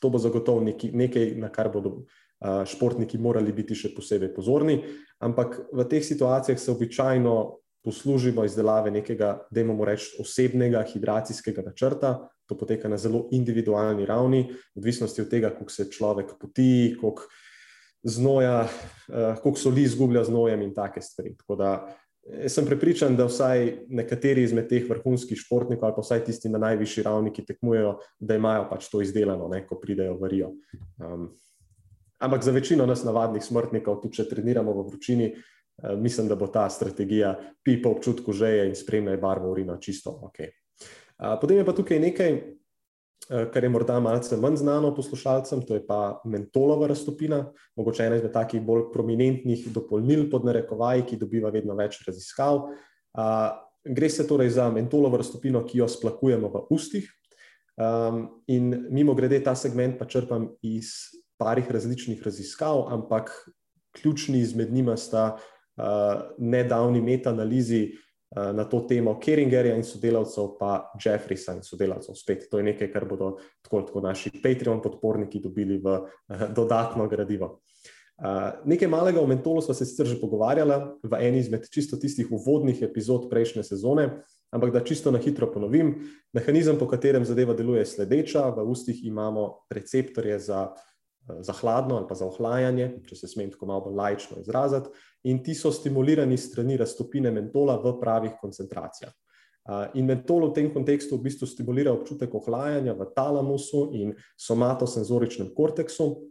to 0.00 0.10
bo 0.10 0.18
zagotovo 0.18 0.60
neki, 0.64 0.92
nekaj, 0.92 1.34
na 1.40 1.50
kar 1.52 1.70
bodo 1.72 2.04
športniki 2.44 3.18
morali 3.18 3.54
biti 3.56 3.76
še 3.78 3.94
posebej 3.94 4.34
pozorni. 4.34 4.82
Ampak 5.24 5.62
v 5.72 5.86
teh 5.88 6.04
situacijah 6.04 6.58
se 6.60 6.72
običajno 6.72 7.34
poslužimo 7.84 8.44
izdelave 8.44 8.90
nekega, 8.92 9.46
da 9.50 9.60
imamo 9.60 9.84
reči, 9.84 10.16
osebnega 10.20 10.84
hidracijskega 10.92 11.64
načrta. 11.64 12.16
To 12.48 12.56
poteka 12.60 12.90
na 12.92 12.98
zelo 13.00 13.22
individualni 13.32 14.04
ravni, 14.04 14.42
odvisnosti 14.76 15.22
od 15.22 15.30
tega, 15.32 15.54
kako 15.56 15.72
se 15.72 15.88
človek 15.88 16.34
poti, 16.40 16.92
koliko 17.00 17.24
znoja, 18.04 18.66
koliko 19.40 19.56
soli 19.56 19.86
izgublja 19.88 20.26
z 20.28 20.34
nojem 20.34 20.66
in 20.66 20.74
take 20.76 21.00
stvari. 21.00 21.32
Tako 21.40 21.56
da 21.56 21.70
uh, 21.80 22.03
Jaz 22.24 22.54
sem 22.56 22.64
prepričan, 22.64 23.16
da 23.16 23.26
vsaj 23.28 23.66
nekateri 23.92 24.46
izmed 24.46 24.68
teh 24.70 24.86
vrhunskih 24.88 25.36
športnikov, 25.36 25.90
ali 25.90 25.96
pa 25.96 26.04
vsaj 26.04 26.22
tisti 26.24 26.48
na 26.48 26.58
najvišji 26.62 27.04
ravni, 27.04 27.32
ki 27.34 27.44
tekmujejo, 27.44 27.98
da 28.18 28.38
imajo 28.38 28.64
pač 28.70 28.88
to 28.88 29.02
izdelano, 29.04 29.48
ne, 29.52 29.60
ko 29.68 29.76
pridejo 29.80 30.16
v 30.22 30.30
Rio. 30.32 30.48
Um, 31.04 31.28
ampak 32.24 32.46
za 32.46 32.54
večino 32.56 32.86
nas, 32.88 33.04
navadnih 33.04 33.44
smrtnikov, 33.44 34.00
tudi 34.00 34.16
če 34.16 34.28
treniramo 34.30 34.72
v 34.72 34.86
vročini, 34.88 35.30
uh, 35.34 35.92
mislim, 36.00 36.30
da 36.32 36.40
bo 36.40 36.48
ta 36.48 36.64
strategija 36.72 37.34
pipa 37.62 37.92
občutku 37.92 38.32
žeje 38.32 38.70
in 38.70 38.76
spremljaj 38.78 39.20
barvo 39.20 39.52
urina 39.52 39.76
čisto 39.76 40.16
ok. 40.24 40.40
Uh, 40.44 41.36
potem 41.40 41.60
je 41.60 41.68
pa 41.68 41.76
tukaj 41.76 42.00
nekaj, 42.08 42.38
Eh, 42.40 42.63
kar 43.28 43.64
je 43.64 43.68
morda 43.72 43.96
malce 44.00 44.36
manj 44.36 44.56
znano 44.60 44.94
poslušalcem, 44.94 45.62
to 45.64 45.78
je 45.78 45.86
pa 45.86 46.20
mentolova 46.24 46.86
raztopina, 46.86 47.46
mogoče 47.76 48.04
ena 48.06 48.16
izmed 48.16 48.32
takih 48.32 48.62
bolj 48.62 48.90
prominentnih 48.92 49.66
dopolnil 49.72 50.26
pod 50.30 50.44
narekovaji, 50.44 51.06
ki 51.08 51.20
dobiva 51.20 51.50
vedno 51.54 51.76
več 51.78 52.02
raziskav. 52.06 52.66
Gre 53.84 54.10
se 54.10 54.26
torej 54.28 54.50
za 54.58 54.68
mentolovo 54.72 55.16
raztopino, 55.16 55.64
ki 55.64 55.80
jo 55.80 55.88
splakujemo 55.88 56.52
v 56.52 56.64
ustih. 56.76 57.08
Um, 57.74 58.28
in 58.46 58.86
mimo 58.94 59.16
grede 59.18 59.40
ta 59.42 59.56
segment 59.58 59.96
pa 59.98 60.06
črpam 60.06 60.46
iz 60.62 60.92
parih 61.40 61.66
različnih 61.70 62.20
raziskav, 62.22 62.84
ampak 62.94 63.32
ključni 63.98 64.38
izmed 64.44 64.72
njima 64.72 64.94
sta 64.96 65.24
uh, 65.34 66.22
nedavni 66.38 67.00
metanalizi 67.02 67.88
Eh, 67.88 68.03
na 68.34 68.64
to 68.64 68.80
temo 68.88 69.14
Keringerja 69.20 69.76
in 69.76 69.84
sodelavcev, 69.86 70.54
pa 70.58 70.90
Jeffreysa 70.98 71.54
in 71.56 71.62
sodelavcev. 71.62 72.16
Spet 72.18 72.48
to 72.50 72.58
je 72.58 72.66
nekaj, 72.66 72.90
kar 72.92 73.06
bodo 73.08 73.36
tako, 73.62 73.84
tako 73.86 74.02
naši 74.04 74.32
Patreon 74.42 74.82
podporniki 74.82 75.40
dobili 75.42 75.78
v 75.78 75.98
uh, 76.00 76.48
dodatno 76.54 77.08
gradivo. 77.08 77.60
Uh, 78.14 78.62
nekaj 78.64 78.88
malega 78.88 79.20
o 79.20 79.26
mentolu 79.26 79.62
smo 79.62 79.74
se 79.74 79.86
sicer 79.86 80.06
že 80.06 80.20
pogovarjali 80.20 80.74
v 81.02 81.18
eni 81.18 81.42
izmed 81.42 81.66
čisto 81.70 81.96
tistih 81.98 82.30
uvodnih 82.30 82.82
epizod 82.82 83.26
prejšnje 83.30 83.64
sezone, 83.66 84.08
ampak 84.54 84.70
da 84.70 84.84
čisto 84.86 85.10
na 85.10 85.18
hitro 85.18 85.50
ponovim, 85.50 85.96
mehanizem, 86.32 86.78
po 86.78 86.86
katerem 86.86 87.24
zadeva 87.26 87.54
deluje, 87.54 87.82
je 87.82 87.90
sledeča. 87.98 88.48
V 88.54 88.66
ustih 88.70 89.02
imamo 89.06 89.66
receptorje 89.70 90.38
za 90.38 90.74
za 91.40 91.52
hladno 91.52 91.96
ali 91.96 92.06
pa 92.08 92.14
za 92.14 92.26
ohlajanje, 92.26 92.90
če 93.08 93.16
se 93.16 93.28
smem 93.28 93.50
tako 93.50 93.66
malo 93.66 93.92
lajčno 93.96 94.40
izraziti, 94.40 94.90
in 95.24 95.42
ti 95.42 95.54
so 95.54 95.72
stimulirani 95.72 96.36
strani 96.36 96.76
raztopine 96.76 97.30
mentola 97.30 97.76
v 97.80 97.96
pravih 98.00 98.36
koncentracijah. 98.40 99.12
In 99.96 100.04
mentol 100.04 100.50
v 100.50 100.52
tem 100.52 100.66
kontekstu 100.68 101.16
v 101.16 101.24
bistvu 101.24 101.48
stimulira 101.48 101.92
občutek 101.92 102.34
ohlajanja 102.36 102.92
v 102.92 103.06
talamusu 103.16 103.88
in 103.96 104.12
somatosenzoričnem 104.36 105.54
korteksu. 105.56 106.28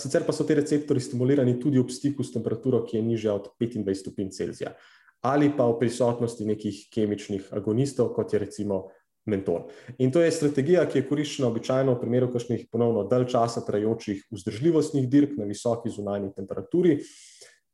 Sicer 0.00 0.24
pa 0.24 0.32
so 0.32 0.44
ti 0.48 0.56
receptori 0.56 1.00
stimulirani 1.00 1.58
tudi 1.60 1.80
ob 1.80 1.92
stiku 1.92 2.24
s 2.24 2.32
temperaturo, 2.32 2.80
ki 2.84 2.96
je 2.96 3.02
nižja 3.04 3.34
od 3.36 3.52
25 3.60 4.00
stopinj 4.00 4.32
Celzija, 4.32 4.72
ali 5.20 5.52
pa 5.52 5.68
v 5.68 5.76
prisotnosti 5.80 6.44
nekih 6.44 6.88
kemičnih 6.92 7.52
agonistov, 7.52 8.14
kot 8.16 8.32
je 8.32 8.40
recimo 8.40 8.88
mentol. 9.28 9.68
In 9.98 10.12
to 10.12 10.24
je 10.24 10.32
strategija, 10.32 10.86
ki 10.88 11.00
je 11.00 11.08
koriščena 11.08 11.48
običajno 11.48 11.94
v 11.94 12.00
primeru 12.00 12.30
kakšnih 12.32 12.64
ponovno 12.72 13.04
dalj 13.08 13.28
časa 13.32 13.60
trajajočih 13.64 14.24
vzdržljivostnih 14.32 15.08
dirk 15.08 15.36
na 15.36 15.44
visoki 15.44 15.92
zunanji 15.92 16.32
temperaturi, 16.36 16.96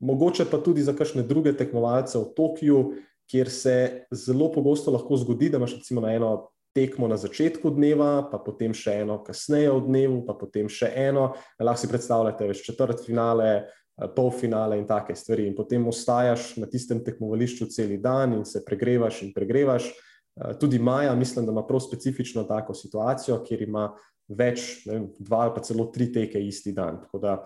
mogoče 0.01 0.45
pa 0.51 0.59
tudi 0.59 0.83
za 0.83 0.93
kakšne 0.93 1.23
druge 1.23 1.53
tekmovalce 1.57 2.19
v 2.19 2.33
Tokiu, 2.37 2.83
kjer 3.31 3.51
se 3.51 4.07
zelo 4.15 4.51
pogosto 4.53 4.91
lahko 4.95 5.17
zgodi, 5.17 5.49
da 5.51 5.59
imaš 5.59 5.79
recimo 5.81 6.01
na 6.01 6.13
eno 6.15 6.51
tekmo 6.77 7.09
na 7.09 7.17
začetku 7.17 7.71
dneva, 7.73 8.29
pa 8.29 8.39
potem 8.39 8.75
še 8.77 9.01
eno 9.01 9.17
kasneje 9.25 9.73
v 9.73 9.81
dnevu, 9.89 10.19
pa 10.29 10.37
potem 10.37 10.69
še 10.69 10.91
eno. 11.09 11.31
Lahko 11.57 11.81
si 11.81 11.89
predstavljate 11.89 12.49
več 12.51 12.61
četrt 12.67 13.01
finale, 13.07 13.49
eh, 13.57 14.11
pol 14.13 14.31
finale 14.31 14.79
in 14.79 14.87
take 14.87 15.17
stvari. 15.17 15.47
In 15.49 15.57
potem 15.57 15.87
ostajaš 15.89 16.59
na 16.61 16.69
tistem 16.69 17.01
tekmovališču 17.01 17.71
cel 17.73 17.97
dan 18.01 18.37
in 18.37 18.45
se 18.45 18.63
pregrevaš 18.65 19.23
in 19.23 19.33
pregrevaš. 19.33 19.89
Eh, 19.89 20.53
tudi 20.61 20.79
Maja, 20.79 21.15
mislim, 21.15 21.47
da 21.47 21.53
ima 21.53 21.65
prav 21.67 21.81
specifično 21.81 22.45
tako 22.45 22.75
situacijo, 22.75 23.41
kjer 23.43 23.63
ima 23.63 23.89
več, 24.29 24.85
vem, 24.87 25.09
dva 25.19 25.47
ali 25.47 25.55
pa 25.55 25.63
celo 25.63 25.87
tri 25.95 26.13
teke 26.13 26.41
isti 26.43 26.73
dan. 26.73 27.01
Tako 27.01 27.19
da 27.19 27.45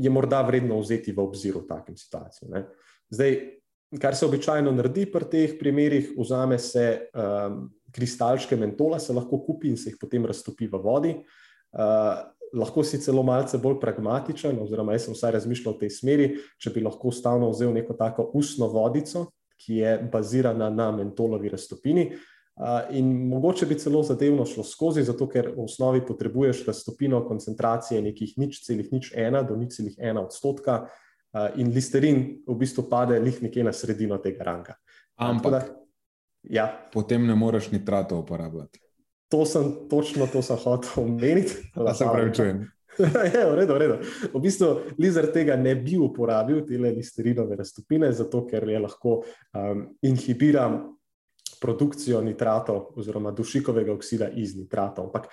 je 0.00 0.10
morda 0.10 0.42
vredno 0.46 0.78
vzeti 0.80 1.12
v 1.12 1.22
obzir 1.22 1.56
v 1.58 1.66
takem 1.68 1.96
situaciji. 1.96 2.48
Ne. 2.52 2.64
Zdaj, 3.12 3.38
kar 4.00 4.16
se 4.16 4.26
običajno 4.26 4.72
naredi 4.72 5.06
pri 5.12 5.28
teh 5.30 5.56
primerih, 5.60 6.12
vzame 6.18 6.58
se 6.58 7.08
um, 7.12 7.66
kristalčke 7.92 8.56
mentola, 8.56 8.98
se 8.98 9.12
lahko 9.12 9.42
kupi 9.44 9.68
in 9.68 9.76
se 9.76 9.90
jih 9.90 9.98
potem 10.00 10.26
raztopi 10.26 10.68
v 10.70 10.80
vodi. 10.80 11.12
Uh, 11.72 12.22
lahko 12.52 12.84
si 12.84 13.00
celo 13.00 13.22
malce 13.22 13.58
bolj 13.58 13.78
pragmatičen, 13.80 14.58
oziroma 14.60 14.96
jaz 14.96 15.08
sem 15.08 15.16
vsaj 15.16 15.36
razmišljal 15.38 15.76
v 15.76 15.84
tej 15.84 15.92
smeri, 15.92 16.26
če 16.60 16.72
bi 16.74 16.84
lahko 16.84 17.12
stavno 17.12 17.50
vzel 17.52 17.72
neko 17.72 17.96
tako 17.96 18.30
usno 18.36 18.68
vodico, 18.72 19.30
ki 19.62 19.76
je 19.78 19.96
bazirana 20.12 20.68
na 20.70 20.90
mentolovi 20.92 21.52
raztopini. 21.52 22.10
In 22.92 23.28
mogoče 23.28 23.66
bi 23.66 23.78
celo 23.80 24.02
zadevno 24.04 24.44
šlo 24.46 24.64
skozi, 24.64 25.02
zato 25.02 25.26
ker 25.28 25.48
v 25.56 25.64
osnovi 25.64 26.02
potrebuješ 26.06 26.66
raztopino 26.66 27.22
koncentracije 27.24 28.02
nekih 28.02 28.34
nič 28.38 28.60
celih 28.66 28.92
nič 28.92 29.12
ena 29.16 29.40
do 29.42 29.56
nič 29.56 29.78
celih 29.78 29.96
ena 29.98 30.20
odstotka, 30.20 30.82
in 31.56 31.72
listerin 31.72 32.44
v 32.46 32.56
bistvu 32.60 32.84
pade 32.90 33.16
lih 33.18 33.40
nekje 33.42 33.64
na 33.64 33.72
sredino 33.72 34.18
tega 34.20 34.44
ranka. 34.44 34.76
Ampak 35.16 35.52
da, 35.52 35.62
ja. 36.42 36.66
potem 36.92 37.26
ne 37.26 37.34
moreš 37.34 37.70
nitratov 37.72 38.26
uporabljati. 38.26 38.80
To 39.32 39.46
sem 39.48 39.88
točno 39.90 40.26
to 40.26 40.42
sem 40.42 40.56
hotel 40.60 41.04
omeniti. 41.04 41.72
Da 41.76 41.94
se 41.98 42.04
pravi, 42.04 42.34
čujem. 42.34 42.68
je, 43.34 43.44
v 43.50 43.54
redu, 43.56 43.74
v 43.74 43.78
redu. 43.78 43.94
V 44.34 44.40
bistvu 44.44 44.74
Lizer 45.00 45.30
tega 45.32 45.56
ne 45.56 45.72
bi 45.74 45.96
uporabil, 45.96 46.60
te 46.68 46.76
listerinove 46.76 47.56
raztopine, 47.56 48.12
zato 48.12 48.44
ker 48.46 48.68
je 48.68 48.82
lahko 48.82 49.22
um, 49.22 49.86
inhibira 50.04 50.68
produkcijo 51.62 52.20
nitratov 52.26 52.92
oziroma 52.98 53.30
dušikovega 53.30 53.94
oksida 53.94 54.28
iz 54.28 54.56
nitratov. 54.58 55.10
Ampak 55.10 55.30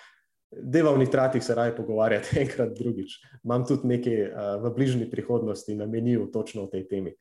Deva 0.51 0.91
o 0.91 0.97
nitratih 0.97 1.43
se 1.43 1.55
raje 1.55 1.75
pogovarjati 1.75 2.39
enkrat 2.43 2.73
drugič. 2.77 3.19
Imam 3.43 3.65
tudi 3.65 3.87
nekaj 3.87 4.21
uh, 4.23 4.63
v 4.63 4.73
bližnji 4.75 5.09
prihodnosti 5.09 5.75
na 5.75 5.85
meniju 5.85 6.29
točno 6.33 6.63
o 6.63 6.67
tej 6.67 6.87
temi. 6.87 7.13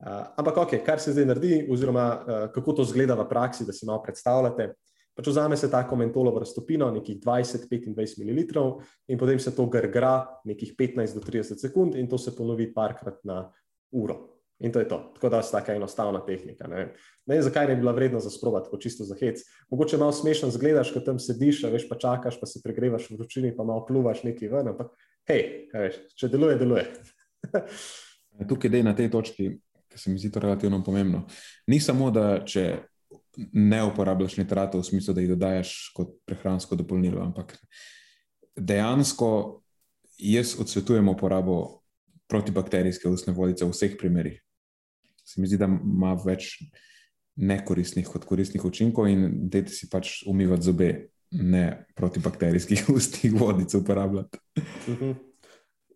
Uh, 0.00 0.32
ampak, 0.36 0.56
ok, 0.56 0.78
kar 0.86 1.00
se 1.00 1.12
zdaj 1.12 1.26
naredi, 1.28 1.66
oziroma 1.70 2.06
uh, 2.16 2.46
kako 2.54 2.72
to 2.72 2.84
zgleda 2.88 3.14
v 3.20 3.28
praksi, 3.28 3.66
da 3.68 3.72
si 3.76 3.86
malo 3.86 4.00
predstavljate. 4.02 4.72
Pač 5.14 5.28
vzame 5.28 5.56
se 5.56 5.68
tako 5.70 5.96
mentolovo 6.00 6.40
raztopino, 6.40 6.88
nekih 6.90 7.18
20-25 7.20 8.24
ml, 8.24 8.62
in 9.08 9.18
potem 9.18 9.38
se 9.38 9.52
to 9.56 9.66
grgra 9.66 10.40
nekih 10.48 10.72
15 10.78 11.18
do 11.18 11.20
30 11.20 11.60
sekund, 11.60 11.94
in 11.94 12.08
to 12.08 12.18
se 12.18 12.32
ponovi 12.36 12.72
parkrat 12.72 13.20
na 13.24 13.42
uro. 13.92 14.29
In 14.60 14.72
to 14.72 14.82
je 14.82 14.88
to. 14.88 14.98
Tako 15.14 15.28
da 15.32 15.36
je 15.40 15.50
tako 15.52 15.72
enostavna 15.72 16.20
tehnika. 16.26 16.66
Ne 16.68 16.90
ne 17.30 17.36
vem, 17.36 17.44
zakaj 17.46 17.68
ne 17.68 17.74
bi 17.74 17.80
bila 17.80 17.92
vredna 17.92 18.20
za 18.20 18.30
sprovat, 18.30 18.68
kot 18.70 18.82
čisto 18.82 19.04
za 19.04 19.14
hec. 19.20 19.38
Mogoče 19.70 19.96
malo 19.96 20.12
smešen 20.12 20.50
zgledaš, 20.50 20.90
ko 20.90 21.00
tam 21.00 21.18
sediš, 21.22 21.62
veš 21.70 21.86
pa 21.88 21.98
čakaš, 21.98 22.40
pa 22.40 22.46
se 22.46 22.62
pregrevaš 22.64 23.06
v 23.10 23.18
vročini, 23.20 23.52
pa 23.56 23.64
malo 23.64 23.84
pluvaš 23.86 24.24
nekaj 24.26 24.50
ven. 24.50 24.72
Ampak, 24.72 24.90
hej, 25.30 25.44
veš, 25.74 26.00
če 26.18 26.30
deluje, 26.32 26.58
deluje. 26.58 26.86
Tukaj 28.50 28.76
je 28.76 28.82
na 28.82 28.96
tej 28.98 29.12
točki, 29.14 29.48
ki 29.90 29.98
se 30.02 30.10
mi 30.10 30.18
zdi 30.18 30.32
to 30.34 30.42
relativno 30.42 30.82
pomembno. 30.84 31.22
Ni 31.70 31.78
samo, 31.80 32.10
da 32.10 32.40
če 32.42 32.66
ne 33.54 33.84
uporabljaš 33.86 34.40
nitratov 34.40 34.82
v 34.82 34.90
smislu, 34.90 35.14
da 35.14 35.22
jih 35.22 35.34
dodajaš 35.36 35.74
kot 35.94 36.16
prehransko 36.26 36.74
dopolnilo, 36.82 37.22
ampak 37.22 37.54
dejansko 38.58 39.30
jaz 40.18 40.56
odsvetujem 40.58 41.14
uporabo 41.14 41.60
protibakterijske 42.30 43.08
ustne 43.08 43.32
vodice 43.38 43.64
v 43.64 43.70
vseh 43.70 43.94
primerih 43.98 44.40
se 45.30 45.40
mi 45.40 45.48
zdi, 45.48 45.58
da 45.60 45.68
ima 45.70 46.14
več 46.24 46.56
nekoristnih 47.40 48.08
kot 48.08 48.26
koristnih 48.28 48.64
učinkov 48.64 49.08
in 49.08 49.48
da 49.50 49.62
ti 49.64 49.72
si 49.74 49.88
pač 49.90 50.20
umivati 50.28 50.66
zobe, 50.68 50.90
ne 51.30 51.64
protibakterijskih 51.96 52.88
ustnih 52.96 53.34
vodic 53.38 53.74
uporabljati. 53.74 54.38
Uh 54.58 54.94
-huh. 55.00 55.14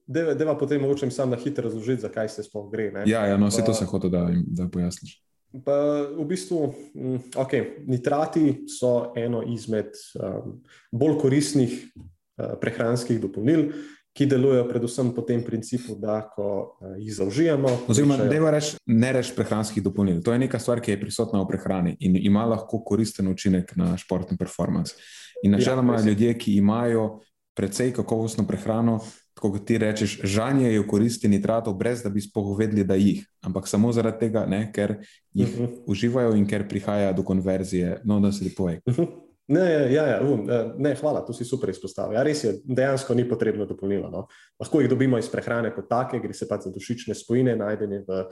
Deva 0.07 0.59
potem 0.59 0.81
mogoče 0.81 1.11
sam 1.11 1.31
na 1.31 1.37
hitro 1.37 1.65
razložiti, 1.65 2.03
zakaj 2.03 2.29
se 2.29 2.43
sploh 2.43 2.71
gre. 2.73 2.91
Ne? 2.93 3.03
Ja, 3.07 3.27
ja 3.27 3.37
no, 3.37 3.47
vse 3.47 3.65
to 3.65 3.75
se 3.75 3.85
hoče, 3.85 4.09
da, 4.09 4.31
da 4.47 4.69
pojasniš. 4.69 5.25
Pa 5.65 6.03
v 6.19 6.25
bistvu, 6.27 6.75
mm, 6.95 7.19
okay, 7.39 7.87
nitrati 7.87 8.65
so 8.69 9.13
eno 9.17 9.43
izmed 9.47 9.95
um, 10.19 10.63
bolj 10.93 11.19
koristnih 11.19 11.93
uh, 11.95 12.59
prehranskih 12.61 13.21
dopolnil 13.21 13.71
ki 14.15 14.27
delujejo 14.31 14.69
predvsem 14.69 15.11
po 15.15 15.23
tem 15.27 15.43
principu, 15.43 15.97
da 15.99 16.21
ko 16.23 16.47
uh, 16.79 16.95
jih 17.03 17.15
zaužijemo. 17.17 17.71
Oziroma, 17.91 18.17
da 18.17 18.51
reč, 18.55 18.77
ne 18.87 19.13
reč 19.13 19.33
prehranskih 19.35 19.83
dopolnil. 19.83 20.23
To 20.23 20.33
je 20.33 20.39
neka 20.39 20.59
stvar, 20.63 20.81
ki 20.81 20.95
je 20.95 21.01
prisotna 21.01 21.43
v 21.43 21.49
prehrani 21.51 21.97
in 22.01 22.17
ima 22.17 22.47
lahko 22.47 22.85
koristen 22.87 23.29
učinek 23.29 23.75
na 23.77 23.97
športni 23.99 24.39
performance. 24.39 24.95
In 25.43 25.53
načeloma 25.53 25.99
ja, 25.99 26.07
ljudje, 26.07 26.39
ki 26.39 26.57
imajo 26.57 27.21
precej 27.55 27.93
kakovostno 27.95 28.47
prehrano, 28.47 29.01
tako 29.35 29.51
kot 29.57 29.67
ti 29.67 29.79
rečeš, 29.79 30.21
žanjejo 30.23 30.87
koristi 30.87 31.29
nitratov, 31.29 31.75
brez 31.75 32.03
da 32.03 32.11
bi 32.11 32.23
spogovedli, 32.23 32.85
da 32.87 32.95
jih, 32.95 33.27
ampak 33.43 33.69
samo 33.69 33.93
zaradi 33.93 34.27
tega, 34.27 34.47
ne, 34.47 34.71
ker 34.73 34.97
jih 35.35 35.49
uh 35.49 35.61
mhm. 35.61 35.65
-huh. 35.65 35.83
uživajo 35.87 36.35
in 36.35 36.47
ker 36.47 36.69
prihaja 36.69 37.13
do 37.13 37.23
konverzije. 37.23 38.01
No, 38.05 38.21
da 38.21 38.33
se 38.33 38.45
ti 38.45 38.55
povej. 38.55 38.81
Uh 38.87 38.95
-huh. 38.95 39.24
Ne, 39.53 39.93
ja, 39.93 40.07
ja, 40.09 40.21
um, 40.25 40.47
ne, 40.81 40.95
hvala, 40.97 41.21
to 41.27 41.35
si 41.37 41.45
super 41.45 41.69
izpostavil. 41.69 42.17
Ja, 42.17 42.23
res 42.25 42.45
je, 42.47 42.55
dejansko 42.65 43.13
ni 43.15 43.27
potrebno 43.29 43.67
dopolnilo. 43.69 44.09
No. 44.09 44.25
Lahko 44.61 44.81
jih 44.81 44.89
dobimo 44.89 45.21
iz 45.21 45.29
prehrane 45.29 45.73
kot 45.75 45.89
take, 45.91 46.21
gre 46.23 46.33
se 46.33 46.49
pa 46.49 46.57
za 46.63 46.73
dušične 46.73 47.17
spojine, 47.19 47.57
najdene 47.61 48.01
v 48.09 48.23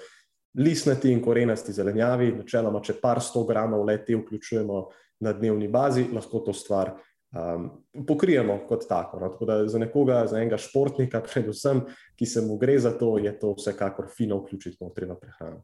listnati 0.64 1.12
in 1.12 1.20
korenasti 1.24 1.74
zelenjavi. 1.76 2.32
Načeloma, 2.38 2.80
če 2.84 2.96
par 3.02 3.20
sto 3.20 3.44
gramov 3.48 3.84
le 3.88 3.98
te 4.06 4.16
vključujemo 4.16 4.82
na 5.22 5.34
dnevni 5.36 5.68
bazi, 5.68 6.06
lahko 6.12 6.40
to 6.46 6.56
stvar 6.56 6.94
um, 7.32 7.70
pokrijemo 8.06 8.58
kot 8.68 8.88
tako. 8.88 9.20
No. 9.20 9.28
Tako 9.28 9.44
da 9.44 9.68
za 9.68 9.78
nekoga, 9.78 10.26
za 10.26 10.38
enega 10.40 10.58
športnika, 10.58 11.22
predvsem, 11.32 11.84
ki 12.16 12.26
se 12.26 12.40
mu 12.40 12.56
gre 12.56 12.78
za 12.78 12.92
to, 12.98 13.16
je 13.18 13.32
to 13.38 13.54
vsekakor 13.58 14.10
fino 14.16 14.38
vključiti 14.42 14.78
v 14.80 15.16
prehrano. 15.20 15.62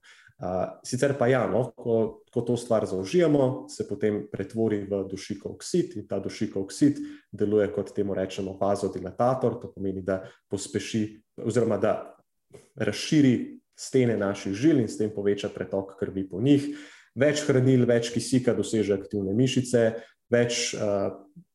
Sicer 0.86 1.16
pa 1.18 1.26
ja, 1.26 1.40
no, 1.50 1.72
ko, 1.74 2.22
ko 2.30 2.40
to 2.46 2.56
stvar 2.56 2.86
zaužijemo, 2.86 3.66
se 3.68 3.88
potem 3.88 4.20
pretvori 4.30 4.84
v 4.86 5.00
dušikov 5.10 5.56
oksid 5.56 5.96
in 5.98 6.06
ta 6.06 6.20
dušikov 6.22 6.62
oksid 6.62 7.00
deluje 7.32 7.66
kot 7.74 7.90
temu 7.94 8.14
rečemo 8.14 8.54
vazodilatator, 8.60 9.58
to 9.58 9.72
pomeni, 9.74 10.02
da 10.02 10.20
pospeši 10.50 11.02
oziroma 11.42 11.78
da 11.82 11.96
razširi 12.78 13.58
stene 13.78 14.16
naših 14.16 14.54
žil 14.54 14.78
in 14.78 14.88
s 14.88 14.98
tem 14.98 15.10
poveča 15.10 15.50
pretok 15.54 15.96
krvi 15.98 16.28
po 16.30 16.40
njih. 16.42 16.70
Več 17.18 17.42
hranil, 17.48 17.82
več 17.86 18.12
kisika 18.14 18.54
doseže 18.54 18.94
aktivne 18.94 19.34
mišice, 19.34 19.98
več 20.32 20.74
uh, 20.76 21.08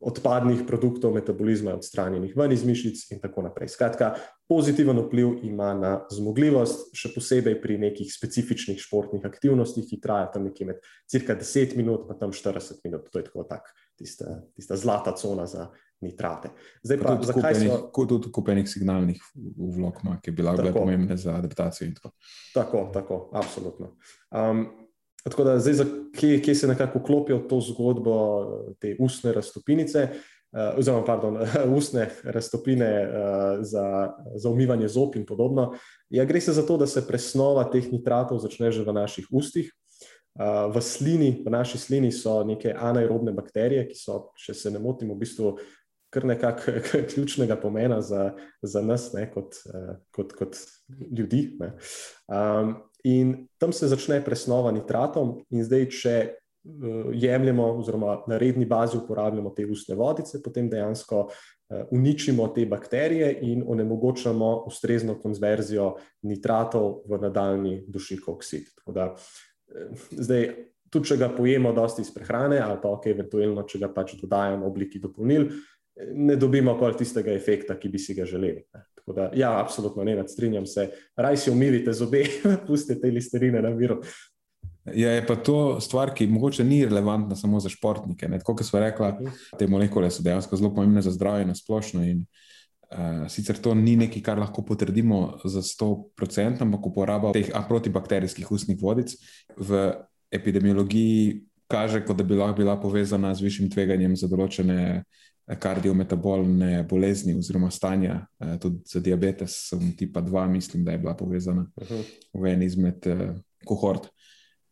odpadnih 0.04 0.64
produktov 0.68 1.14
metabolizma 1.14 1.72
je 1.72 1.80
odstranjenih 1.82 2.34
ven 2.38 2.52
iz 2.52 2.64
mišic 2.66 3.06
in 3.14 3.22
tako 3.24 3.46
naprej. 3.46 3.72
Skratka, 3.74 4.14
pozitiven 4.50 5.00
vpliv 5.06 5.46
ima 5.46 5.72
na 5.78 5.94
zmogljivost, 6.12 6.92
še 6.98 7.14
posebej 7.16 7.60
pri 7.64 7.78
nekih 7.82 8.12
specifičnih 8.12 8.82
športnih 8.82 9.26
aktivnostih, 9.30 9.88
ki 9.90 10.02
trajajo 10.04 10.34
tam 10.36 10.50
nekje 10.50 10.70
med 10.72 10.84
cirka 11.10 11.38
10 11.40 11.78
minut, 11.80 12.08
pa 12.10 12.18
tam 12.20 12.36
40 12.36 12.84
minut. 12.88 13.08
To 13.14 13.22
je 13.22 13.30
tako 13.30 13.48
tak, 13.50 13.72
tista, 14.00 14.42
tista 14.58 14.80
zlata 14.80 15.16
cona 15.20 15.48
za 15.50 15.70
nitrate. 16.04 16.52
Zdaj 16.84 17.00
pa, 17.00 17.16
pa 17.16 17.32
zakaj 17.32 17.60
so 17.62 17.80
to 17.94 18.06
tudi 18.18 18.32
kupenih 18.36 18.68
signalnih 18.70 19.22
vlog, 19.58 20.02
ki 20.24 20.36
bi 20.36 20.44
lahko 20.44 20.66
bile 20.66 20.76
pomembne 20.76 21.18
za 21.18 21.38
adaptacijo? 21.40 21.94
Tako. 21.96 22.16
tako, 22.54 22.88
tako, 22.94 23.20
absolutno. 23.40 23.96
Um, 24.32 24.68
Tako 25.24 25.44
da 25.44 25.60
zdaj, 25.60 25.88
kje, 26.20 26.42
kje 26.42 26.56
se 26.56 26.68
nekako 26.68 27.00
vklopijo 27.00 27.40
to 27.50 27.62
zgodbo, 27.62 28.16
te 28.80 28.96
ustne 29.00 29.32
raztopinice, 29.34 30.08
uh, 30.12 30.78
oziroma, 30.78 31.06
pardon, 31.06 31.38
ustne 31.78 32.10
raztopine 32.24 32.92
uh, 33.08 33.62
za, 33.62 34.14
za 34.36 34.50
umivanje 34.50 34.88
zob 34.88 35.16
in 35.16 35.26
podobno. 35.26 35.74
Ja, 36.10 36.26
gre 36.26 36.42
se 36.42 36.54
za 36.54 36.66
to, 36.66 36.78
da 36.78 36.88
se 36.88 37.08
presnova 37.08 37.64
teh 37.72 37.92
nitratov 37.92 38.44
začne 38.44 38.72
že 38.72 38.84
v 38.84 38.94
naših 38.94 39.32
ustih. 39.32 39.72
V 40.74 40.82
slini, 40.82 41.44
v 41.46 41.50
naši 41.54 41.78
slini 41.78 42.10
so 42.12 42.40
neke 42.42 42.72
anaerobne 42.74 43.30
bakterije, 43.38 43.84
ki 43.92 43.94
so, 43.94 44.16
če 44.42 44.56
se 44.58 44.72
ne 44.74 44.80
motim, 44.82 45.12
v 45.14 45.20
bistvu 45.22 45.52
kar 46.14 46.26
nekako 46.26 46.72
ključnega 47.14 47.56
pomena 47.62 48.02
za, 48.02 48.32
za 48.62 48.82
nas, 48.82 49.12
ne, 49.14 49.28
kot, 49.34 49.56
kot, 50.12 50.34
kot 50.34 50.58
ljudi. 51.18 51.60
Um, 52.28 52.76
in 53.04 53.48
tam 53.58 53.74
se 53.74 53.88
začne 53.88 54.22
presnova 54.24 54.72
nitratom, 54.72 55.38
in 55.52 55.64
zdaj, 55.64 55.90
če 55.92 56.16
jemljemo, 57.14 57.66
oziroma 57.80 58.22
na 58.28 58.38
redni 58.40 58.66
bazi 58.66 58.98
uporabljamo 58.98 59.50
te 59.56 59.66
ustne 59.68 59.96
vodice, 60.00 60.40
potem 60.44 60.70
dejansko 60.72 61.26
uničimo 61.92 62.48
te 62.56 62.66
bakterije 62.66 63.32
in 63.42 63.64
onemogočamo 63.68 64.64
ustrezno 64.68 65.18
konverzijo 65.20 65.96
nitratov 66.22 67.02
v 67.10 67.20
nadaljni 67.22 67.74
dušikov 67.88 68.38
oksid. 68.38 68.70
Da, 68.96 69.10
zdaj, 70.12 70.48
tudi 70.94 71.10
če 71.10 71.18
ga 71.18 71.30
pojemo 71.34 71.74
dosti 71.74 72.06
iz 72.06 72.14
prehrane, 72.14 72.60
ali 72.62 72.80
pa 72.82 72.94
ok, 72.94 73.10
eventualno, 73.12 73.66
če 73.68 73.82
ga 73.82 73.90
pač 73.94 74.16
dodajamo 74.22 74.64
v 74.64 74.72
obliki 74.72 75.02
dopolnil, 75.04 75.50
ne 76.14 76.36
dobimo 76.40 76.78
pa 76.80 76.92
tistega 76.98 77.34
efekta, 77.34 77.76
ki 77.80 77.90
bi 77.90 78.00
si 78.00 78.16
ga 78.18 78.26
želeli. 78.30 78.64
Tako 79.04 79.16
da, 79.20 79.32
ja, 79.36 79.60
absolutno 79.60 80.04
ne, 80.04 80.16
nadstrinjam 80.16 80.66
se. 80.66 80.88
Raj 81.16 81.38
si 81.38 81.52
umivite 81.52 81.94
zobe, 81.94 82.24
pustite 82.68 83.12
listerine 83.12 83.62
na 83.62 83.70
miru. 83.70 84.00
Ja, 84.86 85.12
je 85.12 85.26
pa 85.28 85.36
to 85.36 85.80
stvar, 85.80 86.12
ki 86.16 86.28
morda 86.28 86.64
ni 86.64 86.82
relevantna 86.86 87.36
samo 87.36 87.60
za 87.60 87.70
športnike. 87.72 88.28
Kot 88.44 88.64
smo 88.68 88.80
rekli, 88.80 89.30
te 89.60 89.68
molekule 89.68 90.12
so 90.12 90.24
dejansko 90.24 90.60
zelo 90.60 90.74
pomembne 90.76 91.02
za 91.02 91.12
zdravje 91.12 91.46
na 91.48 91.56
splošno. 91.56 92.04
In, 92.04 92.26
uh, 92.92 93.24
sicer 93.32 93.60
to 93.60 93.76
ni 93.76 93.96
nekaj, 94.00 94.24
kar 94.24 94.40
lahko 94.40 94.64
potrdimo 94.64 95.40
za 95.44 95.64
100%, 95.64 96.64
ampak 96.64 96.92
uporaba 96.92 97.32
teh 97.36 97.52
protibakterijskih 97.68 98.52
ustnih 98.52 98.80
vodic 98.82 99.16
v 99.58 99.86
epidemiologiji 100.32 101.44
kaže, 101.74 102.04
kot 102.06 102.18
da 102.18 102.24
bi 102.24 102.36
lahko 102.36 102.58
bila 102.58 102.76
povezana 102.82 103.34
z 103.36 103.48
višjim 103.48 103.72
tveganjem 103.72 104.16
za 104.20 104.28
določene 104.32 105.04
kardiometabolne 105.60 106.84
bolezni 106.90 107.36
oziroma 107.38 107.72
stanja, 107.72 108.26
uh, 108.40 108.56
tudi 108.60 108.82
za 108.86 109.00
diabetes, 109.00 109.74
tipa 109.98 110.22
2, 110.22 110.48
mislim, 110.48 110.86
da 110.86 110.92
je 110.92 110.98
bila 110.98 111.16
povezana 111.16 111.68
uh 111.76 111.88
-huh. 111.88 112.04
v 112.34 112.46
eni 112.46 112.66
izmed 112.66 113.08
uh, 113.08 113.36
kohort. 113.66 114.08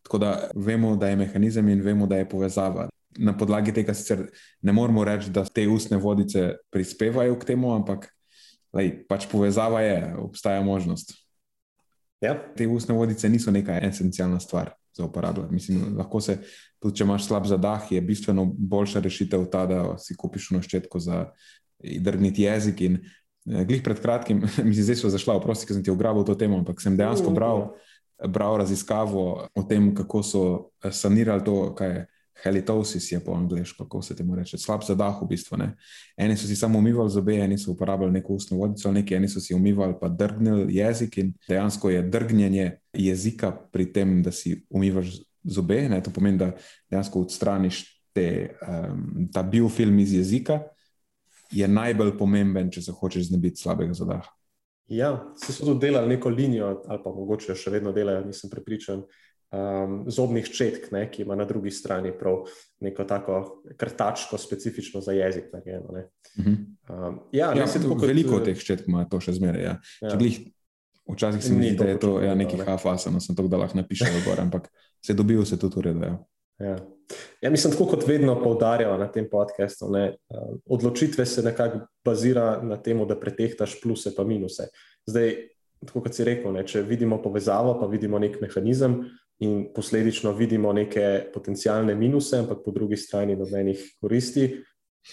Tako 0.04 0.18
da 0.18 0.50
vemo, 0.56 0.96
da 0.96 1.08
je 1.08 1.16
mehanizem 1.16 1.70
in 1.70 1.82
vemo, 1.82 2.08
da 2.08 2.16
je 2.16 2.30
povezava. 2.30 2.90
Na 3.18 3.38
podlagi 3.38 3.74
tega 3.74 3.94
sicer 3.94 4.30
ne 4.62 4.72
moremo 4.72 5.04
reči, 5.04 5.30
da 5.30 5.46
te 5.46 5.68
ustne 5.68 5.98
vodice 5.98 6.56
prispevajo 6.70 7.40
k 7.40 7.46
temu, 7.46 7.74
ampak 7.76 8.08
lej, 8.74 9.08
pač 9.08 9.28
povezava 9.32 9.82
je, 9.82 10.16
obstaja 10.18 10.62
možnost. 10.62 11.14
Ja. 12.22 12.54
Te 12.58 12.68
ustne 12.68 12.96
vodice 12.96 13.30
niso 13.30 13.52
neka 13.52 13.80
esencialna 13.82 14.40
stvar 14.40 14.72
za 14.98 15.06
uporabo. 15.06 15.48
Mislim, 15.52 15.98
lahko 15.98 16.22
se 16.22 16.38
tudi, 16.82 16.98
če 17.00 17.08
imaš 17.08 17.30
slab 17.30 17.48
zadah, 17.50 17.88
je 17.94 18.02
bistveno 18.02 18.46
boljša 18.46 19.04
rešitev 19.06 19.46
ta, 19.54 19.66
da 19.70 19.82
si 20.02 20.18
kupiš 20.18 20.52
na 20.56 20.64
ščetko 20.66 21.00
za 21.00 21.24
drgniti 21.80 22.48
jezik. 22.48 22.82
In 22.88 23.00
eh, 23.00 23.64
glih 23.70 23.86
pred 23.86 24.02
kratkim, 24.02 24.44
mislim, 24.70 24.84
zdaj 24.84 25.02
so 25.04 25.14
zašla, 25.14 25.40
oprosti, 25.40 25.70
ker 25.70 25.80
sem 25.80 25.86
ti 25.86 25.94
ograbil 25.94 26.26
to 26.28 26.36
temo, 26.36 26.60
ampak 26.62 26.84
sem 26.84 26.98
dejansko 27.00 27.34
bral. 27.36 27.70
Uh, 27.70 27.88
bral 28.28 28.58
raziskavo 28.58 29.48
o 29.56 29.64
tem, 29.64 29.96
kako 29.96 30.24
so 30.24 30.70
eh, 30.84 30.92
sanirali 30.92 31.44
to, 31.44 31.76
kaj 31.76 31.90
je 31.90 32.08
halitosis, 32.44 33.12
je 33.12 33.20
po 33.20 33.34
angliško, 33.34 33.86
kako 33.86 34.02
se 34.02 34.16
temu 34.16 34.36
reče, 34.36 34.58
slab 34.58 34.82
zadah 34.88 35.22
v 35.22 35.28
bistvu. 35.30 35.58
Ne. 35.58 35.76
Eni 36.18 36.38
so 36.38 36.48
si 36.48 36.56
samo 36.56 36.80
umivali 36.80 37.10
zobe, 37.10 37.36
eni 37.38 37.58
so 37.58 37.72
uporabljali 37.72 38.12
neko 38.12 38.34
ustno 38.34 38.58
vodico, 38.58 38.92
nekaj, 38.92 39.18
eni 39.18 39.30
so 39.30 39.40
si 39.40 39.54
umivali 39.54 39.94
pa 40.02 40.10
drgnili 40.10 40.76
jezik 40.76 41.18
in 41.18 41.34
dejansko 41.48 41.90
je 41.90 42.02
drgnjenje 42.02 42.72
jezika 42.94 43.52
pri 43.52 43.92
tem, 43.94 44.24
da 44.24 44.32
si 44.32 44.66
umivaš 44.70 45.20
zobe. 45.44 45.82
Ne. 45.90 46.02
To 46.04 46.14
pomeni, 46.14 46.38
da 46.38 46.52
dejansko 46.92 47.26
odstraniš 47.26 47.84
te, 48.14 48.56
um, 48.68 49.28
ta 49.34 49.44
biofilm 49.44 50.00
iz 50.00 50.14
jezika. 50.14 50.62
Je 51.52 51.68
najbolj 51.68 52.16
pomemben, 52.18 52.70
če 52.72 52.82
se 52.86 52.94
hočeš 52.96 53.28
znebiti 53.28 53.60
slabega 53.60 53.94
zadaha. 53.98 54.32
Ja, 54.92 55.12
se 55.40 55.54
so 55.54 55.66
tudi 55.66 55.88
delali 55.88 56.16
neko 56.16 56.30
linijo, 56.30 56.70
ali 56.88 57.00
pa 57.04 57.12
mogoče 57.16 57.56
še 57.56 57.72
vedno 57.72 57.92
delajo, 57.96 58.26
nisem 58.28 58.52
prepričan. 58.52 59.04
Um, 59.52 60.06
zobnih 60.08 60.46
ščetk, 60.48 60.86
ne, 60.96 61.02
ki 61.12 61.26
ima 61.26 61.36
na 61.36 61.44
drugi 61.44 61.74
strani 61.76 62.14
prav 62.16 62.46
neko 62.80 63.04
tako 63.04 63.40
krtačko, 63.76 64.40
specifično 64.40 65.02
za 65.04 65.12
jezik. 65.12 65.50
Narejeno, 65.52 65.92
-huh. 65.92 66.56
um, 66.90 67.20
ja, 67.32 67.52
ja, 67.58 67.66
tako, 67.66 67.98
kot, 67.98 68.08
veliko 68.08 68.40
teh 68.40 68.56
ščetk 68.56 68.88
ima 68.88 69.04
to 69.12 69.20
še 69.20 69.36
zmeraj. 69.36 69.64
Ja. 69.64 69.76
Ja. 70.02 70.18
Včasih 71.12 71.44
se 71.44 71.54
mi 71.54 71.68
zdi, 71.68 71.76
da 71.78 71.86
je 71.86 72.00
to 72.00 72.22
ja, 72.22 72.36
nekaj 72.36 72.66
hafasa, 72.66 73.12
no 73.12 73.20
sem 73.20 73.36
to, 73.36 73.48
da 73.48 73.58
lahko 73.58 73.78
napišem, 73.78 74.08
ampak 74.40 74.70
se 75.06 75.14
dobijo 75.14 75.46
se 75.46 75.60
tudi 75.60 75.80
uredajo. 75.80 76.18
Ja. 76.60 76.76
Ja, 77.42 77.50
mislim, 77.50 77.74
tako 77.74 77.86
kot 77.86 78.08
vedno 78.08 78.44
poudarjamo 78.44 78.98
na 78.98 79.08
tem 79.12 79.26
podkastu, 79.30 79.90
ne, 79.92 80.16
odločitve 80.66 81.26
se 81.26 81.44
nekako 81.44 81.80
bazira 82.06 82.62
na 82.64 82.78
tem, 82.78 83.02
da 83.08 83.20
pretehtaš 83.20 83.82
pluse 83.82 84.14
in 84.18 84.28
minuse. 84.28 84.70
Zdaj, 85.06 85.36
tako 85.86 86.06
kot 86.06 86.16
si 86.16 86.24
rekel, 86.24 86.54
ne, 86.54 86.64
če 86.68 86.86
vidimo 86.88 87.22
povezavo, 87.22 87.76
pa 87.80 87.90
vidimo 87.92 88.20
nek 88.20 88.40
mehanizem 88.42 89.02
in 89.42 89.72
posledično 89.76 90.32
vidimo 90.38 90.74
neke 90.74 91.32
potencijalne 91.34 91.96
minuse, 91.96 92.38
ampak 92.38 92.62
po 92.66 92.72
drugi 92.72 92.98
strani 92.98 93.36
nobenih 93.36 93.82
koristi. 94.02 94.46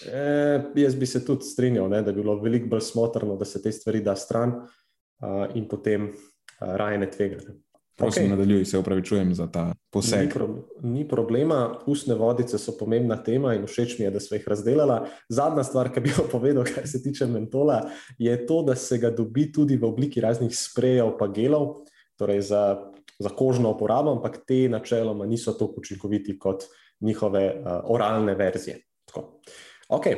Eh, 0.05 0.69
jaz 0.75 0.95
bi 0.95 1.05
se 1.09 1.23
tudi 1.25 1.45
strinjal, 1.45 1.89
ne, 1.89 2.03
da 2.05 2.13
bi 2.13 2.21
bilo 2.21 2.37
veliko 2.41 2.69
bolj 2.69 2.85
smotrno, 2.91 3.35
da 3.35 3.45
se 3.45 3.61
te 3.61 3.71
stvari 3.71 4.03
da 4.05 4.15
stran 4.15 4.53
uh, 4.53 5.55
in 5.57 5.65
potem 5.67 6.11
uh, 6.11 6.75
raje 6.77 6.97
ne 6.97 7.09
tvegati. 7.09 7.57
Prosim, 7.99 8.23
okay. 8.23 8.29
nadaljuj, 8.29 8.65
se 8.65 8.77
upravičujem 8.77 9.33
za 9.35 9.47
ta 9.51 9.73
poseg. 9.91 10.21
Ni, 10.21 10.29
pro, 10.29 10.47
ni 10.83 11.07
problema, 11.07 11.57
ustne 11.85 12.15
vodice 12.15 12.57
so 12.57 12.71
pomembna 12.79 13.17
tema 13.23 13.51
in 13.57 13.65
všeč 13.67 13.97
mi 13.99 14.05
je, 14.05 14.11
da 14.15 14.21
smo 14.23 14.37
jih 14.37 14.47
razdelili. 14.47 14.99
Zadnja 15.29 15.63
stvar, 15.67 15.91
ki 15.91 16.03
bi 16.05 16.13
jo 16.15 16.23
povedal, 16.31 16.63
kar 16.75 16.87
se 16.87 17.03
tiče 17.03 17.27
mentola, 17.27 17.81
je 18.17 18.37
to, 18.47 18.61
da 18.63 18.75
se 18.79 18.97
ga 18.97 19.11
dobi 19.11 19.49
tudi 19.51 19.77
v 19.77 19.89
obliki 19.91 20.23
raznih 20.23 20.55
sprejev, 20.55 21.11
pa 21.19 21.27
gelov, 21.27 21.83
torej 22.15 22.41
za, 22.53 22.63
za 23.19 23.29
kožno 23.35 23.75
uporabo, 23.75 24.15
ampak 24.15 24.45
te 24.47 24.67
načeloma 24.71 25.27
niso 25.27 25.53
tako 25.59 25.83
učinkoviti 25.83 26.39
kot 26.39 26.63
njihove 27.03 27.45
uh, 27.59 27.79
oralne 27.91 28.35
verzije. 28.35 28.79
Okay. 29.89 30.15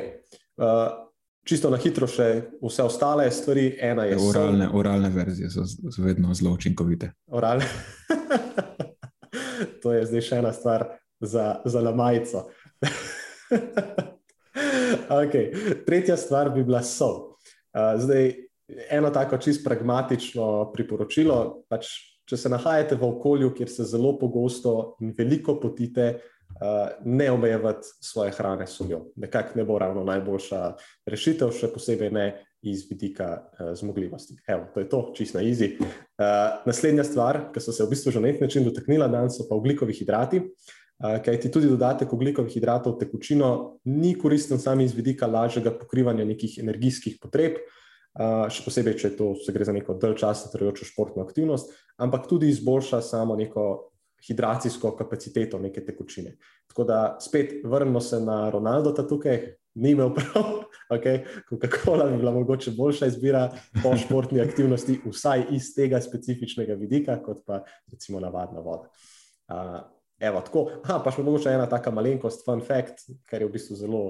Uh, 0.56 1.11
čisto 1.44 1.70
na 1.70 1.78
hitro 1.80 2.06
še 2.06 2.28
vse 2.62 2.86
ostale 2.86 3.30
stvari. 3.30 3.72
Ena 3.80 4.06
je 4.08 4.18
oralne, 4.18 4.68
oralne 4.72 5.10
verzije, 5.10 5.50
so 5.50 6.02
vedno 6.02 6.34
zelo 6.34 6.54
učinkovite. 6.54 7.12
Oralne. 7.26 7.66
to 9.82 9.92
je 9.92 10.06
zdaj 10.06 10.26
še 10.28 10.40
ena 10.42 10.52
stvar 10.52 10.86
za, 11.20 11.60
za 11.64 11.80
lamajico. 11.80 12.46
okay. 15.22 15.50
Tretja 15.86 16.16
stvar 16.16 16.52
bi 16.54 16.64
bila 16.64 16.82
sol. 16.86 17.34
Uh, 17.72 17.94
zdaj, 17.98 18.34
eno 18.90 19.10
tako 19.10 19.38
čisto 19.42 19.68
pragmatično 19.68 20.72
priporočilo. 20.74 21.64
Pač, 21.70 21.90
če 22.28 22.38
se 22.38 22.50
nahajate 22.52 22.98
v 22.98 23.08
okolju, 23.08 23.52
kjer 23.56 23.70
se 23.70 23.86
zelo 23.88 24.14
pogosto 24.18 24.94
in 25.02 25.14
veliko 25.16 25.58
potite, 25.60 26.14
ne 27.04 27.30
omejevati 27.30 27.88
svoje 28.00 28.30
hrane 28.36 28.66
s 28.66 28.76
soljo. 28.76 29.04
Nekako 29.16 29.58
ne 29.58 29.64
bo 29.64 29.78
ravno 29.78 30.04
najboljša 30.04 30.60
rešitev, 31.06 31.50
še 31.56 31.72
posebej 31.72 32.10
ne 32.14 32.26
iz 32.62 32.86
vidika 32.90 33.42
uh, 33.42 33.74
zmogljivosti. 33.74 34.36
Evo, 34.46 34.66
to 34.74 34.80
je 34.80 34.88
to, 34.88 35.12
čisto 35.14 35.38
na 35.38 35.44
izi. 35.44 35.76
Uh, 35.80 35.86
naslednja 36.66 37.04
stvar, 37.04 37.40
ki 37.54 37.60
so 37.60 37.74
se 37.74 37.84
v 37.84 37.90
bistvu 37.90 38.12
že 38.12 38.20
na 38.20 38.30
nek 38.30 38.40
način 38.40 38.64
dotaknila 38.64 39.08
danes, 39.08 39.36
so 39.36 39.48
pa 39.48 39.58
oglikovi 39.58 39.94
hidrati. 39.98 40.38
Uh, 40.38 41.18
Kaj 41.24 41.40
ti 41.40 41.50
tudi 41.50 41.66
dodatek 41.66 42.12
oglikovih 42.12 42.54
hidratov 42.54 42.94
v 42.94 43.02
tekočino 43.02 43.78
ni 43.84 44.14
koristen 44.14 44.58
samo 44.58 44.82
iz 44.82 44.94
vidika 44.94 45.26
lažjega 45.26 45.72
pokrivanja 45.74 46.24
nekih 46.24 46.60
energijskih 46.62 47.18
potreb, 47.22 47.58
uh, 47.58 48.46
še 48.46 48.62
posebej, 48.62 48.98
če 49.00 49.16
to 49.18 49.32
se 49.34 49.52
gre 49.52 49.66
za 49.66 49.74
neko 49.74 49.98
dalj 49.98 50.20
časa 50.22 50.52
trajajočo 50.52 50.86
športno 50.86 51.26
aktivnost, 51.26 51.74
ampak 51.98 52.30
tudi 52.30 52.52
izboljša 52.54 53.02
samo 53.02 53.34
neko 53.36 53.91
hidracijsko 54.26 54.96
kapaciteto 54.96 55.58
neke 55.58 55.84
tekočine. 55.84 56.36
Tako 56.66 56.84
da 56.84 57.16
spet 57.20 57.52
vrnemo 57.64 58.00
se 58.00 58.20
na 58.20 58.50
Ronaldo 58.50 58.92
tukaj, 59.08 59.40
ni 59.74 59.90
imel 59.90 60.14
prav, 60.14 60.44
okay? 60.94 61.24
Coca-Cola 61.48 62.10
bi 62.10 62.16
bila 62.16 62.32
mogoče 62.32 62.70
boljša 62.76 63.06
izbira 63.06 63.48
po 63.82 63.96
športni 63.96 64.40
aktivnosti, 64.40 65.00
vsaj 65.06 65.46
iz 65.50 65.74
tega 65.74 66.00
specifičnega 66.00 66.74
vidika, 66.74 67.22
kot 67.22 67.44
pa 67.46 67.62
recimo 67.92 68.20
navadna 68.20 68.60
voda. 68.60 68.88
Uh, 69.48 69.80
Evo, 70.22 70.38
tako, 70.38 70.60
aha, 70.84 71.00
pa 71.02 71.10
še 71.10 71.24
mogoče 71.26 71.50
ena 71.50 71.64
taka 71.66 71.90
malenkost, 71.90 72.44
fun 72.46 72.60
fact, 72.62 73.00
kar 73.26 73.42
je 73.42 73.48
v 73.48 73.54
bistvu 73.56 73.74
zelo, 73.74 74.02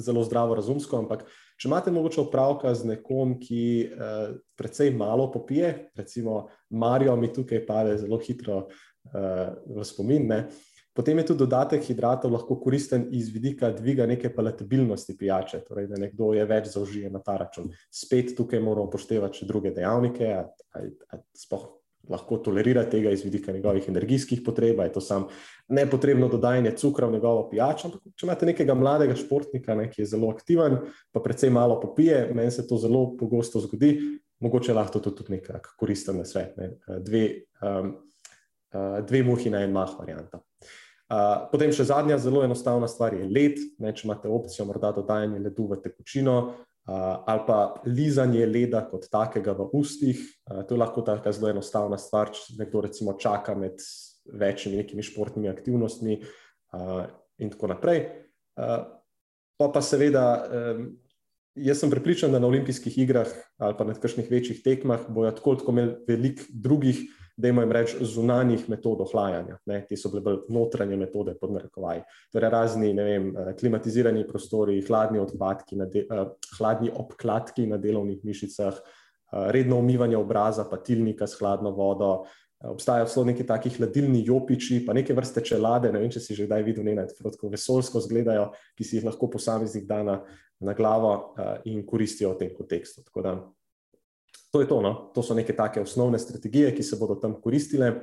zelo 0.00 0.22
zdravo 0.24 0.56
razumsko. 0.56 1.02
Ampak, 1.02 1.26
če 1.60 1.68
imate 1.68 1.92
mogoče 1.92 2.22
opravka 2.22 2.72
z 2.72 2.88
nekom, 2.94 3.34
ki 3.42 3.64
uh, 3.92 4.30
precej 4.56 4.94
malo 4.96 5.26
popije, 5.34 5.90
recimo 6.00 6.46
Marijo, 6.72 7.18
mi 7.20 7.28
tukaj 7.28 7.60
pade 7.68 7.98
zelo 8.00 8.16
hitro 8.24 8.62
v 9.12 9.84
spomin. 9.84 10.28
Ne? 10.28 10.44
Potem 10.92 11.18
je 11.18 11.30
tudi 11.32 11.44
dodatek 11.46 11.84
hidratov 11.88 12.34
lahko 12.34 12.58
koristen 12.60 13.06
iz 13.16 13.30
vidika 13.32 13.70
dviga 13.72 14.06
neke 14.06 14.28
palatabilnosti 14.34 15.16
pijače, 15.18 15.62
torej 15.64 15.86
da 15.88 16.00
nekdo 16.00 16.34
je 16.36 16.44
več 16.44 16.68
zaužije 16.74 17.10
na 17.10 17.22
ta 17.24 17.38
račun. 17.40 17.70
Spet 17.90 18.34
tukaj 18.36 18.60
moramo 18.60 18.90
upoštevati 18.90 19.40
še 19.40 19.48
druge 19.48 19.72
dejavnike, 19.72 20.34
ali 20.76 20.92
sploh 21.32 21.70
lahko 22.10 22.36
tolerira 22.44 22.82
tega 22.90 23.12
iz 23.14 23.22
vidika 23.24 23.52
njegovih 23.52 23.88
energijskih 23.88 24.42
potreb, 24.44 24.80
je 24.82 24.92
to 24.92 25.00
sam 25.00 25.28
nepotrebno 25.68 26.28
dodajanje 26.28 26.74
cukra 26.76 27.06
v 27.06 27.16
njegovo 27.16 27.48
pijačo. 27.50 27.88
Ampak, 27.88 28.02
če 28.16 28.26
imate 28.26 28.48
nekega 28.50 28.74
mladega 28.74 29.16
športnika, 29.16 29.76
ne, 29.78 29.88
ki 29.90 30.02
je 30.02 30.10
zelo 30.12 30.32
aktiven, 30.34 30.80
pa 31.12 31.22
predvsej 31.24 31.54
malo 31.54 31.78
popije, 31.80 32.26
meni 32.34 32.50
se 32.50 32.66
to 32.68 32.76
zelo 32.82 33.06
pogosto 33.16 33.62
zgodi, 33.62 33.94
mogoče 34.42 34.74
lahko 34.74 35.00
to 35.00 35.14
tudi 35.14 35.38
nekako 35.38 35.76
koristen 35.78 36.18
na 36.18 36.26
svet. 36.28 36.58
Ne. 36.58 36.72
Dve, 37.00 37.22
um, 37.62 37.94
dve 39.06 39.22
muhi 39.26 39.50
na 39.52 39.62
en 39.66 39.72
mah, 39.74 39.90
varianta. 39.98 40.40
Uh, 41.12 41.44
potem 41.52 41.72
še 41.74 41.84
zadnja 41.90 42.16
zelo 42.16 42.40
enostavna 42.40 42.88
stvar 42.88 43.12
je 43.12 43.26
led. 43.28 43.58
Ne, 43.82 43.90
če 43.92 44.06
imate 44.06 44.30
opcijo, 44.32 44.64
morda 44.64 44.94
dodajanje 44.96 45.42
ledu 45.44 45.66
v 45.68 45.76
tekočino, 45.84 46.36
uh, 46.48 47.02
ali 47.28 47.44
pa 47.44 47.58
lizanje 47.84 48.46
leda 48.48 48.80
kot 48.88 49.10
takega 49.12 49.52
v 49.58 49.66
ustih. 49.76 50.22
Uh, 50.48 50.62
to 50.64 50.72
je 50.72 50.80
lahko 50.80 51.04
tako 51.04 51.34
zelo 51.36 51.50
enostavna 51.52 52.00
stvar, 52.00 52.32
če 52.32 52.56
nekdo 52.62 52.86
recimo 52.86 53.16
čaka 53.20 53.52
med 53.58 53.84
večjimi 54.24 54.80
nekimi 54.80 55.04
športnimi 55.04 55.52
aktivnostmi 55.52 56.16
uh, 56.22 57.04
in 57.44 57.52
tako 57.52 57.74
naprej. 57.74 58.06
Uh, 58.56 58.78
pa 59.60 59.68
pa 59.74 59.82
seveda, 59.84 60.26
um, 60.48 60.86
jaz 61.60 61.82
sem 61.82 61.92
pripričan, 61.92 62.32
da 62.32 62.40
na 62.40 62.48
olimpijskih 62.48 62.96
igrah 63.04 63.28
ali 63.60 63.76
pa 63.76 63.84
na 63.84 63.92
kakšnih 63.92 64.32
večjih 64.32 64.64
tekmah 64.64 65.10
bojo 65.12 65.34
tako 65.36 65.58
kot 65.58 65.68
imeli 65.68 65.98
veliko 66.08 66.48
drugih 66.56 67.04
da 67.36 67.48
jim 67.48 67.72
reč 67.72 67.94
zunanjih 68.00 68.66
metod 68.68 69.00
ohlajanja. 69.00 69.56
Ne? 69.66 69.80
Ti 69.88 69.96
so 69.96 70.10
bile 70.12 70.22
bolj 70.24 70.38
notranje 70.52 70.96
metode, 71.00 71.34
pod 71.40 71.54
narekovaj. 71.56 72.02
Torej, 72.32 72.50
razni 72.52 72.92
vem, 72.96 73.30
eh, 73.36 73.52
klimatizirani 73.58 74.26
prostori, 74.28 74.80
hladni, 74.86 75.20
de, 75.92 76.04
uh, 76.10 76.28
hladni 76.58 76.90
obkladki 76.94 77.66
na 77.66 77.78
delovnih 77.78 78.24
mišicah, 78.24 78.74
uh, 78.76 79.50
redno 79.50 79.78
umivanje 79.78 80.16
obraza, 80.16 80.64
patilnika 80.68 81.26
s 81.26 81.38
hladno 81.40 81.70
vodo. 81.70 82.24
Obstajajo 82.62 83.08
celo 83.10 83.24
neki 83.26 83.46
taki 83.46 83.70
hladilni 83.70 84.22
jopiči, 84.24 84.84
pa 84.86 84.92
neke 84.92 85.14
vrste 85.14 85.42
čelade. 85.42 85.90
Ne 85.92 85.98
vem, 85.98 86.10
če 86.10 86.20
si 86.20 86.34
že 86.34 86.46
kdaj 86.46 86.62
videl, 86.62 86.84
ne 86.84 87.08
tako 87.08 87.48
vesolsko 87.50 87.98
izgledajo, 87.98 88.52
ki 88.78 88.84
si 88.84 88.96
jih 88.96 89.08
lahko 89.08 89.26
posameznik 89.32 89.88
da 89.88 90.02
na, 90.02 90.20
na 90.60 90.76
glavo 90.78 91.16
uh, 91.16 91.56
in 91.64 91.82
koristijo 91.86 92.36
v 92.36 92.38
tem 92.44 92.54
kontekstu. 92.54 93.02
Tako 93.02 93.22
da 93.22 93.34
to 94.52 94.60
je 94.60 94.68
to. 94.68 94.82
No? 94.82 94.92
To 95.14 95.22
so 95.22 95.34
neke 95.34 95.56
take 95.56 95.80
osnovne 95.80 96.18
strategije, 96.18 96.74
ki 96.76 96.82
se 96.82 96.96
bodo 97.00 97.14
tam 97.14 97.40
koristile. 97.40 98.02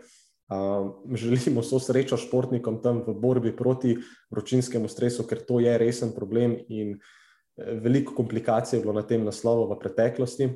Um, 0.49 1.15
želimo 1.15 1.61
vso 1.61 1.77
srečo 1.80 2.17
športnikom 2.17 2.81
tam 2.81 3.03
v 3.05 3.13
borbi 3.13 3.51
proti 3.55 3.93
vročinskemu 4.34 4.89
stresu, 4.89 5.27
ker 5.30 5.43
to 5.45 5.59
je 5.61 5.77
resen 5.77 6.09
problem 6.15 6.55
in 6.73 6.95
eh, 6.95 7.77
veliko 7.84 8.15
komplikacij 8.17 8.80
je 8.80 8.81
bilo 8.81 8.93
na 8.97 9.05
tem 9.05 9.21
naslovu 9.26 9.67
v 9.69 9.77
preteklosti. 9.80 10.49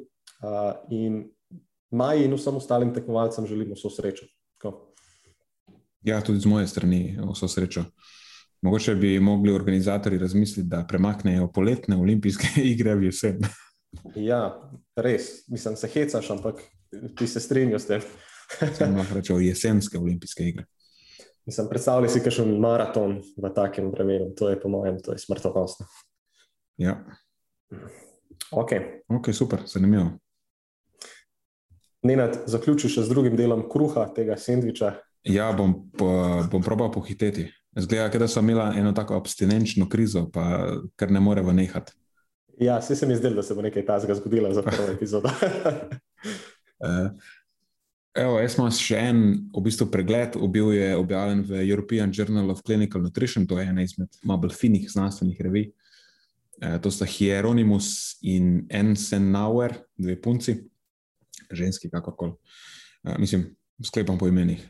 Uh, 0.43 0.73
in 0.89 1.29
Maji 1.93 2.25
in 2.25 2.33
vsem 2.33 2.55
ostalim 2.57 2.93
tekmovalcem 2.93 3.45
želimo 3.45 3.77
vso 3.77 3.89
srečo. 3.93 4.25
Ko? 4.61 4.73
Ja, 6.01 6.21
tudi 6.21 6.39
z 6.39 6.49
moje 6.49 6.67
strani 6.67 7.19
vso 7.31 7.47
srečo. 7.47 7.85
Mogoče 8.65 8.95
bi 8.95 9.19
mogli 9.19 9.53
organizatori 9.53 10.17
razmisliti, 10.17 10.69
da 10.69 10.85
premaknejo 10.89 11.51
poletne 11.53 11.97
olimpijske 12.01 12.47
igre 12.73 12.95
v 12.95 13.11
jesen. 13.11 13.45
Ja, 14.15 14.71
res, 14.95 15.47
mislim, 15.47 15.75
se 15.75 15.87
hecaš, 15.87 16.29
ampak 16.31 16.61
ti 17.17 17.27
se 17.27 17.39
strinjaš 17.39 17.81
s 17.81 17.87
tem. 17.87 18.01
Sam 18.77 18.97
lahko 18.97 19.17
rečem, 19.17 19.41
jesenske 19.41 19.97
olimpijske 19.97 20.47
igre. 20.47 20.65
Mislim, 21.45 21.67
predstavljaj 21.69 22.09
si, 22.09 22.21
kakšen 22.23 22.53
maraton 22.59 23.17
v 23.37 23.49
takem 23.55 23.89
vremenu. 23.91 24.31
To 24.39 24.49
je, 24.49 24.59
po 24.59 24.69
mojem, 24.71 24.99
to 25.03 25.11
je 25.11 25.19
smrtonosno. 25.19 25.85
Ja. 26.77 26.97
Ok. 28.51 28.71
Ok, 29.09 29.33
super, 29.33 29.65
zanimivo. 29.67 30.13
Nenad, 32.03 32.43
zaključil 32.51 32.91
še 32.91 33.03
z 33.03 33.11
drugim 33.11 33.35
delom 33.39 33.65
kruha 33.71 34.05
tega 34.15 34.37
sendviča. 34.39 34.93
Ja, 35.27 35.51
bom, 35.55 35.75
po, 35.95 36.07
bom 36.51 36.63
probal 36.63 36.91
pohiteti. 36.91 37.47
Zgleda, 37.79 38.19
da 38.19 38.27
sem 38.27 38.49
imela 38.49 38.73
eno 38.77 38.91
tako 38.93 39.17
abstinenčno 39.17 39.87
krizo, 39.89 40.27
pa 40.31 40.75
kar 40.99 41.11
ne 41.11 41.19
moreva 41.23 41.55
nehati. 41.55 41.95
Ja, 42.59 42.77
vse 42.79 42.95
se 42.95 43.07
mi 43.07 43.15
zdelo, 43.15 43.35
da 43.35 43.43
se 43.43 43.55
bo 43.55 43.61
nekaj 43.61 43.85
tajnega 43.85 44.15
zgodilo 44.15 44.53
za 44.53 44.61
prvo 44.61 44.87
epizodo. 44.91 45.29
uh, 45.29 47.11
evo, 48.23 48.39
jaz 48.39 48.57
imam 48.57 48.71
še 48.71 48.99
en 49.09 49.23
v 49.55 49.63
bistvu 49.65 49.87
pregled, 49.91 50.37
bil 50.53 50.73
je 50.75 50.91
objavljen 50.97 51.41
v 51.49 51.63
European 51.69 52.13
Journal 52.13 52.51
of 52.53 52.61
Clinical 52.65 53.01
Nutrition, 53.01 53.47
to 53.47 53.57
je 53.59 53.65
ena 53.69 53.81
izmed 53.81 54.09
malo 54.23 54.49
finih 54.49 54.85
znanstvenih 54.91 55.41
revij. 55.41 55.71
Uh, 56.61 56.77
to 56.81 56.91
sta 56.93 57.05
Hieronymus 57.09 58.19
in 58.21 58.67
Ensenauer, 58.69 59.73
dve 59.97 60.19
punci, 60.21 60.59
ženski, 61.51 61.89
kakorkoli. 61.89 62.37
Uh, 63.03 63.17
mislim, 63.17 63.49
sklepam 63.83 64.17
po 64.17 64.29
imenih. 64.29 64.61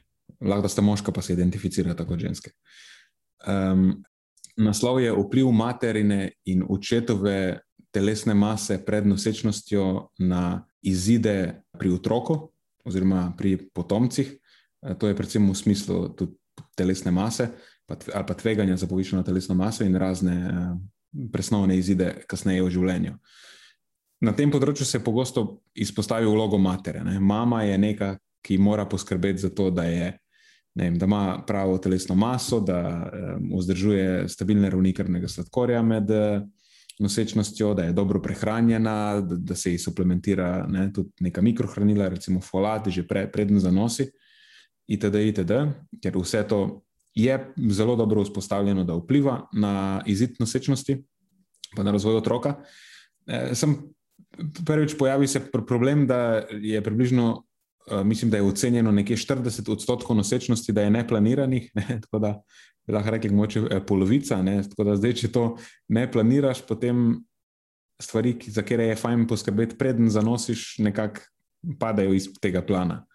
Lahko 0.42 0.72
sta 0.72 0.82
moška, 0.82 1.12
pa 1.12 1.22
se 1.22 1.36
identificirata 1.36 2.08
kot 2.08 2.20
ženske. 2.20 2.56
Um, 3.48 4.04
naslov 4.58 5.02
je 5.02 5.12
vpliv 5.12 5.52
materine 5.52 6.32
in 6.46 6.64
očetove 6.70 7.60
telesne 7.94 8.34
mase 8.34 8.80
pred 8.86 9.08
nosečnostjo 9.08 10.10
na 10.20 10.66
izide 10.82 11.64
pri 11.80 11.94
otroku 11.94 12.50
oziroma 12.86 13.32
pri 13.38 13.58
potomcih. 13.74 14.34
E, 14.82 14.96
to 15.00 15.08
je 15.08 15.16
predvsem 15.16 15.46
v 15.50 15.56
smislu 15.56 16.10
telesne 16.76 17.12
mase 17.12 17.54
ali 17.88 18.26
pa 18.26 18.34
tveganja 18.34 18.78
za 18.78 18.88
povišeno 18.88 19.24
telesno 19.24 19.56
maso 19.56 19.84
in 19.84 19.96
razne 19.96 20.34
e, 20.34 20.52
presnovne 21.32 21.78
izide 21.78 22.24
kasneje 22.28 22.64
v 22.64 22.72
življenju. 22.74 23.14
Na 24.24 24.32
tem 24.34 24.52
področju 24.52 24.88
se 24.88 25.04
pogosto 25.04 25.62
izpostavi 25.76 26.26
vlogo 26.26 26.58
matere. 26.58 27.04
Ne. 27.04 27.20
Mama 27.20 27.64
je 27.68 27.78
neka, 27.78 28.16
ki 28.44 28.58
mora 28.58 28.86
poskrbeti 28.90 29.44
za 29.44 29.52
to, 29.56 29.68
da, 29.70 29.84
je, 29.84 30.14
vem, 30.80 30.98
da 30.98 31.06
ima 31.06 31.44
pravo 31.48 31.78
telesno 31.78 32.16
maso, 32.16 32.62
da 32.64 32.80
um, 33.04 33.52
vzdržuje 33.60 34.30
stabilne 34.32 34.72
ravni 34.72 34.94
krvnega 34.96 35.28
sladkorja 35.28 35.84
med 35.84 36.12
uh, 36.12 36.40
nosečnostjo, 37.00 37.74
da 37.74 37.84
je 37.84 37.94
dobro 37.94 38.22
prehranjena, 38.22 39.22
da, 39.22 39.36
da 39.36 39.56
se 39.56 39.72
ji 39.72 39.78
suplementira 39.78 40.66
ne, 40.70 40.92
tudi 40.94 41.10
neka 41.20 41.42
mikrohranila, 41.42 42.08
recimo 42.10 42.42
folat, 42.42 42.88
že 42.88 43.08
pre, 43.08 43.26
predno 43.32 43.60
za 43.60 43.72
nosi, 43.72 44.08
itd., 44.88 45.24
itd., 45.30 45.60
ker 46.04 46.18
vse 46.18 46.44
to 46.48 46.84
je 47.16 47.38
zelo 47.70 47.96
dobro 47.96 48.24
vzpostavljeno, 48.24 48.84
da 48.84 48.96
vpliva 48.98 49.48
na 49.54 50.02
izid 50.06 50.38
nosečnosti, 50.40 50.98
pa 51.76 51.84
na 51.84 51.92
razvoj 51.92 52.16
otroka. 52.22 52.56
E, 53.28 53.56
sem 53.56 53.76
prvič 54.66 54.98
pojavil 54.98 55.28
se 55.28 55.42
problem, 55.52 56.08
da 56.08 56.44
je 56.62 56.82
približno. 56.84 57.44
Mislim, 58.04 58.32
da 58.32 58.38
je 58.38 58.44
ocenjeno 58.44 58.92
nekje 58.92 59.18
40 59.18 59.72
odstotkov 59.72 60.16
nosečnosti, 60.16 60.72
da 60.72 60.82
je 60.82 60.92
neplaniranih, 60.92 61.72
ne, 61.76 62.00
tako 62.04 62.20
da 62.20 62.42
lahko 62.88 63.10
rekli, 63.10 63.30
moče 63.30 63.62
eh, 63.72 63.86
polovica. 63.86 64.42
Ne? 64.42 64.62
Tako 64.70 64.84
da 64.84 64.96
zdaj, 64.96 65.14
če 65.14 65.32
to 65.32 65.46
ne 65.88 66.06
planiraš, 66.12 66.64
potem 66.68 67.24
stvari, 68.02 68.36
za 68.48 68.62
katere 68.62 68.92
je 68.92 69.00
fajn 69.00 69.28
poskrbeti, 69.28 69.78
preden 69.78 70.10
zanosiš, 70.10 70.78
nekako 70.84 71.22
padajo 71.80 72.14
iz 72.14 72.28
tega 72.42 72.62
plana. 72.62 73.06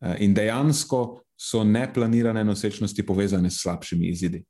Eh, 0.00 0.16
in 0.24 0.34
dejansko 0.34 1.22
so 1.36 1.64
neplanirane 1.64 2.44
nosečnosti 2.44 3.06
povezane 3.06 3.50
s 3.50 3.62
slabšimi 3.62 4.08
izidi. 4.08 4.44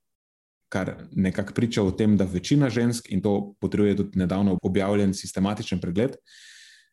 Kar 0.72 0.94
nekako 1.12 1.52
priča 1.52 1.82
o 1.82 1.90
tem, 1.90 2.16
da 2.16 2.24
večina 2.24 2.70
žensk, 2.70 3.10
in 3.10 3.20
to 3.22 3.55
potrebuje 3.60 3.97
tudi 3.97 4.18
nedavno 4.18 4.59
objavljen 4.62 5.14
sistematičen 5.14 5.80
pregled, 5.80 6.16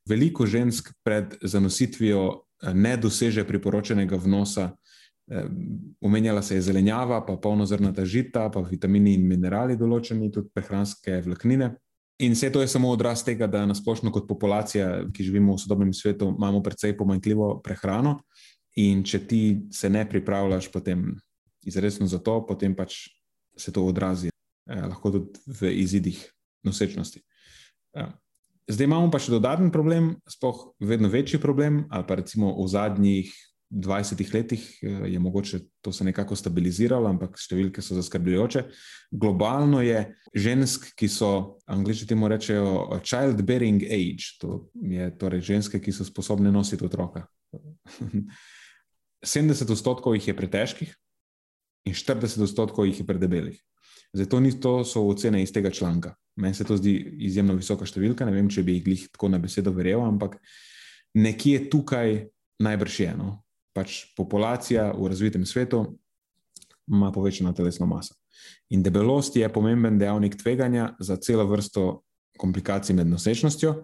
veliko 0.10 0.46
žensk 0.46 0.90
pred 1.04 1.36
zanositvijo 1.42 2.26
eh, 2.28 2.49
ne 2.74 2.98
doseže 2.98 3.44
priporočenega 3.48 4.18
vnosa 4.20 4.72
Omenjala 6.02 6.42
se 6.42 6.56
je 6.56 6.62
zelenjava, 6.62 7.26
pa 7.26 7.36
polnozrnata 7.38 8.06
žita, 8.06 8.50
pa 8.50 8.64
vitamini 8.66 9.14
in 9.14 9.28
minerali, 9.30 9.78
določeni 9.78 10.32
tudi 10.34 10.50
prehranske 10.54 11.20
vlaknine. 11.26 11.76
In 12.26 12.34
vse 12.34 12.50
to 12.52 12.64
je 12.64 12.68
samo 12.68 12.90
odraz 12.92 13.22
tega, 13.24 13.48
da 13.48 13.62
nasplošno 13.70 14.12
kot 14.12 14.26
populacija, 14.28 15.06
ki 15.14 15.28
živimo 15.28 15.54
v 15.56 15.62
sodobnem 15.62 15.94
svetu, 15.94 16.34
imamo 16.34 16.64
precej 16.66 16.98
pomanjkljivo 16.98 17.60
prehrano. 17.64 18.20
In 18.82 19.04
če 19.06 19.22
ti 19.28 19.42
se 19.72 19.90
ne 19.90 20.02
pripravljaš 20.10 20.72
potem 20.74 21.14
izredno 21.68 22.08
za 22.10 22.20
to, 22.24 22.40
potem 22.48 22.76
pač 22.76 23.06
se 23.58 23.72
to 23.76 23.86
odrazi, 23.86 24.32
eh, 24.32 24.82
lahko 24.82 25.12
tudi 25.14 25.46
v 25.62 25.72
izidih 25.84 26.20
nosečnosti. 26.66 27.22
Eh, 27.96 28.12
zdaj 28.70 28.86
imamo 28.86 29.10
pa 29.12 29.20
še 29.22 29.34
dodaten 29.34 29.72
problem, 29.74 30.14
sploh 30.30 30.70
vedno 30.80 31.10
večji 31.10 31.42
problem, 31.42 31.86
ali 31.90 32.06
pa 32.08 32.20
recimo 32.22 32.54
v 32.58 32.68
zadnjih 32.70 33.32
20 33.70 34.34
letih 34.34 34.64
eh, 34.82 35.10
je 35.14 35.20
mogoče 35.20 35.60
to 35.82 35.92
se 35.92 36.04
nekako 36.04 36.36
stabiliziralo, 36.36 37.10
ampak 37.10 37.38
številke 37.38 37.82
so 37.86 37.98
zaskrbljujoče. 37.98 38.64
Globalno 39.12 39.82
je 39.86 40.04
žensk, 40.34 40.90
ki 40.98 41.10
so, 41.10 41.60
angliži 41.70 42.08
temu 42.10 42.30
rečejo, 42.30 43.00
childbearing 43.06 43.84
age, 43.86 44.38
to 44.42 44.66
je 44.74 45.12
torej 45.18 45.46
ženske, 45.54 45.82
ki 45.82 45.94
so 45.94 46.08
sposobne 46.08 46.52
nositi 46.52 46.86
otroka. 46.86 47.28
70 49.26 49.70
odstotkov 49.70 50.16
jih 50.16 50.30
je 50.32 50.36
pretežkih 50.36 50.92
in 51.90 51.94
40 51.94 52.46
odstotkov 52.46 52.88
jih 52.88 53.02
je 53.02 53.06
predebelih. 53.06 53.58
Zato 54.14 54.40
ni 54.40 54.52
to 54.60 54.84
so 54.84 55.04
ocene 55.08 55.44
iz 55.44 55.54
tega 55.54 55.70
članka. 55.70 56.16
Meni 56.40 56.54
se 56.54 56.64
to 56.64 56.78
zdi 56.78 56.96
izjemno 57.28 57.54
visoka 57.54 57.86
številka, 57.86 58.26
ne 58.26 58.34
vem, 58.34 58.50
če 58.50 58.64
bi 58.64 58.80
jih 58.80 59.10
tako 59.14 59.30
na 59.30 59.38
besedo 59.40 59.74
verjel, 59.76 60.02
ampak 60.02 60.40
nekje 61.14 61.68
tukaj 61.70 62.30
najbrž 62.64 63.00
je. 63.00 63.14
No? 63.18 63.30
pač 63.80 64.04
populacija 64.18 64.92
v 64.98 65.08
razvitem 65.08 65.46
svetu 65.46 65.86
ima 66.90 67.12
povečano 67.14 67.54
telesno 67.54 67.86
maso. 67.86 68.16
In 68.74 68.84
debelost 68.84 69.36
je 69.38 69.50
pomemben 69.54 70.00
dejavnik 70.00 70.38
tveganja 70.40 70.94
za 71.00 71.18
celo 71.22 71.46
vrsto 71.48 72.04
komplikacij 72.40 72.96
med 72.96 73.08
nosečnostjo. 73.08 73.84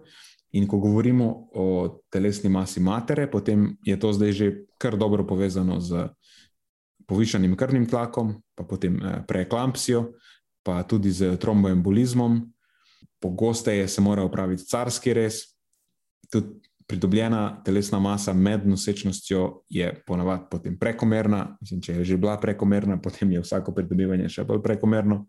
In 0.56 0.66
ko 0.66 0.78
govorimo 0.80 1.26
o 1.54 1.66
telesni 2.10 2.50
masi 2.50 2.80
matere, 2.80 3.26
potem 3.30 3.76
je 3.84 3.96
to 4.00 4.12
zdaj 4.12 4.32
že 4.32 4.46
kar 4.78 4.96
dobro 4.96 5.26
povezano 5.26 5.80
z 5.80 6.08
povišanim 7.06 7.56
krvnim 7.56 7.86
tlakom, 7.88 8.34
pa 8.54 8.64
potem 8.64 8.98
eh, 9.02 9.22
preeklampsijo, 9.28 10.12
pa 10.66 10.82
tudi 10.82 11.10
z 11.10 11.36
tromboembolizmom. 11.40 12.40
Pogosteje 13.20 13.88
se 13.88 14.00
mora 14.00 14.24
upraviti 14.24 14.64
carski 14.64 15.14
rez. 15.14 15.40
Tudi 16.30 16.60
pridobljena 16.86 17.62
telesna 17.64 17.98
masa 17.98 18.32
med 18.32 18.66
nosečnostjo 18.66 19.62
je 19.68 20.02
ponavadi 20.06 20.44
potem 20.50 20.78
prekomerna. 20.78 21.56
Mislim, 21.60 21.80
če 21.82 21.92
je 21.92 22.04
že 22.04 22.16
bila 22.16 22.36
prekomerna, 22.40 23.00
potem 23.04 23.32
je 23.32 23.42
vsako 23.42 23.74
pridobivanje 23.74 24.28
še 24.28 24.44
bolj 24.44 24.62
prekomerno. 24.62 25.26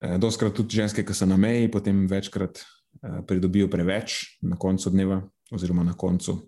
Eh, 0.00 0.18
doskrat 0.18 0.54
tudi 0.54 0.80
ženske, 0.80 1.04
ki 1.04 1.14
so 1.14 1.26
na 1.26 1.36
meji, 1.36 1.70
potem 1.70 2.06
večkrat 2.06 2.60
eh, 2.62 3.20
pridobijo 3.26 3.68
preveč 3.68 4.38
na 4.42 4.56
koncu 4.56 4.90
dneva, 4.90 5.22
oziroma 5.50 5.84
na 5.84 5.96
koncu 5.96 6.38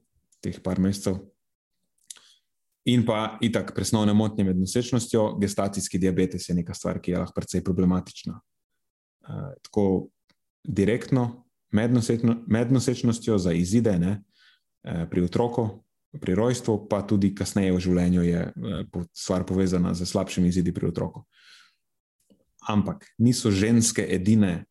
teh 0.41 0.61
par 0.63 0.81
mesecev. 0.81 1.19
In 2.91 3.05
pa 3.07 3.39
itak 3.45 3.75
presnovne 3.75 4.15
motnje 4.17 4.45
med 4.45 4.59
nosečnostjo, 4.59 5.37
gestacijski 5.39 5.99
diabetes 5.99 6.49
je 6.49 6.55
neka 6.59 6.75
stvar, 6.75 6.99
ki 6.99 7.13
je 7.13 7.19
lahko 7.21 7.37
precej 7.37 7.63
problematična. 7.65 8.41
Uh, 9.21 9.53
tako 9.63 9.85
direktno 10.65 11.45
med, 11.71 11.93
nosečno, 11.95 12.41
med 12.47 12.73
nosečnostjo 12.73 13.39
za 13.39 13.53
izide 13.53 13.99
ne, 13.99 14.17
uh, 14.17 15.05
pri 15.11 15.23
otroku, 15.29 15.69
pri 16.21 16.35
rojstvu, 16.35 16.89
pa 16.91 17.03
tudi 17.07 17.31
kasneje 17.35 17.77
v 17.77 17.83
življenju 17.85 18.25
je 18.27 18.41
uh, 18.49 19.05
stvar 19.15 19.45
povezana 19.47 19.95
z 19.95 20.09
slabšimi 20.09 20.51
izidi 20.51 20.75
pri 20.75 20.89
otroku. 20.91 21.23
Ampak 22.69 23.07
niso 23.19 23.53
ženske 23.55 24.03
edine, 24.03 24.65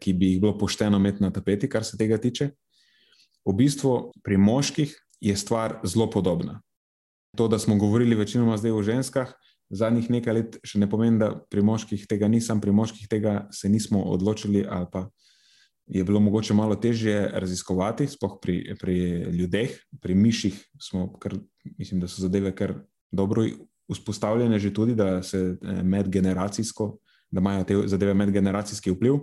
ki 0.00 0.12
bi 0.12 0.34
jih 0.34 0.44
bilo 0.44 0.54
pošteno 0.58 1.00
imeti 1.00 1.24
na 1.24 1.32
tapeti, 1.32 1.68
kar 1.72 1.84
se 1.84 1.98
tega 1.98 2.20
tiče. 2.20 2.50
V 3.46 3.56
bistvu 3.56 4.12
pri 4.22 4.36
moških 4.36 4.92
je 5.24 5.36
stvar 5.36 5.80
zelo 5.84 6.10
podobna. 6.10 6.60
To, 7.36 7.48
da 7.48 7.58
smo 7.58 7.76
govorili 7.76 8.16
večinoma 8.16 8.56
zdaj 8.56 8.72
o 8.72 8.82
ženskah, 8.82 9.32
zadnjih 9.70 10.10
nekaj 10.10 10.34
let 10.34 10.58
še 10.64 10.78
ne 10.78 10.88
pomeni, 10.90 11.18
da 11.20 11.32
pri 11.50 11.62
moških 11.62 12.06
tega 12.08 12.28
nisem, 12.30 12.60
pri 12.60 12.72
moških 12.72 13.08
tega 13.10 13.46
se 13.52 13.68
nismo 13.68 14.02
odločili, 14.02 14.64
ali 14.68 14.86
pa 14.92 15.06
je 15.86 16.04
bilo 16.04 16.20
mogoče 16.20 16.54
malo 16.54 16.74
težje 16.74 17.30
raziskovati, 17.34 18.08
sploh 18.10 18.38
pri, 18.42 18.76
pri 18.80 18.96
ljudeh, 19.36 19.74
pri 20.02 20.14
miših 20.14 20.58
smo, 20.82 21.08
kar, 21.22 21.36
mislim, 21.78 22.00
da 22.00 22.08
so 22.08 22.22
zadeve 22.22 22.54
kar 22.56 22.74
dobro 23.12 23.46
vzpostavljene, 23.92 24.58
že 24.58 24.74
tudi, 24.74 24.94
da 24.94 25.22
se 25.22 25.38
eh, 25.38 25.82
medgeneracijsko, 25.82 26.96
da 27.30 27.40
imajo 27.40 27.64
te 27.64 27.76
zadeve 27.86 28.14
medgeneracijski 28.14 28.90
vpliv. 28.90 29.20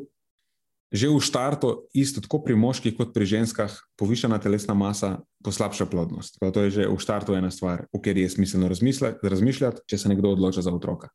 Že 0.93 1.09
v 1.09 1.25
štartu, 1.25 1.89
isto 1.97 2.21
tako 2.21 2.43
pri 2.45 2.53
moških 2.53 2.93
kot 2.93 3.15
pri 3.17 3.25
ženskah, 3.25 3.73
povišana 3.97 4.37
telesna 4.37 4.77
masa 4.77 5.25
poslabša 5.41 5.89
plodnost. 5.89 6.37
To 6.37 6.59
je 6.61 6.69
že 6.69 6.83
v 6.85 6.99
štartu 7.01 7.33
ena 7.33 7.49
stvar, 7.49 7.89
o 7.89 7.97
kateri 7.97 8.21
je 8.29 8.37
smiselno 8.37 8.69
razmišljati, 8.69 9.81
če 9.89 9.97
se 9.97 10.09
nekdo 10.09 10.37
odloča 10.37 10.61
za 10.61 10.69
otroka. 10.69 11.09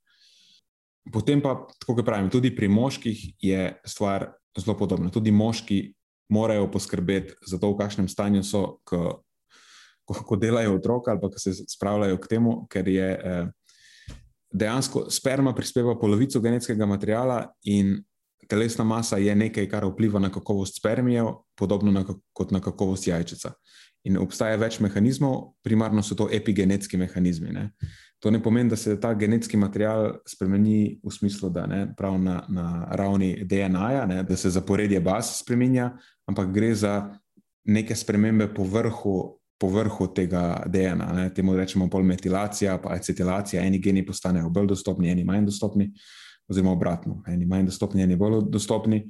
Potem 1.14 1.38
pa, 1.38 1.62
tako 1.78 2.02
kot 2.02 2.06
pravim, 2.10 2.26
tudi 2.26 2.50
pri 2.50 2.66
moških 2.68 3.38
je 3.38 3.78
stvar 3.86 4.34
zelo 4.58 4.74
podobna. 4.74 5.14
Tudi 5.14 5.30
moški 5.30 5.94
morajo 6.28 6.66
poskrbeti 6.70 7.38
za 7.46 7.58
to, 7.58 7.70
v 7.72 7.78
kakšnem 7.78 8.08
stanju 8.08 8.42
so, 8.42 8.80
ko, 8.84 9.22
ko, 10.04 10.14
ko 10.26 10.36
delajo 10.36 10.76
otroka 10.76 11.14
ali 11.14 11.22
pa 11.22 11.30
se 11.38 11.54
spravljajo 11.54 12.18
k 12.18 12.28
temu, 12.28 12.66
ker 12.66 12.88
je 12.88 13.08
eh, 13.14 13.46
dejansko 14.52 15.06
sperma 15.10 15.54
prispeva 15.54 15.98
polovico 15.98 16.40
genetskega 16.40 16.86
materiala 16.86 17.46
in 17.64 17.96
telesna 18.48 18.84
masa 18.84 19.16
je 19.16 19.34
nekaj, 19.34 19.68
kar 19.68 19.84
vpliva 19.86 20.20
na 20.20 20.30
kakovost 20.32 20.78
spermijev, 20.80 21.26
podobno 21.56 21.92
na, 21.92 22.04
kot 22.32 22.50
na 22.50 22.60
kakovost 22.60 23.06
jajčica. 23.06 23.52
In 24.08 24.16
obstaja 24.18 24.56
več 24.56 24.78
mehanizmov, 24.80 25.52
primarno 25.62 26.02
so 26.02 26.16
to 26.16 26.28
epigenetski 26.32 26.96
mehanizmi. 26.96 27.52
Ne. 27.52 27.70
To 28.22 28.30
ne 28.30 28.40
pomeni, 28.42 28.70
da 28.70 28.76
se 28.76 28.96
ta 29.00 29.12
genetski 29.14 29.56
material 29.56 30.20
spremeni 30.26 30.98
v 31.04 31.12
smislu, 31.12 31.50
da 31.54 31.66
ne 31.66 31.82
prav 31.96 32.16
na, 32.22 32.40
na 32.48 32.68
ravni 32.98 33.34
DNA-ja, 33.44 34.06
da 34.26 34.36
se 34.36 34.50
zaporedje 34.50 35.00
baz 35.00 35.36
spremenja, 35.42 35.92
ampak 36.26 36.52
gre 36.54 36.72
za 36.74 36.94
neke 37.64 37.96
spremembe 37.96 38.48
po 38.54 38.64
vrhu. 38.64 39.18
Po 39.58 39.66
vrhu 39.66 40.06
tega 40.14 40.62
DNA, 40.70 41.06
ne, 41.16 41.22
temu 41.34 41.56
rečemo 41.58 41.88
polmetilacija, 41.90 42.76
pa 42.78 42.92
acetilacija, 42.94 43.64
eni 43.66 43.80
geni 43.82 44.04
postanejo 44.06 44.52
bolj 44.54 44.68
dostopni, 44.70 45.10
eni 45.10 45.24
manj 45.26 45.48
dostopni. 45.48 45.88
Uh, 45.88 46.27
oziroma 46.48 46.72
obratno, 46.72 47.22
eni 47.28 47.46
manj 47.46 47.68
dostopni, 47.68 48.02
eni 48.02 48.16
bolj 48.16 48.42
dostopni 48.50 49.02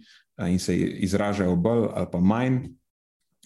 in 0.49 0.59
se 0.59 0.77
izražajo 0.77 1.57
bolj 1.57 1.89
ali 1.95 2.07
pa 2.13 2.21
manj. 2.21 2.61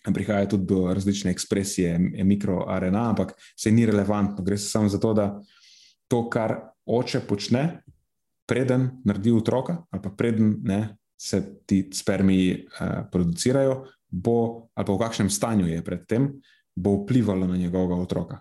Prihaja 0.03 0.49
tudi 0.51 0.67
do 0.67 0.95
različne 0.95 1.31
ekspresije 1.31 1.99
mikroRNA, 2.25 3.03
ampak 3.11 3.37
se 3.57 3.71
ni 3.71 3.87
relevantno. 3.87 4.43
Gre 4.45 4.59
samo 4.59 4.89
za 4.89 4.99
to, 4.99 5.13
da 5.15 5.27
to, 6.11 6.25
kar 6.31 6.57
oče 6.87 7.21
počne, 7.29 7.83
preden 8.49 8.89
naredi 9.05 9.31
otroka, 9.31 9.77
ali 9.91 10.03
pa 10.03 10.11
preden 10.11 10.57
ne, 10.67 10.97
se 11.21 11.39
ti 11.67 11.85
spermiji 11.95 12.67
uh, 12.67 13.05
producirajo, 13.13 13.85
bo, 14.11 14.69
ali 14.75 14.87
pa 14.87 14.93
v 14.93 14.99
kakšnem 14.99 15.31
stanju 15.31 15.69
je 15.71 15.85
predtem, 15.85 16.27
bo 16.75 16.97
vplivalo 17.05 17.47
na 17.47 17.57
njegovega 17.57 17.95
otroka. 17.95 18.41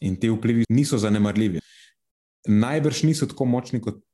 In 0.00 0.20
ti 0.20 0.28
vplivi 0.30 0.64
niso 0.68 0.98
zanemarljivi. 0.98 1.60
Najbrž 2.48 3.02
niso 3.02 3.26
tako 3.26 3.44
močni 3.44 3.80
kot 3.80 4.04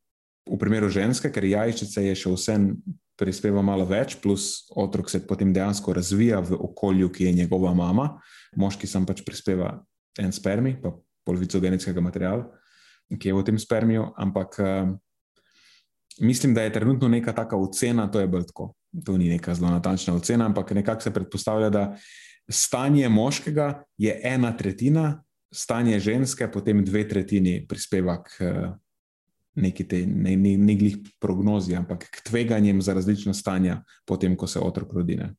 v 0.47 0.59
primeru 0.59 0.89
ženske, 0.89 1.31
ker 1.35 1.45
jajčice 1.45 2.07
je 2.07 2.15
še 2.15 2.31
vsem 2.33 2.71
prispeva 3.17 3.65
malo 3.65 3.87
več, 3.89 4.17
plus 4.21 4.69
otrok 4.77 5.11
se 5.11 5.23
potem 5.27 5.53
dejansko 5.53 5.95
razvija 5.97 6.41
v 6.45 6.59
okolju, 6.69 7.11
ki 7.11 7.29
je 7.29 7.39
njegova 7.43 7.73
mama, 7.75 8.21
moški 8.57 8.87
sam 8.87 9.07
pač 9.09 9.25
prispeva 9.27 9.73
en 10.21 10.33
spermi, 10.33 10.77
pa 10.81 10.93
polovico 11.27 11.61
genetskega 11.61 12.05
materiala, 12.05 12.47
ki 13.11 13.33
je 13.33 13.35
v 13.35 13.45
tem 13.49 13.59
spermiju. 13.59 14.11
Ampak 14.21 14.61
uh, 14.63 14.93
mislim, 16.21 16.55
da 16.55 16.67
je 16.67 16.77
trenutno 16.77 17.09
neka 17.09 17.35
taka 17.37 17.59
ocena, 17.59 18.07
to 18.13 18.23
je 18.23 18.31
bolj 18.31 18.47
tako. 18.53 18.75
To 19.05 19.17
ni 19.19 19.29
neka 19.33 19.57
zelo 19.57 19.73
natančna 19.75 20.15
ocena, 20.17 20.47
ampak 20.47 20.71
nekako 20.77 21.05
se 21.05 21.13
predpostavlja, 21.13 21.71
da 21.71 21.85
stanje 22.49 23.09
moškega 23.09 23.83
je 23.99 24.15
ena 24.25 24.55
tretjina, 24.57 25.23
stanje 25.53 25.99
ženske 26.01 26.49
potem 26.53 26.85
dve 26.85 27.09
tretjini 27.09 27.63
prispeva 27.69 28.21
k. 28.23 28.45
Uh, 28.45 28.75
neki 29.57 29.87
te 29.89 30.03
ne, 30.07 30.37
ne, 30.37 30.57
ne 30.61 30.77
glih 30.77 30.99
prognozi, 31.21 31.77
ampak 31.77 32.07
k 32.13 32.23
tveganjem 32.29 32.83
za 32.83 32.95
različna 32.95 33.35
stanja, 33.35 33.81
potem, 34.07 34.37
ko 34.37 34.47
se 34.47 34.61
otrok 34.61 34.93
rodi. 34.99 35.17
Ne. 35.21 35.33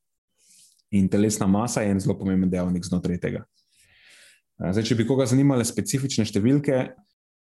In 0.97 1.09
telesna 1.11 1.47
masa 1.47 1.83
je 1.83 1.91
en 1.91 1.99
zelo 2.01 2.17
pomemben 2.17 2.49
dejavnik 2.49 2.85
znotraj 2.85 3.19
tega. 3.21 3.43
Zdaj, 4.57 4.87
če 4.89 4.95
bi 4.97 5.05
koga 5.05 5.27
zanimale 5.29 5.65
specifične 5.67 6.25
številke, 6.25 6.87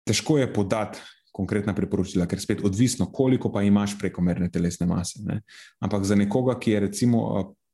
težko 0.06 0.36
je 0.40 0.50
podati 0.52 1.00
konkretna 1.36 1.74
priporočila, 1.76 2.24
ker 2.28 2.40
spet 2.40 2.62
odvisno, 2.64 3.10
koliko 3.12 3.50
pa 3.52 3.62
imaš 3.64 3.96
prekomerne 4.00 4.48
telesne 4.52 4.88
mase. 4.88 5.20
Ne. 5.24 5.42
Ampak 5.84 6.04
za 6.08 6.16
nekoga, 6.16 6.56
ki 6.60 6.72
je 6.72 6.82
recimo 6.86 7.22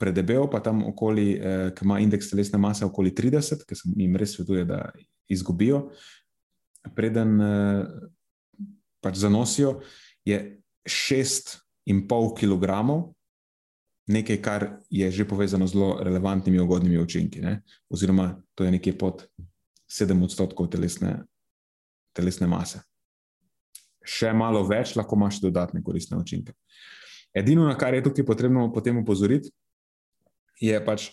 predebel, 0.03 0.49
pa 0.51 0.59
tam 0.65 0.83
okoli, 0.89 1.27
eh, 1.39 1.69
ki 1.77 1.87
ima 1.87 2.01
indeks 2.03 2.33
telesne 2.33 2.59
mase 2.59 2.87
okoli 2.87 3.15
30, 3.15 3.63
ker 3.69 3.79
se 3.79 3.91
jim 3.95 4.19
res 4.19 4.35
svetuje, 4.35 4.65
da 4.67 4.89
izgubijo, 5.31 5.85
preden 6.97 7.39
eh, 7.39 7.85
pač 9.03 9.19
zanosijo, 9.21 9.81
je 10.25 10.39
6,5 10.87 12.33
kg, 12.39 12.79
nekaj, 14.07 14.39
kar 14.43 14.69
je 14.91 15.11
že 15.11 15.27
povezano 15.29 15.67
z 15.67 15.75
zelo 15.75 15.99
relevantnimi 16.03 16.61
ugodnimi 16.61 16.99
učinki. 16.99 17.41
Ne? 17.41 17.63
Oziroma, 17.91 18.43
to 18.55 18.65
je 18.65 18.71
nekje 18.71 18.99
pod 18.99 19.27
7 19.91 20.25
odstotkov 20.25 20.71
telesne, 20.71 21.23
telesne 22.17 22.47
mase. 22.47 22.83
Še 24.03 24.33
malo 24.35 24.65
več, 24.67 24.97
lahko 24.99 25.17
imaš 25.17 25.39
dodatne 25.43 25.83
koristne 25.83 26.19
učinke. 26.19 26.55
Edino, 27.35 27.65
na 27.69 27.77
kar 27.79 27.95
je 27.95 28.03
tukaj 28.03 28.27
potrebno 28.27 28.67
potem 28.73 28.99
upozoriti, 28.99 29.53
je 30.61 30.79
pač. 30.85 31.11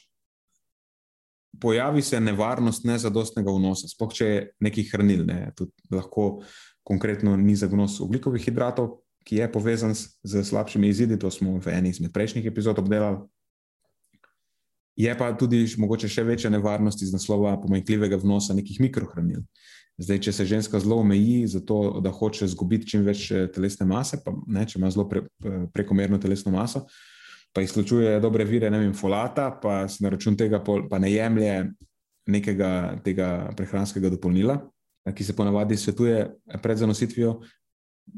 Pojavi 1.59 2.01
se 2.05 2.19
nevarnost 2.21 2.85
nezadostnega 2.85 3.51
vnosa, 3.51 3.87
spohaj 3.89 4.15
če 4.15 4.25
je 4.25 4.41
nekaj 4.63 4.83
hranil, 4.91 5.23
ne, 5.25 5.37
tudi 5.57 5.73
lahko 5.91 6.43
konkretno 6.89 7.35
nizek 7.37 7.71
vnos 7.71 7.99
ugljikovih 8.01 8.41
hidratov, 8.41 8.97
ki 9.27 9.43
je 9.43 9.51
povezan 9.51 9.93
z 9.93 10.43
slabšimi 10.43 10.89
izidi, 10.89 11.19
to 11.19 11.29
smo 11.31 11.59
v 11.61 11.75
eni 11.75 11.91
izmed 11.93 12.13
prejšnjih 12.15 12.47
epizod 12.49 12.79
obdelali. 12.81 13.21
Je 14.99 15.11
pa 15.15 15.29
tudi 15.37 15.61
mogoče 15.77 16.09
še 16.11 16.25
večja 16.27 16.49
nevarnost 16.51 17.03
iz 17.05 17.13
naslova 17.13 17.53
pomanjkljivega 17.61 18.17
vnosa 18.19 18.55
nekih 18.57 18.81
mikrohranil. 18.83 19.45
Zdaj, 19.99 20.19
če 20.25 20.33
se 20.33 20.45
ženska 20.47 20.79
zelo 20.79 20.97
omeji 21.03 21.45
za 21.47 21.59
to, 21.59 21.99
da 22.03 22.11
hoče 22.11 22.47
izgubiti 22.47 22.87
čim 22.87 23.03
več 23.07 23.29
eh, 23.31 23.45
telesne 23.51 23.85
mase, 23.87 24.19
pa 24.23 24.33
ne, 24.47 24.65
če 24.67 24.79
ima 24.79 24.89
zelo 24.91 25.05
pre, 25.11 25.25
eh, 25.43 25.61
prekomerno 25.75 26.19
telesno 26.19 26.51
maso, 26.55 26.85
pa 27.55 27.63
izključuje 27.63 28.17
dobre 28.23 28.47
vire, 28.47 28.71
ne 28.71 28.79
vem, 28.79 28.93
folata, 28.95 29.49
pa 29.61 29.81
se 29.91 30.03
na 30.03 30.11
račun 30.15 30.37
tega 30.39 30.61
pa 30.63 30.99
ne 30.99 31.11
jemlje 31.11 31.55
nekega 32.29 32.71
tega 33.03 33.29
prehranskega 33.57 34.11
dopolnila, 34.13 34.59
ki 35.15 35.23
se 35.23 35.35
ponavadi 35.35 35.77
svetuje 35.77 36.27
pred 36.61 36.77
zanositvijo, 36.77 37.39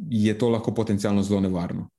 je 0.09 0.37
to 0.37 0.49
lahko 0.49 0.73
potencialno 0.73 1.23
zelo 1.23 1.41
nevarno. 1.41 1.89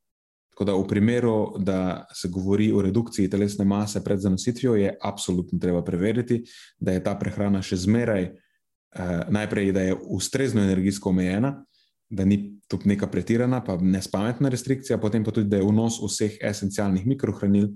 Tako 0.52 0.64
da 0.64 0.74
v 0.76 0.86
primeru, 0.88 1.54
da 1.58 2.06
se 2.14 2.28
govori 2.28 2.72
o 2.72 2.82
redukciji 2.82 3.30
telesne 3.30 3.64
mase 3.64 4.04
pred 4.04 4.20
zanositvijo, 4.20 4.74
je 4.76 4.96
absolutno 5.02 5.58
treba 5.58 5.84
preveriti, 5.84 6.42
da 6.78 6.92
je 6.92 7.02
ta 7.04 7.14
prehrana 7.18 7.62
še 7.62 7.76
zmeraj, 7.76 8.22
eh, 8.22 9.22
najprej, 9.30 9.72
da 9.72 9.80
je 9.80 9.94
ustrezno 9.94 10.62
energijsko 10.62 11.08
omejena, 11.08 11.64
da 12.10 12.24
ni 12.24 12.60
to 12.68 12.78
neka 12.84 13.06
pretirana, 13.06 13.62
pa 13.64 13.78
nespametna 13.80 14.48
restrikcija, 14.48 14.98
potem 14.98 15.24
pa 15.24 15.30
tudi, 15.30 15.48
da 15.48 15.56
je 15.56 15.64
vnos 15.64 15.96
vseh 16.02 16.36
esencialnih 16.40 17.06
mikrohranil, 17.06 17.70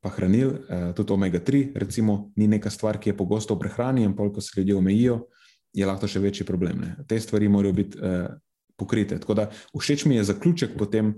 pa 0.00 0.08
hranil, 0.10 0.54
eh, 0.68 0.92
tudi 0.96 1.12
omega-3, 1.12 1.72
recimo, 1.76 2.32
ni 2.36 2.48
neka 2.48 2.70
stvar, 2.70 2.98
ki 2.98 3.10
je 3.10 3.16
pogosto 3.16 3.54
v 3.54 3.66
prehrani, 3.66 4.04
in 4.04 4.16
pol, 4.16 4.32
ko 4.32 4.40
se 4.40 4.56
ljudje 4.56 4.74
omejijo, 4.76 5.26
je 5.76 5.86
lahko 5.86 6.08
še 6.08 6.22
večji 6.24 6.46
problem. 6.48 6.80
Ne. 6.80 6.96
Te 7.08 7.20
stvari 7.20 7.48
morajo 7.52 7.76
biti 7.76 7.98
eh, 8.02 8.28
pokrite. 8.76 9.20
Tako 9.20 9.34
da 9.34 9.50
všeč 9.76 10.06
mi 10.08 10.16
je 10.16 10.24
zaključek 10.24 10.76
potem 10.78 11.14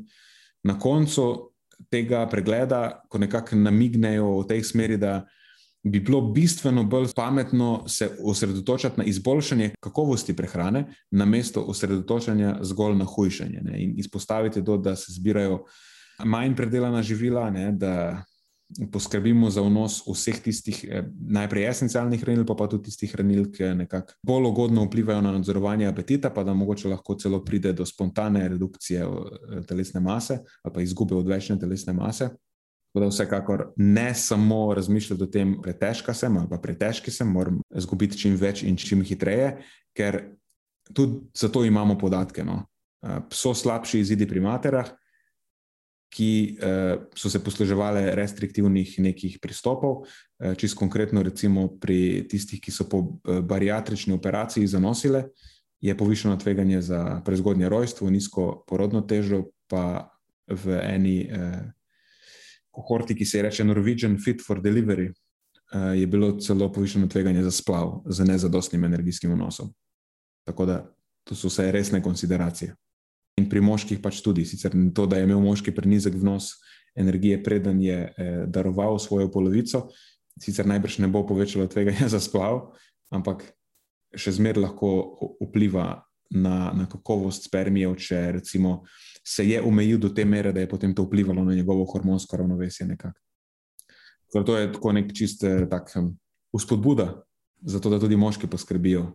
na 0.67 0.79
koncu 0.79 1.53
tega 1.91 2.27
pregleda, 2.27 3.03
ko 3.09 3.19
nekako 3.23 3.57
namignejo 3.57 4.41
v 4.41 4.47
tej 4.51 4.65
smeri, 4.67 4.97
da 4.99 5.21
bi 5.87 6.01
bilo 6.03 6.21
bistveno 6.35 6.83
bolj 6.85 7.13
pametno 7.17 7.85
se 7.89 8.09
osredotočiti 8.25 8.99
na 8.99 9.05
izboljšanje 9.07 9.71
kakovosti 9.81 10.35
prehrane, 10.37 10.85
namesto 11.11 11.63
osredotočanja 11.71 12.57
zgolj 12.67 12.97
na 12.99 13.07
hujšanje. 13.07 13.61
Ne? 13.63 13.83
In 13.83 13.95
izpostaviti 13.99 14.65
to, 14.65 14.77
da 14.77 14.97
se 14.97 15.13
zbirajo 15.15 15.63
manj 16.25 16.57
predelana 16.57 17.03
živila, 17.03 17.51
ne? 17.51 17.71
da 17.73 18.25
poskrbimo 18.93 19.51
za 19.51 19.63
vnos 19.63 20.03
vseh 20.07 20.41
tistih 20.45 20.85
eh, 20.85 21.05
najprej 21.31 21.69
esencialnih 21.71 22.21
hranil, 22.21 22.45
pa, 22.47 22.55
pa 22.55 22.69
tudi 22.69 22.91
tistih 22.91 23.13
hranil, 23.15 23.49
ki 23.53 23.73
nekako 23.79 24.19
bolj 24.23 24.51
ugodno 24.51 24.85
vplivajo 24.85 25.23
na 25.25 25.33
nadzorovanje 25.33 25.89
apetita, 25.89 26.31
pa 26.31 26.45
da 26.45 26.55
mogoče 26.55 26.89
lahko 26.93 27.17
celo 27.17 27.41
pride 27.45 27.73
do 27.73 27.87
spontane 27.87 28.49
redukcije 28.49 29.07
eh, 29.07 29.63
telesne 29.69 30.01
mase 30.01 30.41
ali 30.63 30.75
pa 30.75 30.83
izgube 30.83 31.17
odvečne 31.17 31.59
telesne 31.59 31.93
mase. 31.93 32.29
Tako 32.89 33.01
da 33.01 33.09
vsekakor 33.09 33.65
ne 33.77 34.15
samo 34.15 34.75
razmišljati 34.75 35.23
o 35.23 35.27
tem, 35.27 35.57
pretežka 35.63 36.15
sem 36.15 36.37
ali 36.37 36.61
pretežki 36.63 37.11
sem, 37.11 37.29
moram 37.29 37.61
izgubiti 37.77 38.19
čim 38.19 38.37
več 38.37 38.63
in 38.63 38.77
čim 38.77 39.05
hitreje, 39.05 39.59
ker 39.97 40.23
tudi 40.93 41.21
zato 41.37 41.65
imamo 41.65 41.99
podatke. 41.99 42.45
No. 42.45 42.67
Eh, 43.03 43.21
so 43.33 43.55
slabši 43.55 44.01
izidi 44.01 44.29
pri 44.29 44.41
materah, 44.41 44.89
ki 46.09 46.57
uh, 46.57 47.03
so 47.15 47.31
se 47.31 47.41
posluževali 47.45 48.15
restriktivnih 48.17 48.99
nekih 48.99 49.39
pristopov, 49.43 50.05
uh, 50.05 50.55
čisto 50.57 50.79
konkretno, 50.81 51.23
recimo 51.23 51.69
pri 51.81 52.25
tistih, 52.29 52.61
ki 52.61 52.73
so 52.73 52.89
po 52.89 52.99
uh, 52.99 53.41
bariatrični 53.45 54.15
operaciji 54.17 54.67
zanosile, 54.67 55.29
je 55.81 55.97
povišeno 55.97 56.37
tveganje 56.37 56.81
za 56.83 57.21
prezgodnje 57.25 57.69
rojstvo, 57.69 58.11
nizko 58.11 58.65
porodno 58.67 59.01
težo, 59.01 59.45
pa 59.69 60.09
v 60.49 60.81
eni 60.83 61.29
uh, 61.29 61.61
kohorti, 62.71 63.15
ki 63.15 63.25
se 63.25 63.39
je 63.39 63.43
reče 63.43 63.65
Norwegian 63.65 64.17
Fit 64.25 64.43
for 64.47 64.63
Delivery, 64.65 65.13
uh, 65.13 65.93
je 65.95 66.07
bilo 66.07 66.39
celo 66.41 66.73
povišeno 66.73 67.07
tveganje 67.07 67.43
za 67.43 67.51
splav 67.51 68.03
z 68.09 68.25
nezadostnim 68.25 68.85
energijskim 68.85 69.33
vnosom. 69.37 69.75
Tako 70.49 70.67
da 70.67 70.83
to 71.25 71.37
so 71.37 71.53
vse 71.53 71.73
resne 71.73 72.03
konsideracije. 72.03 72.75
In 73.39 73.47
pri 73.47 73.63
moških 73.63 74.01
pač 74.03 74.19
tudi. 74.25 74.43
Sicer 74.49 74.75
to, 74.95 75.07
da 75.07 75.19
je 75.19 75.29
imel 75.29 75.41
moški 75.45 75.75
prenizek 75.75 76.17
vnos 76.19 76.57
energije, 76.99 77.43
preden 77.43 77.81
je 77.83 77.99
eh, 78.11 78.47
daroval 78.47 78.99
svojo 78.99 79.31
polovico, 79.31 79.89
sicer 80.41 80.67
najbrž 80.67 80.99
ne 80.99 81.09
bo 81.09 81.23
povečalo 81.27 81.69
tveganja 81.71 82.09
za 82.15 82.21
splav, 82.23 82.73
ampak 83.15 83.45
še 84.17 84.35
zmeraj 84.39 84.65
lahko 84.65 84.91
vpliva 85.43 86.03
na, 86.31 86.73
na 86.75 86.89
kakovost 86.91 87.47
spermijev, 87.49 87.95
če 88.01 88.41
recimo 88.41 88.83
se 89.25 89.47
je 89.47 89.61
omejil 89.63 90.01
do 90.01 90.11
te 90.15 90.25
mere, 90.25 90.53
da 90.53 90.65
je 90.65 90.71
potem 90.71 90.95
to 90.95 91.05
vplivalo 91.07 91.45
na 91.45 91.55
njegovo 91.55 91.85
hormonsko 91.89 92.41
ravnovesje. 92.41 92.89
To 94.33 94.57
je 94.57 94.73
tako 94.73 94.93
nek 94.97 95.13
čist 95.15 95.45
eh, 95.45 95.67
tak 95.71 95.93
vzpodbuda, 96.57 97.13
zato 97.63 97.91
da 97.91 98.01
tudi 98.01 98.17
moški 98.17 98.51
poskrbijo, 98.51 99.13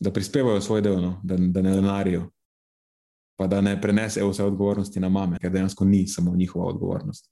da 0.00 0.12
prispevajo 0.12 0.60
svoj 0.64 0.82
del, 0.82 1.00
no, 1.02 1.20
da, 1.22 1.36
da 1.36 1.62
ne 1.62 1.76
denarijo 1.76 2.30
pa 3.40 3.46
da 3.46 3.60
ne 3.60 3.80
prenesejo 3.80 4.28
vse 4.28 4.44
odgovornosti 4.44 5.00
na 5.00 5.08
mame, 5.08 5.38
ker 5.40 5.48
dejansko 5.50 5.84
ni 5.84 6.02
samo 6.08 6.34
njihova 6.36 6.66
odgovornost. 6.68 7.30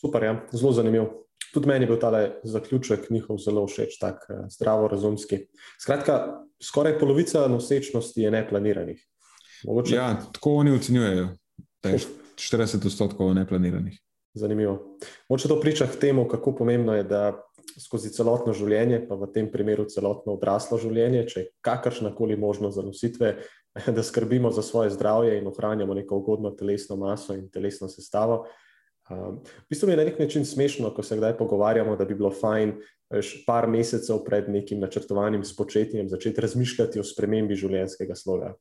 Super, 0.00 0.22
ja. 0.22 0.34
zelo 0.52 0.72
zanimiv. 0.76 1.06
Tudi 1.54 1.68
meni 1.68 1.86
je 1.86 1.88
bil 1.88 1.96
ta 2.00 2.10
zaključek 2.44 3.08
njihov 3.10 3.38
zelo 3.40 3.64
všeč, 3.66 3.96
tako 4.00 4.32
eh, 4.32 4.42
zdravo, 4.52 4.88
razumski. 4.92 5.38
Skratka, 5.80 6.18
skoraj 6.62 6.98
polovica 6.98 7.46
nosečnosti 7.48 8.20
je 8.20 8.30
neplaniranih. 8.30 9.00
Mogoče... 9.64 9.94
Ja, 9.94 10.20
tako 10.32 10.54
oni 10.60 10.76
ocenjujejo, 10.76 11.28
da 11.82 11.88
je 11.88 12.02
40 12.36 12.86
odstotkov 12.86 13.32
neplaniranih. 13.34 13.96
Zanimivo. 14.34 14.98
Moče 15.28 15.48
to 15.48 15.60
priča 15.60 15.86
k 15.86 15.96
temu, 16.00 16.28
kako 16.28 16.54
pomembno 16.60 16.92
je, 16.94 17.08
da 17.08 17.40
skozi 17.80 18.12
celotno 18.12 18.52
življenje, 18.52 19.06
pa 19.08 19.16
v 19.16 19.30
tem 19.32 19.48
primeru 19.52 19.88
celotno 19.88 20.36
odraslo 20.36 20.76
življenje, 20.80 21.26
če 21.28 21.40
je 21.40 21.50
kakršna 21.64 22.12
koli 22.16 22.36
možnost 22.36 22.76
za 22.76 22.84
nositve, 22.84 23.36
da 23.96 24.02
skrbimo 24.02 24.50
za 24.50 24.62
svoje 24.62 24.90
zdravje 24.90 25.38
in 25.38 25.46
ohranjamo 25.46 25.94
neko 25.94 26.16
ugodno 26.16 26.50
telesno 26.50 26.96
maso 26.96 27.34
in 27.34 27.50
telesno 27.50 27.88
sestavo. 27.88 28.46
Um, 29.10 29.40
v 29.44 29.68
bistvu 29.70 29.90
je 29.90 29.96
na 29.96 30.04
nek 30.04 30.18
način 30.18 30.44
smešno, 30.44 30.94
ko 30.94 31.02
se 31.02 31.16
kdaj 31.16 31.36
pogovarjamo, 31.36 31.96
da 31.96 32.04
bi 32.04 32.14
bilo 32.14 32.30
fajn 32.30 32.74
par 33.46 33.68
mesecev 33.68 34.22
pred 34.24 34.48
nekim 34.48 34.80
načrtovanim 34.80 35.44
spočetjem 35.44 36.08
začeti 36.08 36.40
razmišljati 36.40 37.00
o 37.00 37.04
spremembi 37.04 37.56
življenjskega 37.56 38.14
sloga. 38.16 38.54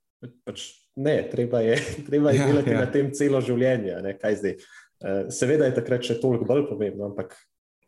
Pač 0.45 0.65
ne, 0.95 1.21
treba 1.31 1.61
je, 1.61 1.77
treba 2.09 2.31
je 2.31 2.41
ja, 2.41 2.47
delati 2.47 2.73
ja. 2.73 2.79
na 2.79 2.91
tem 2.91 3.13
celo 3.13 3.41
življenje. 3.41 4.01
Ne, 4.01 4.17
uh, 4.17 5.29
seveda 5.29 5.69
je 5.69 5.77
takrat 5.77 6.07
še 6.07 6.19
toliko 6.23 6.47
bolj 6.49 6.65
pomembno, 6.71 7.11
ampak 7.11 7.37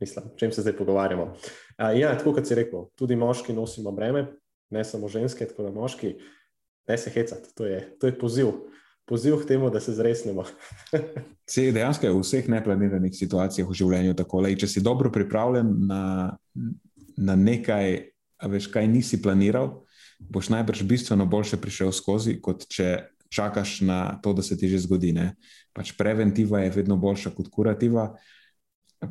mislim, 0.03 0.29
o 0.31 0.37
čem 0.39 0.51
se 0.51 0.61
zdaj 0.61 0.77
pogovarjamo. 0.77 1.33
Uh, 1.33 1.89
ja, 1.97 2.13
tako 2.19 2.35
kot 2.37 2.47
si 2.47 2.55
rekel, 2.59 2.87
tudi 2.99 3.17
moški 3.19 3.55
nosimo 3.55 3.91
breme, 3.95 4.27
ne 4.71 4.85
samo 4.87 5.09
ženske, 5.11 5.49
tako 5.49 5.67
da 5.67 5.75
moški. 5.75 6.15
Uh, 6.15 6.31
ne 6.87 6.97
se 6.97 7.09
hecati, 7.09 7.55
to 7.55 7.65
je, 7.65 7.97
to 7.99 8.07
je 8.07 8.19
poziv. 8.19 8.47
Poziv 9.05 9.41
k 9.43 9.47
temu, 9.47 9.69
da 9.69 9.79
se 9.79 9.93
zresnemo. 9.93 10.43
Se 11.49 11.71
dejansko 11.71 12.05
je 12.05 12.11
v 12.13 12.19
vseh 12.23 12.45
neplaniranih 12.47 13.11
situacijah 13.11 13.67
v 13.67 13.75
življenju 13.75 14.13
tako. 14.15 14.39
Lej, 14.45 14.55
če 14.63 14.67
si 14.71 14.83
dobro 14.83 15.11
pripravljen 15.11 15.73
na, 15.89 16.03
na 17.19 17.35
nekaj, 17.35 17.97
veš, 18.47 18.69
kaj 18.71 18.87
nisi 18.87 19.19
planiral, 19.21 19.83
boš 20.23 20.53
najbrž 20.55 20.85
bistveno 20.87 21.27
boljše 21.27 21.59
prišel 21.59 21.91
skozi, 21.91 22.37
kot 22.39 22.63
če 22.71 23.09
čakaš 23.27 23.81
na 23.83 23.99
to, 24.23 24.31
da 24.33 24.45
se 24.45 24.55
ti 24.57 24.71
že 24.71 24.79
zgodi. 24.87 25.11
Pač 25.75 25.91
preventiva 25.99 26.63
je 26.63 26.71
vedno 26.71 26.95
boljša 26.95 27.35
kot 27.35 27.51
kurativa. 27.51 28.13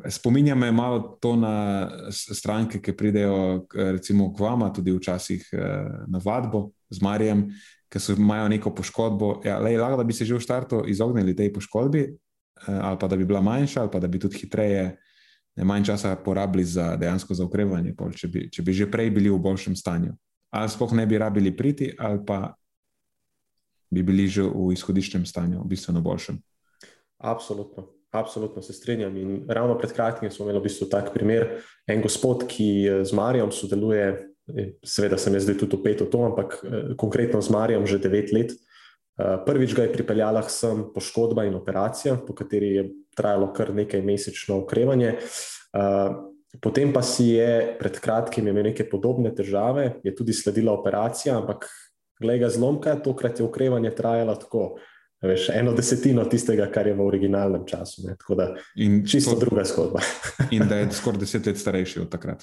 Spominja 0.08 0.54
me 0.56 0.72
malo 0.72 1.18
to 1.20 1.36
na 1.36 1.90
stranke, 2.08 2.80
ki 2.80 2.96
pridejo 2.96 3.66
recimo, 3.76 4.32
k 4.32 4.40
vama, 4.40 4.72
tudi 4.72 4.94
včasih 4.96 5.50
eh, 5.52 5.60
na 6.08 6.20
vadbo 6.24 6.70
z 6.92 7.02
Marijem, 7.02 7.46
ki 7.92 8.00
imajo 8.16 8.48
neko 8.48 8.74
poškodbo. 8.74 9.40
Ja, 9.44 9.58
lej, 9.58 9.76
lahko 9.80 9.96
da 10.00 10.04
bi 10.04 10.12
se 10.12 10.24
že 10.24 10.36
v 10.36 10.44
startu 10.44 10.82
izognili 10.88 11.36
tej 11.36 11.52
poškodbi, 11.52 12.02
eh, 12.02 12.80
ali 12.82 12.98
pa 13.00 13.08
da 13.08 13.16
bi 13.16 13.24
bila 13.24 13.40
manjša, 13.40 13.80
ali 13.80 13.90
pa 13.92 14.00
da 14.00 14.08
bi 14.08 14.18
tudi 14.18 14.38
hitreje, 14.38 14.96
ne 15.56 15.64
manj 15.64 15.84
časa 15.84 16.16
porabili 16.16 16.64
za 16.64 16.96
dejansko 16.96 17.34
za 17.34 17.44
ukrevanje, 17.44 17.94
če 18.16 18.28
bi, 18.28 18.48
če 18.50 18.62
bi 18.62 18.72
že 18.72 18.90
prej 18.90 19.10
bili 19.10 19.30
v 19.30 19.38
boljšem 19.38 19.76
stanju. 19.76 20.16
Ali 20.52 20.68
sploh 20.68 20.92
ne 20.92 21.06
bi 21.06 21.18
rabili 21.18 21.56
priti, 21.56 21.92
ali 21.98 22.20
pa 22.26 22.54
bi 23.90 24.02
bili 24.02 24.28
že 24.28 24.42
v 24.42 24.72
izhodiščnem 24.72 25.26
stanju, 25.26 25.64
bistveno 25.64 26.00
boljšem. 26.00 26.40
Absolutno. 27.18 27.88
Absolutno 28.12 28.62
se 28.62 28.72
strinjam. 28.72 29.16
In 29.16 29.44
ravno 29.48 29.78
pred 29.78 29.92
kratkim 29.92 30.30
smo 30.30 30.44
imeli 30.44 30.60
v 30.60 30.62
bistvu 30.62 30.88
tak 30.92 31.14
primer. 31.14 31.62
En 31.88 32.02
gospod, 32.02 32.44
ki 32.44 33.04
z 33.04 33.12
Marijo 33.16 33.48
sodeluje 33.50 34.31
Seveda 34.84 35.18
se 35.18 35.30
mi 35.30 35.40
zdaj 35.40 35.58
tudi 35.58 35.76
opet 35.78 36.00
v 36.02 36.10
to, 36.10 36.24
ampak 36.26 36.58
eh, 36.64 36.94
konkretno 36.98 37.42
z 37.42 37.50
Marijem 37.54 37.86
že 37.86 38.02
devet 38.02 38.32
let. 38.32 38.52
Eh, 38.52 39.38
prvič 39.46 39.74
ga 39.74 39.86
je 39.86 39.92
pripeljala 39.92 40.42
sem 40.48 40.88
poškodba 40.94 41.44
in 41.46 41.54
operacija, 41.54 42.16
po 42.16 42.34
kateri 42.34 42.74
je 42.74 42.84
trajalo 43.16 43.52
kar 43.52 43.74
nekaj 43.74 44.02
mesečno 44.02 44.62
okrevanje. 44.64 45.14
Eh, 45.18 46.10
potem 46.60 46.92
pa 46.92 47.02
si 47.02 47.38
je 47.38 47.76
pred 47.78 48.00
kratkim 48.00 48.48
imel 48.48 48.72
neke 48.72 48.88
podobne 48.88 49.30
težave, 49.34 50.00
je 50.04 50.14
tudi 50.14 50.32
sledila 50.32 50.72
operacija, 50.72 51.38
ampak 51.38 51.68
glede 52.20 52.42
ga 52.42 52.48
zlomka, 52.50 52.96
tokrat 52.98 53.38
je 53.38 53.46
okrevanje 53.46 53.94
trajalo 53.94 54.34
tako. 54.36 54.78
Veš, 55.22 55.52
eno 55.54 55.70
desetino 55.70 56.24
tistega, 56.26 56.66
kar 56.66 56.88
je 56.90 56.96
v 56.98 57.04
originalnem 57.06 57.62
času. 57.62 58.02
Ne? 58.08 58.16
Tako 58.18 58.34
da 58.34 58.48
je 58.74 58.88
čisto 59.06 59.36
to, 59.36 59.44
druga 59.44 59.62
zgodba. 59.62 60.02
in 60.50 60.66
da 60.66 60.80
je 60.80 60.88
skoraj 60.98 61.22
deset 61.22 61.46
let 61.46 61.60
starejši 61.62 62.00
od 62.02 62.10
takrat 62.10 62.42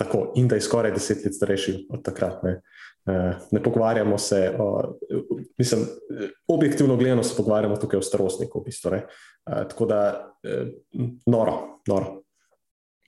tako, 0.00 0.32
in 0.36 0.48
da 0.48 0.56
je 0.56 0.64
skoraj 0.64 0.94
deset 0.96 1.24
let 1.24 1.34
starejši 1.36 1.74
od 1.90 2.02
takrat. 2.04 2.42
Ne, 2.42 2.54
uh, 3.04 3.34
ne 3.52 3.62
pogovarjamo 3.62 4.18
se, 4.18 4.56
o, 4.58 4.96
mislim, 5.58 5.84
objektivno 6.48 6.96
gledano 6.96 7.22
se 7.22 7.36
pogovarjamo 7.36 7.76
tukaj 7.76 7.98
o 7.98 8.02
starostniku. 8.02 8.60
V 8.60 8.64
bistvu, 8.64 8.94
uh, 8.96 9.02
tako 9.44 9.86
da, 9.86 10.00
uh, 10.44 11.04
noro, 11.26 11.82
noro. 11.88 12.22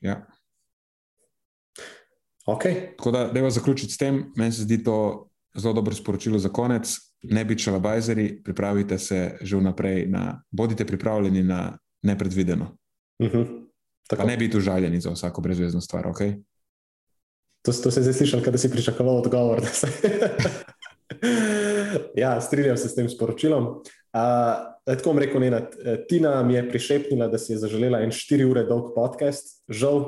Ja. 0.00 0.26
Okay. 2.46 2.96
Tako 2.96 3.10
da, 3.10 3.24
da 3.24 3.40
je 3.40 3.50
zaključiti 3.50 3.92
s 3.92 3.98
tem, 3.98 4.24
meni 4.36 4.52
se 4.52 4.62
zdi 4.62 4.84
to 4.84 5.28
zelo 5.54 5.74
dobro 5.74 5.94
sporočilo 5.94 6.38
za 6.38 6.48
konec. 6.48 6.96
Ne 7.22 7.44
biti 7.44 7.62
šalabajzeri, 7.62 8.42
pripravite 8.42 8.98
se 8.98 9.38
že 9.40 9.56
vnaprej, 9.56 10.06
na, 10.06 10.42
bodite 10.50 10.84
pripravljeni 10.86 11.42
na 11.42 11.78
nepredvideno. 12.02 12.76
Uh 13.18 13.28
-huh. 13.28 13.62
Pa 14.08 14.24
ne 14.24 14.36
biti 14.36 14.56
užaljeni 14.56 15.00
za 15.00 15.10
vsako 15.10 15.40
brezvezno 15.40 15.80
stvar. 15.80 16.04
Okay? 16.04 16.42
To, 17.62 17.72
to 17.72 17.90
se 17.90 18.00
je 18.00 18.02
zdaj 18.02 18.14
slišal, 18.14 18.40
da 18.40 18.58
si 18.58 18.70
pričakoval 18.70 19.16
odgovor. 19.16 19.60
Se... 19.66 19.86
ja, 22.22 22.40
strinjam 22.40 22.76
se 22.76 22.88
s 22.88 22.94
tem 22.94 23.08
sporočilom. 23.08 23.66
Uh, 24.12 24.20
tako 24.84 25.12
bom 25.12 25.18
rekel, 25.18 25.40
Nena, 25.40 25.60
Tina 26.08 26.42
mi 26.42 26.54
je 26.54 26.68
prišepnila, 26.68 27.28
da 27.28 27.38
si 27.38 27.52
je 27.52 27.60
zaželela 27.62 28.02
en 28.02 28.10
4 28.10 28.50
ure 28.50 28.64
dolg 28.66 28.90
podcast. 28.94 29.62
Žal, 29.68 30.02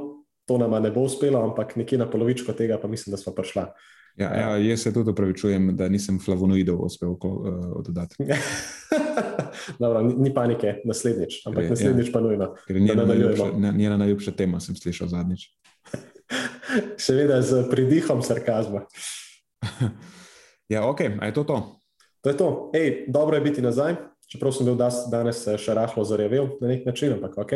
to 0.49 0.59
nama 0.59 0.81
ne 0.81 0.91
bo 0.91 1.07
uspelo, 1.07 1.45
ampak 1.45 1.77
nekje 1.77 1.99
na 1.99 2.11
polovičko 2.11 2.53
tega 2.53 2.79
pa 2.83 2.89
mislim, 2.89 3.15
da 3.15 3.23
smo 3.23 3.33
prišla. 3.33 3.71
Ja, 4.17 4.35
ja, 4.35 4.57
jaz 4.57 4.83
se 4.83 4.93
tudi 4.95 5.11
upravičujem, 5.11 5.73
da 5.77 5.89
nisem 5.89 6.21
flavonoidov 6.23 6.85
uspel 6.85 7.11
uh, 7.11 7.19
oddati. 7.75 8.15
Dobro, 9.83 10.03
ni, 10.03 10.15
ni 10.15 10.35
panike, 10.35 10.77
naslednjič, 10.85 11.43
ampak 11.47 11.71
naslednjič 11.71 12.09
ja. 12.09 12.13
pa 12.13 12.21
nujno. 12.21 12.55
Njena 12.71 13.05
najljubša, 13.05 13.51
njena 13.75 13.97
najljubša 13.97 14.31
tema 14.31 14.61
sem 14.61 14.77
slišal 14.77 15.09
zadnjič. 15.09 15.49
Seveda 16.97 17.43
z 17.43 17.65
pridihom 17.71 18.23
sarkazma. 18.23 18.85
ja, 20.73 20.87
ok, 20.89 21.01
a 21.21 21.27
je 21.27 21.35
to 21.35 21.45
to? 21.45 21.59
To 22.25 22.31
je 22.31 22.37
to. 22.37 22.49
Ej, 22.75 23.05
dobro 23.09 23.37
je 23.37 23.45
biti 23.45 23.63
nazaj, 23.63 23.97
čeprav 24.33 24.53
sem 24.57 24.67
bil 24.67 24.79
danes 25.13 25.45
eh, 25.47 25.61
še 25.61 25.77
rahlo 25.77 26.05
zarevel 26.05 26.57
na 26.61 26.73
nek 26.73 26.87
način, 26.89 27.17
ampak 27.19 27.39
ok. 27.45 27.53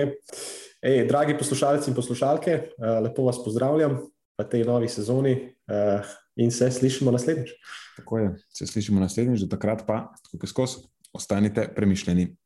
Ej, 0.85 1.05
dragi 1.09 1.35
poslušalci 1.39 1.91
in 1.91 1.97
poslušalke, 1.97 2.55
uh, 2.79 3.01
lepo 3.03 3.25
vas 3.27 3.41
pozdravljam 3.43 3.97
v 4.39 4.45
tej 4.47 4.63
novi 4.69 4.87
sezoni. 4.87 5.35
Uh, 5.67 6.07
in 6.39 6.51
se 6.51 6.71
slišimo 6.71 7.11
naslednjič. 7.11 7.51
Tako 7.97 8.19
je, 8.19 8.35
se 8.55 8.67
slišimo 8.67 9.01
naslednjič, 9.01 9.41
do 9.41 9.47
takrat 9.47 9.87
pa, 9.87 10.13
kot 10.31 10.43
je 10.43 10.49
skos, 10.49 10.77
ostanite 11.13 11.69
premišljeni. 11.77 12.37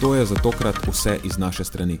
To 0.00 0.14
je 0.14 0.26
za 0.26 0.34
tokrat 0.34 0.76
vse 0.86 1.18
iz 1.24 1.38
naše 1.38 1.64
strani. 1.64 2.00